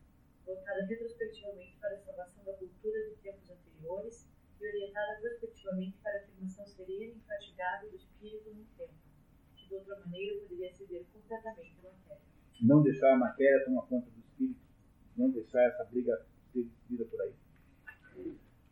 voltada 0.45 0.86
retrospectivamente 0.86 1.76
para 1.80 1.95
a 1.95 1.99
salvação 1.99 2.45
da 2.45 2.55
cultura 2.55 3.09
de 3.09 3.16
tempos 3.16 3.51
anteriores 3.51 4.26
e 4.61 4.66
orientada 4.66 5.20
prospectivamente 5.20 5.99
para 6.03 6.18
a 6.18 6.22
afirmação 6.22 6.66
serena 6.66 7.05
e 7.05 7.16
infatigável 7.16 7.91
do 7.91 7.97
espírito 7.97 8.51
no 8.51 8.64
tempo, 8.76 8.95
que 9.57 9.68
de 9.68 9.74
outra 9.74 9.99
maneira 10.01 10.41
poderia 10.41 10.72
ceder 10.74 11.05
completamente 11.12 11.78
à 11.86 11.91
matéria. 11.91 12.22
Não 12.61 12.82
deixar 12.82 13.14
a 13.14 13.18
matéria 13.18 13.64
tomar 13.64 13.86
conta 13.86 14.11
do 14.11 14.20
não 15.21 15.31
deixar 15.31 15.62
essa 15.62 15.85
briga 15.85 16.27
ser 16.53 16.64
decidida 16.64 17.05
por 17.05 17.21
aí. 17.21 17.35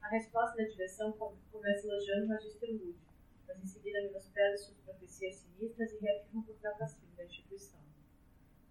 A 0.00 0.08
resposta 0.08 0.56
da 0.56 0.64
direção 0.64 1.12
começa 1.52 1.86
elogiando 1.86 2.24
o 2.24 2.28
magistro 2.28 2.72
lúdico, 2.72 3.12
mas 3.46 3.62
em 3.62 3.66
seguida 3.66 4.00
menospreza 4.02 4.64
suas 4.64 4.78
profecias 4.78 5.36
sinistras 5.36 5.92
e 5.92 5.98
reafirma 5.98 6.40
o 6.40 6.54
papel 6.54 6.78
passivo 6.78 7.14
da 7.16 7.24
instituição. 7.24 7.80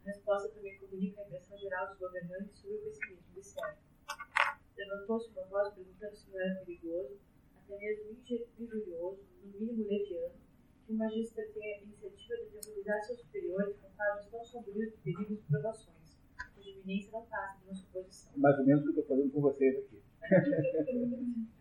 A 0.03 0.09
resposta 0.09 0.49
também 0.49 0.77
comunica 0.79 1.21
a 1.21 1.25
impressão 1.25 1.57
geral 1.57 1.89
dos 1.89 1.99
governantes 1.99 2.57
sobre 2.57 2.77
o 2.77 2.81
pessimismo 2.81 3.33
de 3.35 3.43
certo. 3.43 3.81
Levantou-se 4.75 5.29
uma 5.29 5.45
voz 5.45 5.73
perguntando 5.73 6.15
se 6.15 6.29
não 6.31 6.39
era 6.39 6.65
perigoso, 6.65 7.19
até 7.57 7.77
mesmo 7.77 8.17
injurioso, 8.59 9.21
no 9.43 9.59
mínimo 9.59 9.87
leviano, 9.87 10.35
que 10.85 10.93
o 10.93 10.95
magista 10.95 11.43
tenha 11.53 11.77
a 11.77 11.81
iniciativa 11.81 12.37
de 12.37 12.45
temporizar 12.45 13.03
seus 13.03 13.19
superiores 13.19 13.75
com 13.77 13.89
quadros 13.91 14.27
tão 14.27 14.43
sombrios 14.45 14.91
de 14.91 14.97
perigos 14.97 15.39
e 15.39 15.43
provações, 15.43 15.96
iminência 16.71 17.11
não 17.11 17.25
passa 17.25 17.59
de 17.59 17.65
uma 17.65 17.75
suposição. 17.75 18.31
Mais 18.37 18.57
ou 18.59 18.65
menos 18.65 18.81
o 18.81 18.83
que 18.83 18.99
eu 18.99 19.01
estou 19.01 19.17
fazendo 19.17 19.31
com 19.31 19.41
vocês 19.41 19.77
aqui. 19.77 20.01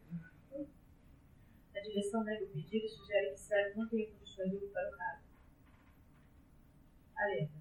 A 1.76 1.80
direção 1.80 2.24
nega 2.24 2.42
o 2.42 2.48
pedido 2.48 2.86
e 2.86 2.88
sugere 2.88 3.32
que 3.32 3.40
Sérgio 3.40 3.76
não 3.78 3.88
tenha 3.88 4.10
condições 4.10 4.50
de 4.50 4.56
ocupar 4.56 4.88
o 4.88 4.96
cargo. 4.96 5.22
A 7.16 7.26
letra. 7.26 7.60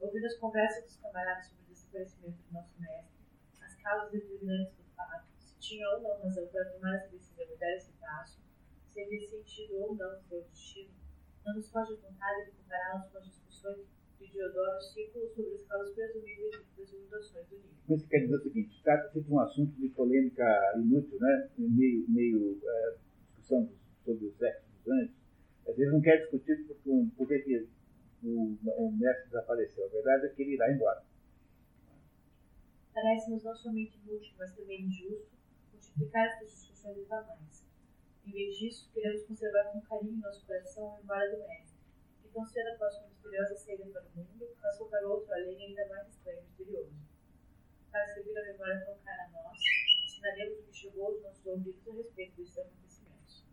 Ouvindo 0.00 0.26
as 0.26 0.36
conversas 0.38 0.84
dos 0.84 0.96
camaradas 0.96 1.46
sobre 1.46 1.62
o 1.62 1.68
desaparecimento 1.72 2.42
do 2.42 2.52
nosso 2.52 2.80
mestre, 2.80 3.14
as 3.62 3.74
causas 3.76 4.10
determinantes 4.10 4.74
do 4.74 4.82
fato, 4.96 5.28
se 5.38 5.54
tinha 5.60 5.88
ou 5.90 6.02
não 6.02 6.20
razão 6.20 6.46
para 6.48 6.64
tomar 6.72 6.96
essa 6.96 7.08
decisão 7.08 7.44
e 7.44 7.56
dar 7.56 7.76
esse 7.76 7.92
passo, 7.92 8.40
se 8.92 9.00
havia 9.00 9.26
sentido 9.28 9.76
ou 9.76 9.94
não 9.94 10.20
seu 10.22 10.42
destino, 10.42 10.92
não 11.44 11.54
nos 11.54 11.70
foge 11.70 11.94
vontade 11.94 12.46
de 12.46 12.52
compará-los 12.52 13.10
com 13.10 13.18
as 13.18 13.24
discussões 13.24 13.86
de 14.24 14.32
Diodoro 14.32 14.80
sobre 14.80 15.94
presumíveis 15.94 16.64
das 16.76 16.92
inundações 16.92 17.46
do 17.48 17.56
Nilo. 17.56 17.74
Isso 17.90 18.08
quer 18.08 18.20
dizer 18.20 18.36
o 18.36 18.42
seguinte, 18.42 18.80
trata-se 18.82 19.20
de 19.20 19.32
um 19.32 19.40
assunto 19.40 19.72
de 19.80 19.88
polêmica 19.90 20.44
inútil, 20.76 21.18
né? 21.20 21.50
meio, 21.58 22.04
meio 22.08 22.58
é, 22.64 22.96
discussão 23.26 23.70
sobre 24.04 24.26
os 24.26 24.36
sexos 24.36 24.64
dos 24.84 24.92
anjos. 24.92 25.14
Às 25.68 25.76
vezes 25.76 25.92
não 25.92 26.00
quer 26.00 26.18
discutir 26.18 26.66
por, 26.66 27.10
por 27.16 27.28
que, 27.28 27.38
que 27.40 27.68
o, 28.22 28.56
o 28.64 28.92
mestre 28.92 29.26
desapareceu. 29.26 29.84
A 29.84 29.88
verdade 29.88 30.26
é 30.26 30.28
que 30.30 30.42
ele 30.42 30.54
irá 30.54 30.72
embora. 30.72 31.04
Parece-nos 32.92 33.42
não 33.42 33.54
somente 33.56 33.98
inútil, 33.98 34.34
mas 34.38 34.54
também 34.54 34.82
injusto 34.82 35.34
multiplicar 35.72 36.26
essas 36.28 36.50
discussões 36.50 36.98
infamais. 36.98 37.64
Em 38.26 38.32
vez 38.32 38.56
disso, 38.56 38.90
queremos 38.94 39.24
conservar 39.24 39.72
com 39.72 39.80
carinho 39.82 40.16
nosso 40.18 40.46
coração 40.46 40.94
a 40.94 40.98
memória 40.98 41.30
do 41.30 41.38
mestre, 41.46 41.73
que 42.34 42.40
tão 42.40 42.44
cedo 42.44 42.68
após 42.74 42.92
sua 42.96 43.06
misteriosa 43.06 43.54
saída 43.54 43.86
para 43.90 44.02
o 44.02 44.16
mundo, 44.16 44.56
passou 44.60 44.88
para 44.88 45.06
outro 45.06 45.32
além 45.32 45.66
ainda 45.66 45.88
mais 45.88 46.08
estranho 46.08 46.40
e 46.40 46.42
misterioso. 46.42 46.92
Para 47.92 48.12
servir 48.12 48.36
a 48.36 48.42
memória 48.42 48.84
tão 48.84 48.98
cara 48.98 49.26
a 49.26 49.30
nós, 49.30 49.56
ensinaremos 50.04 50.58
o 50.58 50.62
que 50.64 50.74
chegou 50.74 51.06
aos 51.06 51.22
nossos 51.22 51.46
ouvidos 51.46 51.86
a 51.86 51.92
respeito 51.92 52.36
desses 52.36 52.58
acontecimentos. 52.58 53.44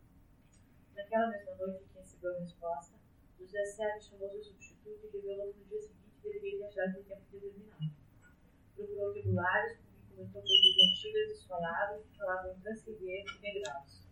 Naquela 0.95 1.29
mesma 1.29 1.55
noite 1.57 1.83
em 1.83 1.87
que 1.89 1.99
recebeu 1.99 2.35
a 2.35 2.39
resposta, 2.39 2.95
José 3.39 3.65
Sérgio 3.65 4.09
chamou 4.09 4.29
seu 4.31 4.43
substituto 4.45 5.05
e 5.05 5.09
revelou 5.11 5.53
que 5.53 5.59
no 5.59 5.65
dia 5.65 5.81
seguinte 5.81 6.21
deveria 6.23 6.57
viajar 6.57 6.93
por 6.95 7.03
tempo 7.05 7.21
determinado. 7.31 7.91
Procurou 8.75 9.13
regulares, 9.13 9.77
comentou 10.09 10.41
coisas 10.41 10.75
antigas 10.89 11.21
e 11.21 11.33
desfaladas 11.33 12.03
que 12.03 12.17
falavam 12.17 12.51
em 12.51 12.59
transcender 12.61 13.25
e 13.27 13.41
degraus. 13.41 14.07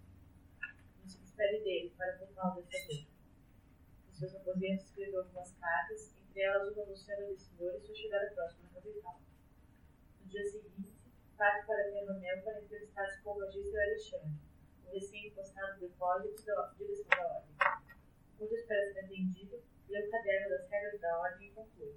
Não 1.01 1.09
se 1.09 1.19
despede 1.21 1.63
dele 1.63 1.93
para 1.97 2.17
poupá-lo 2.17 2.61
dessa 2.61 2.93
dor. 2.93 3.18
Seus 4.19 4.35
aposentos 4.35 4.83
escreveu 4.83 5.21
algumas 5.21 5.49
cartas, 5.53 6.13
entre 6.27 6.41
elas 6.41 6.75
uma 6.75 6.83
anunciando 6.83 7.23
ao 7.23 7.37
senhor 7.37 7.73
e 7.73 7.79
sua 7.79 7.95
chegada 7.95 8.29
próxima 8.35 8.67
à 8.67 8.73
capital. 8.73 9.21
No 10.19 10.27
dia 10.27 10.43
seguinte, 10.43 10.91
parte 11.37 11.65
para 11.65 11.85
Pernamel 11.85 12.43
para 12.43 12.61
entrevistar-se 12.61 13.23
com 13.23 13.31
o 13.31 13.39
magistro 13.39 13.79
Alexandre, 13.79 14.41
o 14.85 14.91
recém-impostado 14.91 15.79
depósito 15.79 16.45
da 16.45 16.73
direção 16.77 17.07
da 17.07 17.27
ordem. 17.27 17.55
Enquanto 18.35 18.55
espera 18.55 18.91
ser 18.91 18.99
atendido, 19.05 19.63
lê 19.87 20.05
o 20.05 20.11
caderno 20.11 20.49
das 20.49 20.69
regras 20.69 20.99
da 20.99 21.17
ordem 21.17 21.47
e 21.47 21.51
conclui. 21.51 21.95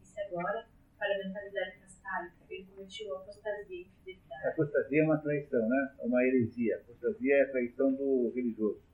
E 0.00 0.06
se 0.06 0.18
agora, 0.22 0.66
para 0.96 1.14
a 1.14 1.18
mentalidade 1.26 1.78
castálica, 1.78 2.36
ele 2.48 2.64
cometeu 2.74 3.16
apostasia 3.18 3.76
e 3.76 3.82
infidelidade. 3.82 4.46
Apostasia 4.46 5.02
é 5.02 5.04
uma 5.04 5.18
traição, 5.18 5.68
né? 5.68 5.94
É 5.98 6.06
uma 6.06 6.24
heresia. 6.24 6.76
Apostasia 6.78 7.36
é 7.36 7.42
a 7.42 7.50
traição 7.50 7.92
do 7.92 8.32
religioso. 8.34 8.85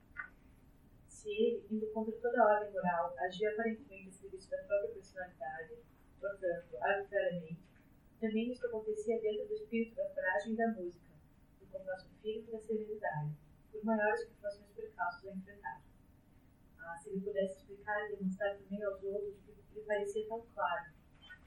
Se 1.23 1.63
indo 1.71 1.87
contra 1.93 2.11
toda 2.17 2.41
a 2.41 2.55
ordem 2.55 2.73
moral, 2.73 3.15
agia 3.17 3.49
aparentemente 3.53 4.09
a 4.09 4.11
serviço 4.11 4.49
da 4.49 4.57
própria 4.57 4.89
personalidade, 4.89 5.75
portanto, 6.19 6.75
arbitrariamente, 6.81 7.63
também 8.19 8.51
isto 8.51 8.67
acontecia 8.67 9.21
dentro 9.21 9.47
do 9.47 9.53
espírito 9.53 9.95
da 9.95 10.09
coragem 10.09 10.51
e 10.51 10.57
da 10.57 10.67
música, 10.67 11.13
do 11.61 11.65
compasso 11.67 12.09
firme 12.21 12.51
da 12.51 12.59
serenidade, 12.59 13.31
por 13.71 13.85
maiores 13.85 14.25
que 14.25 14.33
fossem 14.41 14.65
os 14.65 14.71
percalços 14.71 15.29
a 15.29 15.33
enfrentar. 15.33 15.81
Ah, 16.79 16.97
se 16.97 17.09
ele 17.09 17.21
pudesse 17.21 17.57
explicar 17.57 18.05
e 18.05 18.17
demonstrar 18.17 18.57
também 18.57 18.83
aos 18.83 19.01
outros 19.01 19.37
o 19.47 19.53
que 19.53 19.79
lhe 19.79 19.85
parecia 19.85 20.27
tão 20.27 20.45
claro, 20.53 20.91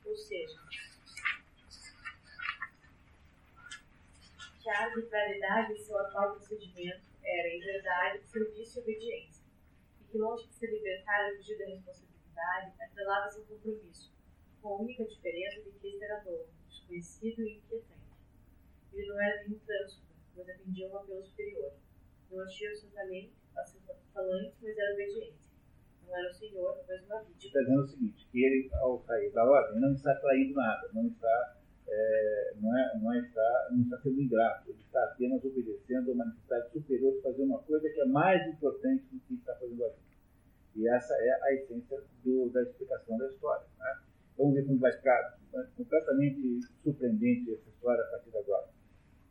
ou 0.06 0.16
seja, 0.16 0.56
que 4.62 4.70
a 4.70 4.84
arbitrariedade 4.86 5.74
em 5.74 5.76
seu 5.76 5.98
atual 5.98 6.36
procedimento 6.36 7.04
era, 7.22 7.48
em 7.48 7.60
verdade, 7.60 8.24
serviço 8.24 8.78
e 8.78 8.82
obediência, 8.82 9.35
que, 10.10 10.18
longe 10.18 10.46
de 10.48 10.54
se 10.54 10.66
libertar 10.66 11.32
e 11.32 11.36
fugir 11.36 11.58
da 11.58 11.66
responsabilidade, 11.66 12.74
atrelava-se 12.80 13.40
ao 13.40 13.46
compromisso, 13.46 14.12
com 14.60 14.68
a 14.68 14.80
única 14.80 15.04
diferença 15.04 15.62
de 15.62 15.70
que 15.72 15.86
este 15.88 16.04
era 16.04 16.24
novo, 16.24 16.48
desconhecido 16.68 17.42
e 17.42 17.56
inquietante. 17.56 18.06
Ele 18.92 19.08
não 19.08 19.20
era 19.20 19.42
nenhum 19.42 19.58
trânsito, 19.60 20.06
mas 20.36 20.48
atendia 20.48 20.88
um 20.88 20.96
apelo 20.96 21.24
superior. 21.24 21.72
Não 22.30 22.40
achia 22.40 22.72
o 22.72 22.76
seu 22.76 22.90
talento, 22.90 23.32
a 23.56 23.64
seu 23.64 23.80
falante, 24.12 24.56
mas 24.62 24.76
era 24.76 24.94
obediente. 24.94 25.38
Não 26.06 26.16
era 26.16 26.30
o 26.30 26.34
senhor, 26.34 26.84
mas 26.88 27.04
uma 27.04 27.22
vítima. 27.22 27.46
Está 27.46 27.60
dizendo 27.60 27.82
o 27.82 27.86
seguinte, 27.86 28.28
que 28.30 28.44
ele, 28.44 28.70
ao 28.74 28.98
sair 29.00 29.30
da 29.32 29.44
ordem, 29.44 29.80
não 29.80 29.92
está 29.92 30.14
traindo 30.14 30.54
nada, 30.54 30.90
não 30.92 31.06
está, 31.08 31.58
é, 31.88 32.54
não, 32.60 32.76
é, 32.76 32.98
não, 32.98 33.12
é 33.12 33.18
está, 33.20 33.68
não 33.70 33.82
está 33.82 33.98
sendo 33.98 34.20
ingrato, 34.20 34.70
ele 34.70 34.80
está 34.80 35.04
apenas 35.04 35.44
obedecendo 35.44 36.10
a 36.10 36.14
uma 36.14 36.24
necessidade 36.26 36.72
superior 36.72 37.12
de 37.14 37.22
fazer 37.22 37.42
uma 37.42 37.58
coisa 37.62 37.88
que 37.88 38.00
é 38.00 38.06
mais 38.06 38.46
importante 38.48 39.04
do 39.12 39.20
que 39.20 39.34
está 39.34 39.54
fazendo 39.54 39.84
ali. 39.84 39.94
E 40.74 40.88
essa 40.88 41.14
é 41.14 41.42
a 41.42 41.54
essência 41.54 42.02
do, 42.22 42.50
da 42.50 42.62
explicação 42.62 43.16
da 43.16 43.26
história. 43.28 43.66
Né? 43.78 44.00
Vamos 44.36 44.54
ver 44.54 44.66
como 44.66 44.78
vai 44.78 44.92
ficar 44.92 45.38
completamente 45.76 46.60
surpreendente 46.82 47.54
essa 47.54 47.68
história 47.70 48.02
a 48.02 48.10
partir 48.10 48.30
de 48.30 48.38
agora. 48.38 48.68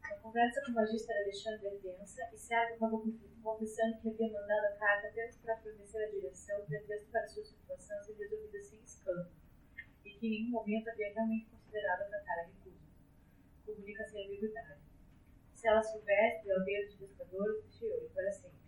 A 0.01 0.15
conversa 0.17 0.61
com 0.65 0.71
o 0.71 0.75
magistrado 0.75 1.21
Alexandre 1.21 1.67
é 1.67 1.77
densa 1.77 2.21
e 2.33 2.37
Sérgio 2.37 2.75
acabou 2.75 3.05
confessando 3.43 3.97
que 4.01 4.09
havia 4.09 4.31
mandado 4.31 4.65
a 4.65 4.71
carta 4.77 5.07
apenas 5.07 5.37
para 5.37 5.57
fornecer 5.57 6.03
a 6.03 6.09
direção 6.09 6.65
pretexto 6.65 7.11
para 7.11 7.27
sua 7.27 7.43
situação 7.43 8.03
ser 8.03 8.13
resolvida 8.13 8.61
sem 8.61 8.79
escândalo 8.79 9.29
e 10.03 10.09
que 10.09 10.27
em 10.27 10.29
nenhum 10.31 10.49
momento 10.49 10.89
havia 10.89 11.13
realmente 11.13 11.54
considerado 11.75 12.03
acatar 12.03 12.39
a 12.39 12.43
recusa. 12.43 12.79
Comunica 13.65 14.05
sem 14.05 14.25
ambiguidade. 14.25 14.79
Se 15.53 15.67
ela 15.67 15.83
soubesse, 15.83 16.49
ao 16.49 16.63
dedo 16.63 16.89
de 16.91 16.97
pescadores, 16.97 17.63
deixou-lhe 17.63 18.09
para 18.09 18.31
sempre. 18.31 18.65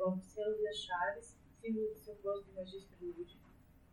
Os 0.00 0.24
selos 0.24 0.60
e 0.60 0.68
as 0.68 0.76
chaves, 0.76 1.36
símbolos 1.60 1.92
do 1.94 1.98
seu 1.98 2.14
posto 2.16 2.44
de 2.46 2.52
magistro 2.52 3.06
lúdico, 3.06 3.40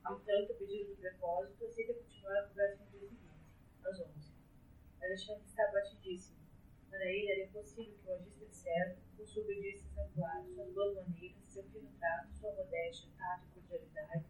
Entanto, 0.10 0.54
o 0.54 0.56
pedido 0.56 0.96
do 0.96 1.02
depósito 1.02 1.66
aceita 1.66 1.94
continuar 1.94 2.40
a 2.40 2.48
conversa 2.48 2.84
no 2.86 2.92
dia 2.92 3.10
seguinte, 3.10 3.52
às 3.84 4.00
11. 4.00 4.34
Alexandre 5.02 5.44
está 5.46 5.72
batidíssimo. 5.72 6.38
Para 6.90 7.06
ele 7.06 7.32
era 7.32 7.44
impossível 7.44 7.94
que 7.94 8.10
o 8.10 8.12
magistro 8.14 8.48
certo, 8.50 9.02
obediência 9.38 9.86
exemplar, 9.86 10.46
suas 10.46 10.74
boas 10.74 10.96
maneiras, 10.96 11.44
seu 11.50 11.64
fino 11.64 11.92
trato, 12.00 12.34
sua 12.34 12.54
modéstia, 12.54 13.10
tato 13.18 13.48
e 13.48 13.60
cordialidade, 13.60 14.26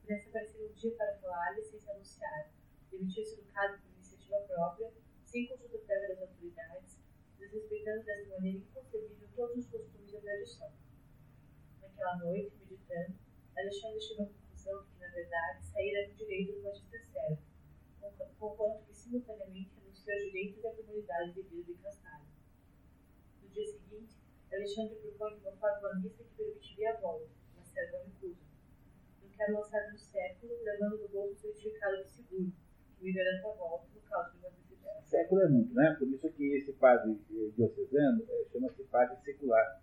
pudesse 0.00 0.28
aparecer 0.28 0.68
um 0.68 0.72
dia 0.72 0.96
para 0.96 1.16
falar-lhe 1.18 1.62
sem 1.62 1.78
se 1.78 1.90
anunciar, 1.90 2.50
demitir-se 2.90 3.36
do 3.36 3.44
cargo 3.52 3.82
por 3.82 3.92
iniciativa 3.94 4.40
própria, 4.40 4.92
sem 5.24 5.46
consulta 5.46 5.78
prévia 5.78 6.08
das 6.08 6.22
autoridades, 6.22 6.98
desrespeitando 7.38 8.04
dessa 8.04 8.28
maneira 8.28 8.58
inconcebível 8.58 9.28
todos 9.34 9.58
os 9.58 9.66
costumes 9.70 10.12
da 10.12 10.20
tradição. 10.20 10.72
Naquela 11.80 12.18
noite, 12.18 12.52
meditando, 12.60 13.14
Alexandre 13.56 14.00
chegou 14.00 14.26
conclusão 14.26 14.82
de 14.82 14.90
que, 14.90 15.00
na 15.00 15.08
verdade, 15.08 15.64
saíra 15.64 16.08
do 16.08 16.14
direito 16.14 16.52
do 16.54 16.62
magistrado 16.62 17.04
certo, 17.06 17.42
conquanto 18.38 18.84
que 18.86 18.94
simultaneamente 18.94 19.70
renunciou 19.76 20.16
aos 20.16 20.24
direitos 20.24 20.62
da 20.62 20.74
comunidade 20.74 21.32
de 21.34 21.42
vida 21.42 21.72
de 21.72 21.82
Castalho. 21.82 22.26
No 23.42 23.48
dia 23.48 23.66
seguinte, 23.66 24.16
Alexandre 24.52 24.96
propõe 24.96 25.38
uma 25.38 25.52
fórmula 25.52 25.94
mista 25.96 26.24
que 26.24 26.34
permitiria 26.36 26.94
a 26.94 27.00
volta, 27.00 27.28
mas 27.56 27.68
César 27.68 28.02
recusa. 28.04 28.40
Não 29.22 29.30
quero 29.30 29.54
lançar 29.54 29.92
no 29.92 29.98
século, 29.98 30.62
levando 30.62 30.98
no 30.98 31.08
bolso 31.08 31.32
o 31.34 31.36
certificado 31.36 32.02
de 32.02 32.10
seguro, 32.10 32.52
que 33.00 33.04
me 33.04 33.12
garanta 33.12 33.48
a 33.48 33.52
volta 33.52 33.86
no 33.94 34.00
caso 34.02 34.32
de 34.32 34.38
uma 34.38 34.50
decisão. 34.50 35.02
Século 35.02 35.40
é 35.40 35.48
muito, 35.48 35.74
né? 35.74 35.96
Por 35.98 36.08
isso 36.08 36.30
que 36.30 36.56
esse 36.56 36.72
padre 36.74 37.18
diocesano 37.56 38.22
é, 38.28 38.44
chama-se 38.52 38.84
padre 38.84 39.16
secular 39.24 39.80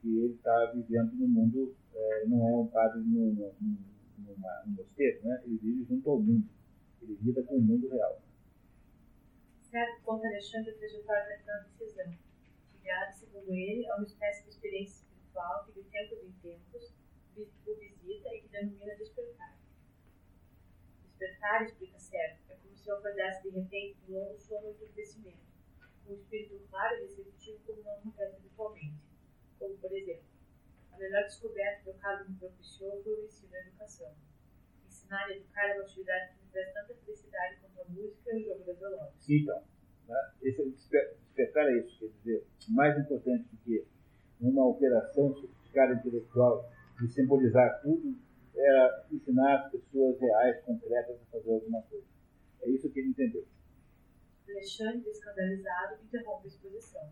que 0.00 0.08
ele 0.08 0.34
está 0.34 0.72
vivendo 0.74 1.12
no 1.12 1.28
mundo, 1.28 1.76
é, 1.94 2.26
não 2.26 2.48
é 2.48 2.56
um 2.56 2.66
padre 2.66 3.00
num, 3.00 3.32
num, 3.34 3.76
numa, 4.18 4.62
num 4.66 4.72
mosteiro, 4.72 5.22
né? 5.22 5.42
ele 5.44 5.58
vive 5.58 5.84
junto 5.84 6.10
ao 6.10 6.18
mundo, 6.18 6.48
ele 7.02 7.16
lida 7.22 7.42
com 7.44 7.56
o 7.56 7.62
mundo 7.62 7.88
real. 7.88 8.20
Certo 9.60 10.02
ponto, 10.02 10.26
Alexandre 10.26 10.72
trajetória 10.72 11.28
daquela 11.28 11.58
decisão, 11.60 12.12
ligada, 12.74 13.12
segundo 13.12 13.54
ele, 13.54 13.88
a 13.90 13.96
uma 13.96 14.04
espécie 14.04 14.42
de 14.42 14.50
experiência 14.50 15.04
espiritual 15.04 15.64
que 15.66 15.80
de 15.80 15.88
tempos 15.88 16.18
em 16.24 16.32
tempos 16.42 16.92
o 17.36 17.74
visita 17.76 18.34
e 18.34 18.40
que 18.40 18.48
denomina 18.48 18.96
despertar. 18.96 19.61
Despertar, 21.22 21.62
explica 21.62 21.98
certo, 22.00 22.50
é 22.50 22.56
como 22.56 22.76
se 22.76 22.88
eu 22.88 22.96
acordasse 22.96 23.48
de 23.48 23.50
repente 23.50 23.96
um 24.08 24.12
longo 24.12 24.40
sono 24.40 24.74
de 24.74 24.86
com 26.04 26.14
um 26.14 26.16
espírito 26.16 26.60
claro 26.68 26.96
e 26.96 27.02
receptivo 27.02 27.60
como 27.64 27.80
não 27.84 27.92
acontece 27.92 28.36
habitualmente 28.38 28.96
como, 29.56 29.76
por 29.78 29.96
exemplo, 29.96 30.24
a 30.92 30.98
melhor 30.98 31.22
descoberta 31.22 31.84
que 31.84 31.90
o 31.90 31.94
caso 31.94 32.28
me 32.28 32.36
propiciou 32.36 33.00
foi 33.04 33.12
o 33.12 33.24
ensino 33.24 33.54
a 33.54 33.60
educação. 33.60 34.12
Ensinar 34.84 35.30
e 35.30 35.36
educar 35.36 35.68
é 35.68 35.74
uma 35.74 35.82
atividade 35.84 36.34
que 36.34 36.44
me 36.44 36.50
traz 36.50 36.72
tanta 36.72 36.94
felicidade 36.94 37.60
quanto 37.60 37.80
a 37.80 37.92
música 37.92 38.32
e 38.32 38.42
o 38.42 38.44
jogo 38.44 38.64
das 38.64 38.78
velozes. 38.80 39.30
Então, 39.30 39.62
né, 40.08 40.32
esse 40.42 40.70
despertar 40.70 41.68
é 41.68 41.78
isso, 41.78 42.00
quer 42.00 42.08
dizer, 42.18 42.46
mais 42.70 42.98
importante 42.98 43.44
do 43.44 43.56
que 43.58 43.86
uma 44.40 44.66
operação 44.66 45.32
sofisticada 45.36 45.94
intelectual 45.94 46.68
de 47.00 47.06
simbolizar 47.12 47.80
tudo, 47.80 48.18
era 48.54 49.06
ensinar 49.10 49.64
as 49.64 49.70
pessoas 49.72 50.20
reais, 50.20 50.62
concretas, 50.64 51.20
a 51.20 51.24
fazer 51.30 51.52
alguma 51.52 51.82
coisa. 51.82 52.06
É 52.62 52.68
isso 52.70 52.90
que 52.90 53.00
ele 53.00 53.08
entendeu. 53.08 53.46
Alexandre, 54.48 55.10
escandalizado, 55.10 56.02
interrompe 56.02 56.44
a 56.44 56.48
exposição. 56.48 57.10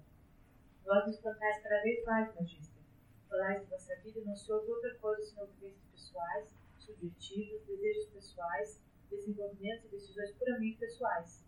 Vós 0.84 1.06
nos 1.06 1.18
plantais 1.18 1.62
cada 1.62 1.82
vez 1.82 2.04
mais, 2.04 2.34
magistra. 2.34 2.80
Falais 3.28 3.62
de 3.62 3.70
vossa 3.70 3.94
vida 3.96 4.20
não 4.24 4.36
se 4.36 4.52
ouve 4.52 4.70
outra 4.70 4.94
coisa 4.96 5.22
senão 5.22 5.46
vivências 5.46 5.84
pessoais, 5.92 6.48
subjetivas, 6.78 7.62
desejos 7.64 8.06
pessoais, 8.06 8.82
desenvolvimentos 9.10 9.84
e 9.86 9.88
decisões 9.88 10.32
puramente 10.32 10.78
pessoais. 10.78 11.44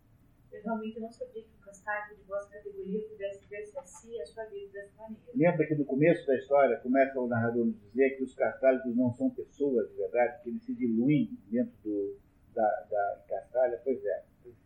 Eu 0.53 0.63
realmente 0.63 1.01
não 1.01 1.11
sabia 1.11 1.43
que 1.43 1.49
um 1.59 1.65
castário 1.65 2.17
de 2.17 2.23
vossa 2.25 2.49
categoria 2.51 3.09
pudesse 3.09 3.47
ver-se 3.47 3.79
assim 3.79 4.21
a 4.21 4.27
sua 4.27 4.45
vida 4.45 4.73
dessa 4.73 5.03
maneira. 5.03 5.33
Lembra 5.35 5.67
que 5.67 5.75
no 5.75 5.85
começo 5.85 6.27
da 6.27 6.37
história 6.37 6.79
começa 6.81 7.19
o 7.19 7.27
narrador 7.27 7.67
nos 7.67 7.81
dizer 7.81 8.17
que 8.17 8.25
os 8.25 8.35
castálicos 8.35 8.95
não 8.95 9.13
são 9.15 9.31
pessoas 9.31 9.89
de 9.91 9.97
verdade, 9.97 10.43
que 10.43 10.51
eles 10.51 10.63
se 10.63 10.75
diluem 10.75 11.39
dentro 11.51 11.75
do, 11.83 12.19
da, 12.55 12.69
da? 12.91 13.81
Pois 13.83 14.05
é, 14.05 14.25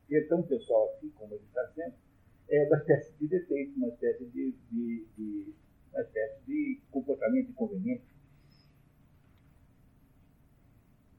ser 0.09 0.29
tão 0.29 0.43
pessoal 0.43 0.91
assim 0.91 1.11
como 1.11 1.35
ele 1.35 1.45
está 1.45 1.67
sendo, 1.69 1.95
é 2.49 2.67
uma 2.67 2.77
espécie 2.79 3.13
de 3.19 3.29
defeito, 3.29 3.77
uma 3.77 3.89
espécie 3.89 4.25
de, 4.27 4.53
de, 4.71 5.07
de 5.17 5.55
uma 5.93 6.03
espécie 6.03 6.45
de 6.47 6.81
comportamento 6.91 7.51
inconveniente. 7.51 8.05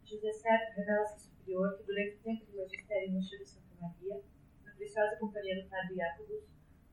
José 0.06 0.32
Serra 0.32 0.74
revela-se 0.76 1.20
superior 1.20 1.78
que 1.78 1.84
durante 1.84 2.16
o 2.16 2.20
tempo 2.20 2.46
do 2.46 2.58
magistério 2.58 3.12
no 3.14 3.22
Chile 3.22 3.44
de 3.44 3.50
Santa 3.50 3.66
Maria, 3.82 4.22
preciosa 4.78 5.18
companhia 5.18 5.62
do 5.62 5.70
padre 5.70 5.96
Jacobus, 5.96 6.44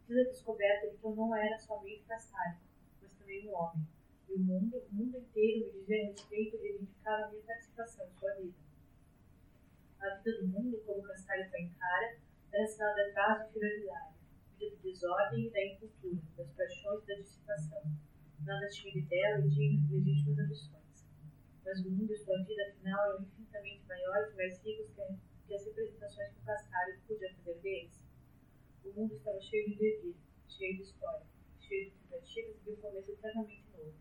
fiz 0.07 0.17
a 0.17 0.25
descoberta 0.25 0.91
de 0.91 0.97
que 0.97 1.05
eu 1.05 1.15
não 1.15 1.35
era 1.37 1.59
somente 1.59 2.05
castálico, 2.05 2.63
mas 3.01 3.13
também 3.15 3.49
um 3.49 3.55
homem. 3.55 3.87
E 4.29 4.33
o 4.35 4.39
mundo, 4.39 4.79
o 4.79 4.95
mundo 4.95 5.19
inteiro 5.19 5.67
me 5.67 5.73
dizia 5.81 6.03
a 6.03 6.07
respeito 6.07 6.57
e 6.57 6.71
identificava 6.71 7.27
a 7.27 7.31
minha 7.31 7.43
participação 7.43 8.07
em 8.07 8.19
sua 8.19 8.35
vida. 8.35 8.55
A 10.01 10.15
vida 10.17 10.39
do 10.41 10.49
mundo, 10.49 10.83
como 10.85 11.01
o 11.01 11.03
castálico 11.05 11.57
encara, 11.57 12.17
era 12.53 12.67
sinal 12.67 12.95
de 12.95 13.01
atraso 13.03 13.45
e 13.45 13.49
inferioridade 13.49 14.15
vida 14.59 14.77
de 14.77 14.83
desordem 14.83 15.47
e 15.47 15.51
da 15.51 15.65
incultura, 15.65 16.23
das 16.37 16.51
paixões 16.53 17.03
e 17.03 17.07
da 17.07 17.15
dissipação. 17.15 17.83
Nada 18.41 18.69
tinha 18.69 18.93
de 18.93 19.03
belo 19.03 19.47
e 19.47 19.51
de 19.51 19.95
legítimas 19.95 20.39
ambições. 20.39 21.07
Mas 21.65 21.81
o 21.85 21.91
mundo 21.91 22.13
e 22.13 22.17
sua 22.17 22.43
vida, 22.45 22.63
afinal, 22.69 23.13
eram 23.13 23.23
infinitamente 23.23 23.87
maiores 23.87 24.33
e 24.33 24.37
mais 24.37 24.63
ricos 24.63 24.91
que, 24.95 25.03
que 25.47 25.55
as 25.55 25.65
representações 25.65 26.33
que 26.33 26.41
o 26.41 26.45
Castário 26.45 27.01
podia 27.07 27.35
fazer 27.35 27.55
deles. 27.61 28.05
O 28.85 28.93
mundo 28.93 29.15
estava 29.15 29.41
cheio 29.41 29.71
de 29.71 29.77
devir, 29.77 30.17
cheio 30.49 30.77
de 30.77 30.83
história, 30.83 31.27
cheio 31.61 31.91
de 31.91 31.97
tentativas 31.97 32.57
e 32.57 32.65
de 32.65 32.71
um 32.71 32.77
começo 32.77 33.13
eternamente 33.13 33.65
novo. 33.73 33.95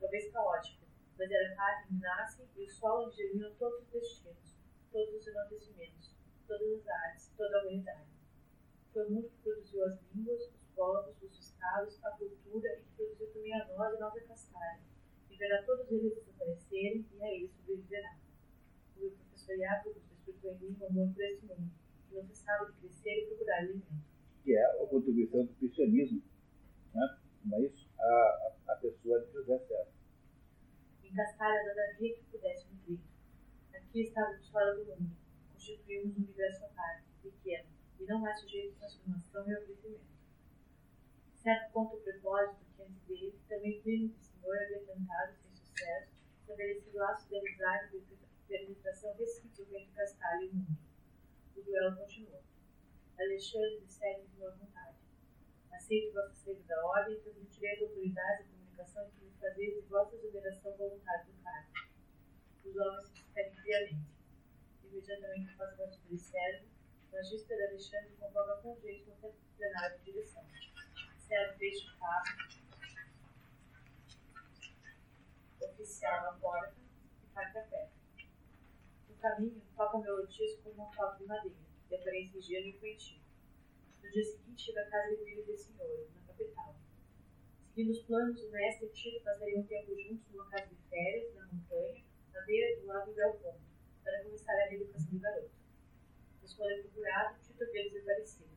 Talvez 0.00 0.30
caótico, 0.32 0.84
mas 1.18 1.30
era 1.30 1.56
paz 1.56 1.86
onde 1.90 2.00
nasce 2.00 2.48
e 2.56 2.64
o 2.64 2.68
sol 2.68 3.06
onde 3.06 3.16
germinam 3.16 3.54
todos 3.54 3.80
os 3.80 3.88
destinos, 3.90 4.56
todos 4.90 5.14
os 5.14 5.26
enaltecimentos, 5.26 6.14
todas 6.46 6.80
as 6.80 6.88
artes, 6.88 7.30
toda 7.36 7.58
a 7.58 7.62
humanidade. 7.62 8.08
Foi 8.92 9.06
o 9.06 9.10
mundo 9.10 9.28
que 9.28 9.42
produziu 9.42 9.84
as 9.84 9.98
línguas, 10.12 10.42
os 10.42 10.66
povos, 10.74 11.22
os 11.22 11.38
estados, 11.38 12.04
a 12.04 12.10
cultura 12.10 12.68
e 12.78 12.82
que 12.82 12.96
produziu 12.96 13.32
também 13.32 13.54
a 13.54 13.66
nós 13.68 13.92
e 13.92 13.96
a 13.96 14.00
nossa 14.00 14.20
castalha, 14.20 14.80
e 15.30 15.36
verá 15.36 15.62
todos 15.62 15.90
eles 15.90 16.14
desaparecerem 16.14 17.06
e 17.12 17.22
a 17.22 17.34
eles 17.34 17.50
sobreviverá. 17.52 18.16
O 18.96 19.10
professor 19.10 19.56
Jacob 19.56 19.96
despertou 20.24 20.52
em 20.52 20.58
mim 20.58 20.76
o 20.80 21.12
por 21.14 21.22
este 21.22 21.46
mundo, 21.46 21.70
que 22.08 22.14
não 22.14 22.26
cessava 22.26 22.66
de 22.66 22.72
crescer 22.78 23.22
e 23.22 23.26
procurar 23.26 23.58
alimento. 23.58 23.86
Que 24.44 24.56
é 24.56 24.64
a 24.64 24.86
contribuição 24.86 25.44
do 25.44 25.54
cristianismo, 25.54 26.22
né? 26.94 27.18
não 27.44 27.58
é 27.58 27.62
isso? 27.62 27.88
A, 27.98 28.04
a, 28.04 28.72
a 28.72 28.76
pessoa 28.76 29.20
de 29.20 29.32
José 29.32 29.58
César. 29.58 29.92
Nada 31.12 31.92
havia 31.92 32.14
que 32.14 32.22
pudesse 32.30 32.66
nutrir. 32.72 32.98
Aqui 33.74 34.02
estávamos 34.02 34.48
fora 34.48 34.74
do 34.76 34.86
mundo, 34.86 35.16
constituímos 35.52 36.16
um 36.16 36.22
universo 36.22 36.64
à 36.64 36.68
parte, 36.68 37.04
pequeno, 37.22 37.68
e 38.00 38.04
não 38.04 38.20
mais 38.20 38.40
sujeito 38.40 38.72
de 38.72 38.78
transformação 38.78 39.50
e 39.50 39.56
crescimento. 39.66 40.04
Certo 41.34 41.72
ponto 41.72 41.96
propósito 41.98 42.64
que 42.76 42.82
antes 42.82 43.02
dele, 43.06 43.34
também 43.48 43.82
primo 43.82 44.08
do 44.08 44.20
Senhor 44.20 44.56
havia 44.56 44.80
tentado, 44.86 45.34
sem 45.42 45.56
sucesso, 45.56 46.12
estabelecer 46.40 46.94
laços 46.94 47.28
de 47.28 47.38
amizade 47.38 47.96
e 47.96 48.00
penetração 48.52 49.14
recíproca 49.16 49.78
entre 49.78 49.94
Castalho 49.94 50.44
e 50.44 50.52
mundo. 50.52 50.76
O 51.56 51.62
duelo 51.62 51.96
continuou. 51.96 52.42
Alexandre 53.18 53.82
segue 53.88 54.26
de 54.26 54.36
boa 54.36 54.50
vontade. 54.50 54.98
Aceito 55.72 56.12
vossa 56.12 56.34
sede 56.34 56.62
da 56.64 56.84
ordem 56.84 57.18
transmitirei 57.20 57.76
às 57.76 57.82
autoridades 57.82 58.46
a 58.46 58.50
comunicação 58.50 59.10
que 59.10 59.24
me 59.24 59.30
fazeis 59.40 59.74
de 59.74 59.88
vossa 59.88 60.16
exoneração 60.16 60.76
voluntária 60.76 61.24
do 61.24 61.42
cargo. 61.42 61.72
Os 62.62 62.76
homens 62.76 63.08
se 63.08 63.14
despedem 63.14 63.54
friamente. 63.54 64.12
Imediatamente 64.84 65.50
a 65.54 65.56
partida 65.56 66.08
de 66.10 66.18
Sérgio, 66.18 66.68
o 67.08 67.12
magíster 67.12 67.68
Alexandre 67.70 68.16
convoca 68.20 68.56
com 68.58 68.78
jeito 68.80 69.10
no 69.22 69.32
plenário 69.56 69.98
de 69.98 70.04
direção. 70.12 70.44
Sérgio 71.16 71.58
deixa 71.58 71.90
o 71.90 71.98
carro, 71.98 72.24
oficial 75.62 76.22
na 76.22 76.32
porta 76.32 76.76
e 77.22 77.26
parte 77.28 77.58
a 77.58 77.62
pé. 77.62 78.01
Caminho, 79.22 79.62
toca 79.76 79.98
melodias 79.98 80.56
com 80.64 80.70
uma 80.70 80.92
flauta 80.92 81.18
de 81.18 81.26
madeira, 81.26 81.56
de 81.88 81.94
aparência 81.94 82.38
higiene 82.38 82.70
e 82.70 82.70
infantil. 82.70 83.20
No 84.02 84.10
dia 84.10 84.24
seguinte, 84.24 84.64
chega 84.64 84.80
à 84.80 84.90
casa 84.90 85.16
de 85.16 85.24
filho 85.24 85.46
desse 85.46 85.72
senhor, 85.72 86.08
na 86.12 86.22
capital. 86.26 86.74
Seguindo 87.68 87.92
os 87.92 88.02
planos, 88.02 88.42
o 88.42 88.50
mestre 88.50 88.86
e 88.86 88.88
o 88.88 88.92
Tito 88.92 89.22
passariam 89.22 89.60
um 89.60 89.66
tempo 89.68 89.94
juntos 89.94 90.28
numa 90.32 90.50
casa 90.50 90.74
de 90.74 90.82
férias, 90.90 91.32
na 91.36 91.46
montanha, 91.46 92.04
na 92.34 92.40
beira 92.40 92.80
do 92.80 92.86
lago 92.88 93.12
Belponto, 93.12 93.60
para 94.02 94.24
começar 94.24 94.54
a 94.54 94.68
reeducação 94.70 95.12
do 95.12 95.20
garoto. 95.20 95.50
Mas 96.42 96.54
quando 96.54 96.70
é 96.72 96.82
procurado, 96.82 97.38
Tito 97.42 97.62
havia 97.62 97.90
desaparecido. 97.90 98.50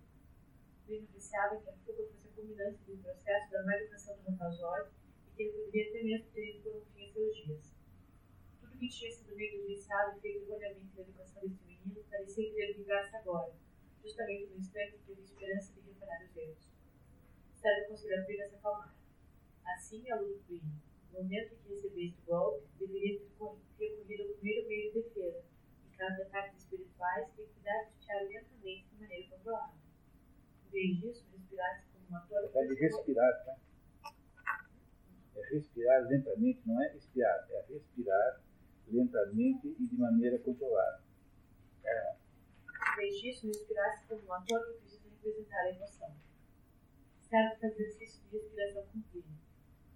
Lino 0.87 1.07
receava 1.13 1.61
que 1.61 1.69
a 1.69 1.73
fuga 1.73 2.07
fosse 2.07 2.27
a 2.27 2.31
culminante 2.31 2.79
do 2.87 2.97
processo 3.03 3.51
da 3.51 3.63
má 3.65 3.77
educação 3.77 4.17
do 4.17 4.31
Montazóide 4.31 4.89
e 5.27 5.35
que 5.35 5.43
ele 5.43 5.51
poderia 5.51 5.89
até 5.91 6.03
mesmo 6.03 6.31
ter 6.31 6.55
ido 6.55 6.63
por 6.63 6.75
um 6.77 6.85
fim 6.85 7.07
a 7.07 7.13
seus 7.13 7.35
dias. 7.35 7.74
Que 8.77 8.89
tinha 8.89 9.11
sido 9.11 9.35
negligenciado 9.35 10.17
e 10.17 10.21
feito 10.21 10.43
erroneamente 10.43 10.95
na 10.95 11.01
educação 11.01 11.41
desse 11.43 11.63
menino 11.63 12.03
parecia 12.09 12.51
querer 12.51 12.73
vingar-se 12.73 13.15
agora, 13.15 13.53
justamente 14.03 14.51
no 14.51 14.57
instante 14.57 14.95
em 14.95 14.99
que 14.99 15.11
havia 15.11 15.23
esperança 15.23 15.73
de 15.73 15.81
reparar 15.81 16.23
os 16.23 16.37
erros. 16.37 16.69
Sérgio 17.53 17.87
conseguiu 17.89 18.19
abrir 18.19 18.41
a 18.41 18.49
se 18.49 18.55
acalmar. 18.55 18.95
Assim, 19.65 20.09
a 20.11 20.19
luz 20.19 20.41
do 20.43 20.61
no 21.11 21.23
momento 21.23 21.53
em 21.53 21.57
que 21.57 21.69
recebeste 21.69 22.21
o 22.21 22.25
golpe, 22.25 22.67
deveria 22.77 23.19
ter 23.19 23.25
recorrido 23.25 23.61
ao 23.81 24.05
primeiro 24.05 24.67
meio 24.67 24.91
de 24.91 25.01
defesa, 25.01 25.43
em 25.87 25.97
caso 25.97 26.15
de 26.15 26.21
ataques 26.23 26.57
espirituais, 26.59 27.29
e 27.37 27.43
cuidar 27.45 27.83
de 27.85 28.05
tirar 28.05 28.23
lentamente 28.23 28.87
de 28.89 28.99
maneira 28.99 29.29
controlada. 29.29 29.73
Em 30.67 30.71
vez 30.71 30.99
disso, 30.99 31.25
respirar-se 31.31 31.85
como 31.93 32.07
uma 32.09 32.19
torre. 32.27 32.49
É 32.53 32.65
de 32.65 32.75
respirar, 32.75 33.45
tá? 33.45 33.57
É 35.35 35.53
respirar 35.53 36.07
lentamente, 36.07 36.61
não 36.65 36.81
é 36.81 36.95
espiar, 36.95 37.47
é 37.49 37.65
respirar 37.69 38.44
lentamente 38.87 39.67
e 39.67 39.87
de 39.87 39.95
maneira 39.97 40.39
controlada. 40.39 41.01
É. 41.83 42.15
Em 42.93 42.95
vez 42.95 43.21
disso, 43.21 43.47
respirar-se 43.47 44.07
como 44.07 44.25
um 44.25 44.33
ator 44.33 44.65
que 44.65 44.79
precisa 44.79 45.09
representar 45.09 45.61
a 45.61 45.69
emoção. 45.69 46.15
Serve 47.29 47.55
fazer 47.55 47.83
exercício 47.83 48.21
de 48.29 48.37
respiração 48.37 48.85
contínuo. 48.87 49.35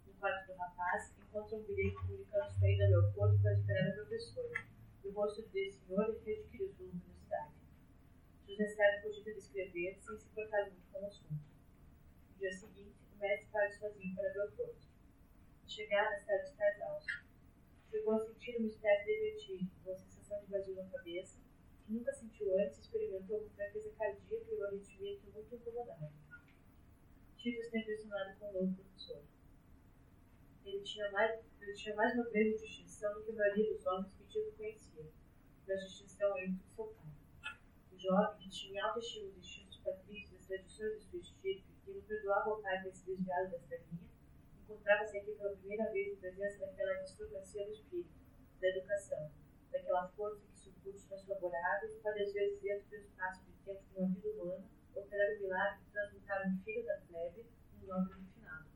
No 0.08 0.14
quarto 0.14 0.48
do 0.48 0.58
rapaz, 0.58 1.14
encontra 1.20 1.58
um 1.58 1.64
bilhete 1.64 1.96
comunicando 1.96 2.52
sua 2.52 2.70
ida 2.70 2.86
ao 2.86 2.90
aeroporto 2.90 3.42
para 3.42 3.54
esperar 3.54 3.90
a 3.90 3.94
professora. 3.94 4.68
E 5.04 5.08
o 5.08 5.12
rosto 5.12 5.42
desse 5.50 5.80
senhor 5.86 6.20
readquiriu 6.26 6.70
sua 6.74 6.86
luminosidade. 6.88 7.54
José 8.48 8.68
Sérgio 8.68 9.02
podia 9.04 9.34
descrever 9.36 9.98
sem 10.02 10.18
se 10.18 10.28
importar 10.28 10.64
muito 10.64 10.82
com 10.92 11.02
o 11.02 11.06
assunto. 11.06 11.32
No 11.32 12.40
dia 12.40 12.52
seguinte, 12.52 12.96
o 13.16 13.20
mestre 13.20 13.48
parte 13.52 13.78
sozinho 13.78 14.16
para 14.16 14.24
o 14.24 14.28
aeroporto. 14.28 14.88
Chegada, 15.68 16.18
Sérgio 16.20 16.50
está 16.50 16.70
exausto. 16.70 17.29
Chegou 17.90 18.14
a 18.14 18.20
sentir 18.20 18.56
uma 18.58 18.68
espécie 18.68 19.06
de 19.06 19.20
vertigem, 19.20 19.72
uma 19.84 19.96
sensação 19.96 20.40
de 20.42 20.52
vazio 20.52 20.76
na 20.76 20.86
cabeça, 20.86 21.40
que 21.84 21.92
nunca 21.92 22.14
sentiu 22.14 22.56
antes 22.60 22.78
e 22.78 22.82
experimentou 22.82 23.40
uma 23.40 23.50
fraqueza 23.50 23.90
cardíaca 23.98 24.46
e 24.52 24.56
um 24.56 24.64
arretimento 24.64 25.32
muito 25.34 25.56
incomodado. 25.56 26.14
Tito 27.36 27.62
está 27.62 27.80
impressionado 27.80 28.38
com 28.38 28.50
o 28.50 28.54
novo 28.54 28.76
professor. 28.76 29.24
Ele 30.64 30.84
tinha 30.84 31.12
mais, 31.12 31.44
ele 31.60 31.74
tinha 31.74 31.96
mais 31.96 32.16
nobreza 32.16 32.60
de 32.60 32.68
distinção 32.68 33.12
do 33.16 33.24
que 33.24 33.32
a 33.32 33.36
maioria 33.36 33.74
dos 33.74 33.86
homens 33.88 34.14
que 34.14 34.24
Tito 34.26 34.52
conhecia, 34.56 35.06
mas 35.68 35.82
distinção 35.82 36.38
entre 36.38 36.64
de 36.64 36.76
seu 36.76 36.86
pai. 36.86 37.12
O 37.92 37.98
jovem, 37.98 38.38
que 38.38 38.50
tinha 38.50 38.86
alto 38.86 39.00
estilo 39.00 39.32
dos 39.32 39.40
instintos 39.40 39.78
patrícios 39.78 40.32
das 40.32 40.46
tradições 40.46 41.00
de 41.00 41.10
sua 41.10 41.20
espírito 41.22 41.72
e 41.72 41.86
que 41.86 41.92
não 41.92 42.02
perdoava 42.04 42.52
o 42.52 42.62
pai 42.62 42.84
ter 42.84 42.92
se 42.92 43.06
desviado 43.08 43.50
desta 43.50 43.78
linha, 43.78 44.09
encontrava-se 44.70 45.18
aqui 45.18 45.32
pela 45.32 45.56
primeira 45.58 45.92
vez 45.92 46.14
em 46.14 46.16
presença 46.18 46.60
daquela 46.60 46.94
discrepância 47.02 47.66
do 47.66 47.72
espírito, 47.72 48.14
da 48.62 48.68
educação, 48.68 49.32
daquela 49.72 50.08
força 50.10 50.48
que 50.84 51.28
laboradas 51.28 51.94
e 51.94 52.00
pode 52.00 52.22
às 52.22 52.32
vezes 52.32 52.62
dentro 52.62 52.88
do 52.90 52.96
espaço 52.96 53.46
de 53.46 53.52
tempo 53.66 53.84
de 53.84 53.98
uma 53.98 54.08
vida 54.10 54.30
humana 54.30 54.64
operar 54.96 55.36
o 55.36 55.42
milagre 55.42 55.84
de 55.84 55.92
transmutar 55.92 56.48
um 56.48 56.58
filho 56.64 56.86
da 56.86 56.98
plebe 57.08 57.46
num 57.74 57.88
nobre 57.88 58.14
refinado, 58.20 58.68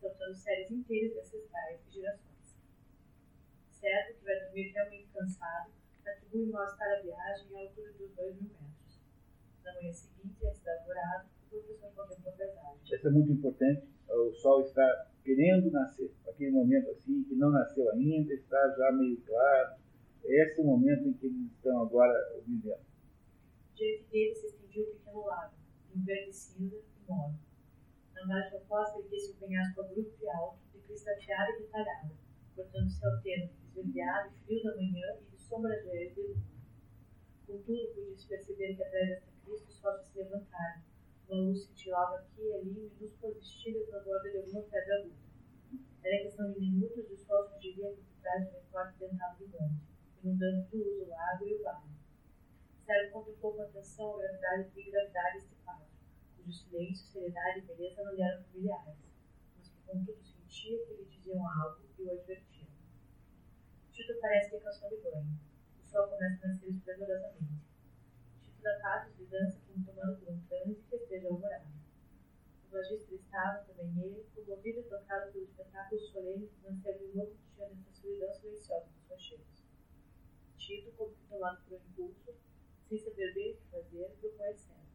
saltando 0.00 0.34
séries 0.34 0.70
inteiras 0.70 1.12
de 1.12 1.20
ancestrais 1.20 1.80
e 1.86 1.90
gerações. 1.90 2.56
Certo 3.70 4.18
que 4.18 4.24
vai 4.24 4.40
dormir 4.40 4.72
realmente 4.72 5.08
cansado, 5.08 5.72
atribui 6.04 6.46
mal-estar 6.46 6.98
à 6.98 7.00
viagem 7.00 7.56
à 7.56 7.60
altura 7.60 7.92
dos 7.92 8.14
dois 8.14 8.34
mil 8.36 8.50
metros. 8.50 9.00
Na 9.64 9.74
manhã 9.74 9.92
seguinte, 9.92 10.46
antes 10.46 10.62
da 10.62 10.72
alvorada, 10.78 11.26
o 11.46 11.48
professor 11.48 11.92
contemplou 11.94 12.32
a 12.32 12.36
paisagem. 12.36 12.80
Isso 12.84 13.08
é 13.08 13.10
muito 13.10 13.32
importante. 13.32 13.97
O 14.10 14.32
sol 14.32 14.62
está 14.62 15.06
querendo 15.22 15.70
nascer. 15.70 16.10
Aquele 16.26 16.50
momento 16.52 16.90
assim, 16.90 17.22
que 17.24 17.34
não 17.34 17.50
nasceu 17.50 17.90
ainda, 17.90 18.32
está 18.32 18.74
já 18.76 18.92
meio 18.92 19.20
claro. 19.22 19.76
Esse 20.24 20.60
é 20.60 20.62
o 20.62 20.66
momento 20.66 21.08
em 21.08 21.12
que 21.12 21.26
eles 21.26 21.52
estão 21.52 21.82
agora 21.82 22.14
vivendo. 22.46 22.80
Diante 23.74 24.04
dele 24.10 24.34
se 24.34 24.46
estendia 24.46 24.82
o 24.82 24.86
pequeno 24.86 25.24
lago, 25.24 25.54
um 25.94 26.04
verde 26.04 26.32
cinza 26.32 26.76
e 26.76 27.10
mole. 27.10 27.34
Na 28.14 28.26
margem 28.26 28.58
oposta 28.58 28.98
erguia-se 28.98 29.32
um 29.32 29.36
penhasco 29.36 29.80
abrupto 29.80 30.16
e 30.22 30.28
alto, 30.28 30.58
de 30.72 30.80
cristateada 30.80 31.52
e 31.52 31.62
detalhada, 31.62 32.10
cortando-se 32.56 33.06
ao 33.06 33.20
termo, 33.22 33.50
esverdeado 33.62 34.32
e 34.34 34.44
frio 34.44 34.62
da 34.64 34.76
manhã 34.76 35.16
e 35.20 35.30
de 35.30 35.40
sombra 35.40 35.80
de 35.80 35.88
erva 35.88 36.20
e 36.20 36.26
lua. 36.26 36.36
Contudo, 37.46 37.88
pude-se 37.94 38.26
perceber 38.26 38.74
que 38.74 38.82
atrás 38.82 39.08
desta 39.08 39.30
crista 39.44 39.68
os 39.68 39.80
rostos 39.80 40.08
se 40.08 40.18
levantaram. 40.18 40.87
Uma 41.28 41.42
luz 41.42 41.66
cintilava 41.66 42.16
aqui 42.16 42.40
e 42.40 42.54
ali 42.54 42.70
minúsculas 42.72 43.36
estilhas 43.36 43.90
na 43.90 43.98
borda 44.00 44.30
de 44.30 44.38
alguma 44.38 44.62
pedra 44.62 44.96
aguda. 44.96 45.16
Era 46.02 46.22
questão 46.22 46.50
de 46.52 46.60
minutos 46.60 47.10
e 47.10 47.12
os 47.12 47.26
rostos 47.26 47.60
giriam 47.60 47.94
por 47.94 48.22
trás 48.22 48.48
de 48.48 48.56
um 48.56 48.60
quarto 48.70 48.98
dentado 48.98 49.38
do 49.38 49.48
monte, 49.48 49.84
inundando 50.24 50.66
de 50.70 50.76
luz 50.78 51.02
o 51.02 51.10
lago 51.10 51.46
e 51.46 51.54
o 51.54 51.62
vale. 51.62 51.90
Sérgio 52.86 53.12
contemplou 53.12 53.52
com 53.52 53.62
atenção 53.62 54.14
a 54.14 54.18
gravidade 54.22 54.70
e 54.74 54.90
gravidade 54.90 55.34
deste 55.40 55.54
quadro, 55.56 55.86
cujo 56.34 56.50
silêncio, 56.50 57.06
seriedade 57.06 57.58
e 57.58 57.62
beleza 57.62 58.02
não 58.02 58.14
lhe 58.14 58.22
eram 58.22 58.44
familiares, 58.44 58.96
mas 59.54 59.68
que 59.68 59.82
contudo 59.86 60.24
sentia 60.24 60.86
que 60.86 60.94
lhe 60.94 61.04
diziam 61.04 61.46
algo 61.46 61.82
e 61.98 62.02
o 62.04 62.10
advertiam. 62.10 62.70
Tito 63.92 64.18
parece 64.18 64.48
que 64.48 64.56
é 64.56 64.60
calção 64.60 64.88
de 64.88 64.96
banho. 64.96 65.38
O 65.78 65.84
sol 65.84 66.08
começa 66.08 66.46
a 66.46 66.48
nascer 66.48 66.70
esplendorosamente. 66.70 67.67
Passos 68.76 69.16
de 69.16 69.24
dança 69.26 69.58
como 69.66 69.84
tomando 69.84 70.18
por 70.18 70.28
um 70.28 70.70
e 70.70 70.82
festeja 70.90 71.28
a 71.28 71.30
alvorada. 71.30 71.66
O 72.68 72.74
magistro 72.74 73.14
estava, 73.16 73.64
também 73.64 73.98
ele, 73.98 74.26
comovido 74.34 74.80
e 74.80 74.82
tocado 74.84 75.32
pelo 75.32 75.44
espetáculo 75.44 76.00
solene 76.00 76.48
que 76.48 76.66
e 76.66 77.16
louco 77.16 77.36
tinha 77.54 77.68
nessa 77.68 77.90
solidão 77.92 78.32
silenciosa 78.34 78.86
dos 78.86 79.08
rocheiros. 79.08 79.64
Tito, 80.58 80.92
como 80.92 81.14
tomado 81.28 81.64
por 81.64 81.78
um 81.78 81.82
impulso, 81.82 82.34
sem 82.88 82.98
saber 82.98 83.34
bem 83.34 83.52
o 83.52 83.56
que 83.56 83.70
fazer, 83.70 84.16
propõe 84.20 84.48
a 84.48 84.54
cena. 84.54 84.86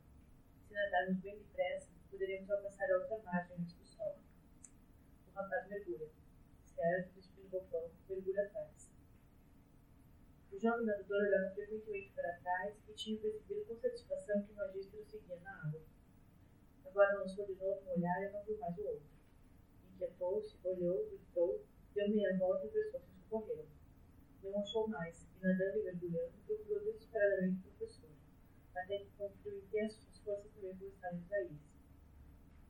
Se 0.68 0.74
nadarmos 0.74 1.20
bem 1.22 1.38
depressa, 1.38 1.92
poderíamos 2.12 2.52
alcançar 2.52 2.92
a 2.92 2.98
outra 2.98 3.18
margem 3.20 3.58
antes 3.58 3.74
do 3.74 3.86
sol. 3.86 4.20
O 5.28 5.32
rapaz 5.32 5.68
mergulha. 5.68 6.10
Sérgio, 6.66 7.14
despindo 7.16 7.58
o 7.58 7.64
pão, 7.66 7.90
mergulha 8.08 8.44
atrás. 8.46 8.83
O 10.54 10.60
jovem 10.60 10.86
nadador 10.86 11.24
olhava 11.24 11.56
frequentemente 11.56 12.12
para 12.14 12.38
trás 12.38 12.76
e 12.88 12.94
tinha 12.94 13.20
percebido 13.20 13.66
com 13.66 13.76
satisfação 13.76 14.44
que 14.44 14.52
o 14.52 14.56
magistro 14.56 15.04
seguia 15.04 15.40
na 15.40 15.68
água. 15.68 15.82
Agora 16.86 17.18
lançou 17.18 17.46
de 17.48 17.56
novo 17.56 17.82
um 17.88 17.98
olhar 17.98 18.24
e 18.24 18.32
não 18.32 18.44
viu 18.44 18.60
mais 18.60 18.78
o 18.78 18.86
outro. 18.86 19.08
Inquietou-se, 19.96 20.56
olhou, 20.64 21.08
gritou, 21.08 21.66
Deu 21.96 22.10
meia 22.10 22.36
volta 22.38 22.66
e 22.66 22.70
pessoas 22.70 23.04
se 23.04 23.20
socorreram. 23.20 23.66
Não 24.44 24.60
achou 24.60 24.88
mais, 24.88 25.28
e 25.38 25.44
nadando 25.44 25.80
e 25.80 25.84
mergulhando, 25.84 26.34
procurou 26.46 26.84
desesperadamente 26.84 27.60
o 27.60 27.72
professor, 27.72 28.10
até 28.76 28.98
que 28.98 29.12
com 29.18 29.30
frio 29.30 29.60
intenso 29.60 30.02
suas 30.02 30.20
forças 30.20 30.52
também 30.54 30.76
começaram 30.76 31.20
a 31.20 31.28
trair-se. 31.30 31.62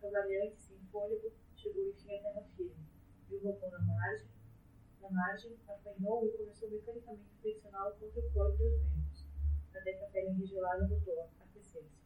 Cavalhante, 0.02 0.62
sem 0.62 0.78
fôlego, 0.92 1.32
chegou 1.56 1.88
enfim 1.90 2.16
à 2.16 2.22
terra 2.22 2.44
firme, 2.58 2.86
viu 3.30 3.40
o 3.40 3.44
robô 3.44 3.70
na 3.70 3.80
margem, 3.80 4.28
na 5.04 5.12
margem, 5.12 5.60
apanhou 5.68 6.26
e 6.26 6.32
começou 6.32 6.70
mecanicamente 6.70 7.30
a 7.30 7.42
flexioná-lo 7.42 7.96
contra 7.96 8.22
o 8.22 8.32
corpo 8.32 8.64
e 8.64 8.68
os 8.68 8.82
membros, 8.82 9.26
até 9.76 9.94
que 9.94 10.04
a 10.06 10.08
pele 10.08 10.30
enrigelada 10.30 10.86
a 10.86 11.44
aquecer-se. 11.44 12.02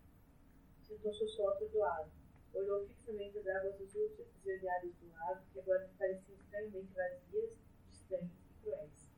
Sentou-se 0.81 1.21
ao 1.21 1.29
sol 1.29 1.49
atordoado, 1.49 2.09
olhou 2.55 2.87
fixamente 2.87 3.37
as 3.37 3.47
águas 3.47 3.79
azuis 3.81 4.19
esverdeadas 4.19 4.95
do 4.95 5.11
lago, 5.11 5.45
que 5.53 5.59
agora 5.59 5.89
pareciam 5.99 6.37
estranhamente 6.39 6.93
vazias, 6.93 7.51
distantes 7.91 8.39
e 8.49 8.63
cruéis. 8.63 9.11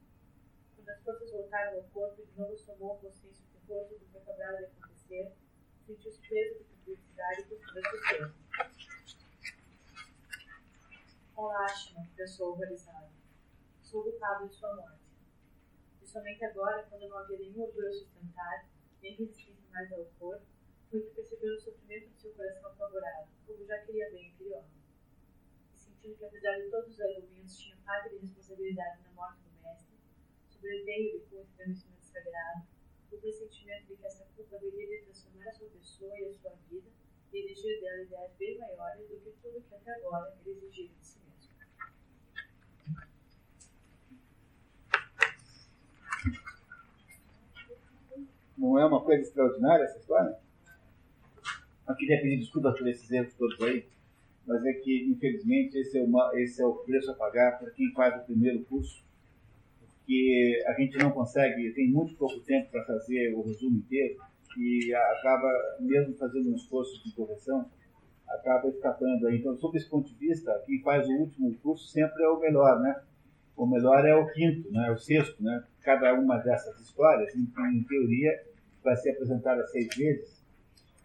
Quando 0.75 0.89
as 0.89 1.03
forças 1.03 1.31
voltaram 1.31 1.77
ao 1.77 1.83
corpo 1.83 2.21
e 2.21 2.25
de 2.25 2.37
novo 2.37 2.57
somou 2.57 2.93
a 2.93 2.97
consciência 2.97 3.45
terroroso 3.53 3.97
do 3.97 4.05
que 4.05 4.17
acabara 4.17 4.57
de 4.57 4.65
acontecer, 4.65 5.31
sentiu-se 5.87 6.19
preso 6.27 6.59
de 6.59 6.63
perplexidade 6.65 7.41
e 7.41 7.45
postura 7.45 8.33
Com 11.33 11.45
lástima, 11.45 12.05
pensou 12.17 12.51
horrorizado. 12.51 13.18
Sou 13.89 14.03
culpado 14.03 14.47
de 14.47 14.53
sua 14.53 14.75
morte. 14.75 15.01
E 15.99 16.05
somente 16.05 16.45
agora, 16.45 16.83
quando 16.83 17.09
não 17.09 17.17
havia 17.17 17.39
nenhum 17.39 17.63
odor 17.63 17.87
a 17.87 17.91
sustentar, 17.91 18.69
nem 19.01 19.15
resistência 19.15 19.67
mais 19.71 19.91
ao 19.91 20.05
corpo, 20.19 20.45
foi 20.91 21.01
que 21.01 21.15
percebeu 21.15 21.55
o 21.55 21.59
sofrimento 21.59 22.09
de 22.09 22.21
seu 22.21 22.31
coração 22.35 22.69
apavorado, 22.69 23.29
como 23.47 23.65
já 23.65 23.79
queria 23.79 24.11
bem 24.11 24.29
aquele 24.29 24.53
homem. 24.53 24.69
E 25.73 25.79
sentindo 25.79 26.15
que, 26.17 26.23
apesar 26.23 26.57
de 26.57 26.69
todos 26.69 26.93
os 26.93 27.01
argumentos, 27.01 27.57
tinha 27.57 27.77
parte 27.77 28.09
de 28.09 28.17
responsabilidade 28.17 29.01
na 29.01 29.11
morte 29.13 29.39
do 29.41 29.63
mestre, 29.63 29.97
sobreveio-lhe 30.51 31.25
com 31.25 31.37
o 31.37 31.41
estremecimento 31.41 32.05
sagrado, 32.05 32.67
o 33.11 33.17
pressentimento 33.17 33.87
de 33.87 33.95
que 33.95 34.05
essa 34.05 34.23
culpa 34.35 34.55
haveria 34.55 34.85
de 34.85 35.05
transformar 35.05 35.47
a 35.47 35.51
sua 35.51 35.67
pessoa 35.67 36.15
e 36.19 36.25
a 36.25 36.33
sua 36.35 36.51
vida 36.69 36.91
e 37.33 37.39
exigir 37.39 37.81
dela 37.81 38.03
ideias 38.03 38.33
bem 38.37 38.55
maiores 38.59 39.09
do 39.09 39.19
que 39.19 39.31
tudo 39.41 39.63
que 39.67 39.73
até 39.73 39.91
agora 39.95 40.37
ele 40.45 40.51
exigia 40.51 40.89
de 40.89 41.03
si 41.03 41.17
mesmo. 41.17 41.28
Não 48.59 48.77
é 48.77 48.85
uma 48.85 49.01
coisa 49.01 49.21
extraordinária 49.21 49.85
essa 49.85 49.97
história? 49.97 50.35
Não 51.87 51.95
queria 51.95 52.21
pedir 52.21 52.39
desculpas 52.39 52.77
por 52.77 52.87
esses 52.89 53.09
erros 53.09 53.33
todos 53.35 53.59
aí, 53.61 53.85
mas 54.45 54.65
é 54.65 54.73
que, 54.73 55.05
infelizmente, 55.09 55.77
esse 55.77 55.97
é, 55.97 56.03
uma, 56.03 56.29
esse 56.35 56.61
é 56.61 56.65
o 56.65 56.75
preço 56.75 57.09
a 57.09 57.13
pagar 57.13 57.57
para 57.57 57.71
quem 57.71 57.91
faz 57.93 58.21
o 58.21 58.25
primeiro 58.25 58.59
curso, 58.65 59.01
porque 59.79 60.61
a 60.67 60.73
gente 60.73 60.97
não 60.97 61.11
consegue, 61.11 61.71
tem 61.71 61.89
muito 61.89 62.15
pouco 62.15 62.37
tempo 62.41 62.69
para 62.69 62.83
fazer 62.83 63.33
o 63.33 63.41
resumo 63.43 63.77
inteiro, 63.77 64.19
e 64.57 64.93
acaba, 64.93 65.47
mesmo 65.79 66.15
fazendo 66.15 66.51
um 66.51 66.55
esforço 66.55 67.01
de 67.03 67.13
correção, 67.13 67.65
acaba 68.27 68.67
escapando 68.67 69.27
aí. 69.27 69.37
Então, 69.37 69.57
sob 69.57 69.77
esse 69.77 69.89
ponto 69.89 70.09
de 70.09 70.15
vista, 70.15 70.61
quem 70.65 70.81
faz 70.81 71.07
o 71.07 71.13
último 71.13 71.55
curso 71.59 71.87
sempre 71.87 72.21
é 72.23 72.27
o 72.27 72.39
melhor, 72.39 72.81
né? 72.81 73.01
O 73.55 73.65
melhor 73.65 74.05
é 74.05 74.15
o 74.15 74.27
quinto, 74.31 74.69
né? 74.71 74.91
O 74.91 74.97
sexto, 74.97 75.41
né? 75.41 75.63
Cada 75.81 76.13
uma 76.13 76.37
dessas 76.39 76.77
histórias, 76.81 77.33
em, 77.35 77.47
em 77.73 77.83
teoria, 77.83 78.48
vai 78.89 78.97
ser 78.97 79.11
apresentada 79.11 79.65
seis 79.67 79.87
vezes, 79.95 80.43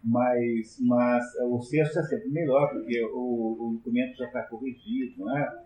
mas, 0.03 0.77
mas 0.81 1.23
o 1.43 1.61
sexto 1.61 1.99
é 1.99 2.03
sempre 2.03 2.29
melhor, 2.29 2.71
porque 2.71 3.03
o, 3.05 3.57
o 3.59 3.73
documento 3.75 4.17
já 4.17 4.25
está 4.25 4.41
corrigido, 4.43 5.23
não 5.23 5.37
é? 5.37 5.65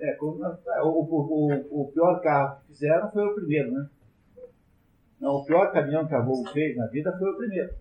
é, 0.00 0.18
o, 0.20 0.26
o, 0.86 1.82
o, 1.82 1.92
pior 1.92 2.20
carro 2.20 2.60
que 2.60 2.66
fizeram 2.68 3.10
foi 3.10 3.24
o 3.24 3.34
primeiro, 3.34 3.72
né? 3.72 3.88
Não, 5.18 5.36
o 5.36 5.44
pior 5.46 5.72
caminhão 5.72 6.06
que 6.06 6.14
a 6.14 6.20
Volvo 6.20 6.50
fez 6.52 6.76
na 6.76 6.86
vida 6.88 7.16
foi 7.18 7.30
o 7.30 7.36
primeiro. 7.36 7.74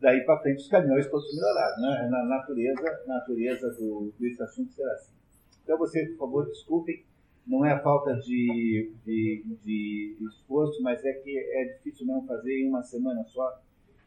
Daí 0.00 0.24
para 0.24 0.40
frente 0.40 0.62
os 0.62 0.68
caminhões 0.68 1.06
todos 1.10 1.34
melhorados, 1.34 1.82
né? 1.82 2.08
Na 2.10 2.24
natureza, 2.24 3.02
natureza 3.06 3.70
do, 3.72 4.12
desse 4.18 4.42
assunto 4.42 4.72
será 4.72 4.92
assim. 4.92 5.14
Então 5.62 5.76
vocês, 5.76 6.08
por 6.12 6.18
favor, 6.18 6.46
desculpem, 6.46 7.04
não 7.46 7.64
é 7.64 7.72
a 7.72 7.80
falta 7.80 8.14
de, 8.16 8.92
de, 9.04 9.44
de 9.64 10.16
esforço, 10.20 10.82
mas 10.82 11.04
é 11.04 11.12
que 11.12 11.38
é 11.38 11.64
difícil 11.74 12.06
não 12.06 12.26
fazer 12.26 12.60
em 12.60 12.68
uma 12.68 12.82
semana 12.82 13.24
só 13.24 13.62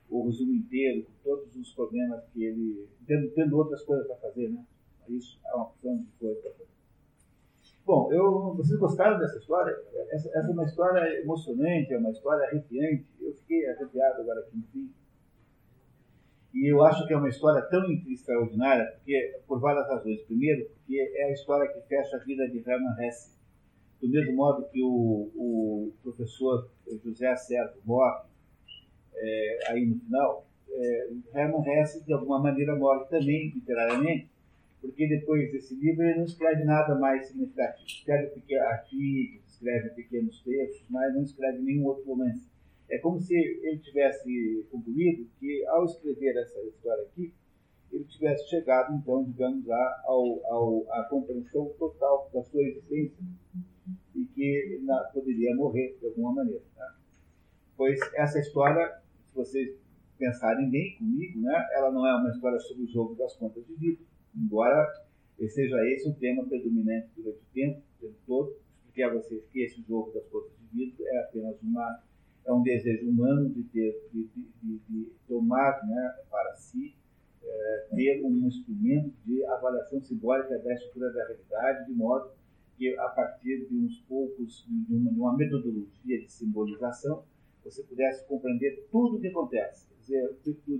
o 0.09 0.25
resumo 0.25 0.53
inteiro, 0.53 1.03
com 1.03 1.11
todos 1.23 1.55
os 1.55 1.71
problemas 1.73 2.25
que 2.33 2.43
ele. 2.43 2.87
tendo, 3.05 3.29
tendo 3.31 3.57
outras 3.57 3.83
coisas 3.83 4.07
para 4.07 4.17
fazer, 4.17 4.49
né? 4.49 4.65
Isso 5.07 5.39
é 5.45 5.55
uma 5.55 5.65
opção 5.65 5.97
de 5.97 6.07
coisa 6.19 6.39
para 6.41 6.51
fazer. 6.51 6.69
Bom, 7.85 8.11
eu, 8.11 8.53
vocês 8.55 8.79
gostaram 8.79 9.17
dessa 9.17 9.37
história? 9.37 9.75
Essa, 10.11 10.29
essa, 10.37 10.47
é 10.47 10.51
uma 10.51 10.65
história 10.65 11.21
emocionante, 11.21 11.93
é 11.93 11.97
uma 11.97 12.11
história 12.11 12.45
arrepiante. 12.47 13.05
Eu 13.19 13.33
fiquei 13.35 13.67
arrepiado 13.67 14.21
agora 14.21 14.41
aqui 14.41 14.57
no 14.57 14.63
fim. 14.67 14.91
E 16.53 16.71
eu 16.71 16.83
acho 16.83 17.05
que 17.05 17.13
é 17.13 17.17
uma 17.17 17.29
história 17.29 17.61
tão 17.63 17.91
extraordinária, 18.07 18.85
porque, 18.95 19.39
por 19.47 19.59
várias 19.59 19.87
razões. 19.87 20.21
Primeiro, 20.23 20.65
porque 20.69 20.97
é 20.97 21.25
a 21.25 21.31
história 21.31 21.71
que 21.71 21.87
fecha 21.87 22.17
a 22.17 22.23
vida 22.23 22.47
de 22.49 22.57
Hermann 22.57 22.95
Hesse. 22.99 23.37
Do 24.01 24.09
mesmo 24.09 24.33
modo 24.33 24.67
que 24.69 24.81
o, 24.81 25.29
o 25.35 25.93
professor 26.01 26.69
José 27.03 27.35
Servo 27.35 27.79
morre 27.85 28.29
é, 29.15 29.59
aí 29.67 29.85
no 29.85 29.99
final, 29.99 30.47
é, 30.71 31.09
Hermann 31.35 31.63
Hesse 31.67 32.05
de 32.05 32.13
alguma 32.13 32.41
maneira 32.41 32.75
morre 32.75 33.05
também, 33.05 33.49
literariamente, 33.49 34.29
porque 34.81 35.07
depois 35.07 35.51
desse 35.51 35.75
livro 35.75 36.03
ele 36.03 36.19
não 36.19 36.25
escreve 36.25 36.63
nada 36.63 36.95
mais 36.97 37.27
significativo. 37.27 37.85
Escreve 37.85 38.57
artigos, 38.57 39.45
escreve 39.51 39.89
pequenos 39.89 40.41
textos, 40.41 40.85
mas 40.89 41.13
não 41.13 41.23
escreve 41.23 41.59
nenhum 41.59 41.85
outro 41.85 42.05
romance. 42.05 42.48
É 42.89 42.97
como 42.97 43.19
se 43.19 43.35
ele 43.35 43.79
tivesse 43.79 44.65
concluído 44.71 45.27
que, 45.39 45.65
ao 45.67 45.85
escrever 45.85 46.35
essa 46.37 46.59
história 46.61 47.03
aqui, 47.03 47.33
ele 47.91 48.03
tivesse 48.05 48.47
chegado, 48.49 48.95
então, 48.95 49.23
digamos, 49.23 49.69
ao, 49.69 50.45
ao, 50.45 50.85
à 50.91 51.03
compreensão 51.09 51.69
total 51.77 52.29
da 52.33 52.43
sua 52.43 52.61
existência 52.61 53.23
e 54.15 54.25
que 54.25 54.79
na, 54.83 55.03
poderia 55.13 55.55
morrer 55.55 55.97
de 55.99 56.05
alguma 56.05 56.33
maneira. 56.33 56.61
Tá? 56.75 56.95
Pois 57.75 57.99
essa 58.15 58.39
história 58.39 58.99
se 59.29 59.35
vocês 59.35 59.77
pensarem 60.17 60.69
bem 60.69 60.97
comigo, 60.97 61.39
né, 61.39 61.67
ela 61.73 61.91
não 61.91 62.05
é 62.05 62.15
uma 62.15 62.29
história 62.29 62.59
sobre 62.59 62.83
o 62.83 62.87
jogo 62.87 63.15
das 63.15 63.35
contas 63.35 63.65
de 63.65 63.73
vida, 63.75 64.01
embora 64.35 64.85
seja 65.47 65.77
esse 65.87 66.09
um 66.09 66.13
tema 66.13 66.45
predominante 66.45 67.07
durante 67.15 67.39
o 67.39 67.53
tempo, 67.53 67.79
o 67.79 68.01
tempo 68.01 68.15
todo, 68.27 68.57
expliquei 68.79 69.03
a 69.05 69.13
vocês 69.13 69.45
que 69.51 69.61
esse 69.61 69.81
jogo 69.83 70.11
das 70.11 70.27
contas 70.27 70.51
de 70.59 70.77
vida 70.77 71.03
é 71.07 71.19
apenas 71.19 71.55
uma, 71.61 72.03
é 72.49 72.53
um 72.53 72.63
desejo 72.63 73.07
humano 73.07 73.47
de 73.49 73.63
ter, 73.65 74.09
de, 74.11 74.27
de, 74.63 74.79
de, 74.89 75.11
tomar 75.27 75.85
né, 75.87 76.15
para 76.31 76.55
si, 76.55 76.95
é, 77.43 77.87
ter 77.95 78.25
um 78.25 78.47
instrumento 78.47 79.13
de 79.23 79.45
avaliação 79.45 80.01
simbólica 80.01 80.57
da 80.57 80.73
estrutura 80.73 81.13
da 81.13 81.27
realidade, 81.27 81.85
de 81.85 81.93
modo 81.93 82.31
que 82.75 82.97
a 82.97 83.09
partir 83.09 83.67
de 83.67 83.77
uns 83.77 83.99
poucos, 84.07 84.65
de 84.67 84.95
uma, 84.95 85.11
de 85.11 85.19
uma 85.19 85.37
metodologia 85.37 86.19
de 86.19 86.31
simbolização, 86.31 87.23
você 87.63 87.83
pudesse 87.83 88.25
compreender 88.27 88.87
tudo 88.91 89.17
o 89.17 89.21
que 89.21 89.27
acontece. 89.27 89.85
Quer 89.87 89.99
dizer, 89.99 90.37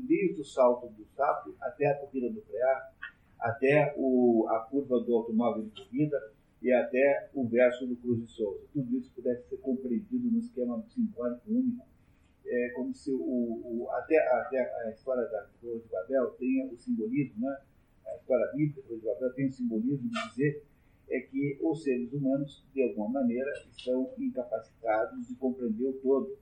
desde 0.08 0.42
o 0.42 0.46
salto 0.46 0.88
do 0.88 1.06
sapo 1.16 1.54
até 1.62 1.86
a 1.86 1.96
corrida 2.00 2.32
nuclear, 2.32 2.94
até 3.40 3.94
o, 3.96 4.48
a 4.50 4.60
curva 4.62 5.00
do 5.02 5.16
automóvel 5.16 5.66
de 5.66 5.70
corrida 5.70 6.20
e 6.62 6.72
até 6.72 7.30
o 7.34 7.48
verso 7.48 7.88
do 7.88 7.96
Cruz 7.96 8.26
de 8.26 8.32
Souza. 8.32 8.62
Tudo 8.74 8.98
isso 8.98 9.12
pudesse 9.16 9.48
ser 9.50 9.58
compreendido 9.58 10.30
no 10.30 10.40
esquema 10.40 10.84
simbólico 10.94 11.42
único. 11.48 11.86
É 12.46 12.70
como 12.76 12.94
se 12.94 13.12
o, 13.12 13.18
o, 13.18 13.88
até, 13.92 14.18
até 14.18 14.60
a 14.86 14.92
história 14.92 15.24
da 15.24 15.48
Torre 15.62 15.80
de 15.80 15.88
Babel 15.90 16.32
tenha 16.32 16.66
o 16.66 16.78
simbolismo, 16.78 17.48
né? 17.48 17.58
a 18.08 18.16
história 18.16 18.52
bíblica 18.54 18.82
da 18.82 18.88
Torre 18.88 19.00
de 19.00 19.06
Babel 19.06 19.34
tem 19.34 19.48
o 19.48 19.54
simbolismo 19.54 20.10
de 20.10 20.30
dizer 20.30 20.64
é 21.10 21.22
que 21.22 21.58
os 21.62 21.84
seres 21.84 22.14
humanos, 22.14 22.64
de 22.74 22.84
alguma 22.84 23.22
maneira, 23.22 23.52
estão 23.76 24.14
incapacitados 24.18 25.28
de 25.28 25.36
compreender 25.36 25.88
o 25.88 25.94
todo 25.94 26.38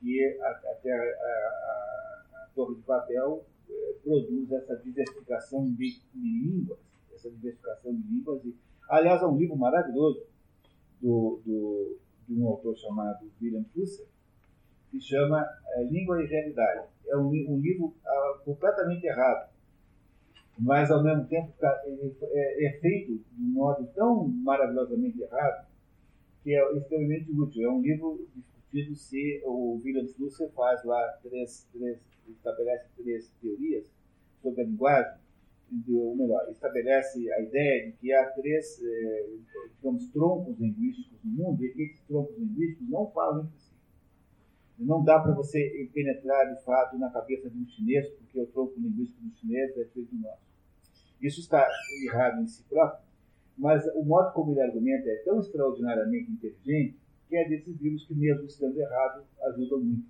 que 0.00 0.38
até 0.40 0.92
a, 0.92 1.02
a, 1.02 2.24
a, 2.34 2.48
Torre 2.54 2.76
de 2.76 2.82
Babel 2.82 3.44
eh, 3.68 3.94
produz 4.02 4.50
essa 4.52 4.76
diversificação 4.76 5.66
de, 5.72 6.00
de, 6.14 6.40
línguas, 6.44 6.78
essa 7.14 7.30
diversificação 7.30 7.94
de 7.94 8.02
línguas. 8.08 8.44
E, 8.44 8.54
aliás, 8.88 9.22
é 9.22 9.26
um 9.26 9.36
livro 9.36 9.56
maravilhoso 9.56 10.24
do, 11.00 11.40
do, 11.44 11.98
de 12.28 12.40
um 12.40 12.46
autor 12.46 12.76
chamado 12.76 13.30
William 13.40 13.64
Fusser, 13.74 14.06
que 14.90 15.00
chama 15.00 15.46
é, 15.74 15.84
Língua 15.84 16.22
e 16.22 16.26
Realidade. 16.26 16.88
É 17.08 17.16
um, 17.16 17.28
um 17.28 17.60
livro 17.60 17.94
ah, 18.04 18.40
completamente 18.44 19.04
errado, 19.04 19.50
mas 20.58 20.90
ao 20.90 21.02
mesmo 21.02 21.26
tempo 21.26 21.52
tá, 21.58 21.82
é, 21.84 22.66
é, 22.66 22.72
feito 22.80 23.18
de 23.18 23.42
um 23.42 23.52
modo 23.52 23.86
tão 23.94 24.26
maravilhosamente 24.28 25.20
errado 25.20 25.66
que 26.42 26.54
é 26.54 26.76
extremamente 26.76 27.30
útil. 27.32 27.64
É 27.64 27.70
um 27.70 27.82
livro 27.82 28.26
discutido 28.34 28.96
se 28.96 29.42
o 29.44 29.80
William 29.84 30.04
Slusser 30.04 30.50
faz 30.52 30.82
lá 30.84 31.00
três, 31.22 31.66
três, 31.72 31.98
estabelece 32.28 32.88
três 32.96 33.30
teorias 33.40 33.84
sobre 34.42 34.62
a 34.62 34.64
linguagem, 34.64 35.18
ou 35.90 36.16
melhor, 36.16 36.48
estabelece 36.50 37.30
a 37.32 37.40
ideia 37.40 37.86
de 37.86 37.92
que 37.92 38.12
há 38.12 38.24
três, 38.30 38.80
eh, 38.82 39.26
digamos, 39.76 40.10
troncos 40.10 40.58
linguísticos 40.58 41.18
no 41.24 41.30
mundo 41.30 41.64
e 41.64 41.72
que 41.72 41.82
esses 41.82 42.00
troncos 42.02 42.36
linguísticos 42.38 42.88
não 42.88 43.10
falam 43.10 43.44
entre 43.44 43.58
si. 43.58 43.76
Não 44.78 45.02
dá 45.02 45.18
para 45.18 45.32
você 45.32 45.88
penetrar, 45.92 46.54
de 46.54 46.62
fato, 46.62 46.98
na 46.98 47.10
cabeça 47.10 47.48
de 47.48 47.58
um 47.58 47.66
chinês, 47.66 48.08
porque 48.10 48.40
o 48.40 48.46
tronco 48.46 48.78
linguístico 48.78 49.22
do 49.22 49.34
chinês 49.36 49.76
é 49.76 49.84
do 49.84 50.08
nosso. 50.20 50.46
Isso 51.20 51.40
está 51.40 51.66
errado 52.04 52.42
em 52.42 52.46
si 52.46 52.62
próprio, 52.64 53.04
mas 53.56 53.84
o 53.94 54.04
modo 54.04 54.32
como 54.34 54.52
ele 54.52 54.60
argumenta 54.60 55.08
é 55.08 55.16
tão 55.24 55.40
extraordinariamente 55.40 56.30
inteligente 56.30 56.96
que 57.28 57.36
é 57.36 57.48
desses 57.48 57.80
livros 57.80 58.04
que, 58.04 58.14
mesmo 58.14 58.44
estando 58.44 58.78
errado, 58.78 59.24
ajudam 59.46 59.80
muito. 59.80 60.06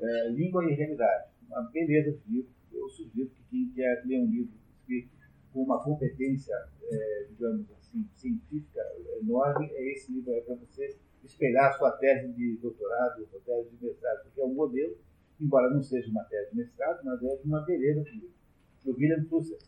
É, 0.00 0.28
Língua 0.30 0.64
e 0.70 0.74
Realidade. 0.74 1.30
Uma 1.48 1.62
beleza 1.70 2.12
de 2.12 2.32
livro. 2.32 2.50
Eu 2.72 2.88
sugiro 2.88 3.30
que 3.30 3.42
quem 3.50 3.70
quer 3.74 4.02
ler 4.04 4.20
um 4.20 4.26
livro 4.26 4.59
escrito 4.90 5.20
com 5.52 5.62
uma 5.62 5.82
competência, 5.82 6.54
é, 6.90 7.26
digamos 7.28 7.70
assim, 7.72 8.06
científica 8.14 8.80
enorme, 9.20 9.68
é 9.72 9.92
esse 9.92 10.12
livro 10.12 10.32
aí 10.32 10.40
para 10.42 10.54
você 10.56 10.96
espelhar 11.24 11.76
sua 11.76 11.92
tese 11.92 12.32
de 12.32 12.56
doutorado, 12.58 13.26
sua 13.26 13.40
tese 13.40 13.70
de 13.70 13.84
mestrado, 13.84 14.24
porque 14.24 14.40
é 14.40 14.44
um 14.44 14.54
modelo, 14.54 14.96
embora 15.40 15.70
não 15.70 15.82
seja 15.82 16.08
uma 16.10 16.24
tese 16.24 16.50
de 16.50 16.56
mestrado, 16.56 17.00
mas 17.04 17.22
é 17.22 17.36
de 17.36 17.46
uma 17.46 17.64
livro. 17.66 18.30
Do 18.84 18.92
William 18.92 19.24
Flusser. 19.28 19.58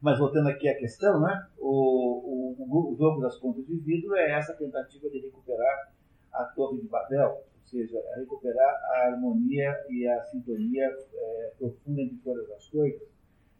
Mas 0.00 0.18
voltando 0.18 0.48
aqui 0.48 0.68
à 0.68 0.76
questão, 0.76 1.20
né? 1.20 1.48
o, 1.58 2.56
o, 2.58 2.92
o 2.92 2.96
jogo 2.96 3.20
das 3.20 3.36
contas 3.36 3.64
de 3.66 3.76
vidro 3.76 4.16
é 4.16 4.32
essa 4.32 4.54
tentativa 4.54 5.08
de 5.10 5.20
recuperar 5.20 5.92
a 6.32 6.44
Torre 6.46 6.80
de 6.80 6.88
Babel, 6.88 7.28
ou 7.28 7.66
seja, 7.66 8.00
recuperar 8.16 8.74
a 8.92 9.06
harmonia 9.08 9.72
e 9.90 10.08
a 10.08 10.22
sintonia 10.24 10.86
é, 11.14 11.52
profunda 11.58 12.04
de 12.04 12.16
todas 12.16 12.50
as 12.50 12.66
coisas, 12.68 13.02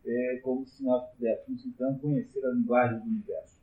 é, 0.07 0.41
como 0.43 0.67
se 0.67 0.83
nós 0.85 1.09
pudéssemos 1.13 1.65
então 1.67 1.99
conhecer 1.99 2.45
a 2.45 2.51
linguagem 2.51 2.99
do 3.01 3.07
universo. 3.07 3.61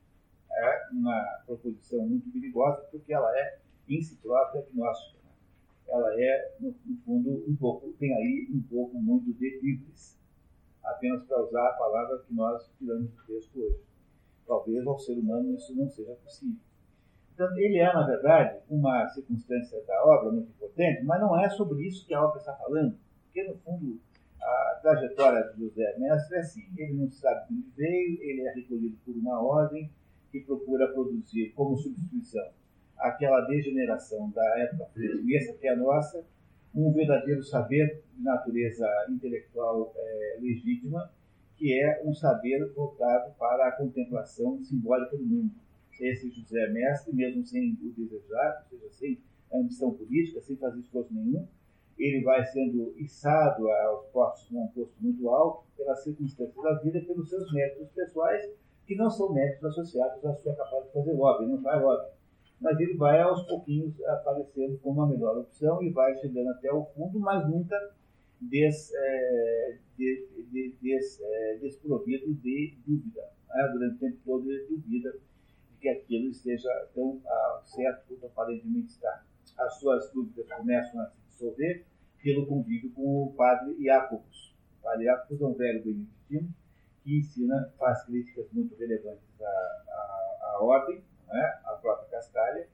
É 0.51 0.89
uma 0.91 1.21
proposição 1.45 2.07
muito 2.07 2.29
perigosa 2.31 2.81
porque 2.91 3.13
ela 3.13 3.29
é 3.37 3.59
em 3.87 4.01
si 4.01 4.15
própria 4.17 4.61
agnóstica. 4.61 5.17
Ela 5.87 6.13
é, 6.19 6.55
no, 6.59 6.73
fundo, 7.05 7.43
um 7.47 7.55
pouco, 7.55 7.93
tem 7.93 8.13
aí 8.13 8.47
um 8.53 8.61
pouco 8.61 8.99
muito 8.99 9.31
de 9.33 9.59
híbris 9.63 10.17
apenas 10.83 11.23
para 11.23 11.43
usar 11.43 11.67
a 11.67 11.73
palavra 11.73 12.19
que 12.19 12.33
nós 12.33 12.69
tiramos 12.77 13.11
do 13.11 13.23
texto 13.25 13.59
hoje. 13.59 13.79
Talvez 14.45 14.85
ao 14.87 14.97
ser 14.97 15.17
humano 15.17 15.53
isso 15.55 15.75
não 15.75 15.89
seja 15.89 16.13
possível. 16.15 16.59
Então, 17.33 17.55
ele 17.57 17.77
é, 17.77 17.93
na 17.93 18.05
verdade, 18.05 18.59
uma 18.67 19.07
circunstância 19.09 19.79
da 19.85 20.03
obra 20.03 20.31
muito 20.31 20.49
importante, 20.49 21.03
mas 21.03 21.21
não 21.21 21.39
é 21.39 21.49
sobre 21.49 21.85
isso 21.87 22.05
que 22.07 22.13
a 22.13 22.23
obra 22.23 22.39
está 22.39 22.53
falando, 22.53 22.97
porque, 23.25 23.43
no 23.43 23.55
fundo, 23.59 23.99
a 24.47 24.79
trajetória 24.81 25.53
de 25.53 25.65
José 25.65 25.95
Mestre 25.97 26.37
é 26.37 26.39
assim: 26.39 26.63
ele 26.77 26.93
não 26.93 27.09
sabe 27.09 27.49
de 27.49 27.55
onde 27.55 27.69
veio, 27.75 28.21
ele 28.21 28.41
é 28.41 28.53
recolhido 28.53 28.97
por 29.05 29.15
uma 29.15 29.41
ordem 29.41 29.89
que 30.31 30.39
procura 30.41 30.87
produzir 30.93 31.51
como 31.55 31.77
substituição 31.77 32.47
aquela 32.97 33.41
degeneração 33.41 34.29
da 34.31 34.59
época 34.59 34.85
portuguesa, 34.85 35.53
que 35.53 35.67
é 35.67 35.71
a 35.71 35.75
nossa, 35.75 36.25
um 36.73 36.91
verdadeiro 36.91 37.43
saber 37.43 38.03
de 38.15 38.23
natureza 38.23 38.87
intelectual 39.09 39.93
é, 39.95 40.37
legítima, 40.41 41.11
que 41.55 41.73
é 41.73 42.01
um 42.03 42.13
saber 42.13 42.71
voltado 42.73 43.33
para 43.37 43.67
a 43.67 43.71
contemplação 43.71 44.63
simbólica 44.63 45.17
do 45.17 45.25
mundo. 45.25 45.51
Esse 45.99 46.29
José 46.29 46.67
Mestre, 46.67 47.15
mesmo 47.15 47.43
sem 47.43 47.73
o 47.81 47.91
desejar, 47.91 48.67
ou 48.71 48.79
seja, 48.79 48.93
sem 48.93 49.19
ambição 49.51 49.91
política, 49.91 50.41
sem 50.41 50.55
fazer 50.55 50.79
esforço 50.79 51.11
nenhum, 51.11 51.47
ele 51.97 52.23
vai 52.23 52.45
sendo 52.45 52.93
içado 52.97 53.69
aos 53.69 54.05
postos 54.07 54.49
com 54.49 54.63
um 54.63 54.67
posto 54.67 54.95
muito 54.99 55.29
alto 55.29 55.63
pelas 55.75 56.03
circunstâncias 56.03 56.63
da 56.63 56.73
vida, 56.75 57.01
pelos 57.01 57.29
seus 57.29 57.51
méritos 57.53 57.89
pessoais, 57.89 58.43
que 58.85 58.95
não 58.95 59.09
são 59.09 59.33
méritos 59.33 59.65
associados 59.65 60.23
à 60.25 60.33
sua 60.35 60.55
capacidade 60.55 60.87
de 60.87 60.93
fazer 60.93 61.13
lobby, 61.13 61.43
ele 61.43 61.53
não 61.53 61.61
faz 61.61 61.81
lobby 61.81 62.17
mas 62.59 62.79
ele 62.79 62.95
vai 62.97 63.21
aos 63.21 63.43
pouquinhos 63.43 63.93
aparecendo 64.03 64.79
como 64.79 65.01
a 65.01 65.07
melhor 65.07 65.37
opção 65.37 65.81
e 65.83 65.91
vai 65.91 66.15
chegando 66.17 66.49
até 66.49 66.71
o 66.71 66.85
fundo, 66.85 67.19
mas 67.19 67.47
nunca 67.47 67.75
des, 68.41 68.91
é, 68.93 69.77
de, 69.97 70.27
de, 70.51 70.75
des, 70.81 71.21
é, 71.21 71.57
desprovido 71.61 72.33
de 72.33 72.75
dúvida. 72.85 73.21
Né? 73.49 73.69
Durante 73.73 73.95
o 73.95 73.99
tempo 73.99 74.17
todo 74.25 74.51
ele 74.51 74.65
duvida 74.67 75.11
de 75.11 75.77
que 75.79 75.89
aquilo 75.89 76.29
esteja 76.29 76.69
tão 76.95 77.21
ah, 77.25 77.61
certo 77.63 78.07
quanto 78.07 78.25
aparentemente 78.25 78.87
está. 78.87 79.23
As 79.57 79.79
suas 79.79 80.11
dúvidas 80.11 80.47
começam 80.49 81.01
a 81.01 81.05
se 81.05 81.26
dissolver 81.37 81.85
pelo 82.21 82.47
convívio 82.47 82.91
com 82.91 83.23
o 83.25 83.33
padre 83.33 83.77
Jacobus. 83.83 84.55
O 84.79 84.83
padre 84.83 85.05
Jacobus 85.05 85.41
é 85.41 85.45
um 85.45 85.53
velho 85.53 85.83
beneditino 85.83 86.53
que 87.03 87.17
ensina, 87.19 87.71
faz 87.77 88.03
críticas 88.03 88.51
muito 88.51 88.75
relevantes 88.75 89.41
à, 89.41 89.45
à, 89.45 90.51
à 90.55 90.63
ordem, 90.63 91.01
né, 91.27 91.59
a 91.65 91.73
própria 91.73 92.09
Castalha, 92.09 92.67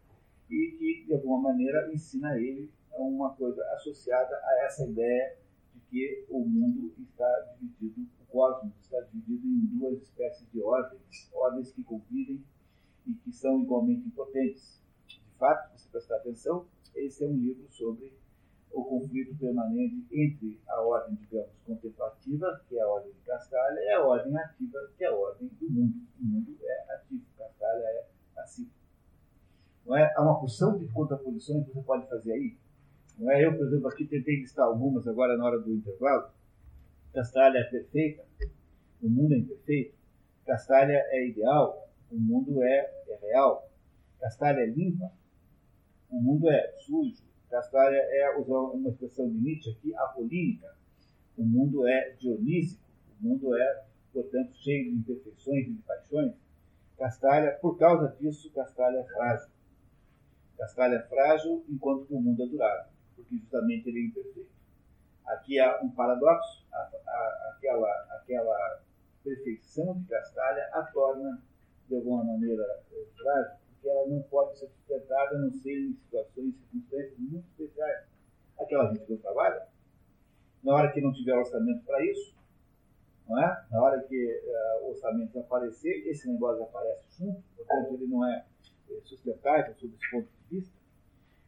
e 0.49 0.75
que, 0.77 1.05
de 1.05 1.13
alguma 1.13 1.51
maneira, 1.51 1.91
ensina 1.93 2.37
ele 2.37 2.71
uma 2.91 3.33
coisa 3.35 3.61
associada 3.73 4.35
a 4.35 4.65
essa 4.65 4.85
ideia 4.85 5.37
de 5.73 5.79
que 5.81 6.25
o 6.29 6.39
mundo 6.39 6.93
está 6.97 7.55
dividido, 7.59 8.07
o 8.21 8.25
cosmos 8.31 8.73
está 8.79 8.99
dividido 9.01 9.47
em 9.47 9.77
duas 9.77 10.01
espécies 10.01 10.47
de 10.51 10.61
ordens, 10.61 11.29
ordens 11.33 11.71
que 11.71 11.83
convivem 11.83 12.43
e 13.05 13.13
que 13.13 13.31
são 13.31 13.61
igualmente 13.61 14.07
impotentes. 14.07 14.81
De 15.07 15.19
fato, 15.37 15.77
se 15.77 15.83
você 15.83 15.89
prestar 15.89 16.15
atenção, 16.17 16.67
esse 16.95 17.23
é 17.23 17.27
um 17.27 17.35
livro 17.35 17.67
sobre 17.69 18.13
o 18.73 18.83
conflito 18.83 19.35
permanente 19.37 20.03
entre 20.11 20.59
a 20.67 20.81
ordem, 20.81 21.15
digamos, 21.15 21.51
contemplativa, 21.65 22.61
que 22.67 22.77
é 22.77 22.81
a 22.81 22.87
ordem 22.87 23.11
de 23.13 23.19
Castalha, 23.19 23.79
e 23.79 23.89
a 23.91 24.03
ordem 24.03 24.35
ativa, 24.35 24.79
que 24.97 25.03
é 25.03 25.07
a 25.07 25.15
ordem 25.15 25.47
do 25.59 25.69
mundo. 25.69 25.95
O 26.19 26.25
mundo 26.25 26.57
é 26.61 26.95
ativo, 26.95 27.23
Castalha 27.37 27.83
é 27.83 28.07
assim. 28.37 28.67
Não 29.85 29.95
é? 29.95 30.11
Há 30.15 30.21
uma 30.23 30.39
porção 30.39 30.77
de 30.77 30.87
contraposições 30.87 31.65
que 31.65 31.73
você 31.73 31.83
pode 31.83 32.09
fazer 32.09 32.33
aí. 32.33 32.57
Não 33.17 33.31
é? 33.31 33.45
Eu, 33.45 33.55
por 33.55 33.67
exemplo, 33.67 33.87
aqui 33.87 34.05
tentei 34.05 34.37
listar 34.37 34.65
algumas 34.65 35.07
agora 35.07 35.37
na 35.37 35.45
hora 35.45 35.59
do 35.59 35.71
intervalo. 35.71 36.31
Castalha 37.13 37.59
é 37.59 37.63
perfeita, 37.65 38.25
o 39.01 39.07
mundo 39.07 39.33
é 39.35 39.37
imperfeito. 39.37 39.95
Castalha 40.45 40.93
é 41.09 41.27
ideal, 41.27 41.89
o 42.11 42.17
mundo 42.17 42.63
é, 42.63 42.91
é 43.07 43.15
real. 43.21 43.69
Castalha 44.19 44.61
é 44.61 44.65
limpa, 44.65 45.11
o 46.09 46.19
mundo 46.19 46.49
é 46.49 46.73
sujo. 46.77 47.21
Castalha 47.53 47.97
é, 47.97 48.35
usar 48.39 48.57
uma 48.57 48.89
expressão 48.89 49.29
de 49.29 49.37
Nietzsche 49.37 49.69
aqui, 49.69 49.95
apolínica. 49.95 50.73
O 51.37 51.43
mundo 51.43 51.87
é 51.87 52.09
dionísico, 52.19 52.81
o 53.21 53.27
mundo 53.27 53.55
é, 53.55 53.83
portanto, 54.11 54.55
cheio 54.55 54.85
de 54.85 54.97
imperfeições 54.97 55.67
e 55.67 55.73
de 55.73 55.81
paixões. 55.83 56.33
Castalha, 56.97 57.51
por 57.61 57.77
causa 57.77 58.07
disso, 58.19 58.51
Castalha 58.55 58.97
é 58.97 59.03
frágil. 59.03 59.49
Castalha 60.57 60.95
é 60.95 61.01
frágil 61.03 61.63
enquanto 61.69 62.07
que 62.07 62.15
o 62.15 62.19
mundo 62.19 62.41
é 62.41 62.47
durável, 62.47 62.91
porque 63.15 63.37
justamente 63.37 63.87
ele 63.87 63.99
é 63.99 64.05
imperfeito. 64.05 64.49
Aqui 65.27 65.59
há 65.59 65.79
um 65.83 65.91
paradoxo, 65.91 66.65
a, 66.73 66.77
a, 66.77 67.53
aquela, 67.55 68.17
aquela 68.19 68.81
perfeição 69.23 69.99
de 69.99 70.07
Castalha 70.07 70.67
a 70.73 70.81
torna, 70.85 71.39
de 71.87 71.95
alguma 71.97 72.23
maneira, 72.23 72.63
frágil, 73.15 73.57
ela 73.87 74.07
não 74.07 74.21
pode 74.23 74.57
ser 74.57 74.67
sustentada 74.67 75.35
a 75.35 75.39
não 75.39 75.51
ser 75.51 75.89
em 75.89 75.93
situações 75.93 76.47
e 76.47 76.57
circunstâncias 76.57 77.19
muito 77.19 77.47
especiais. 77.49 78.05
Aquela 78.59 78.87
gente 78.89 79.05
que 79.05 79.11
não 79.11 79.19
trabalha, 79.19 79.67
na 80.63 80.73
hora 80.73 80.91
que 80.91 81.01
não 81.01 81.11
tiver 81.11 81.33
orçamento 81.33 81.83
para 81.85 82.05
isso, 82.05 82.35
não 83.27 83.41
é? 83.41 83.65
Na 83.71 83.81
hora 83.81 84.01
que 84.03 84.15
uh, 84.15 84.85
o 84.85 84.89
orçamento 84.89 85.39
aparecer, 85.39 86.07
esse 86.07 86.29
negócio 86.31 86.63
aparece 86.63 87.05
junto, 87.17 87.41
portanto 87.55 87.93
ele 87.93 88.07
não 88.07 88.25
é, 88.25 88.45
é 88.89 89.01
sustentável 89.03 89.73
sob 89.75 89.93
esse 89.93 90.11
ponto 90.11 90.27
de 90.27 90.55
vista. 90.55 90.73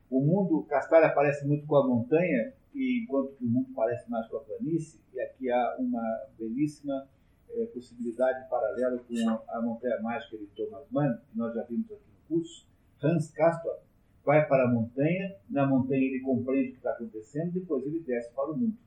O 0.09 0.21
mundo, 0.21 0.63
Castalha 0.63 1.07
aparece 1.07 1.45
muito 1.45 1.65
com 1.65 1.75
a 1.75 1.87
montanha, 1.87 2.53
e 2.73 3.03
enquanto 3.03 3.35
que 3.35 3.45
o 3.45 3.47
mundo 3.47 3.69
parece 3.75 4.09
mais 4.09 4.27
com 4.27 4.37
a 4.37 4.41
planície, 4.41 4.99
e 5.13 5.19
aqui 5.19 5.49
há 5.49 5.75
uma 5.79 6.27
belíssima 6.37 7.07
é, 7.49 7.65
possibilidade 7.67 8.49
paralela 8.49 8.97
com 8.99 9.29
a, 9.29 9.57
a 9.57 9.61
montanha 9.61 9.99
mágica 10.01 10.37
de 10.37 10.45
Thomas 10.47 10.85
Mann, 10.91 11.17
que 11.31 11.37
nós 11.37 11.53
já 11.53 11.63
vimos 11.63 11.91
aqui 11.91 12.14
curso. 12.27 12.65
Hans 13.01 13.31
Castor 13.31 13.79
vai 14.23 14.47
para 14.47 14.65
a 14.65 14.71
montanha, 14.71 15.35
na 15.49 15.67
montanha 15.67 16.01
ele 16.01 16.21
compreende 16.21 16.69
o 16.69 16.71
que 16.71 16.77
está 16.77 16.91
acontecendo, 16.91 17.53
depois 17.53 17.85
ele 17.85 17.99
desce 17.99 18.33
para 18.33 18.51
o 18.51 18.57
mundo. 18.57 18.77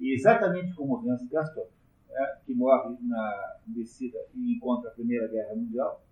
E 0.00 0.12
exatamente 0.14 0.74
como 0.74 1.08
Hans 1.08 1.28
Castor, 1.30 1.68
é, 2.10 2.36
que 2.44 2.54
morre 2.54 2.96
na 3.02 3.56
descida 3.66 4.18
e 4.34 4.56
encontra 4.56 4.90
a 4.90 4.94
Primeira 4.94 5.28
Guerra 5.28 5.54
Mundial, 5.54 6.02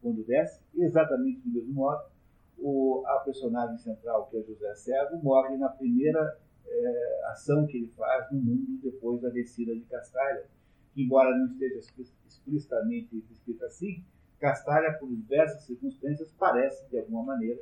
quando 0.00 0.24
desce, 0.24 0.62
exatamente 0.74 1.40
do 1.40 1.50
mesmo 1.50 1.74
modo, 1.74 2.02
o, 2.58 3.02
a 3.06 3.20
personagem 3.20 3.76
central, 3.78 4.28
que 4.28 4.38
é 4.38 4.42
José 4.42 4.74
Servo, 4.74 5.22
morre 5.22 5.56
na 5.56 5.68
primeira 5.68 6.38
é, 6.66 7.20
ação 7.30 7.66
que 7.66 7.76
ele 7.76 7.88
faz 7.88 8.30
no 8.32 8.40
mundo 8.40 8.78
depois 8.82 9.20
da 9.20 9.28
descida 9.28 9.74
de 9.74 9.82
Castalha. 9.82 10.46
Embora 10.96 11.36
não 11.36 11.46
esteja 11.46 11.80
explicitamente 12.26 13.22
escrito 13.30 13.64
assim, 13.64 14.02
Castalha, 14.38 14.92
por 14.98 15.08
diversas 15.08 15.64
circunstâncias, 15.64 16.32
parece, 16.38 16.88
de 16.90 16.98
alguma 16.98 17.22
maneira, 17.22 17.60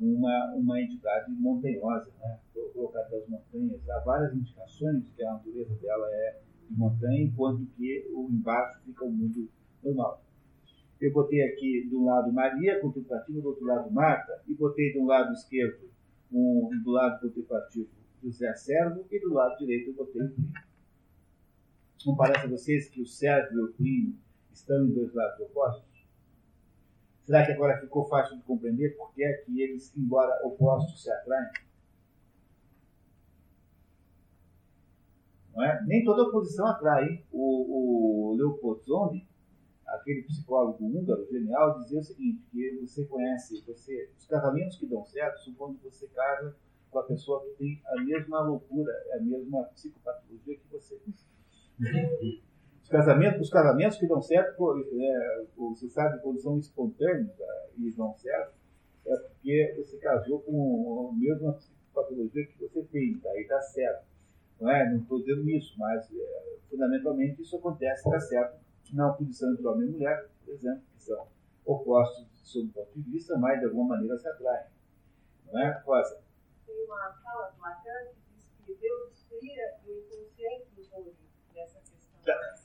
uma, 0.00 0.54
uma 0.54 0.80
entidade 0.80 1.30
montanhosa, 1.32 2.10
né? 2.20 2.38
colocada 2.72 3.10
das 3.10 3.28
montanhas. 3.28 3.88
Há 3.88 4.00
várias 4.00 4.34
indicações 4.34 5.04
que 5.14 5.22
a 5.22 5.34
natureza 5.34 5.74
dela 5.76 6.06
é 6.10 6.40
de 6.68 6.76
montanha, 6.76 7.22
enquanto 7.22 7.66
que 7.76 8.10
o 8.12 8.28
embaixo 8.30 8.80
fica 8.84 9.04
o 9.04 9.12
mundo 9.12 9.48
normal. 9.82 10.22
Eu 11.00 11.12
botei 11.12 11.42
aqui 11.42 11.88
do 11.90 12.04
lado 12.04 12.32
Maria, 12.32 12.80
contemplativa, 12.80 13.40
do 13.40 13.48
outro 13.48 13.64
lado 13.64 13.90
Marta, 13.90 14.42
e 14.46 14.54
botei 14.54 14.92
do 14.92 15.04
lado 15.04 15.32
esquerdo, 15.32 15.90
um, 16.32 16.68
do 16.84 16.90
lado 16.90 17.20
contemplativo, 17.20 17.88
José 18.22 18.52
Servo, 18.54 19.04
e 19.10 19.20
do 19.20 19.32
lado 19.32 19.58
direito 19.58 19.90
eu 19.90 19.94
botei 19.94 20.22
Plínio. 20.28 20.52
Não 22.06 22.16
parece 22.16 22.46
a 22.46 22.48
vocês 22.48 22.88
que 22.88 23.00
o 23.00 23.06
Servo 23.06 23.58
e 23.58 23.62
o 23.62 23.72
Plínio 23.72 24.14
estão 24.52 24.86
em 24.86 24.92
dois 24.92 25.12
lados 25.14 25.40
opostos? 25.40 25.89
Será 27.30 27.46
que 27.46 27.52
agora 27.52 27.80
ficou 27.80 28.08
fácil 28.08 28.36
de 28.36 28.42
compreender 28.42 28.96
por 28.96 29.14
que 29.14 29.22
é 29.22 29.32
que 29.34 29.62
eles, 29.62 29.96
embora 29.96 30.44
opostos, 30.44 31.00
se 31.00 31.12
atraem? 31.12 31.52
Não 35.54 35.64
é? 35.64 35.80
Nem 35.86 36.02
toda 36.04 36.24
oposição 36.24 36.66
atrai. 36.66 37.24
O, 37.30 38.32
o 38.32 38.34
Leopold 38.34 38.82
Zondi, 38.84 39.28
aquele 39.86 40.22
psicólogo 40.22 40.84
húngaro 40.84 41.24
genial, 41.30 41.78
dizia 41.78 42.00
o 42.00 42.02
seguinte, 42.02 42.42
que 42.50 42.80
você 42.80 43.04
conhece, 43.04 43.62
você, 43.64 44.10
os 44.18 44.26
casamentos 44.26 44.76
que 44.76 44.86
dão 44.86 45.04
certo 45.04 45.44
são 45.44 45.54
quando 45.54 45.80
você 45.84 46.08
casa 46.08 46.56
com 46.90 46.98
a 46.98 47.04
pessoa 47.04 47.44
que 47.44 47.50
tem 47.50 47.80
a 47.86 48.02
mesma 48.02 48.40
loucura, 48.40 48.92
a 49.14 49.20
mesma 49.22 49.62
psicopatologia 49.66 50.56
que 50.56 50.66
você. 50.68 51.00
Os 52.90 52.96
casamentos, 52.96 53.40
os 53.42 53.50
casamentos 53.50 53.98
que 53.98 54.06
dão 54.08 54.20
certo, 54.20 54.84
é, 55.00 55.44
você 55.56 55.88
sabe, 55.88 56.20
quando 56.22 56.40
são 56.40 56.58
espontâneos 56.58 57.30
é, 57.38 57.68
e 57.78 57.92
dão 57.92 58.12
certo, 58.14 58.52
é 59.06 59.16
porque 59.16 59.74
você 59.78 59.96
casou 59.98 60.40
com 60.40 61.10
a 61.12 61.16
mesma 61.16 61.52
psicopatologia 61.52 62.46
que 62.48 62.58
você 62.58 62.82
tem, 62.82 63.16
daí 63.22 63.46
dá 63.46 63.60
certo. 63.60 64.04
Não 64.60 64.68
é? 64.68 64.90
Não 64.90 64.98
estou 64.98 65.20
dizendo 65.20 65.48
isso, 65.48 65.78
mas 65.78 66.04
é, 66.12 66.56
fundamentalmente 66.68 67.40
isso 67.40 67.56
acontece, 67.56 68.10
dá 68.10 68.18
certo, 68.18 68.58
na 68.92 69.12
oposição 69.12 69.52
entre 69.52 69.68
homem 69.68 69.88
e 69.88 69.92
mulher, 69.92 70.28
por 70.44 70.52
exemplo, 70.52 70.82
que 70.96 71.02
são 71.04 71.28
opostos 71.64 72.26
sob 72.42 72.70
o 72.70 72.72
ponto 72.72 72.90
de 73.00 73.08
vista, 73.08 73.38
mas 73.38 73.60
de 73.60 73.66
alguma 73.66 73.90
maneira 73.90 74.18
se 74.18 74.26
atraem. 74.26 74.66
Não 75.46 75.60
é, 75.60 75.80
Rosa? 75.86 76.20
Tem 76.66 76.84
uma 76.86 77.12
fala 77.22 77.50
do 77.50 77.60
Lacan 77.60 78.08
que 78.16 78.34
diz 78.34 78.48
que 78.66 78.74
Deus 78.74 79.26
cria 79.28 79.76
o 79.86 79.92
inconsciente 79.92 80.66
do 80.74 80.96
homem 80.96 81.14
nessa 81.54 81.78
questão. 81.78 82.20
Tá. 82.24 82.59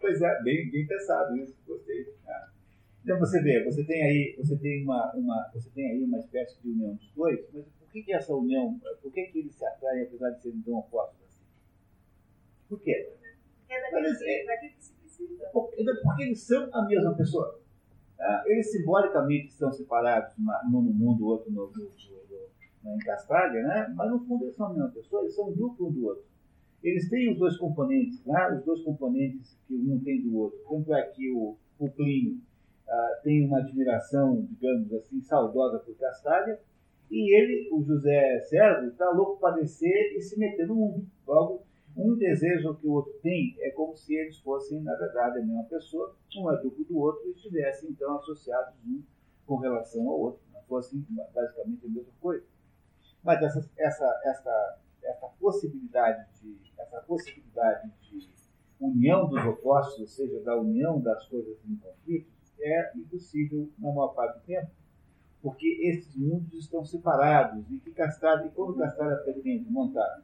Pois 0.00 0.22
é, 0.22 0.42
bem, 0.42 0.70
bem 0.70 0.86
pensado 0.86 1.36
isso, 1.36 1.56
gostei. 1.66 2.14
Ah. 2.26 2.50
Então 3.02 3.18
você 3.18 3.40
vê, 3.40 3.64
você 3.64 3.84
tem 3.84 4.02
aí, 4.02 4.36
você 4.38 4.56
tem 4.56 4.84
uma, 4.84 5.12
uma, 5.14 5.50
você 5.52 5.70
tem 5.70 5.90
aí 5.90 6.04
uma 6.04 6.18
espécie 6.18 6.60
de 6.60 6.68
união 6.70 6.94
dos 6.94 7.10
dois, 7.12 7.40
mas 7.52 7.64
por 7.66 7.90
que, 7.90 8.02
que 8.02 8.12
essa 8.12 8.34
união, 8.34 8.78
por 9.02 9.12
que, 9.12 9.24
que 9.24 9.38
eles 9.38 9.54
se 9.54 9.64
atraem 9.64 10.02
apesar 10.04 10.30
de 10.30 10.42
serem 10.42 10.60
tão 10.62 10.74
opostos 10.74 11.18
assim? 11.24 11.40
Por 12.68 12.80
quê? 12.82 13.12
É 13.70 13.80
daquilo, 13.80 14.18
que 14.74 14.84
se 14.84 14.92
precisa. 14.94 15.48
Porque, 15.52 15.82
eles 16.22 16.40
são 16.40 16.68
a 16.72 16.84
mesma 16.86 17.14
pessoa. 17.16 17.60
Tá? 18.16 18.44
Eles 18.46 18.70
simbolicamente 18.70 19.48
estão 19.48 19.72
separados, 19.72 20.34
um 20.38 20.70
no 20.70 20.82
mundo, 20.82 21.26
outro 21.26 21.50
no, 21.50 21.70
no, 21.70 21.92
no, 22.82 22.94
em 22.94 22.98
Castralha, 22.98 23.62
né? 23.62 23.92
mas 23.94 24.10
no 24.10 24.20
fundo 24.26 24.44
eles 24.44 24.56
são 24.56 24.66
a 24.66 24.74
mesma 24.74 24.90
pessoa, 24.90 25.22
eles 25.22 25.34
são 25.34 25.48
um 25.48 25.52
um 25.52 25.92
do 25.92 26.06
outro. 26.06 26.24
Eles 26.82 27.08
têm 27.08 27.32
os 27.32 27.38
dois 27.38 27.56
componentes, 27.56 28.24
né? 28.24 28.56
os 28.56 28.64
dois 28.64 28.82
componentes 28.82 29.58
que 29.66 29.74
um 29.74 29.98
tem 30.00 30.22
do 30.22 30.36
outro. 30.36 30.58
Tanto 30.68 30.94
é 30.94 31.02
que 31.02 31.30
o, 31.32 31.56
o 31.78 31.90
Plínio 31.90 32.38
ah, 32.88 33.20
tem 33.22 33.44
uma 33.46 33.58
admiração, 33.58 34.46
digamos 34.50 34.92
assim, 34.92 35.20
saudosa 35.22 35.78
por 35.80 35.96
Castralha, 35.96 36.58
e 37.10 37.34
ele, 37.34 37.70
o 37.72 37.82
José 37.82 38.40
Servo, 38.40 38.88
está 38.88 39.10
louco 39.10 39.40
para 39.40 39.56
descer 39.56 40.14
e 40.16 40.20
se 40.20 40.38
meter 40.38 40.66
no 40.66 40.74
mundo. 40.74 41.06
Logo, 41.26 41.62
um 41.96 42.14
desejo 42.16 42.76
que 42.76 42.86
o 42.86 42.92
outro 42.92 43.12
tem 43.22 43.56
é 43.60 43.70
como 43.70 43.96
se 43.96 44.14
eles 44.14 44.38
fossem, 44.38 44.80
na 44.82 44.94
verdade, 44.94 45.38
a 45.38 45.42
mesma 45.42 45.64
pessoa, 45.64 46.14
um 46.36 46.52
é 46.52 46.62
duplo 46.62 46.84
do 46.84 46.98
outro 46.98 47.26
e 47.26 47.32
estivessem, 47.32 47.90
então, 47.90 48.16
associados 48.16 48.74
um 48.86 49.02
com 49.46 49.56
relação 49.56 50.08
ao 50.08 50.20
outro. 50.20 50.40
Não 50.52 50.62
fossem 50.62 51.04
basicamente 51.34 51.86
a 51.86 51.88
mesma 51.88 52.12
coisa. 52.20 52.44
Mas 53.24 53.42
essa, 53.42 53.70
essa, 53.76 54.20
essa, 54.24 54.78
essa 55.08 55.26
possibilidade 55.40 56.26
de 56.40 56.56
essa 56.78 57.00
possibilidade 57.00 57.90
de 58.02 58.28
união 58.80 59.28
dos 59.28 59.44
opostos, 59.44 60.00
ou 60.00 60.06
seja, 60.06 60.40
da 60.40 60.56
união 60.56 61.00
das 61.00 61.26
coisas 61.26 61.56
em 61.68 61.76
conflito, 61.76 62.30
é 62.60 62.92
impossível 62.96 63.68
na 63.78 63.88
maior 63.92 64.08
parte 64.14 64.38
do 64.38 64.44
tempo 64.44 64.70
porque 65.42 65.66
esses 65.82 66.16
mundos 66.16 66.52
estão 66.54 66.84
separados 66.84 67.64
e 67.70 67.78
que 67.78 67.90
Castalho, 67.92 68.46
e 68.46 68.50
quando 68.50 68.76
Castalho 68.76 69.22
pretende 69.24 69.70
montar 69.70 70.22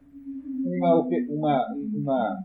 uma, 0.65 1.01
uma, 1.29 1.75
uma 1.75 2.45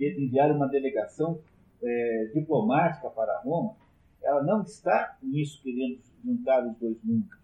enviar 0.00 0.50
uma 0.50 0.68
delegação 0.68 1.40
é, 1.82 2.30
diplomática 2.34 3.10
para 3.10 3.40
Roma, 3.40 3.76
ela 4.22 4.42
não 4.42 4.62
está 4.62 5.16
nisso 5.22 5.60
querendo 5.62 6.00
juntar 6.24 6.66
os 6.66 6.76
dois 6.78 6.96
mundos. 7.04 7.38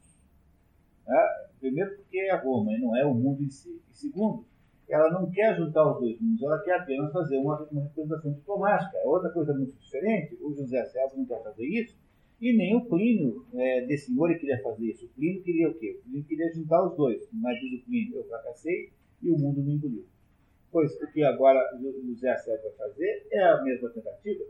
Tá? 1.04 1.47
Primeiro 1.60 1.96
porque 1.96 2.18
é 2.18 2.34
Roma 2.36 2.72
e 2.72 2.78
não 2.78 2.96
é 2.96 3.04
o 3.04 3.14
mundo 3.14 3.42
em 3.42 3.50
si. 3.50 3.80
E 3.90 3.96
segundo, 3.96 4.44
ela 4.88 5.10
não 5.10 5.30
quer 5.30 5.54
juntar 5.56 5.92
os 5.92 6.00
dois 6.00 6.18
mundos, 6.20 6.42
ela 6.42 6.58
quer 6.62 6.80
apenas 6.80 7.12
fazer 7.12 7.36
uma, 7.36 7.60
uma 7.70 7.82
representação 7.82 8.32
diplomática. 8.32 8.96
É 8.98 9.06
outra 9.06 9.30
coisa 9.30 9.52
muito 9.52 9.76
diferente. 9.76 10.38
O 10.40 10.54
José 10.54 10.84
Servo 10.86 11.18
não 11.18 11.26
quer 11.26 11.42
fazer 11.42 11.66
isso, 11.66 11.96
e 12.40 12.56
nem 12.56 12.76
o 12.76 12.84
Plínio 12.84 13.44
é, 13.54 13.84
desse 13.84 14.06
senhor 14.06 14.28
queria 14.38 14.62
fazer 14.62 14.86
isso. 14.86 15.06
O 15.06 15.08
Plínio 15.10 15.42
queria 15.42 15.68
o 15.68 15.74
quê? 15.74 15.98
O 16.00 16.02
Plínio 16.04 16.24
queria 16.24 16.52
juntar 16.54 16.86
os 16.86 16.96
dois. 16.96 17.28
Mas 17.32 17.60
diz 17.60 17.80
o 17.80 17.84
Plínio, 17.84 18.16
eu 18.16 18.24
fracassei 18.24 18.90
e 19.22 19.30
o 19.30 19.38
mundo 19.38 19.60
me 19.62 19.74
engoliu. 19.74 20.06
Pois 20.70 20.94
o 21.00 21.12
que 21.12 21.22
agora 21.22 21.60
o 21.76 22.06
José 22.06 22.36
Serve 22.38 22.62
vai 22.62 22.72
fazer 22.72 23.26
é 23.32 23.42
a 23.42 23.62
mesma 23.62 23.88
tentativa, 23.88 24.44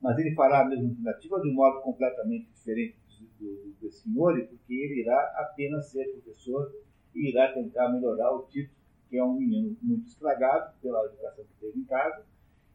mas 0.00 0.18
ele 0.18 0.34
fará 0.34 0.62
a 0.62 0.68
mesma 0.68 0.94
tentativa 0.94 1.40
de 1.40 1.50
um 1.50 1.54
modo 1.54 1.80
completamente 1.82 2.48
diferente 2.54 2.96
do, 3.38 3.74
do, 3.80 3.90
senhor, 3.90 4.34
porque 4.46 4.74
ele 4.74 5.00
irá 5.00 5.34
apenas 5.38 5.90
ser 5.90 6.04
professor 6.12 6.72
e 7.14 7.30
irá 7.30 7.52
tentar 7.52 7.90
melhorar 7.90 8.32
o 8.32 8.44
título, 8.44 8.76
que 9.08 9.18
é 9.18 9.24
um 9.24 9.34
menino 9.34 9.76
muito 9.82 10.08
estragado 10.08 10.74
pela 10.80 11.04
educação 11.06 11.44
que 11.44 11.60
teve 11.60 11.78
em 11.78 11.84
casa, 11.84 12.24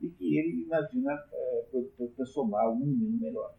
e 0.02 0.10
que 0.10 0.38
ele 0.38 0.64
imagina 0.64 1.11
é, 1.34 1.65
transformar 2.15 2.69
um 2.69 2.78
menino 2.78 3.19
melhor. 3.19 3.53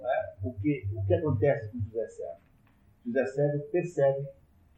É? 0.00 0.34
O, 0.42 0.52
que, 0.54 0.86
o 0.94 1.06
que 1.06 1.14
acontece 1.14 1.70
com 1.70 1.78
José 1.78 2.08
Servo? 2.08 2.40
José 3.06 3.26
Servo 3.26 3.64
percebe 3.70 4.28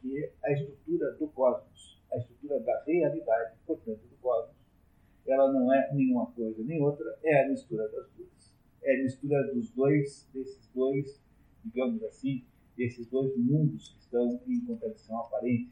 que 0.01 0.31
a 0.43 0.51
estrutura 0.53 1.11
do 1.13 1.27
cosmos, 1.29 2.01
a 2.11 2.17
estrutura 2.17 2.59
da 2.59 2.83
realidade, 2.83 3.55
portanto, 3.65 3.99
do 3.99 4.15
cosmos, 4.21 4.55
ela 5.27 5.51
não 5.51 5.73
é 5.73 5.93
nenhuma 5.93 6.31
coisa 6.31 6.63
nem 6.63 6.81
outra, 6.81 7.17
é 7.23 7.43
a 7.43 7.49
mistura 7.49 7.83
das 7.89 8.09
duas. 8.11 8.36
É 8.83 9.03
mistura 9.03 9.53
dos 9.53 9.69
dois, 9.71 10.27
desses 10.33 10.67
dois, 10.73 11.21
digamos 11.63 12.03
assim, 12.03 12.45
desses 12.75 13.07
dois 13.07 13.35
mundos 13.37 13.89
que 13.89 13.99
estão 13.99 14.39
em 14.47 14.65
contradição 14.65 15.19
aparente. 15.19 15.71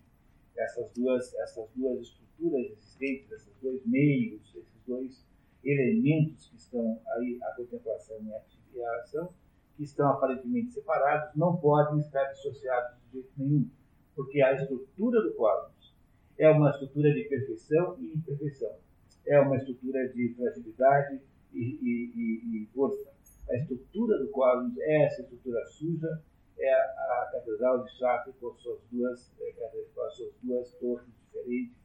Essas 0.58 0.92
duas, 0.94 1.34
essas 1.36 1.70
duas 1.76 2.02
estruturas 2.02 2.72
existentes, 2.72 3.32
esses 3.32 3.56
dois 3.62 3.86
meios, 3.86 4.56
esses 4.56 4.82
dois 4.88 5.26
elementos 5.64 6.50
que 6.50 6.56
estão 6.56 7.02
aí, 7.16 7.40
a 7.42 7.56
contemplação 7.56 8.18
e 8.74 8.84
a 8.84 9.02
ação, 9.02 9.34
que 9.76 9.84
estão 9.84 10.10
aparentemente 10.10 10.72
separados 10.72 11.36
não 11.36 11.58
podem 11.58 12.00
estar 12.00 12.24
dissociados 12.32 12.98
de 13.06 13.14
jeito 13.14 13.32
nenhum, 13.38 13.70
porque 14.16 14.42
a 14.42 14.54
estrutura 14.54 15.22
do 15.22 15.34
cosmos 15.34 15.94
é 16.38 16.50
uma 16.50 16.70
estrutura 16.70 17.14
de 17.14 17.24
perfeição 17.26 17.98
e 18.00 18.14
imperfeição, 18.16 18.78
é 19.26 19.40
uma 19.40 19.58
estrutura 19.58 20.08
de 20.10 20.34
fragilidade 20.36 21.20
e, 21.56 21.80
e, 21.82 22.64
e, 22.64 22.66
força. 22.74 23.12
A 23.50 23.56
estrutura 23.56 24.18
do 24.18 24.30
cosmos 24.30 24.78
é 24.80 25.06
essa 25.06 25.22
estrutura 25.22 25.66
suja, 25.66 26.22
é 26.58 26.74
a 26.74 27.30
Catedral 27.32 27.84
de 27.84 27.98
Chartres 27.98 28.36
com 28.40 28.54
suas 28.56 28.80
duas, 28.92 29.32
é, 29.40 29.52
com 29.94 30.02
as 30.02 30.16
suas 30.16 30.34
duas 30.42 30.72
torres 30.76 31.08
diferentes, 31.26 31.76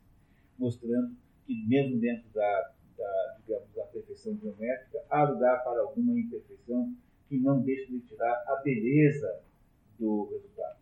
mostrando 0.59 1.17
que 1.47 1.67
mesmo 1.67 2.01
dentro 2.01 2.29
da, 2.33 2.73
da, 2.97 3.37
digamos, 3.41 3.75
da 3.75 3.85
perfeição 3.85 4.37
geométrica, 4.37 5.05
há 5.11 5.25
lugar 5.25 5.65
para 5.65 5.81
alguma 5.81 6.19
imperfeição 6.19 6.95
que 7.29 7.39
não 7.39 7.61
deixa 7.63 7.87
de 7.93 8.01
tirar 8.01 8.45
a 8.47 8.57
beleza 8.63 9.43
do 9.99 10.29
resultado. 10.31 10.79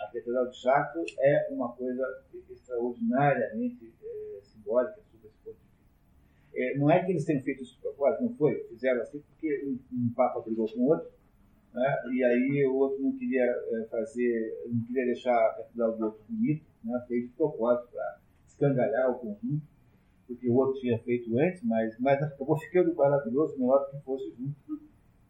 A 0.00 0.06
Catedral 0.06 0.48
de 0.48 0.56
Chartres 0.56 1.14
é 1.18 1.48
uma 1.50 1.72
coisa 1.72 2.24
extraordinariamente 2.50 3.92
é, 4.02 4.40
simbólica 4.42 5.00
sobre 5.10 5.28
esse 5.28 5.38
ponto 5.44 5.56
de. 5.56 5.71
É, 6.54 6.76
não 6.78 6.90
é 6.90 7.04
que 7.04 7.12
eles 7.12 7.24
tenham 7.24 7.42
feito 7.42 7.62
isso 7.62 7.74
de 7.76 7.80
propósito, 7.80 8.24
não 8.24 8.34
foi. 8.34 8.54
Fizeram 8.68 9.02
assim 9.02 9.20
porque 9.20 9.64
um, 9.66 9.78
um 9.96 10.12
Papa 10.14 10.40
brigou 10.40 10.70
com 10.70 10.80
o 10.80 10.88
outro, 10.88 11.10
né? 11.72 12.02
e 12.12 12.24
aí 12.24 12.66
o 12.66 12.74
outro 12.76 13.02
não 13.02 13.16
queria 13.16 13.44
é, 13.44 13.86
fazer, 13.90 14.66
não 14.70 14.84
queria 14.84 15.06
deixar 15.06 15.34
a 15.34 15.54
Catedral 15.54 15.96
do 15.96 16.04
outro 16.04 16.20
bonita, 16.28 16.64
né? 16.84 17.04
fez 17.08 17.24
de 17.24 17.30
propósito 17.30 17.88
para 17.92 18.18
escangalhar 18.46 19.10
o 19.10 19.18
conjunto, 19.18 19.62
porque 20.26 20.48
o 20.48 20.54
outro 20.54 20.80
tinha 20.80 20.98
feito 20.98 21.38
antes, 21.38 21.62
mas, 21.62 21.98
mas 21.98 22.22
acabou 22.22 22.58
ficando 22.58 22.94
maravilhoso, 22.94 23.58
melhor 23.58 23.90
que 23.90 23.98
fosse 24.04 24.30
junto 24.36 24.82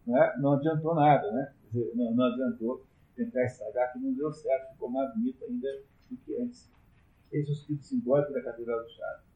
né, 0.07 0.35
não 0.41 0.55
adiantou 0.55 0.95
nada, 0.95 1.31
né? 1.33 1.53
Dizer, 1.71 1.93
não, 1.95 2.13
não, 2.13 2.25
adiantou 2.25 2.85
tentar 3.15 3.45
estragar, 3.45 3.93
que 3.93 3.99
não 3.99 4.13
deu 4.13 4.33
certo, 4.33 4.73
ficou 4.73 4.91
mais 4.91 5.15
bonito 5.15 5.45
ainda 5.45 5.69
do 6.11 6.17
que 6.17 6.37
antes. 6.37 6.71
Esse 7.31 7.51
é 7.51 7.53
o 7.53 7.57
sentido 7.57 7.83
simbólico 7.83 8.33
da 8.33 8.43
Catedral 8.43 8.83
do 8.83 8.91
Chaves. 8.91 9.32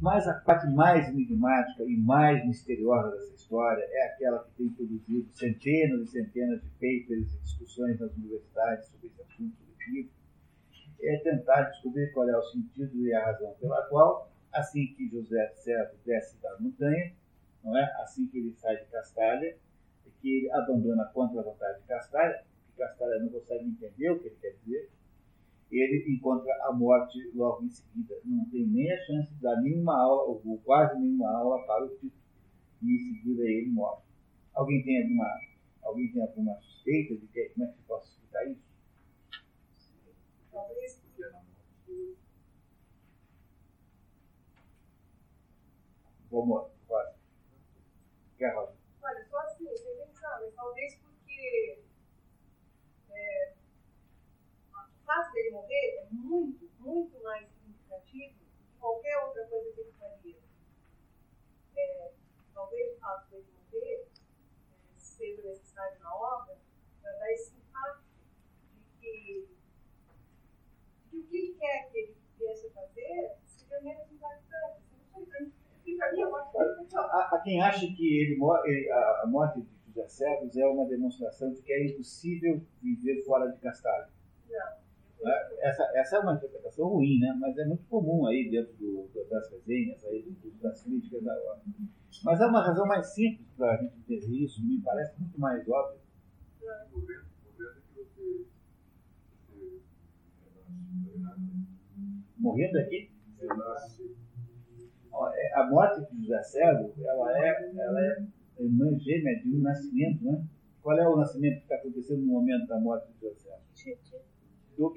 Mas 0.00 0.26
a 0.28 0.34
parte 0.34 0.66
mais 0.68 1.08
enigmática 1.08 1.84
e 1.84 1.96
mais 1.96 2.44
misteriosa 2.46 3.10
dessa 3.12 3.34
história 3.34 3.82
é 3.82 4.06
aquela 4.08 4.44
que 4.44 4.50
tem 4.52 4.68
produzido 4.70 5.28
centenas 5.32 6.08
e 6.08 6.10
centenas 6.10 6.62
de 6.62 6.68
papers 6.70 7.34
e 7.34 7.38
discussões 7.38 7.98
nas 8.00 8.12
universidades 8.14 8.88
sobre 8.88 9.06
esse 9.06 9.22
assunto 9.22 9.54
do 9.56 9.92
livro. 9.92 10.12
É 11.00 11.18
tentar 11.18 11.62
descobrir 11.70 12.12
qual 12.12 12.28
é 12.28 12.36
o 12.36 12.42
sentido 12.42 12.96
e 12.96 13.14
a 13.14 13.24
razão 13.24 13.54
pela 13.60 13.82
qual, 13.88 14.30
assim 14.52 14.86
que 14.88 15.08
José 15.08 15.52
Servo 15.56 15.96
desce 16.04 16.36
da 16.42 16.58
montanha, 16.58 17.12
não 17.62 17.76
é? 17.76 17.84
assim 18.02 18.26
que 18.26 18.38
ele 18.38 18.54
sai 18.54 18.76
de 18.76 18.86
Castalha, 18.86 19.56
que 20.24 20.38
ele 20.38 20.50
abandona 20.52 21.04
contra 21.12 21.40
a 21.40 21.44
vontade 21.44 21.80
de 21.80 21.86
Castalha, 21.86 22.42
que 22.66 22.78
Castalha 22.78 23.20
não 23.20 23.28
consegue 23.28 23.64
entender 23.64 24.10
o 24.10 24.18
que 24.18 24.28
ele 24.28 24.36
quer 24.40 24.54
dizer, 24.64 24.90
ele 25.70 26.14
encontra 26.14 26.52
a 26.68 26.72
morte 26.72 27.18
logo 27.34 27.64
em 27.64 27.70
seguida. 27.70 28.14
Não 28.24 28.44
tem 28.50 28.66
nem 28.66 28.92
a 28.92 28.98
chance 29.06 29.32
de 29.32 29.40
dar 29.40 29.60
nenhuma 29.60 29.96
aula, 29.96 30.22
ou 30.44 30.58
quase 30.64 30.98
nenhuma 30.98 31.30
aula 31.36 31.64
para 31.66 31.86
o 31.86 31.88
Tito. 31.96 32.16
E 32.82 32.94
em 32.94 32.98
seguida 32.98 33.42
ele 33.42 33.70
morre. 33.70 34.02
Alguém 34.54 34.82
tem 34.84 35.02
alguma, 35.02 35.40
alguém 35.82 36.12
tem 36.12 36.22
alguma 36.22 36.54
suspeita 36.60 37.16
de 37.16 37.26
que, 37.28 37.48
como 37.50 37.66
é 37.66 37.68
que 37.68 37.76
se 37.76 37.82
pode 37.82 38.04
explicar 38.04 38.46
isso? 38.50 38.62
Talvez 40.52 41.04
Vamos, 46.34 46.66
quase. 46.88 47.14
Quer, 48.36 48.52
Rosa? 48.56 48.74
Olha, 49.00 49.24
só 49.30 49.38
assim, 49.38 49.66
você 49.66 50.04
pensar, 50.04 50.40
mas 50.40 50.52
talvez 50.56 50.96
porque 50.96 51.78
é, 53.08 53.54
o 54.72 54.92
fato 55.04 55.32
dele 55.32 55.50
morrer 55.50 55.98
é 55.98 56.06
muito, 56.10 56.70
muito 56.78 57.22
mais 57.22 57.48
significativo 57.48 58.34
do 58.38 58.44
que 58.44 58.78
qualquer 58.78 59.16
outra 59.24 59.46
coisa 59.46 59.72
que 59.72 59.80
ele 59.80 59.92
faria. 59.92 60.38
É, 61.76 62.12
talvez 62.54 62.96
o 62.96 63.00
fato 63.00 63.30
dele 63.30 63.46
morrer 63.52 63.94
é, 63.94 64.98
seja 64.98 65.42
necessário 65.42 65.98
na 66.00 66.14
obra 66.14 66.56
para 67.02 67.12
dar 67.12 67.32
esse 67.32 67.54
impacto 67.54 68.04
de 68.72 69.00
que, 69.00 69.48
de 71.10 71.18
o 71.18 71.24
que 71.24 71.36
ele 71.36 71.54
quer 71.54 71.90
que 71.90 71.98
ele 71.98 72.16
viesse 72.38 72.66
a 72.66 72.70
fazer 72.70 73.36
seja 73.46 73.80
menos 73.80 74.10
impactante. 74.10 74.84
Há, 76.94 77.28
há 77.32 77.40
quem 77.42 77.62
acha 77.62 77.86
que 77.86 78.20
ele, 78.20 78.90
a 78.90 79.26
morte 79.26 79.60
de 79.60 79.68
José 79.86 80.08
Servos 80.08 80.56
é 80.56 80.66
uma 80.66 80.86
demonstração 80.86 81.52
de 81.52 81.62
que 81.62 81.72
é 81.72 81.86
impossível 81.86 82.60
viver 82.82 83.22
fora 83.24 83.50
de 83.50 83.58
Castalho. 83.60 84.08
Não. 84.48 84.83
Essa, 85.60 85.90
essa 85.94 86.16
é 86.16 86.20
uma 86.20 86.34
interpretação 86.34 86.88
ruim, 86.88 87.18
né? 87.18 87.34
mas 87.40 87.56
é 87.56 87.64
muito 87.64 87.84
comum 87.86 88.26
aí 88.26 88.50
dentro 88.50 88.72
do, 88.74 89.08
das 89.30 89.50
resenhas, 89.50 90.04
aí, 90.04 90.36
das 90.60 90.82
críticas 90.82 91.22
da 91.22 91.32
hora. 91.32 91.60
Mas 92.24 92.40
há 92.40 92.48
uma 92.48 92.62
razão 92.62 92.86
mais 92.86 93.06
simples 93.14 93.48
para 93.56 93.72
a 93.72 93.76
gente 93.76 93.96
entender 93.98 94.44
isso, 94.44 94.64
me 94.64 94.80
parece 94.80 95.18
muito 95.20 95.40
mais 95.40 95.66
óbvio. 95.68 96.00
Morrendo 102.38 102.78
aqui? 102.78 103.10
É, 105.34 105.54
a 105.54 105.70
morte 105.70 106.12
de 106.12 106.22
José 106.22 106.42
Servo, 106.42 106.92
ela 106.98 107.38
é, 107.38 107.72
ela 107.76 108.00
é 108.00 108.26
irmã 108.58 108.98
gêmea 108.98 109.40
de 109.40 109.54
um 109.54 109.60
nascimento, 109.60 110.24
né? 110.24 110.44
Qual 110.82 110.98
é 110.98 111.08
o 111.08 111.16
nascimento 111.16 111.58
que 111.58 111.62
está 111.62 111.76
acontecendo 111.76 112.20
no 112.20 112.32
momento 112.32 112.66
da 112.66 112.78
morte 112.78 113.10
de 113.12 113.20
José 113.20 113.58
Servo? 113.72 114.33
Do? 114.76 114.94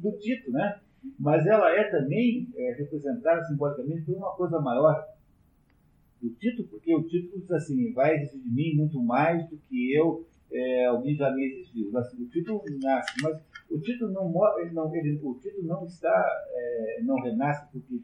Do 0.00 0.18
Tito, 0.18 0.50
né? 0.50 0.80
Mas 1.18 1.46
ela 1.46 1.70
é 1.70 1.84
também 1.90 2.48
é, 2.56 2.72
representada 2.74 3.44
simbolicamente 3.44 4.02
por 4.02 4.16
uma 4.16 4.34
coisa 4.34 4.60
maior. 4.60 5.06
Do 6.20 6.30
Tito, 6.30 6.64
porque 6.64 6.94
o 6.94 7.02
Tito 7.02 7.38
diz 7.38 7.50
assim, 7.50 7.92
vai 7.92 8.16
exigir 8.16 8.42
de 8.42 8.50
mim 8.50 8.74
muito 8.76 9.02
mais 9.02 9.46
do 9.48 9.58
que 9.58 9.94
eu, 9.94 10.26
é, 10.50 10.86
alguém 10.86 11.14
já 11.14 11.30
me 11.30 11.44
exigiu. 11.44 11.90
O 11.90 12.28
Tito 12.28 12.62
nasce, 12.82 13.12
mas 13.22 13.42
o 13.70 13.78
Tito 13.80 14.08
não, 14.08 14.32
ele 14.60 14.70
não, 14.70 14.94
ele, 14.94 15.20
o 15.22 15.34
Tito 15.34 15.62
não 15.62 15.84
está, 15.84 16.46
é, 16.50 17.02
não 17.02 17.16
renasce 17.16 17.66
porque, 17.72 18.00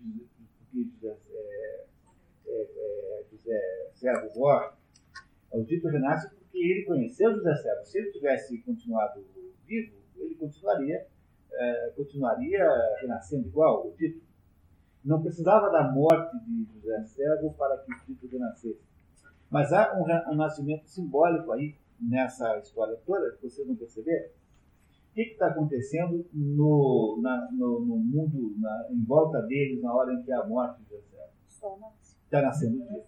porque 0.72 1.06
é, 1.06 1.86
é, 2.46 3.24
José 3.30 3.90
Servo 3.94 4.38
morre, 4.38 4.70
o 5.52 5.64
Tito 5.64 5.88
renasce 5.88 6.28
porque 6.34 6.58
ele 6.58 6.84
conheceu 6.84 7.32
José 7.32 7.54
Servo. 7.54 7.84
Se 7.84 7.98
ele 7.98 8.12
tivesse 8.12 8.58
continuado 8.62 9.24
vivo, 9.66 9.99
ele 10.20 10.34
continuaria, 10.34 11.06
é, 11.52 11.92
continuaria 11.96 12.66
renascendo 13.00 13.48
igual 13.48 13.86
o 13.86 13.92
Tito. 13.92 14.20
Não 15.04 15.22
precisava 15.22 15.70
da 15.70 15.90
morte 15.90 16.36
de 16.44 16.66
José 16.74 17.04
Servo 17.04 17.54
para 17.54 17.78
que 17.78 17.92
o 17.92 17.98
Tito 18.04 18.26
renascesse. 18.26 18.80
Mas 19.50 19.72
há 19.72 19.94
um, 19.94 20.32
um 20.32 20.36
nascimento 20.36 20.86
simbólico 20.86 21.50
aí 21.52 21.74
nessa 22.00 22.58
história 22.58 22.96
toda, 23.04 23.32
que 23.32 23.42
vocês 23.42 23.66
não 23.66 23.76
perceberam. 23.76 24.28
O 25.10 25.12
que 25.12 25.22
está 25.22 25.48
acontecendo 25.48 26.24
no, 26.32 27.18
na, 27.20 27.50
no, 27.50 27.80
no 27.80 27.96
mundo, 27.96 28.54
na, 28.58 28.86
em 28.90 29.02
volta 29.04 29.42
deles, 29.42 29.82
na 29.82 29.92
hora 29.92 30.14
em 30.14 30.22
que 30.22 30.30
há 30.30 30.40
a 30.40 30.46
morte 30.46 30.82
de 30.82 30.90
José 30.90 31.28
Servo? 31.48 31.92
Está 32.24 32.42
nascendo 32.42 32.80
o 32.80 32.86
dia. 32.86 33.02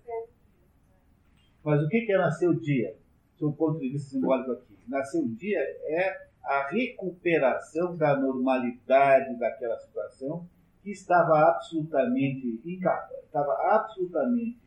Mas 1.65 1.81
o 1.81 1.89
que 1.89 2.13
é 2.13 2.19
nascer 2.19 2.49
o 2.49 2.61
dia? 2.61 2.97
Do 3.39 3.53
ponto 3.53 3.79
de 3.79 3.91
vista 3.91 4.11
simbólico 4.11 4.51
aqui. 4.53 4.79
Nascer 4.89 5.23
o 5.23 5.29
dia 5.29 5.59
é 5.61 6.29
a 6.45 6.69
recuperação 6.71 7.97
da 7.97 8.17
normalidade 8.19 9.39
daquela 9.39 9.79
situação 9.79 10.47
que 10.83 10.91
estava 10.91 11.39
absolutamente 11.51 12.61
incapaz, 12.65 13.25
estava 13.25 13.53
absolutamente 13.75 14.59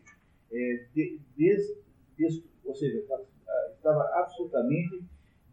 é, 0.52 0.86
des, 0.94 1.78
des, 2.18 2.44
ou 2.64 2.74
seja, 2.74 3.04
estava 3.76 4.10
absolutamente 4.16 5.04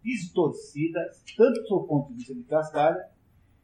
distorcida, 0.02 1.10
tanto 1.36 1.62
do 1.62 1.84
ponto 1.84 2.08
de 2.10 2.18
vista 2.18 2.34
de 2.34 2.42
Castalha, 2.44 3.08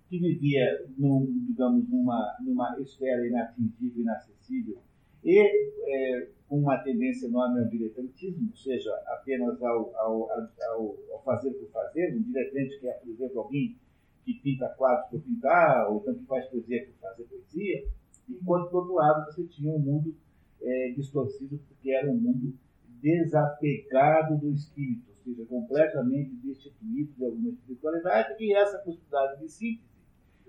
que 0.09 0.19
vivia, 0.19 0.87
num, 0.97 1.27
digamos, 1.47 1.89
numa, 1.89 2.37
numa 2.41 2.81
esfera 2.81 3.27
inatingível, 3.27 4.03
inacessível, 4.03 4.79
e 5.25 5.39
é, 5.39 6.29
uma 6.51 6.79
tendência 6.79 7.27
enorme 7.27 7.61
ao 7.61 7.69
diletantismo, 7.69 8.49
ou 8.51 8.57
seja, 8.57 8.91
apenas 9.07 9.61
ao, 9.63 9.95
ao, 9.97 10.31
ao, 10.31 10.97
ao, 11.13 11.23
fazer 11.25 11.51
por 11.51 11.69
fazer, 11.71 12.17
um 12.17 12.23
diletante 12.23 12.79
que 12.79 12.89
é, 12.89 12.93
por 12.93 13.11
exemplo, 13.11 13.41
alguém 13.41 13.77
que 14.25 14.35
pinta 14.35 14.69
quadros 14.71 15.11
por 15.11 15.21
pintar, 15.21 15.91
ou 15.91 16.01
tanto 16.01 16.25
faz 16.27 16.47
poesia 16.47 16.87
por 16.87 16.95
fazer 17.01 17.25
poesia, 17.25 17.89
enquanto, 18.29 18.71
do 18.71 18.77
outro 18.77 18.95
lado, 18.95 19.27
você 19.27 19.45
tinha 19.45 19.73
um 19.73 19.79
mundo 19.79 20.15
é, 20.63 20.93
distorcido, 20.97 21.59
porque 21.69 21.91
era 21.91 22.11
um 22.11 22.17
mundo 22.17 22.55
desapegado 23.01 24.37
do 24.39 24.53
espírito, 24.53 25.11
ou 25.11 25.17
seja, 25.25 25.47
completamente 25.47 26.35
destituído 26.37 27.13
de 27.17 27.25
alguma 27.25 27.51
espiritualidade, 27.51 28.43
e 28.43 28.55
essa 28.55 28.79
possibilidade 28.79 29.41
de 29.41 29.49
síntese 29.49 29.98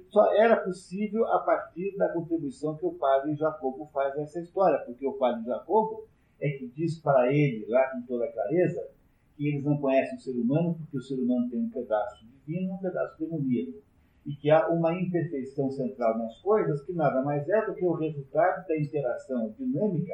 só 0.10 0.34
era 0.34 0.57
possível 0.57 1.26
a 1.27 1.40
partir 1.40 1.95
da 1.98 2.10
contribuição 2.10 2.76
que 2.76 2.86
o 2.86 2.94
padre 2.94 3.36
Jacobo 3.36 3.90
faz 3.94 4.15
nessa 4.15 4.40
história, 4.40 4.80
porque 4.86 5.06
o 5.06 5.14
padre 5.14 5.45
Jacobo 5.45 6.07
é 6.40 6.49
que 6.49 6.68
diz 6.68 6.99
para 6.99 7.31
ele, 7.31 7.65
lá 7.68 7.91
com 7.91 8.02
toda 8.03 8.31
clareza, 8.31 8.90
que 9.36 9.48
eles 9.48 9.64
não 9.64 9.77
conhecem 9.77 10.18
o 10.18 10.22
ser 10.22 10.31
humano 10.31 10.76
porque 10.76 10.98
o 10.98 11.02
ser 11.02 11.15
humano 11.15 11.49
tem 11.49 11.60
um 11.60 11.69
pedaço 11.69 12.26
divino 12.26 12.72
e 12.72 12.73
um 12.73 12.77
pedaço 12.77 13.19
demoníaco. 13.19 13.80
E 14.26 14.36
que 14.36 14.49
há 14.49 14.68
uma 14.68 14.94
imperfeição 14.99 15.72
central 15.72 16.18
nas 16.18 16.38
coisas 16.40 16.81
que 16.84 16.94
nada 16.94 17.22
mais 17.22 17.48
é 17.48 17.65
do 17.65 17.73
que 17.73 17.86
o 17.86 17.94
resultado 17.94 18.68
da 18.68 18.77
interação 18.77 19.53
dinâmica 19.57 20.14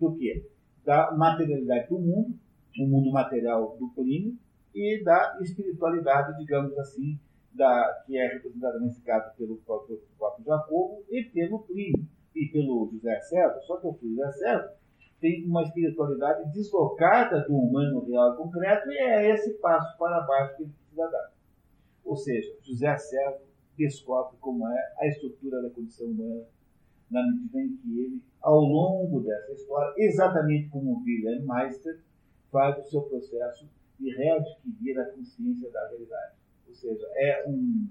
do 0.00 0.14
que? 0.16 0.48
Da 0.84 1.12
materialidade 1.12 1.88
do 1.88 1.98
mundo, 1.98 2.34
o 2.78 2.86
mundo 2.86 3.10
material 3.10 3.76
do 3.78 3.88
políneo, 3.88 4.36
e 4.74 5.02
da 5.02 5.38
espiritualidade, 5.40 6.36
digamos 6.38 6.76
assim, 6.78 7.18
da, 7.56 8.04
que 8.06 8.16
é 8.16 8.28
representada 8.34 8.78
nesse 8.78 9.00
caso 9.02 9.34
pelo 9.36 9.56
próprio, 9.58 10.00
próprio 10.18 10.44
Jacobo 10.44 11.04
e 11.10 11.24
pelo 11.24 11.60
Plínio 11.60 12.06
e 12.34 12.46
pelo 12.46 12.88
José 12.92 13.18
Servo, 13.22 13.60
só 13.62 13.78
que 13.78 13.86
o 13.86 13.98
José 14.00 14.32
Servo 14.32 14.68
tem 15.20 15.46
uma 15.46 15.62
espiritualidade 15.62 16.52
deslocada 16.52 17.40
do 17.40 17.56
humano 17.56 18.04
real 18.04 18.36
concreto 18.36 18.90
e 18.90 18.98
é 18.98 19.30
esse 19.32 19.54
passo 19.54 19.96
para 19.98 20.20
baixo 20.20 20.56
que 20.56 20.62
ele 20.64 20.72
precisa 20.72 21.10
dar. 21.10 21.32
Ou 22.04 22.16
seja, 22.16 22.54
José 22.62 22.96
Servo 22.98 23.40
descobre 23.76 24.36
como 24.40 24.68
é 24.68 24.94
a 24.98 25.06
estrutura 25.08 25.62
da 25.62 25.70
condição 25.70 26.08
humana 26.08 26.44
na 27.10 27.22
medida 27.24 27.60
em 27.60 27.76
que 27.76 28.00
ele, 28.00 28.22
ao 28.42 28.60
longo 28.60 29.20
dessa 29.20 29.52
história, 29.52 29.94
exatamente 29.96 30.68
como 30.68 30.92
o 30.92 31.02
Wilhelm 31.02 31.46
Meister, 31.46 32.00
faz 32.50 32.78
o 32.78 32.90
seu 32.90 33.02
processo 33.02 33.68
de 33.98 34.14
readquirir 34.14 34.98
a 34.98 35.06
consciência 35.06 35.70
da 35.70 35.88
realidade 35.88 36.34
seja, 36.74 37.06
é 37.14 37.48
um, 37.48 37.88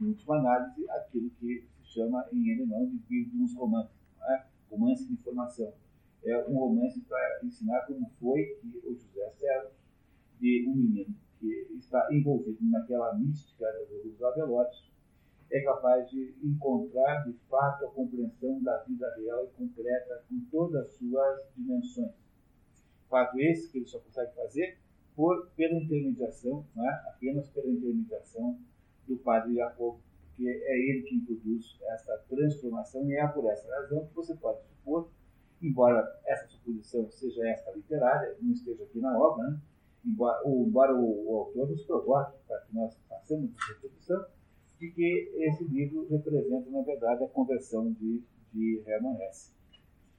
em 0.00 0.06
última 0.06 0.38
análise, 0.38 0.88
aquilo 0.90 1.30
que 1.38 1.66
se 1.82 1.92
chama 1.92 2.26
em 2.32 2.54
alemão 2.54 2.86
de 2.86 2.96
Bildungsroman, 3.08 3.88
é? 4.28 4.44
romance 4.70 5.06
de 5.06 5.14
informação. 5.14 5.72
É 6.24 6.36
um 6.48 6.58
romance 6.58 7.00
para 7.00 7.40
ensinar 7.42 7.80
como 7.86 8.10
foi 8.20 8.44
que 8.60 8.78
o 8.84 8.94
José 8.94 9.30
Servo, 9.38 9.70
de 10.38 10.66
um 10.68 10.74
menino 10.74 11.14
que 11.38 11.68
está 11.78 12.08
envolvido 12.12 12.58
naquela 12.62 13.14
mística 13.14 13.66
dos 14.04 14.22
Avelotes, 14.22 14.90
é 15.50 15.60
capaz 15.62 16.08
de 16.10 16.34
encontrar 16.44 17.24
de 17.24 17.32
fato 17.48 17.86
a 17.86 17.90
compreensão 17.90 18.62
da 18.62 18.84
vida 18.84 19.12
real 19.16 19.44
e 19.44 19.56
concreta 19.56 20.24
com 20.28 20.40
todas 20.50 20.86
as 20.86 20.92
suas 20.92 21.40
dimensões. 21.56 22.14
Fato 23.08 23.40
esse 23.40 23.70
que 23.70 23.78
ele 23.78 23.86
só 23.86 23.98
consegue 23.98 24.32
fazer 24.36 24.78
por, 25.14 25.48
pela 25.56 25.74
intermediação, 25.74 26.64
é? 26.76 26.88
apenas 27.10 27.48
pela 27.48 27.70
intermediação 27.70 28.58
do 29.06 29.16
Padre 29.18 29.54
Jacob, 29.56 29.98
porque 30.28 30.48
é 30.48 30.90
ele 30.90 31.02
que 31.02 31.16
introduz 31.16 31.76
essa 31.82 32.16
transformação 32.28 33.08
e 33.08 33.16
é 33.16 33.26
por 33.28 33.44
essa 33.46 33.68
razão 33.68 34.06
que 34.06 34.14
você 34.14 34.34
pode 34.36 34.62
supor, 34.64 35.10
embora 35.62 36.20
essa 36.24 36.46
suposição 36.48 37.10
seja 37.10 37.46
esta 37.48 37.70
literária, 37.72 38.36
não 38.40 38.52
esteja 38.52 38.84
aqui 38.84 38.98
na 39.00 39.18
obra, 39.18 39.50
né? 39.50 39.60
embora, 40.04 40.48
o, 40.48 40.66
embora 40.66 40.94
o, 40.94 41.30
o, 41.30 41.36
autor 41.36 41.68
nos 41.68 41.84
provoque 41.84 42.38
para 42.46 42.60
que 42.60 42.74
nós 42.74 42.96
façamos 43.08 43.50
essa 43.54 43.74
suposição, 43.74 44.24
de 44.78 44.90
que 44.92 45.32
esse 45.36 45.64
livro 45.64 46.06
representa, 46.08 46.70
na 46.70 46.80
verdade, 46.82 47.22
a 47.22 47.28
conversão 47.28 47.92
de, 47.92 48.22
de 48.52 48.82
Hermann 48.86 49.20
Hesse. 49.22 49.52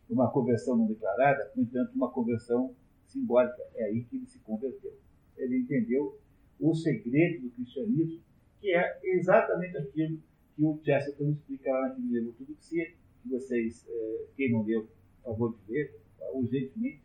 Uma 0.08 0.30
conversão 0.32 0.78
não 0.78 0.86
declarada, 0.86 1.52
no 1.56 1.64
entanto, 1.64 1.96
uma 1.96 2.12
conversão 2.12 2.76
simbólica. 3.12 3.62
É 3.76 3.86
aí 3.86 4.04
que 4.04 4.16
ele 4.16 4.26
se 4.26 4.40
converteu. 4.40 4.94
Ele 5.38 5.58
entendeu 5.58 6.20
o 6.60 6.74
segredo 6.76 7.44
do 7.44 7.50
cristianismo, 7.52 8.22
que 8.60 8.74
é 8.74 9.00
exatamente 9.04 9.78
aquilo 9.78 10.20
que 10.56 10.64
o 10.64 10.80
Chesterton 10.84 11.32
explica 11.32 11.72
lá 11.72 11.90
naquele 11.90 12.08
livro 12.08 12.36
Tudo 12.38 12.56
que 12.56 12.66
se 12.66 12.96
que 13.24 13.30
vocês, 13.30 13.86
eh, 13.88 14.26
quem 14.36 14.52
não 14.52 14.64
leu, 14.64 14.88
por 15.24 15.32
favor 15.32 15.56
de 15.56 15.72
ler, 15.72 15.96
urgentemente, 16.34 17.02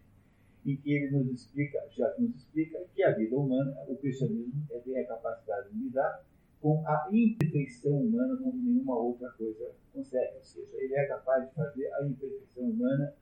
em 0.64 0.76
que 0.76 0.92
ele 0.92 1.10
nos 1.10 1.30
explica, 1.30 1.86
já 1.90 2.12
nos 2.18 2.34
explica, 2.36 2.84
que 2.94 3.02
a 3.02 3.12
vida 3.12 3.36
humana, 3.36 3.76
o 3.86 3.96
cristianismo, 3.96 4.66
é 4.70 4.78
tem 4.78 4.98
a 4.98 5.06
capacidade 5.06 5.70
de 5.70 5.78
lidar 5.78 6.24
com 6.60 6.82
a 6.86 7.08
imperfeição 7.12 8.00
humana 8.00 8.36
como 8.36 8.56
nenhuma 8.56 8.98
outra 8.98 9.30
coisa 9.32 9.70
consegue. 9.92 10.36
Ou 10.36 10.42
seja, 10.42 10.76
ele 10.78 10.94
é 10.94 11.06
capaz 11.06 11.46
de 11.48 11.54
fazer 11.54 11.92
a 11.94 12.06
imperfeição 12.06 12.64
humana 12.64 13.14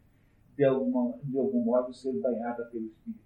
de, 0.56 0.64
alguma, 0.64 1.18
de 1.22 1.38
algum 1.38 1.64
modo 1.64 1.92
ser 1.92 2.12
banhada 2.20 2.64
pelo 2.66 2.86
Espírito. 2.86 3.24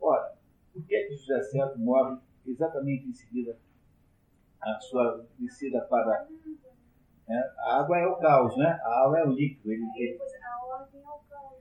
Ora, 0.00 0.34
por 0.72 0.84
que, 0.84 1.04
que 1.04 1.16
José 1.16 1.42
Certo 1.42 1.78
morre 1.78 2.18
exatamente 2.46 3.08
em 3.08 3.12
seguida 3.12 3.56
a 4.60 4.80
sua 4.80 5.26
descida 5.38 5.80
para. 5.82 6.28
Né? 7.28 7.52
A 7.58 7.80
água 7.80 7.98
é 7.98 8.06
o 8.06 8.16
caos, 8.16 8.56
né? 8.56 8.66
A 8.82 9.04
água 9.04 9.18
é 9.20 9.24
o 9.24 9.30
líquido. 9.30 9.72
Ele, 9.72 9.84
ele... 9.96 10.12
É 10.12 10.16
o 10.16 11.18
caos. 11.28 11.56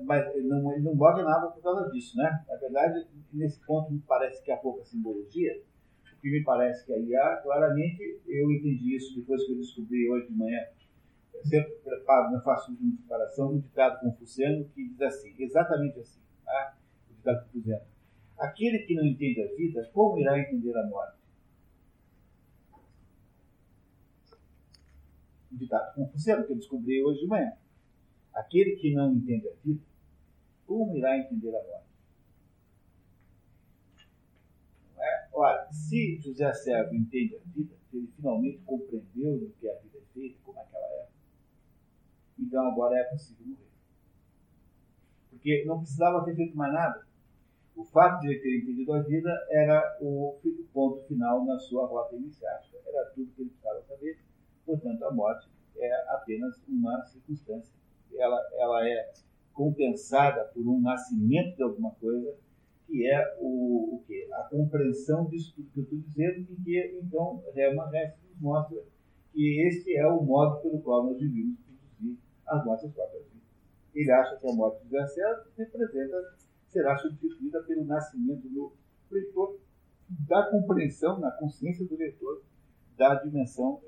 Mas 0.00 0.26
não, 0.44 0.72
ele 0.72 0.82
não 0.82 0.94
morre 0.94 1.22
na 1.22 1.36
água 1.36 1.52
por 1.52 1.62
causa 1.62 1.90
disso, 1.90 2.16
né? 2.16 2.44
Na 2.48 2.56
verdade, 2.56 3.06
nesse 3.32 3.60
ponto 3.64 3.92
me 3.92 4.00
parece 4.00 4.42
que 4.42 4.50
há 4.50 4.56
pouca 4.56 4.84
simbologia. 4.84 5.62
O 6.16 6.20
que 6.20 6.30
me 6.30 6.42
parece 6.42 6.84
que 6.84 6.92
aí 6.92 7.16
há, 7.16 7.36
claramente, 7.36 8.20
eu 8.26 8.50
entendi 8.50 8.96
isso 8.96 9.14
depois 9.16 9.44
que 9.44 9.52
eu 9.52 9.56
descobri 9.56 10.10
hoje 10.10 10.26
de 10.26 10.36
manhã 10.36 10.60
eu 11.34 11.44
sempre 11.44 11.72
preparo, 11.84 12.32
não 12.32 12.42
faço 12.42 12.72
uma 12.72 12.96
preparação, 12.96 13.52
um 13.52 13.60
ditado 13.60 14.00
confuciano 14.00 14.64
que 14.74 14.88
diz 14.88 15.00
assim, 15.00 15.34
exatamente 15.38 15.98
assim, 16.00 16.20
tá? 16.44 16.76
o 17.10 17.14
ditado 17.14 17.44
confuciano. 17.46 17.84
Aquele 18.38 18.78
que 18.80 18.94
não 18.94 19.04
entende 19.04 19.42
a 19.42 19.54
vida, 19.54 19.90
como 19.92 20.18
irá 20.18 20.38
entender 20.38 20.76
a 20.76 20.86
morte? 20.86 21.18
O 25.52 25.56
ditado 25.56 25.94
confuciano 25.94 26.46
que 26.46 26.52
eu 26.52 26.56
descobri 26.56 27.02
hoje 27.04 27.20
de 27.20 27.26
manhã. 27.26 27.52
Aquele 28.32 28.76
que 28.76 28.94
não 28.94 29.12
entende 29.12 29.48
a 29.48 29.52
vida, 29.64 29.82
como 30.66 30.96
irá 30.96 31.18
entender 31.18 31.50
a 31.50 31.62
morte? 31.62 31.90
É? 34.98 35.28
Ora, 35.32 35.68
se 35.72 36.20
José 36.22 36.52
Servo 36.54 36.94
entende 36.94 37.36
a 37.36 37.40
vida, 37.52 37.74
ele 37.92 38.08
finalmente 38.16 38.58
compreendeu 38.64 39.38
do 39.38 39.50
que 39.58 39.68
a 39.68 39.74
vida 39.80 39.98
é 39.98 40.14
feita, 40.14 40.38
como 40.44 40.58
é 40.58 40.64
que 40.64 40.76
ela 40.76 40.86
é, 40.86 41.08
então 42.40 42.68
agora 42.68 42.98
é 42.98 43.04
possível 43.04 43.46
morrer. 43.46 43.70
Porque 45.30 45.64
não 45.66 45.78
precisava 45.78 46.24
ter 46.24 46.34
feito 46.34 46.56
mais 46.56 46.72
nada. 46.72 47.04
O 47.76 47.84
fato 47.84 48.20
de 48.20 48.28
ele 48.28 48.40
ter 48.40 48.58
entendido 48.58 48.92
a 48.92 49.02
vida 49.02 49.30
era 49.50 49.98
o 50.00 50.38
ponto 50.72 51.00
final 51.06 51.44
na 51.44 51.58
sua 51.58 51.86
rota 51.86 52.16
iniciática. 52.16 52.76
Era 52.84 53.10
tudo 53.14 53.30
que 53.32 53.42
ele 53.42 53.50
precisava 53.50 53.82
saber. 53.82 54.18
Portanto, 54.66 55.02
a 55.04 55.12
morte 55.12 55.48
é 55.76 56.14
apenas 56.14 56.60
uma 56.68 57.02
circunstância. 57.06 57.74
Ela, 58.14 58.38
ela 58.58 58.86
é 58.86 59.12
compensada 59.52 60.44
por 60.52 60.66
um 60.66 60.80
nascimento 60.80 61.56
de 61.56 61.62
alguma 61.62 61.92
coisa, 61.92 62.34
que 62.86 63.06
é 63.06 63.36
o, 63.38 63.94
o 63.94 64.04
a 64.34 64.42
compreensão 64.44 65.26
disso 65.26 65.54
tudo 65.54 65.70
que 65.70 65.78
eu 65.80 65.84
estou 65.84 65.98
dizendo, 65.98 66.40
e 66.50 66.56
que 66.62 67.00
então 67.02 67.42
Hermann 67.54 67.94
Hesse 67.94 68.18
nos 68.28 68.40
mostra 68.40 68.82
que 69.32 69.66
este 69.66 69.96
é 69.96 70.06
o 70.06 70.22
modo 70.22 70.60
pelo 70.60 70.80
qual 70.80 71.06
nós 71.06 71.18
vivemos 71.18 71.58
as 72.50 72.64
nossas 72.64 72.92
próprias 72.92 73.24
vidas. 73.24 73.48
Ele 73.94 74.10
acha 74.10 74.36
que 74.36 74.48
a 74.48 74.52
morte 74.52 74.82
de 74.84 74.90
Garcia 74.90 75.44
representa, 75.56 76.16
será 76.68 76.96
substituída 76.98 77.62
pelo 77.62 77.84
nascimento 77.84 78.48
do 78.48 78.72
leitor, 79.10 79.58
da 80.08 80.50
compreensão 80.50 81.18
na 81.18 81.30
consciência 81.32 81.86
do 81.86 81.96
leitor 81.96 82.42
da 83.00 83.14
dimensão, 83.14 83.80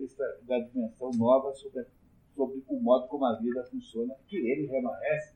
da 0.44 0.58
dimensão 0.60 1.10
nova 1.18 1.52
sobre, 1.54 1.84
sobre 2.34 2.64
o 2.66 2.80
modo 2.80 3.06
como 3.08 3.26
a 3.26 3.38
vida 3.38 3.62
funciona, 3.64 4.14
que 4.26 4.38
ele 4.38 4.66
remanece, 4.66 5.34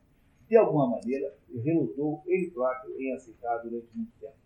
de 0.48 0.56
alguma 0.56 0.88
maneira, 0.88 1.36
relutou 1.62 2.22
ele 2.26 2.50
próprio 2.52 2.98
em 2.98 3.12
aceitar 3.12 3.58
durante 3.58 3.88
muito 3.94 4.12
tempo. 4.18 4.36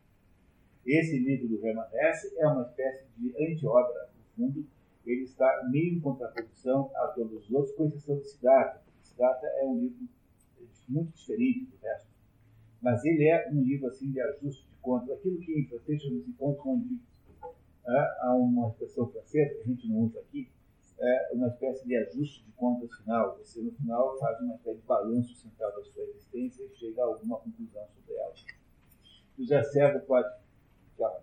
Esse 0.84 1.16
livro 1.16 1.46
do 1.46 1.60
Remanece 1.60 2.34
é 2.38 2.46
uma 2.48 2.62
espécie 2.62 3.06
de 3.18 3.28
anti-obra, 3.40 4.10
no 4.16 4.24
fundo, 4.34 4.66
ele 5.04 5.22
está 5.24 5.68
meio 5.70 5.96
em 5.96 6.00
contraposição 6.00 6.90
a 6.94 7.08
todos 7.08 7.44
os 7.44 7.52
outros, 7.52 7.74
com 7.74 7.86
exceção 7.86 8.18
de 8.18 8.28
Siddhartha. 8.28 8.82
Siddhartha 9.02 9.46
é 9.46 9.64
um 9.64 9.80
livro 9.80 10.08
muito 10.88 11.16
diferente 11.16 11.66
do 11.66 11.76
resto. 11.82 12.08
Mas 12.82 13.04
ele 13.04 13.28
é 13.28 13.50
um 13.50 13.62
livro 13.62 13.88
assim 13.88 14.10
de 14.10 14.20
ajuste 14.20 14.66
de 14.66 14.76
contas. 14.80 15.10
Aquilo 15.10 15.38
que 15.38 15.52
em 15.52 15.66
francês 15.66 16.00
de 16.00 16.32
contas 16.38 16.66
onde 16.66 17.00
é, 17.86 18.16
há 18.20 18.34
uma 18.34 18.68
expressão 18.68 19.08
francesa 19.08 19.54
que 19.54 19.60
a 19.60 19.66
gente 19.66 19.88
não 19.88 20.00
usa 20.00 20.20
aqui, 20.20 20.48
é 20.98 21.30
uma 21.32 21.48
espécie 21.48 21.86
de 21.86 21.96
ajuste 21.96 22.44
de 22.44 22.52
contas 22.52 22.94
final. 22.98 23.36
Você, 23.38 23.60
no 23.62 23.72
final, 23.72 24.18
faz 24.18 24.38
uma 24.40 24.54
espécie 24.54 24.80
de 24.80 24.86
balanço 24.86 25.34
central 25.34 25.74
da 25.74 25.82
sua 25.82 26.02
existência 26.04 26.62
e 26.62 26.76
chega 26.76 27.02
a 27.02 27.06
alguma 27.06 27.38
conclusão 27.38 27.86
sobre 27.94 28.14
ela. 28.14 28.34
José 29.38 29.62
Servo 29.64 30.00
pode. 30.06 30.28
Já, 30.98 31.20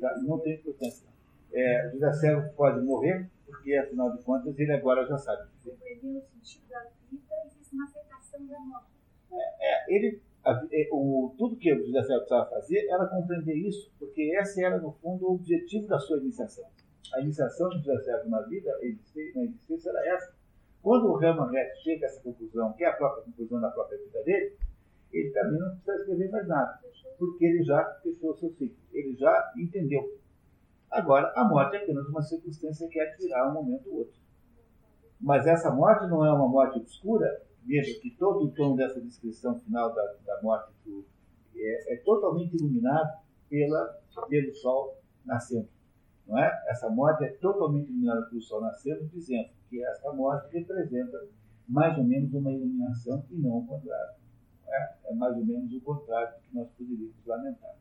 já, 0.00 0.16
não 0.22 0.40
tem 0.40 0.56
importância 0.56 1.06
é, 1.54 1.90
José 1.92 2.12
Servo 2.14 2.52
pode 2.54 2.84
morrer, 2.84 3.30
porque 3.46 3.74
afinal 3.76 4.10
de 4.10 4.22
contas 4.22 4.58
ele 4.58 4.72
agora 4.72 5.06
já 5.06 5.16
sabe. 5.16 5.48
Compreender 5.64 6.18
o 6.18 6.22
sentido 6.22 6.68
da 6.68 6.80
vida, 7.10 7.34
existe 7.46 7.74
uma 7.74 7.84
aceitação 7.84 8.46
da 8.46 8.58
morte. 8.58 8.86
É, 9.32 9.36
é, 9.36 9.96
ele, 9.96 10.20
a, 10.44 10.66
é, 10.72 10.88
o, 10.90 11.32
tudo 11.38 11.56
que 11.56 11.72
o 11.72 11.86
José 11.86 12.02
Servo 12.02 12.20
precisava 12.20 12.50
fazer 12.50 12.86
era 12.88 13.06
compreender 13.06 13.54
isso, 13.54 13.90
porque 13.98 14.36
esse 14.36 14.64
era, 14.64 14.78
no 14.78 14.92
fundo, 14.92 15.26
o 15.26 15.34
objetivo 15.34 15.86
da 15.86 15.98
sua 15.98 16.18
iniciação. 16.18 16.64
A 17.14 17.20
iniciação 17.20 17.68
de 17.68 17.78
José 17.78 18.02
Servo 18.02 18.28
na 18.28 18.40
vida, 18.42 18.70
na 19.34 19.42
existência, 19.44 19.90
era 19.90 20.16
essa. 20.16 20.34
Quando 20.82 21.12
o 21.12 21.22
Hermann 21.22 21.54
Hesse 21.56 21.82
chega 21.82 22.06
a 22.06 22.08
essa 22.08 22.20
conclusão, 22.20 22.72
que 22.72 22.84
é 22.84 22.88
a 22.88 22.92
própria 22.92 23.24
conclusão 23.24 23.60
da 23.60 23.70
própria 23.70 23.96
vida 23.98 24.22
dele, 24.24 24.56
ele 25.12 25.30
também 25.30 25.60
não 25.60 25.70
precisa 25.70 25.96
escrever 26.00 26.30
mais 26.30 26.48
nada, 26.48 26.80
porque 27.16 27.44
ele 27.44 27.62
já 27.62 27.84
fechou 28.02 28.32
o 28.32 28.36
seu 28.36 28.50
ciclo, 28.50 28.76
ele 28.92 29.14
já 29.14 29.52
entendeu 29.56 30.02
Agora, 30.94 31.32
a 31.34 31.42
morte 31.42 31.74
é 31.74 31.82
apenas 31.82 32.06
uma 32.06 32.22
circunstância 32.22 32.86
que 32.88 33.00
é 33.00 33.10
de 33.10 33.24
virar 33.24 33.50
um 33.50 33.54
momento 33.54 33.90
ou 33.90 33.98
outro. 33.98 34.14
Mas 35.20 35.44
essa 35.44 35.68
morte 35.72 36.06
não 36.06 36.24
é 36.24 36.32
uma 36.32 36.46
morte 36.46 36.78
obscura. 36.78 37.42
Veja 37.64 38.00
que 38.00 38.12
todo 38.12 38.44
o 38.44 38.52
tom 38.52 38.76
dessa 38.76 39.00
descrição 39.00 39.58
final 39.58 39.92
da, 39.92 40.02
da 40.24 40.40
morte 40.40 40.70
do, 40.86 41.04
é, 41.56 41.94
é, 41.94 41.96
totalmente 41.96 42.54
iluminado 42.54 43.10
pela, 43.50 44.00
pelo 44.28 44.54
sol 44.54 44.96
nascendo. 45.24 45.68
Não 46.28 46.38
é? 46.38 46.64
Essa 46.68 46.88
morte 46.88 47.24
é 47.24 47.28
totalmente 47.28 47.90
iluminada 47.90 48.26
pelo 48.26 48.40
sol 48.40 48.60
nascendo, 48.60 49.04
dizendo 49.08 49.48
que 49.68 49.84
essa 49.84 50.12
morte 50.12 50.56
representa 50.56 51.26
mais 51.68 51.98
ou 51.98 52.04
menos 52.04 52.32
uma 52.32 52.52
iluminação 52.52 53.24
e 53.32 53.34
não 53.34 53.58
o 53.58 53.66
contrário. 53.66 54.14
É? 54.68 54.94
é 55.06 55.14
mais 55.14 55.36
ou 55.36 55.44
menos 55.44 55.72
o 55.72 55.80
contrário 55.80 56.36
do 56.36 56.40
que 56.40 56.54
nós 56.54 56.70
poderíamos 56.70 57.26
lamentar. 57.26 57.74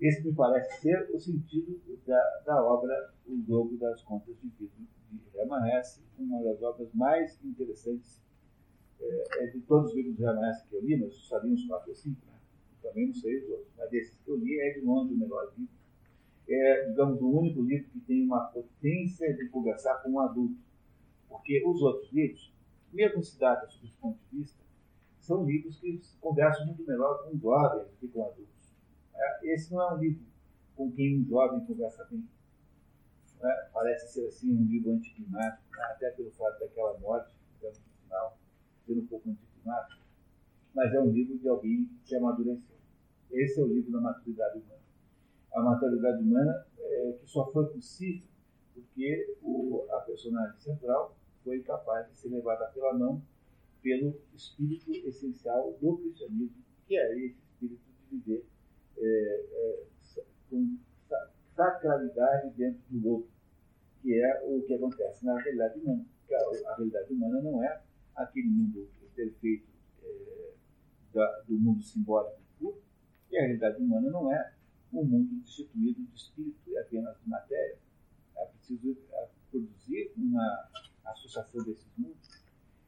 Esse 0.00 0.24
me 0.24 0.34
parece 0.34 0.80
ser 0.80 1.10
o 1.12 1.18
sentido 1.18 1.80
da, 2.06 2.42
da 2.46 2.64
obra 2.64 3.12
O 3.26 3.40
Jogo 3.46 3.76
das 3.76 4.02
Contas 4.02 4.34
de 4.40 4.48
Vida 4.48 4.90
de 5.10 5.78
Hesse, 5.78 6.00
uma 6.18 6.42
das 6.42 6.62
obras 6.62 6.88
mais 6.94 7.38
interessantes 7.44 8.20
é, 9.00 9.44
é 9.44 9.46
de 9.48 9.60
todos 9.62 9.90
os 9.90 9.96
livros 9.96 10.16
de 10.16 10.24
Hesse 10.24 10.66
que 10.68 10.74
eu 10.74 10.80
li, 10.82 10.96
mas 10.96 11.14
só 11.14 11.38
li 11.38 11.52
uns 11.52 11.66
quatro 11.66 11.90
ou 11.90 11.94
cinco, 11.94 12.20
né? 12.26 12.38
também 12.82 13.06
não 13.06 13.14
sei 13.14 13.38
os 13.38 13.50
outros, 13.50 13.68
mas 13.76 13.90
desses 13.90 14.18
que 14.18 14.30
eu 14.30 14.36
li 14.36 14.58
é 14.58 14.72
de 14.74 14.80
longe 14.80 15.14
o 15.14 15.18
melhor 15.18 15.52
livro. 15.56 15.74
É, 16.48 16.88
digamos, 16.88 17.20
o 17.20 17.28
único 17.28 17.62
livro 17.62 17.88
que 17.90 18.00
tem 18.00 18.24
uma 18.24 18.46
potência 18.46 19.32
de 19.34 19.48
conversar 19.48 20.02
com 20.02 20.10
um 20.10 20.20
adulto. 20.20 20.56
Porque 21.28 21.62
os 21.64 21.80
outros 21.80 22.12
livros, 22.12 22.52
mesmo 22.92 23.22
data 23.38 23.68
sob 23.68 23.86
esse 23.86 23.94
ponto 23.98 24.18
de 24.30 24.38
vista, 24.38 24.58
são 25.20 25.44
livros 25.44 25.78
que 25.78 26.00
conversam 26.20 26.66
muito 26.66 26.84
melhor 26.84 27.22
com 27.22 27.38
jovens 27.38 27.86
do 27.86 27.96
que 28.00 28.08
com 28.08 28.24
adultos. 28.24 28.59
É, 29.20 29.52
esse 29.52 29.70
não 29.70 29.82
é 29.82 29.94
um 29.94 29.98
livro 29.98 30.24
com 30.74 30.90
quem 30.92 31.20
um 31.20 31.24
jovem 31.26 31.60
conversa 31.66 32.06
bem. 32.10 32.24
né, 33.42 33.70
parece 33.72 34.14
ser 34.14 34.26
assim 34.26 34.50
um 34.50 34.64
livro 34.64 34.92
anticlimático, 34.92 35.62
né, 35.76 35.84
até 35.90 36.10
pelo 36.12 36.30
fato 36.32 36.58
daquela 36.60 36.98
morte, 36.98 37.34
digamos, 37.54 37.78
no 37.78 38.02
final, 38.02 38.38
ser 38.86 38.98
um 38.98 39.06
pouco 39.06 39.28
anticlimático, 39.28 40.02
mas 40.74 40.94
é 40.94 41.00
um 41.00 41.10
livro 41.10 41.38
de 41.38 41.48
alguém 41.48 41.90
que 42.04 42.16
amadureceu. 42.16 42.76
Esse 43.30 43.60
é 43.60 43.62
o 43.62 43.66
livro 43.66 43.92
da 43.92 44.00
maturidade 44.00 44.58
humana. 44.58 44.80
A 45.52 45.62
maturidade 45.62 46.22
humana 46.22 46.66
é, 46.78 47.18
que 47.20 47.30
só 47.30 47.50
foi 47.52 47.66
possível 47.66 48.26
porque 48.74 49.36
o, 49.42 49.86
a 49.90 50.00
personagem 50.00 50.58
central 50.58 51.14
foi 51.44 51.60
capaz 51.62 52.08
de 52.08 52.18
ser 52.18 52.28
levada 52.28 52.66
pela 52.68 52.94
mão 52.94 53.22
pelo 53.82 54.20
espírito 54.34 54.90
essencial 55.06 55.76
do 55.80 55.98
cristianismo, 55.98 56.62
que 56.86 56.96
é 56.96 57.18
esse 57.18 57.38
espírito 57.42 57.82
de 58.10 58.16
viver 58.16 58.46
é, 59.00 59.46
é, 59.52 60.22
com 60.48 60.76
sacralidade 61.54 62.50
dentro 62.50 62.80
do 62.88 63.08
outro, 63.08 63.30
que 64.02 64.14
é 64.14 64.42
o 64.44 64.62
que 64.62 64.74
acontece 64.74 65.24
na 65.24 65.38
realidade 65.40 65.78
humana. 65.80 66.04
A, 66.66 66.74
realidade 66.76 67.12
humana 67.12 67.42
não 67.42 67.62
é 67.64 67.82
aquele 68.14 68.48
mundo 68.48 68.88
perfeito 69.14 69.66
é, 70.02 70.52
da, 71.12 71.40
do 71.48 71.54
mundo 71.58 71.82
simbólico 71.82 72.40
puro, 72.58 72.80
e 73.30 73.36
a 73.36 73.42
realidade 73.42 73.82
humana 73.82 74.10
não 74.10 74.32
é 74.32 74.52
um 74.92 75.04
mundo 75.04 75.34
destituído 75.42 76.02
de 76.02 76.16
espírito 76.16 76.58
e 76.68 76.78
apenas 76.78 77.16
de 77.20 77.28
matéria. 77.28 77.78
É 78.36 78.44
preciso 78.46 78.96
é, 79.12 79.28
produzir 79.50 80.12
uma 80.16 80.68
associação 81.04 81.64
desses 81.64 81.90
mundos. 81.96 82.40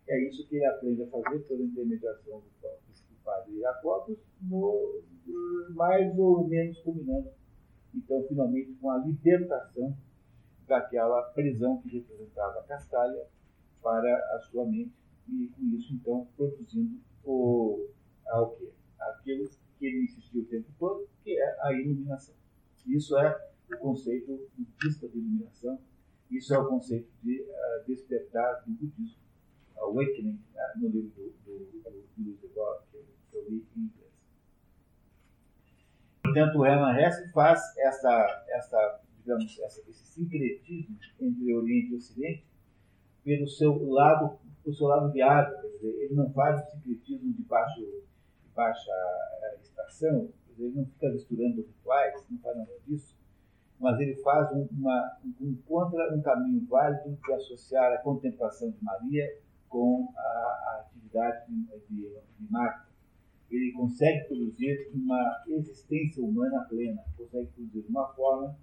É 0.09 0.29
isso 0.29 0.47
que 0.47 0.57
ele 0.57 0.67
aprende 0.67 1.03
a 1.03 1.07
fazer 1.09 1.39
pela 1.41 1.63
intermediação 1.63 2.41
do, 2.41 2.69
do 2.69 3.17
padre 3.25 3.61
Jacobus, 3.61 4.19
mais 5.83 6.17
ou 6.17 6.47
menos 6.47 6.79
culminando, 6.79 7.29
então, 7.93 8.25
finalmente, 8.29 8.73
com 8.75 8.89
a 8.89 8.99
libertação 8.99 9.97
daquela 10.65 11.21
prisão 11.35 11.83
que 11.83 11.89
representava 11.89 12.61
a 12.61 12.63
para 13.83 14.17
a 14.37 14.41
sua 14.49 14.65
mente, 14.65 14.93
e 15.29 15.49
com 15.49 15.77
isso, 15.77 15.93
então, 15.93 16.29
produzindo 16.37 17.01
o, 17.25 17.89
o 18.33 18.47
quê? 18.51 18.71
aquilo 19.01 19.51
que 19.77 19.87
ele 19.87 20.05
insistiu 20.05 20.43
o 20.43 20.45
tempo 20.45 20.69
todo, 20.79 21.09
que 21.25 21.37
é 21.37 21.57
a 21.63 21.73
iluminação. 21.73 22.37
Isso 22.87 23.19
é 23.19 23.51
o 23.75 23.79
conceito 23.79 24.49
budista 24.57 25.09
de 25.09 25.19
iluminação, 25.19 25.81
isso 26.31 26.55
é 26.55 26.59
o 26.59 26.69
conceito 26.69 27.11
de 27.25 27.43
uh, 27.43 27.85
despertar 27.89 28.63
do 28.65 28.71
budismo, 28.71 29.21
awakening, 29.79 30.39
uh, 30.55 30.81
no 30.81 30.89
livro 30.91 31.11
do, 31.45 31.59
do 31.59 32.39
que, 32.39 32.97
eu, 32.97 33.05
que 33.31 33.37
eu 33.37 33.51
li 33.51 33.67
em 33.77 33.81
inglês. 33.81 34.03
Portanto, 36.33 36.65
Hermann 36.65 36.99
Hesse 36.99 37.31
faz 37.31 37.61
essa, 37.77 38.45
essa, 38.49 39.01
digamos, 39.19 39.59
essa, 39.61 39.83
esse 39.87 40.07
sincretismo 40.07 40.97
entre 41.21 41.55
Oriente 41.55 41.93
e 41.93 41.97
Ocidente 41.97 42.47
pelo 43.23 43.47
seu 43.47 43.91
lado, 43.91 44.39
pelo 44.65 44.75
seu 44.75 44.87
lado 44.87 45.13
viável. 45.13 45.61
Quer 45.61 45.69
dizer, 45.69 46.05
ele 46.05 46.15
não 46.15 46.33
faz 46.33 46.59
o 46.59 46.71
sincretismo 46.71 47.35
de, 47.35 47.43
baixo, 47.43 47.81
de 47.81 48.49
baixa 48.55 48.91
eh, 49.43 49.59
extração, 49.61 50.31
ele 50.59 50.75
não 50.75 50.87
fica 50.87 51.11
misturando 51.11 51.61
rituais, 51.61 52.27
não 52.31 52.39
faz 52.39 52.57
nada 52.57 52.73
disso 52.87 53.21
mas 53.79 53.99
ele 53.99 54.15
faz 54.23 54.49
um, 54.53 54.69
uma, 54.71 55.19
encontra 55.41 56.15
um 56.15 56.23
caminho 56.23 56.65
válido 56.69 57.19
de 57.21 57.33
associar 57.33 57.93
a 57.93 57.99
contemplação 57.99 58.71
de 58.71 58.79
Maria 58.81 59.29
com 59.69 60.09
a, 60.17 60.21
a 60.21 60.87
atividade 60.87 61.47
de, 61.49 61.65
de, 61.89 62.17
de 62.39 62.53
Marta. 62.53 62.92
Ele 63.53 63.73
consegue 63.73 64.27
produzir 64.29 64.91
uma 64.95 65.45
existência 65.47 66.25
humana 66.25 66.67
plena, 66.69 67.03
consegue 67.17 67.49
produzir 67.49 67.85
uma 67.89 68.09
forma 68.15 68.57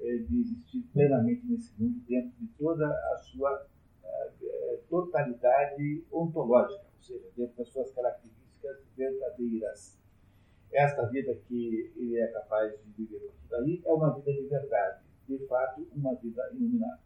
eh, 0.00 0.18
de 0.28 0.40
existir 0.40 0.82
plenamente 0.92 1.46
nesse 1.46 1.72
mundo 1.78 2.00
dentro 2.08 2.32
de 2.40 2.46
toda 2.58 2.86
a 2.86 3.18
sua 3.18 3.66
eh, 4.04 4.80
totalidade 4.88 6.04
ontológica, 6.10 6.84
ou 6.96 7.02
seja, 7.02 7.28
dentro 7.36 7.56
das 7.58 7.68
suas 7.68 7.92
características 7.92 8.78
verdadeiras 8.96 10.02
esta 10.72 11.06
vida 11.06 11.34
que 11.46 11.92
ele 11.96 12.18
é 12.18 12.26
capaz 12.28 12.72
de 12.72 13.04
viver 13.04 13.30
por 13.48 13.68
é 13.68 13.92
uma 13.92 14.14
vida 14.14 14.32
de 14.32 14.48
verdade, 14.48 15.02
de 15.28 15.38
fato, 15.46 15.86
uma 15.94 16.14
vida 16.14 16.50
iluminada. 16.54 17.00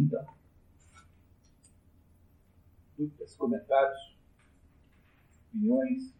Então, 0.00 0.26
dúvidas, 2.96 3.36
comentários, 3.36 4.16
opiniões? 5.48 6.14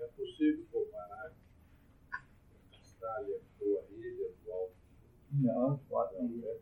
É 0.00 0.06
possível 0.16 0.66
comparar 0.72 1.32
a 2.10 2.22
Castalha 2.76 3.40
com 3.56 3.78
a 3.78 3.92
ilha 3.92 4.34
não, 5.30 5.78
pode 5.88 6.16
não. 6.16 6.58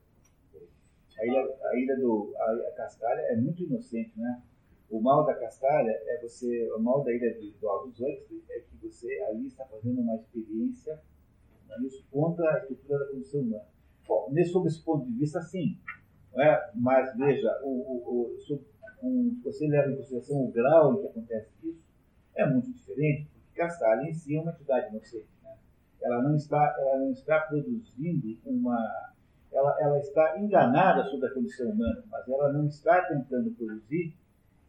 A 1.18 1.26
ilha, 1.26 1.58
a 1.62 1.78
ilha 1.78 1.96
do 1.96 2.34
a, 2.36 2.68
a 2.68 2.72
Castalha 2.72 3.20
é 3.20 3.36
muito 3.36 3.62
inocente, 3.62 4.12
né? 4.20 4.42
O 4.90 5.00
mal 5.00 5.24
da 5.24 5.34
Castalha 5.34 5.90
é 5.90 6.20
você, 6.20 6.70
o 6.72 6.78
mal 6.78 7.02
da 7.02 7.14
ilha 7.14 7.34
do 7.58 7.68
Aldous 7.68 7.98
Huxley 7.98 8.44
é 8.50 8.60
que 8.60 8.76
você 8.76 9.10
ali 9.30 9.46
está 9.46 9.64
fazendo 9.64 10.02
uma 10.02 10.16
experiência 10.16 11.02
isso 11.80 12.04
contra 12.10 12.54
a 12.54 12.58
estrutura 12.58 12.98
da 12.98 13.06
condição 13.06 13.40
humana. 13.40 13.64
Bom, 14.06 14.28
nesse, 14.32 14.52
sob 14.52 14.68
esse 14.68 14.82
ponto 14.84 15.06
de 15.06 15.18
vista, 15.18 15.40
sim. 15.42 15.78
É? 16.34 16.70
Mas 16.74 17.16
veja, 17.16 17.60
o, 17.62 17.68
o, 17.68 18.38
o, 18.50 19.06
um, 19.06 19.40
você 19.44 19.66
leva 19.66 19.90
em 19.90 19.96
consideração 19.96 20.44
o 20.44 20.50
grau 20.50 20.94
em 20.94 21.00
que 21.00 21.06
acontece 21.06 21.50
isso, 21.62 21.82
é 22.34 22.46
muito 22.46 22.72
diferente, 22.72 23.28
porque 23.28 23.60
Castalha 23.60 24.08
em 24.08 24.14
si 24.14 24.36
é 24.36 24.40
uma 24.40 24.52
entidade 24.52 24.88
inocente 24.88 25.32
ela 26.02 26.22
não 26.22 26.34
está, 26.34 26.76
ela 26.78 26.98
não 26.98 27.12
está 27.12 27.40
produzindo 27.40 28.38
uma. 28.44 29.12
Ela, 29.52 29.76
ela 29.80 29.98
está 29.98 30.38
enganada 30.38 31.04
sobre 31.04 31.28
a 31.28 31.34
condição 31.34 31.70
humana, 31.70 32.02
mas 32.10 32.26
ela 32.26 32.52
não 32.52 32.66
está 32.66 33.02
tentando 33.02 33.50
produzir 33.50 34.14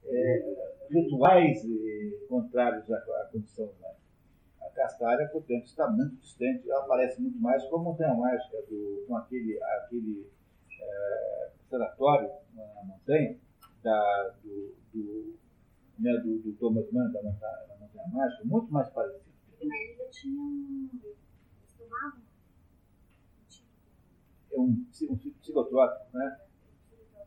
é, 0.05 0.53
rituais 0.89 1.63
é, 1.63 2.27
contrários 2.27 2.91
à, 2.91 2.97
à, 2.97 3.29
condição 3.31 3.65
humana. 3.65 3.95
A 4.73 4.75
Castária, 4.75 5.29
portanto, 5.29 5.65
está 5.65 5.87
muito 5.87 6.15
distante, 6.15 6.69
ela 6.69 6.83
parece 6.87 7.21
muito 7.21 7.37
mais 7.39 7.63
com 7.65 7.75
a 7.77 7.83
montanha 7.83 8.13
mágica, 8.15 8.57
do, 8.63 9.05
com 9.07 9.15
aquele, 9.15 9.61
aquele 9.61 10.27
é, 10.81 11.51
sanatório 11.69 12.29
na 12.55 12.83
montanha, 12.83 13.37
da, 13.83 14.33
do, 14.43 14.75
do, 14.93 15.35
né, 15.99 16.13
do, 16.17 16.39
do 16.39 16.53
Thomas 16.53 16.91
Mann, 16.91 17.11
da 17.11 17.21
montanha, 17.21 17.67
da 17.67 17.77
montanha 17.77 18.07
mágica, 18.11 18.43
muito 18.45 18.73
mais 18.73 18.89
parecido. 18.89 19.23
Na 19.61 19.75
ilha 19.77 20.09
tinha 20.09 20.41
um 20.41 20.89
é 24.51 24.59
um, 24.59 24.85
um 25.09 25.17
psicotrópico, 25.39 26.17
né? 26.17 26.39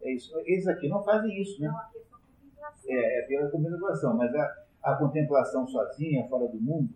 É 0.03 0.13
isso. 0.13 0.33
Eles 0.45 0.67
aqui 0.67 0.89
não 0.89 1.03
fazem 1.03 1.41
isso, 1.41 1.61
né? 1.61 1.73
É, 2.87 3.21
é 3.21 3.27
pela 3.27 3.51
contemplação, 3.51 4.17
mas 4.17 4.33
a, 4.35 4.65
a 4.83 4.97
contemplação 4.97 5.67
sozinha, 5.67 6.29
fora 6.29 6.47
do 6.47 6.61
mundo, 6.61 6.95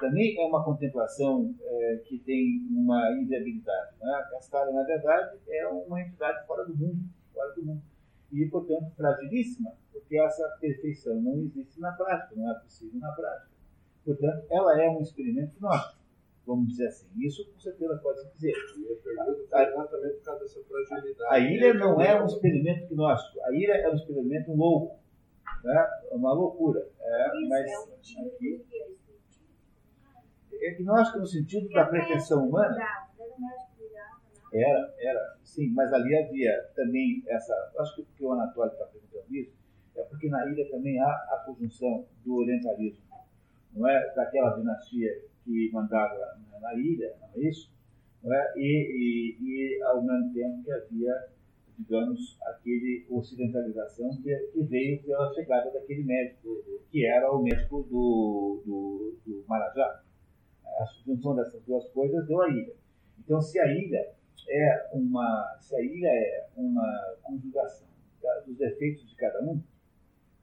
também 0.00 0.36
é 0.40 0.46
uma 0.46 0.64
contemplação 0.64 1.54
é, 1.62 1.96
que 2.06 2.18
tem 2.18 2.66
uma 2.70 3.12
inviabilidade. 3.12 3.96
Né? 4.00 4.12
A 4.12 4.22
cascada, 4.30 4.72
na 4.72 4.82
verdade, 4.82 5.38
é 5.48 5.68
uma 5.68 6.00
entidade 6.00 6.46
fora 6.46 6.64
do 6.64 6.76
mundo, 6.76 7.04
fora 7.32 7.54
do 7.54 7.62
mundo. 7.62 7.82
E, 8.32 8.46
portanto, 8.46 8.90
fragilíssima, 8.96 9.72
porque 9.92 10.18
essa 10.18 10.48
perfeição 10.60 11.20
não 11.20 11.38
existe 11.40 11.80
na 11.80 11.92
prática, 11.92 12.34
não 12.36 12.50
é 12.50 12.54
possível 12.60 12.98
na 12.98 13.12
prática. 13.12 13.50
Portanto, 14.04 14.46
ela 14.50 14.80
é 14.80 14.88
um 14.88 15.00
experimento 15.00 15.60
nosso 15.60 16.00
vamos 16.50 16.68
dizer 16.68 16.88
assim. 16.88 17.06
Isso 17.16 17.48
com 17.52 17.60
certeza 17.60 17.96
pode 18.02 18.20
se 18.20 18.34
dizer. 18.34 18.54
A, 19.52 19.62
exatamente 19.62 20.16
por 20.16 20.24
causa 20.24 20.40
dessa 20.42 20.60
fragilidade. 20.64 21.34
A 21.34 21.38
ilha 21.38 21.74
não 21.74 22.00
é 22.00 22.20
um 22.20 22.26
experimento 22.26 22.88
gnóstico, 22.88 23.40
a 23.44 23.52
ilha 23.54 23.74
é 23.74 23.88
um 23.88 23.94
experimento 23.94 24.52
louco, 24.52 24.98
né? 25.64 25.88
é 26.10 26.14
uma 26.14 26.32
loucura. 26.32 26.88
É, 27.00 27.48
mas 27.48 27.66
aqui, 28.18 28.64
é 30.62 30.74
gnóstico 30.74 31.20
no 31.20 31.26
sentido 31.26 31.68
da 31.70 31.84
pretensão 31.86 32.48
humana. 32.48 32.76
Era, 34.52 34.94
era, 34.98 35.36
sim, 35.44 35.70
mas 35.70 35.92
ali 35.92 36.16
havia 36.16 36.52
também 36.74 37.22
essa. 37.28 37.54
Acho 37.78 37.96
que 37.96 38.02
porque 38.02 38.24
o 38.24 38.32
Anatólio 38.32 38.72
está 38.72 38.84
perguntando 38.86 39.34
isso, 39.34 39.52
é 39.96 40.02
porque 40.02 40.28
na 40.28 40.44
ilha 40.46 40.68
também 40.70 40.98
há 41.00 41.06
a 41.06 41.42
conjunção 41.46 42.04
do 42.24 42.36
orientalismo, 42.36 43.04
não 43.72 43.88
é? 43.88 44.12
Daquela 44.14 44.56
dinastia 44.56 45.22
que 45.44 45.70
mandava 45.72 46.36
na, 46.50 46.60
na 46.60 46.74
ilha, 46.74 47.14
não 47.20 47.28
é 47.42 47.48
isso? 47.48 47.72
Não 48.22 48.34
é? 48.34 48.52
E, 48.56 49.36
e, 49.40 49.78
e, 49.78 49.82
ao 49.84 50.02
mesmo 50.02 50.32
tempo 50.34 50.62
que 50.64 50.72
havia, 50.72 51.14
digamos, 51.78 52.38
aquele 52.42 53.06
ocidentalização 53.08 54.10
que, 54.22 54.36
que 54.36 54.62
veio 54.64 55.02
pela 55.02 55.32
chegada 55.32 55.70
daquele 55.70 56.04
médico, 56.04 56.62
que 56.90 57.06
era 57.06 57.30
o 57.32 57.42
médico 57.42 57.82
do, 57.84 58.62
do, 58.66 59.16
do 59.24 59.44
Marajá. 59.48 60.02
A 60.78 60.84
junção 61.06 61.34
dessas 61.34 61.62
duas 61.64 61.88
coisas 61.90 62.26
deu 62.26 62.40
a 62.40 62.48
ilha. 62.48 62.74
Então, 63.18 63.40
se 63.40 63.58
a 63.58 63.66
ilha 63.66 64.14
é 64.48 64.90
uma, 64.92 65.56
se 65.60 65.74
a 65.76 65.80
ilha 65.80 66.08
é 66.08 66.48
uma 66.56 67.16
conjugação 67.22 67.86
dos 68.46 68.56
defeitos 68.56 69.08
de 69.08 69.14
cada 69.16 69.40
um. 69.42 69.62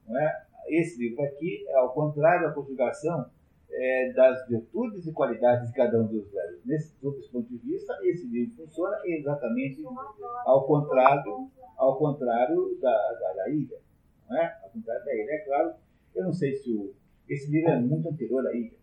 Não 0.08 0.20
é? 0.20 0.46
Esse 0.68 0.98
livro 1.00 1.24
aqui 1.24 1.66
é 1.68 1.76
ao 1.76 1.94
contrário 1.94 2.48
da 2.48 2.54
conjugação 2.54 3.30
é, 3.70 4.14
das 4.14 4.48
virtudes 4.48 5.06
e 5.06 5.12
qualidades 5.12 5.68
de 5.68 5.74
cada 5.74 6.00
um 6.02 6.08
dos 6.08 6.30
velhos. 6.32 6.66
Nesse, 6.66 6.94
esse 7.20 7.30
ponto 7.30 7.48
de 7.50 7.58
vista, 7.58 7.98
esse 8.04 8.26
livro 8.28 8.56
funciona 8.56 8.98
exatamente 9.06 9.84
ao 10.46 10.66
contrário, 10.66 11.50
ao 11.78 11.98
contrário 11.98 12.78
da, 12.82 13.14
da, 13.14 13.34
da 13.34 13.50
ilha. 13.50 13.78
Não 14.30 14.38
é? 14.38 14.58
Ao 14.64 14.70
contrário 14.70 15.06
da 15.06 15.16
ilha. 15.16 15.32
É 15.32 15.38
claro, 15.40 15.74
eu 16.16 16.24
não 16.24 16.34
sei 16.34 16.56
se 16.56 16.72
o, 16.72 16.94
esse 17.30 17.50
livro 17.52 17.72
é 17.72 17.80
muito 17.80 18.10
anterior 18.10 18.46
à 18.48 18.54
ilha. 18.54 18.78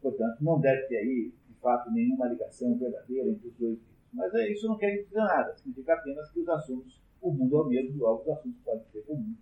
Portanto, 0.00 0.42
não 0.42 0.60
deve 0.60 0.82
ter 0.88 0.98
aí, 0.98 1.32
de 1.48 1.54
fato, 1.60 1.90
nenhuma 1.90 2.28
ligação 2.28 2.76
verdadeira 2.76 3.28
entre 3.28 3.48
os 3.48 3.54
dois 3.54 3.78
livros. 3.78 3.90
Mas 4.12 4.34
é, 4.34 4.50
isso 4.50 4.66
não 4.66 4.76
quer 4.76 5.02
dizer 5.02 5.16
nada. 5.16 5.54
Significa 5.56 5.94
apenas 5.94 6.30
que 6.30 6.40
os 6.40 6.48
assuntos, 6.48 7.00
o 7.20 7.32
mundo 7.32 7.56
é 7.56 7.60
o 7.60 7.64
mesmo, 7.66 8.02
logo 8.02 8.22
os 8.22 8.28
assuntos 8.28 8.60
podem 8.64 8.84
ser 8.86 9.02
comuns. 9.02 9.38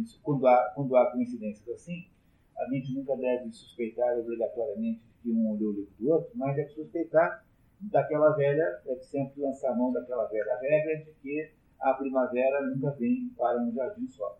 Isso, 0.00 0.20
quando, 0.22 0.46
há, 0.46 0.72
quando 0.74 0.96
há 0.96 1.10
coincidências 1.10 1.68
assim, 1.68 2.08
a 2.56 2.64
gente 2.70 2.94
nunca 2.94 3.16
deve 3.16 3.52
suspeitar 3.52 4.18
obrigatoriamente 4.18 5.00
de 5.00 5.22
que 5.22 5.30
um 5.30 5.50
olhou 5.50 5.70
o 5.70 5.74
livro 5.74 5.92
do 5.98 6.10
outro, 6.10 6.30
mas 6.34 6.56
deve 6.56 6.70
suspeitar 6.70 7.44
daquela 7.80 8.30
velha, 8.30 8.80
deve 8.84 9.02
sempre 9.02 9.42
lançar 9.42 9.72
a 9.72 9.76
mão 9.76 9.92
daquela 9.92 10.26
velha 10.26 10.58
regra 10.58 11.04
de 11.04 11.12
que 11.20 11.50
a 11.80 11.94
primavera 11.94 12.62
nunca 12.66 12.90
vem 12.92 13.28
para 13.36 13.60
um 13.60 13.72
jardim 13.72 14.08
só. 14.08 14.38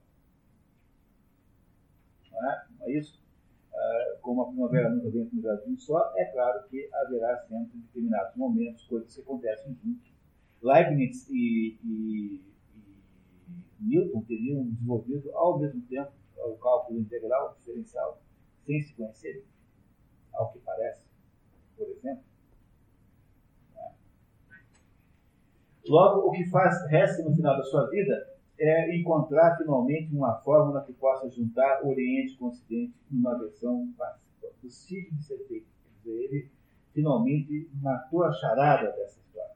Não 2.31 2.51
é, 2.51 2.67
não 2.79 2.87
é 2.87 2.93
isso? 2.93 3.22
Ah, 3.75 4.17
como 4.21 4.43
a 4.43 4.49
primavera 4.49 4.91
nunca 4.91 5.11
vem 5.11 5.27
para 5.27 5.63
um 5.67 5.79
só, 5.79 6.13
é 6.17 6.25
claro 6.27 6.69
que 6.69 6.89
haverá 6.93 7.39
sempre, 7.49 7.79
em 7.79 7.81
determinados 7.81 8.37
momentos, 8.37 8.87
coisas 8.87 9.15
que 9.15 9.21
acontecem 9.23 9.75
juntos. 9.83 10.13
Leibniz 10.63 11.29
e, 11.31 11.79
e, 11.83 12.41
e 13.49 13.55
Newton 13.81 14.23
teriam 14.23 14.65
desenvolvido 14.65 15.31
ao 15.37 15.59
mesmo 15.59 15.83
tempo 15.83 16.13
o 16.37 16.57
cálculo 16.57 17.01
integral 17.01 17.57
diferencial 17.59 18.21
sem 18.65 18.81
se 18.81 18.95
conhecerem, 18.95 19.43
ao 20.33 20.53
que 20.53 20.59
parece, 20.61 21.03
por 21.77 21.89
exemplo. 21.89 22.23
Logo, 25.85 26.29
o 26.29 26.33
que 26.33 26.49
faz 26.49 26.89
resta 26.89 27.23
no 27.25 27.35
final 27.35 27.57
da 27.57 27.65
sua 27.65 27.91
vida 27.91 28.32
é 28.63 28.97
encontrar 28.97 29.57
finalmente 29.57 30.15
uma 30.15 30.37
fórmula 30.37 30.85
que 30.85 30.93
possa 30.93 31.29
juntar 31.29 31.85
Oriente 31.85 32.37
com 32.37 32.47
Ocidente 32.47 32.95
numa 33.11 33.37
versão 33.39 33.93
possível 34.61 35.11
de 35.13 35.25
ser 35.25 35.39
feita. 35.49 35.67
Ele 36.07 36.49
finalmente 36.93 37.69
matou 37.81 38.25
a 38.25 38.33
charada 38.33 38.91
dessa 38.93 39.19
história, 39.19 39.55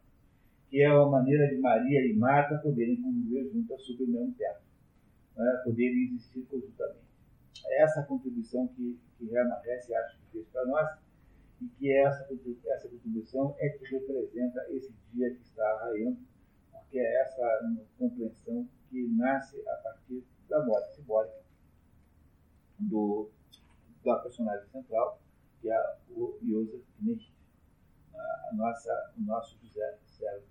que 0.69 0.83
é 0.83 0.87
a 0.87 1.07
maneira 1.07 1.49
de 1.49 1.61
Maria 1.61 2.07
e 2.07 2.17
Marta 2.17 2.59
poderem 2.59 3.01
conviver 3.01 3.49
juntas 3.53 3.83
sob 3.83 4.05
o 4.05 4.09
mesmo 4.09 4.35
teto 4.35 4.67
né, 5.37 5.63
poderem 5.65 6.05
existir 6.05 6.47
conjuntamente. 6.51 7.07
É 7.67 7.83
essa 7.83 8.03
contribuição 8.03 8.69
que, 8.69 8.99
que 9.19 9.35
Hermann 9.35 9.61
Hesse 9.65 9.95
acha 9.95 10.17
que 10.17 10.33
fez 10.33 10.47
para 10.49 10.65
nós 10.67 10.99
e 11.61 11.67
que 11.79 11.93
essa, 11.93 12.29
essa 12.69 12.89
contribuição 12.89 13.55
é 13.59 13.69
que 13.71 13.85
representa 13.85 14.67
esse 14.71 14.93
dia 15.13 15.31
que 15.31 15.43
está 15.43 15.65
arraiando, 15.65 16.19
porque 16.87 16.99
é 16.99 17.21
essa 17.21 17.61
compreensão 17.99 18.69
que 18.89 19.07
nasce 19.09 19.61
a 19.69 19.77
partir 19.77 20.25
da 20.49 20.65
morte 20.65 20.95
simbólica 20.95 21.45
do, 22.79 23.31
da 24.05 24.17
personagem 24.21 24.69
central, 24.69 25.21
que 25.61 25.69
é 25.69 25.99
o 26.11 26.39
Josef 26.43 26.85
Knecht, 27.01 27.35
a 28.15 28.55
nossa, 28.55 29.15
o 29.19 29.23
nosso 29.23 29.59
José 29.59 29.99
Sérgio. 30.05 30.49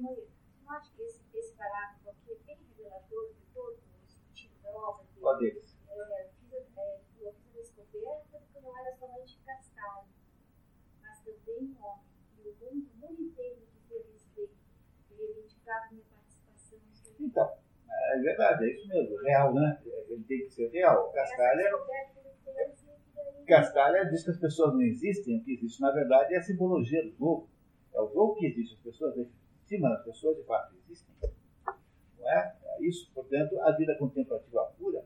Não 0.00 0.16
acho 0.68 0.92
que 0.94 1.02
esse 1.02 1.54
parágrafo 1.54 2.10
aqui 2.10 2.32
é 2.32 2.36
bem 2.46 2.58
revelador 2.76 3.32
de 3.32 3.46
todo 3.54 3.78
o 3.78 4.06
sentido 4.06 4.62
da 4.62 4.70
obra. 4.70 5.06
Qual 5.18 5.38
deles? 5.38 5.78
É, 5.88 6.28
fiz, 6.40 6.52
é, 6.76 7.00
eu 7.20 7.32
fiz 7.32 7.56
a 7.56 7.60
descoberta 7.60 8.38
de 8.38 8.46
que 8.46 8.60
não 8.60 8.78
era 8.78 8.96
somente 8.96 9.38
Castalho, 9.46 10.08
mas 11.00 11.20
também 11.20 11.76
homem. 11.80 12.03
E 12.72 13.30
dele. 13.30 13.68
Ele 14.36 14.50
reivindicava 15.10 15.86
minha 15.90 16.04
participação. 16.10 16.78
Então, 17.20 17.52
é 17.90 18.18
verdade, 18.18 18.64
é 18.64 18.74
isso 18.74 18.88
mesmo. 18.88 19.16
Real, 19.22 19.54
né? 19.54 19.82
Ele 20.08 20.24
tem 20.24 20.38
que 20.40 20.50
ser 20.50 20.68
real. 20.68 21.10
Castalha. 21.12 21.70
Castalha 23.46 24.04
diz 24.06 24.24
que 24.24 24.30
as 24.30 24.38
pessoas 24.38 24.72
não 24.72 24.82
existem, 24.82 25.38
o 25.38 25.44
que 25.44 25.52
existe 25.52 25.80
na 25.80 25.90
verdade 25.90 26.34
é 26.34 26.38
a 26.38 26.42
simbologia 26.42 27.02
do 27.02 27.10
jogo. 27.10 27.48
É 27.92 28.00
o 28.00 28.08
jogo 28.08 28.36
que 28.36 28.46
existe, 28.46 28.74
as 28.74 28.80
pessoas, 28.80 29.16
em 29.16 29.30
cima 29.66 29.90
das 29.90 30.04
pessoas 30.04 30.36
de 30.36 30.44
fato 30.44 30.74
existem. 30.76 31.14
Não 32.18 32.30
é? 32.30 32.56
Isso, 32.80 33.10
portanto, 33.14 33.60
a 33.60 33.72
vida 33.72 33.96
contemplativa 33.96 34.72
pura, 34.78 35.04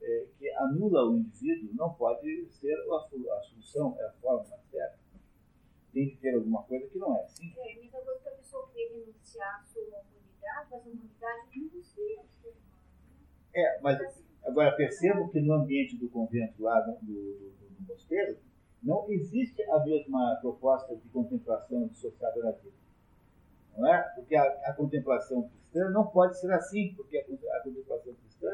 é, 0.00 0.26
que 0.38 0.50
anula 0.54 1.10
o 1.10 1.16
indivíduo, 1.16 1.74
não 1.74 1.92
pode 1.94 2.46
ser 2.50 2.74
a, 2.74 3.40
solução, 3.42 3.96
é 3.98 4.06
a 4.06 4.12
fórmula 4.12 4.58
certa. 4.70 4.99
Tem 5.92 6.10
que 6.10 6.16
ter 6.16 6.34
alguma 6.34 6.62
coisa 6.62 6.86
que 6.88 6.98
não 6.98 7.16
é 7.16 7.24
assim. 7.24 7.52
É, 7.56 7.74
muita 7.76 8.00
coisa 8.00 8.20
que 8.20 8.28
a 8.28 8.32
pessoa 8.32 8.68
queria 8.68 8.98
renunciar 8.98 9.60
à 9.60 9.64
sua 9.64 9.82
humanidade, 9.82 10.68
mas 10.70 10.72
a 10.72 10.76
humanidade 10.76 11.48
renuncia 11.50 12.18
ao 12.18 12.26
ser 12.28 12.48
humano. 12.48 12.60
É, 13.54 13.80
mas 13.80 14.24
agora 14.44 14.76
percebo 14.76 15.28
que 15.30 15.40
no 15.40 15.52
ambiente 15.54 15.96
do 15.96 16.08
convento 16.08 16.62
lá 16.62 16.80
do, 16.80 16.92
do, 17.04 17.50
do 17.50 17.86
mosteiro, 17.88 18.38
não 18.82 19.10
existe 19.10 19.62
a 19.70 19.78
mesma 19.80 20.38
proposta 20.40 20.96
de 20.96 21.08
contemplação 21.08 21.86
dissociada 21.88 22.40
da 22.40 22.52
vida. 22.52 22.74
Não 23.76 23.92
é? 23.92 24.02
Porque 24.14 24.34
a, 24.34 24.42
a 24.42 24.72
contemplação 24.72 25.48
cristã 25.48 25.90
não 25.90 26.06
pode 26.06 26.38
ser 26.38 26.52
assim, 26.52 26.94
porque 26.94 27.18
a, 27.18 27.56
a 27.56 27.60
contemplação 27.62 28.14
cristã 28.14 28.48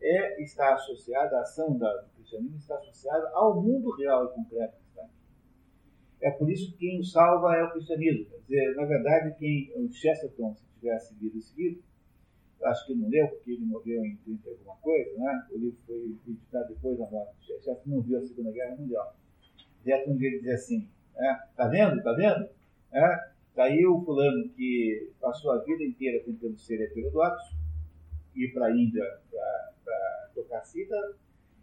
é, 0.00 0.42
está 0.42 0.74
associada, 0.74 1.38
a 1.38 1.42
ação 1.42 1.76
da, 1.76 1.92
do 1.98 2.08
cristianismo 2.10 2.56
está 2.56 2.76
associada 2.76 3.30
ao 3.34 3.60
mundo 3.60 3.90
real 3.96 4.26
e 4.26 4.28
concreto. 4.34 4.79
É 6.20 6.30
por 6.30 6.50
isso 6.50 6.72
que 6.72 6.78
quem 6.78 7.00
o 7.00 7.04
salva 7.04 7.56
é 7.56 7.64
o 7.64 7.70
cristianismo. 7.70 8.26
Quer 8.26 8.38
dizer, 8.40 8.74
na 8.76 8.84
verdade, 8.84 9.38
quem 9.38 9.72
o 9.76 9.90
Chesterton, 9.90 10.54
se 10.54 10.64
tivesse 10.78 11.14
lido 11.20 11.38
esse 11.38 11.56
livro, 11.56 11.82
acho 12.62 12.86
que 12.86 12.94
não 12.94 13.08
leu, 13.08 13.28
porque 13.28 13.52
ele 13.52 13.64
morreu 13.64 14.04
em 14.04 14.16
30 14.16 14.50
alguma 14.50 14.76
coisa, 14.76 15.18
né? 15.18 15.46
O 15.50 15.58
livro 15.58 15.78
foi 15.86 16.14
editado 16.28 16.68
depois 16.74 16.98
da 16.98 17.10
morte 17.10 17.34
de 17.40 17.46
Chesterton, 17.46 17.82
não 17.86 18.00
viu 18.02 18.18
a 18.18 18.22
Segunda 18.22 18.52
Guerra 18.52 18.76
Mundial. 18.76 19.16
Chesterton 19.82 20.18
ele 20.20 20.38
dizia 20.38 20.54
assim, 20.54 20.88
é, 21.16 21.34
tá 21.56 21.68
vendo, 21.68 22.02
tá 22.02 22.12
vendo? 22.12 22.48
É, 22.92 23.30
Daí 23.54 23.84
o 23.84 24.00
fulano 24.00 24.48
que 24.50 25.12
passou 25.20 25.52
a 25.52 25.58
vida 25.58 25.84
inteira 25.84 26.24
tentando 26.24 26.56
ser 26.58 26.80
heterodoxo, 26.80 27.54
ir 28.34 28.52
para 28.54 28.66
a 28.66 28.70
Índia 28.70 29.04
para 29.30 30.30
tocar 30.34 30.64
cítara, 30.64 31.14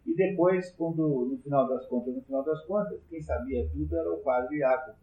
e 0.08 0.14
depois, 0.14 0.72
quando 0.72 1.26
no 1.26 1.36
final 1.42 1.68
das 1.68 1.86
contas, 1.86 2.14
no 2.14 2.22
final 2.22 2.42
das 2.42 2.64
contas, 2.64 2.98
quem 3.10 3.20
sabia 3.20 3.68
tudo 3.68 3.94
era 3.94 4.10
o 4.10 4.22
padre 4.22 4.58
Jacobus. 4.58 4.98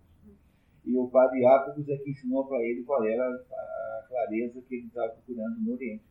E 0.84 0.98
o 0.98 1.08
padre 1.08 1.42
Jacobus 1.42 1.88
é 1.88 1.98
que 1.98 2.10
ensinou 2.10 2.48
para 2.48 2.58
ele 2.64 2.84
qual 2.84 3.06
era 3.06 3.24
a 3.24 4.06
clareza 4.10 4.60
que 4.68 4.76
ele 4.76 4.88
estava 4.88 5.14
procurando 5.14 5.62
no 5.62 5.74
Oriente. 5.74 6.04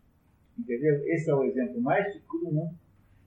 Entendeu? 0.56 1.04
Esse 1.08 1.28
é 1.28 1.34
o 1.34 1.42
exemplo 1.42 1.80
mais 1.80 2.12
típico 2.12 2.38
do 2.38 2.52
mundo 2.52 2.78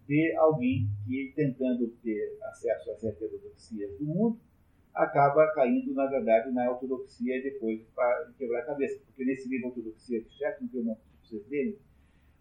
de 0.07 0.33
alguém 0.37 0.87
que, 1.05 1.33
tentando 1.35 1.89
ter 2.01 2.37
acesso 2.43 2.91
às 2.91 3.03
heterodoxias 3.03 3.97
do 3.99 4.05
mundo, 4.05 4.39
acaba 4.95 5.51
caindo, 5.53 5.93
na 5.93 6.05
verdade, 6.05 6.49
na 6.51 6.71
ortodoxia 6.71 7.43
depois 7.43 7.81
para 7.93 8.31
quebrar 8.37 8.61
a 8.61 8.65
cabeça. 8.67 9.01
Porque 9.05 9.25
nesse 9.25 9.49
livro 9.49 9.67
Ortodoxia 9.67 10.21
de 10.21 10.29
Chekhov, 10.29 10.69
que 10.69 10.77
eu 10.77 10.85
não 10.85 10.97
vocês 11.21 11.45
dele, 11.47 11.77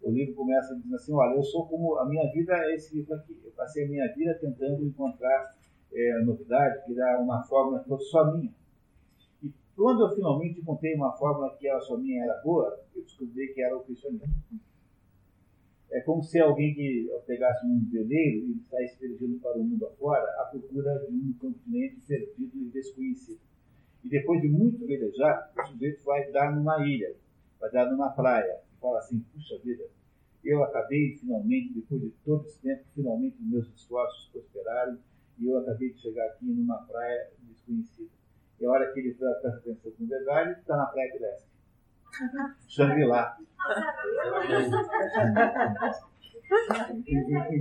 o 0.01 0.11
livro 0.11 0.35
começa 0.35 0.75
dizendo 0.75 0.95
assim, 0.95 1.13
olha, 1.13 1.35
eu 1.35 1.43
sou 1.43 1.67
como, 1.67 1.97
a 1.97 2.05
minha 2.05 2.31
vida 2.31 2.53
é 2.53 2.75
esse 2.75 2.95
livro 2.95 3.15
aqui. 3.15 3.37
Eu 3.43 3.51
passei 3.51 3.85
a 3.85 3.87
minha 3.87 4.07
vida 4.13 4.33
tentando 4.35 4.85
encontrar 4.85 5.55
é, 5.93 6.19
novidade, 6.23 6.85
criar 6.85 7.19
uma 7.19 7.43
fórmula 7.43 7.79
que 7.79 7.89
fosse 7.89 8.09
só 8.09 8.31
minha. 8.31 8.53
E 9.43 9.51
quando 9.75 10.03
eu 10.03 10.15
finalmente 10.15 10.59
encontrei 10.59 10.95
uma 10.95 11.11
fórmula 11.17 11.55
que 11.57 11.67
era 11.67 11.79
só 11.81 11.97
minha 11.97 12.23
era 12.23 12.41
boa, 12.41 12.79
eu 12.95 13.01
descobri 13.01 13.53
que 13.53 13.61
era 13.61 13.75
o 13.75 13.81
cristianismo. 13.81 14.29
É 15.89 16.01
como 16.01 16.21
se 16.21 16.39
alguém 16.39 16.73
que 16.73 17.09
pegasse 17.25 17.65
um 17.65 17.79
veleiro 17.89 18.45
e 18.45 18.61
saísse 18.69 18.99
dirigindo 18.99 19.39
para 19.39 19.57
o 19.57 19.63
mundo 19.63 19.87
afora 19.87 20.25
à 20.41 20.45
procura 20.45 21.05
de 21.09 21.15
um 21.15 21.33
continente 21.39 22.01
perdido 22.05 22.57
e 22.57 22.69
desconhecido. 22.69 23.39
E 24.03 24.09
depois 24.09 24.41
de 24.41 24.49
muito 24.49 24.85
velejar, 24.85 25.51
o 25.57 25.67
sujeito 25.67 26.03
vai 26.03 26.29
dar 26.31 26.53
numa 26.55 26.85
ilha, 26.85 27.15
vai 27.59 27.71
dar 27.71 27.89
numa 27.89 28.09
praia, 28.09 28.59
fala 28.87 28.99
assim: 28.99 29.19
puxa 29.33 29.57
vida, 29.63 29.83
eu 30.43 30.63
acabei 30.63 31.17
finalmente, 31.17 31.73
depois 31.73 32.01
de 32.01 32.09
todo 32.23 32.45
esse 32.45 32.59
tempo, 32.61 32.83
finalmente 32.95 33.35
meus 33.41 33.67
esforços 33.75 34.29
prosperaram 34.31 34.97
e 35.39 35.45
eu 35.45 35.57
acabei 35.59 35.91
de 35.91 36.01
chegar 36.01 36.25
aqui 36.27 36.45
numa 36.45 36.77
praia 36.83 37.29
desconhecida. 37.41 38.09
E 38.59 38.65
a 38.65 38.71
hora 38.71 38.91
que 38.91 38.99
ele 38.99 39.13
presta 39.13 39.49
atenção 39.49 39.91
com 39.91 40.05
verdade, 40.07 40.59
está 40.59 40.77
na 40.77 40.85
praia 40.87 41.11
de 41.11 41.19
leste. 41.19 41.47
Shangri-La. 42.67 43.37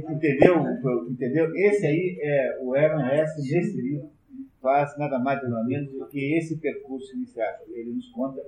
Entendeu? 0.08 0.64
Entendeu? 1.10 1.56
Esse 1.56 1.86
aí 1.86 2.18
é 2.20 2.58
o 2.62 2.74
Herman 2.74 3.14
Hesse 3.14 3.52
nesse 3.52 3.80
livro, 3.80 4.10
faz 4.62 4.96
nada 4.96 5.18
mais 5.18 5.42
nada 5.42 5.64
menos 5.64 5.92
do 5.92 6.06
que 6.06 6.38
esse 6.38 6.58
percurso 6.58 7.14
iniciático. 7.14 7.70
Ele 7.72 7.92
nos 7.92 8.08
conta, 8.10 8.40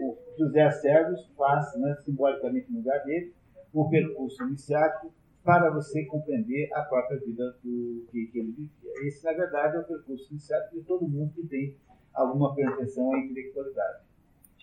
o 0.00 0.18
José 0.38 0.70
Servos 0.70 1.28
faz, 1.36 1.74
né, 1.76 1.96
simbolicamente 2.04 2.70
no 2.70 2.78
lugar 2.78 3.04
dele, 3.04 3.32
o 3.72 3.88
percurso 3.88 4.42
iniciático 4.44 5.12
para 5.44 5.70
você 5.70 6.04
compreender 6.04 6.68
a 6.74 6.82
própria 6.82 7.18
vida 7.20 7.56
do 7.62 8.04
que, 8.10 8.26
que 8.26 8.38
ele 8.38 8.52
vivia. 8.52 9.06
Esse, 9.06 9.24
na 9.24 9.32
verdade, 9.32 9.76
é 9.76 9.80
o 9.80 9.84
percurso 9.84 10.30
iniciático 10.30 10.76
de 10.76 10.84
todo 10.84 11.08
mundo 11.08 11.32
que 11.34 11.46
tem 11.46 11.76
alguma 12.12 12.54
pretensão 12.54 13.14
à 13.14 13.18
intelectualidade. 13.18 14.02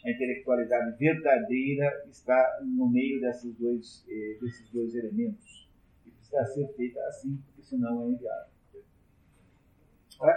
A 0.06 0.12
intelectualidade 0.12 0.98
verdadeira 0.98 2.06
está 2.08 2.60
no 2.64 2.88
meio 2.88 3.20
desses 3.22 3.56
dois, 3.56 4.06
eh, 4.08 4.38
desses 4.40 4.70
dois 4.70 4.94
elementos. 4.94 5.68
E 6.06 6.12
precisa 6.12 6.46
ser 6.46 6.68
feita 6.76 7.00
assim, 7.08 7.40
porque 7.48 7.64
senão 7.64 8.04
é 8.04 8.10
inviável. 8.10 8.56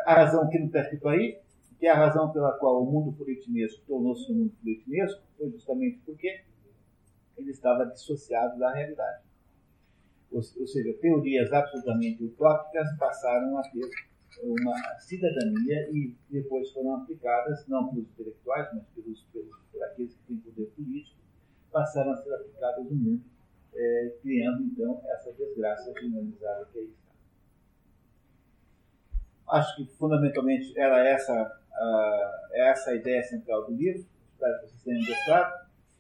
A 0.06 0.14
razão 0.14 0.48
que 0.48 0.58
não 0.58 0.66
está 0.66 0.80
escrito 0.80 1.08
aí, 1.08 1.38
que 1.78 1.86
a 1.86 1.94
razão 1.94 2.32
pela 2.32 2.52
qual 2.58 2.82
o 2.82 2.90
mundo 2.90 3.16
politinesco 3.16 3.82
tornou-se 3.86 4.30
um 4.32 4.34
mundo 4.34 4.52
politinesco, 4.62 5.22
foi 5.36 5.50
justamente 5.50 6.00
porque 6.04 6.42
ele 7.36 7.50
estava 7.50 7.86
dissociado 7.86 8.58
da 8.58 8.72
realidade. 8.72 9.22
Ou, 10.30 10.38
ou 10.38 10.66
seja, 10.66 10.92
teorias 11.00 11.52
absolutamente 11.52 12.24
utópicas 12.24 12.86
passaram 12.98 13.56
a 13.58 13.62
ter 13.62 13.88
uma 14.42 14.74
cidadania 15.00 15.90
e 15.90 16.14
depois 16.30 16.70
foram 16.70 16.96
aplicadas, 16.96 17.66
não 17.66 17.88
pelos 17.88 18.08
intelectuais, 18.10 18.68
mas 18.74 18.84
pelos, 18.94 19.22
pelos, 19.32 19.56
por 19.72 19.82
aqueles 19.84 20.14
que 20.14 20.22
têm 20.26 20.36
poder 20.38 20.66
político, 20.76 21.18
passaram 21.72 22.12
a 22.12 22.16
ser 22.16 22.32
aplicadas 22.34 22.84
no 22.84 22.94
mundo, 22.96 23.22
é, 23.74 24.16
criando 24.22 24.62
então 24.64 25.00
essa 25.06 25.32
desgraça 25.32 25.92
generalizada 26.00 26.68
que 26.72 26.78
aí 26.78 26.84
está. 26.86 27.08
Acho 29.48 29.76
que 29.76 29.86
fundamentalmente 29.96 30.78
era 30.78 31.06
essa, 31.08 31.57
uh, 31.80 32.54
essa 32.54 32.90
a 32.90 32.94
ideia 32.94 33.22
central 33.22 33.66
do 33.66 33.74
livro, 33.74 34.04
espero 34.32 34.60
que 34.60 34.66
vocês 34.66 34.82
tenham 34.82 35.06
gostado. 35.06 35.67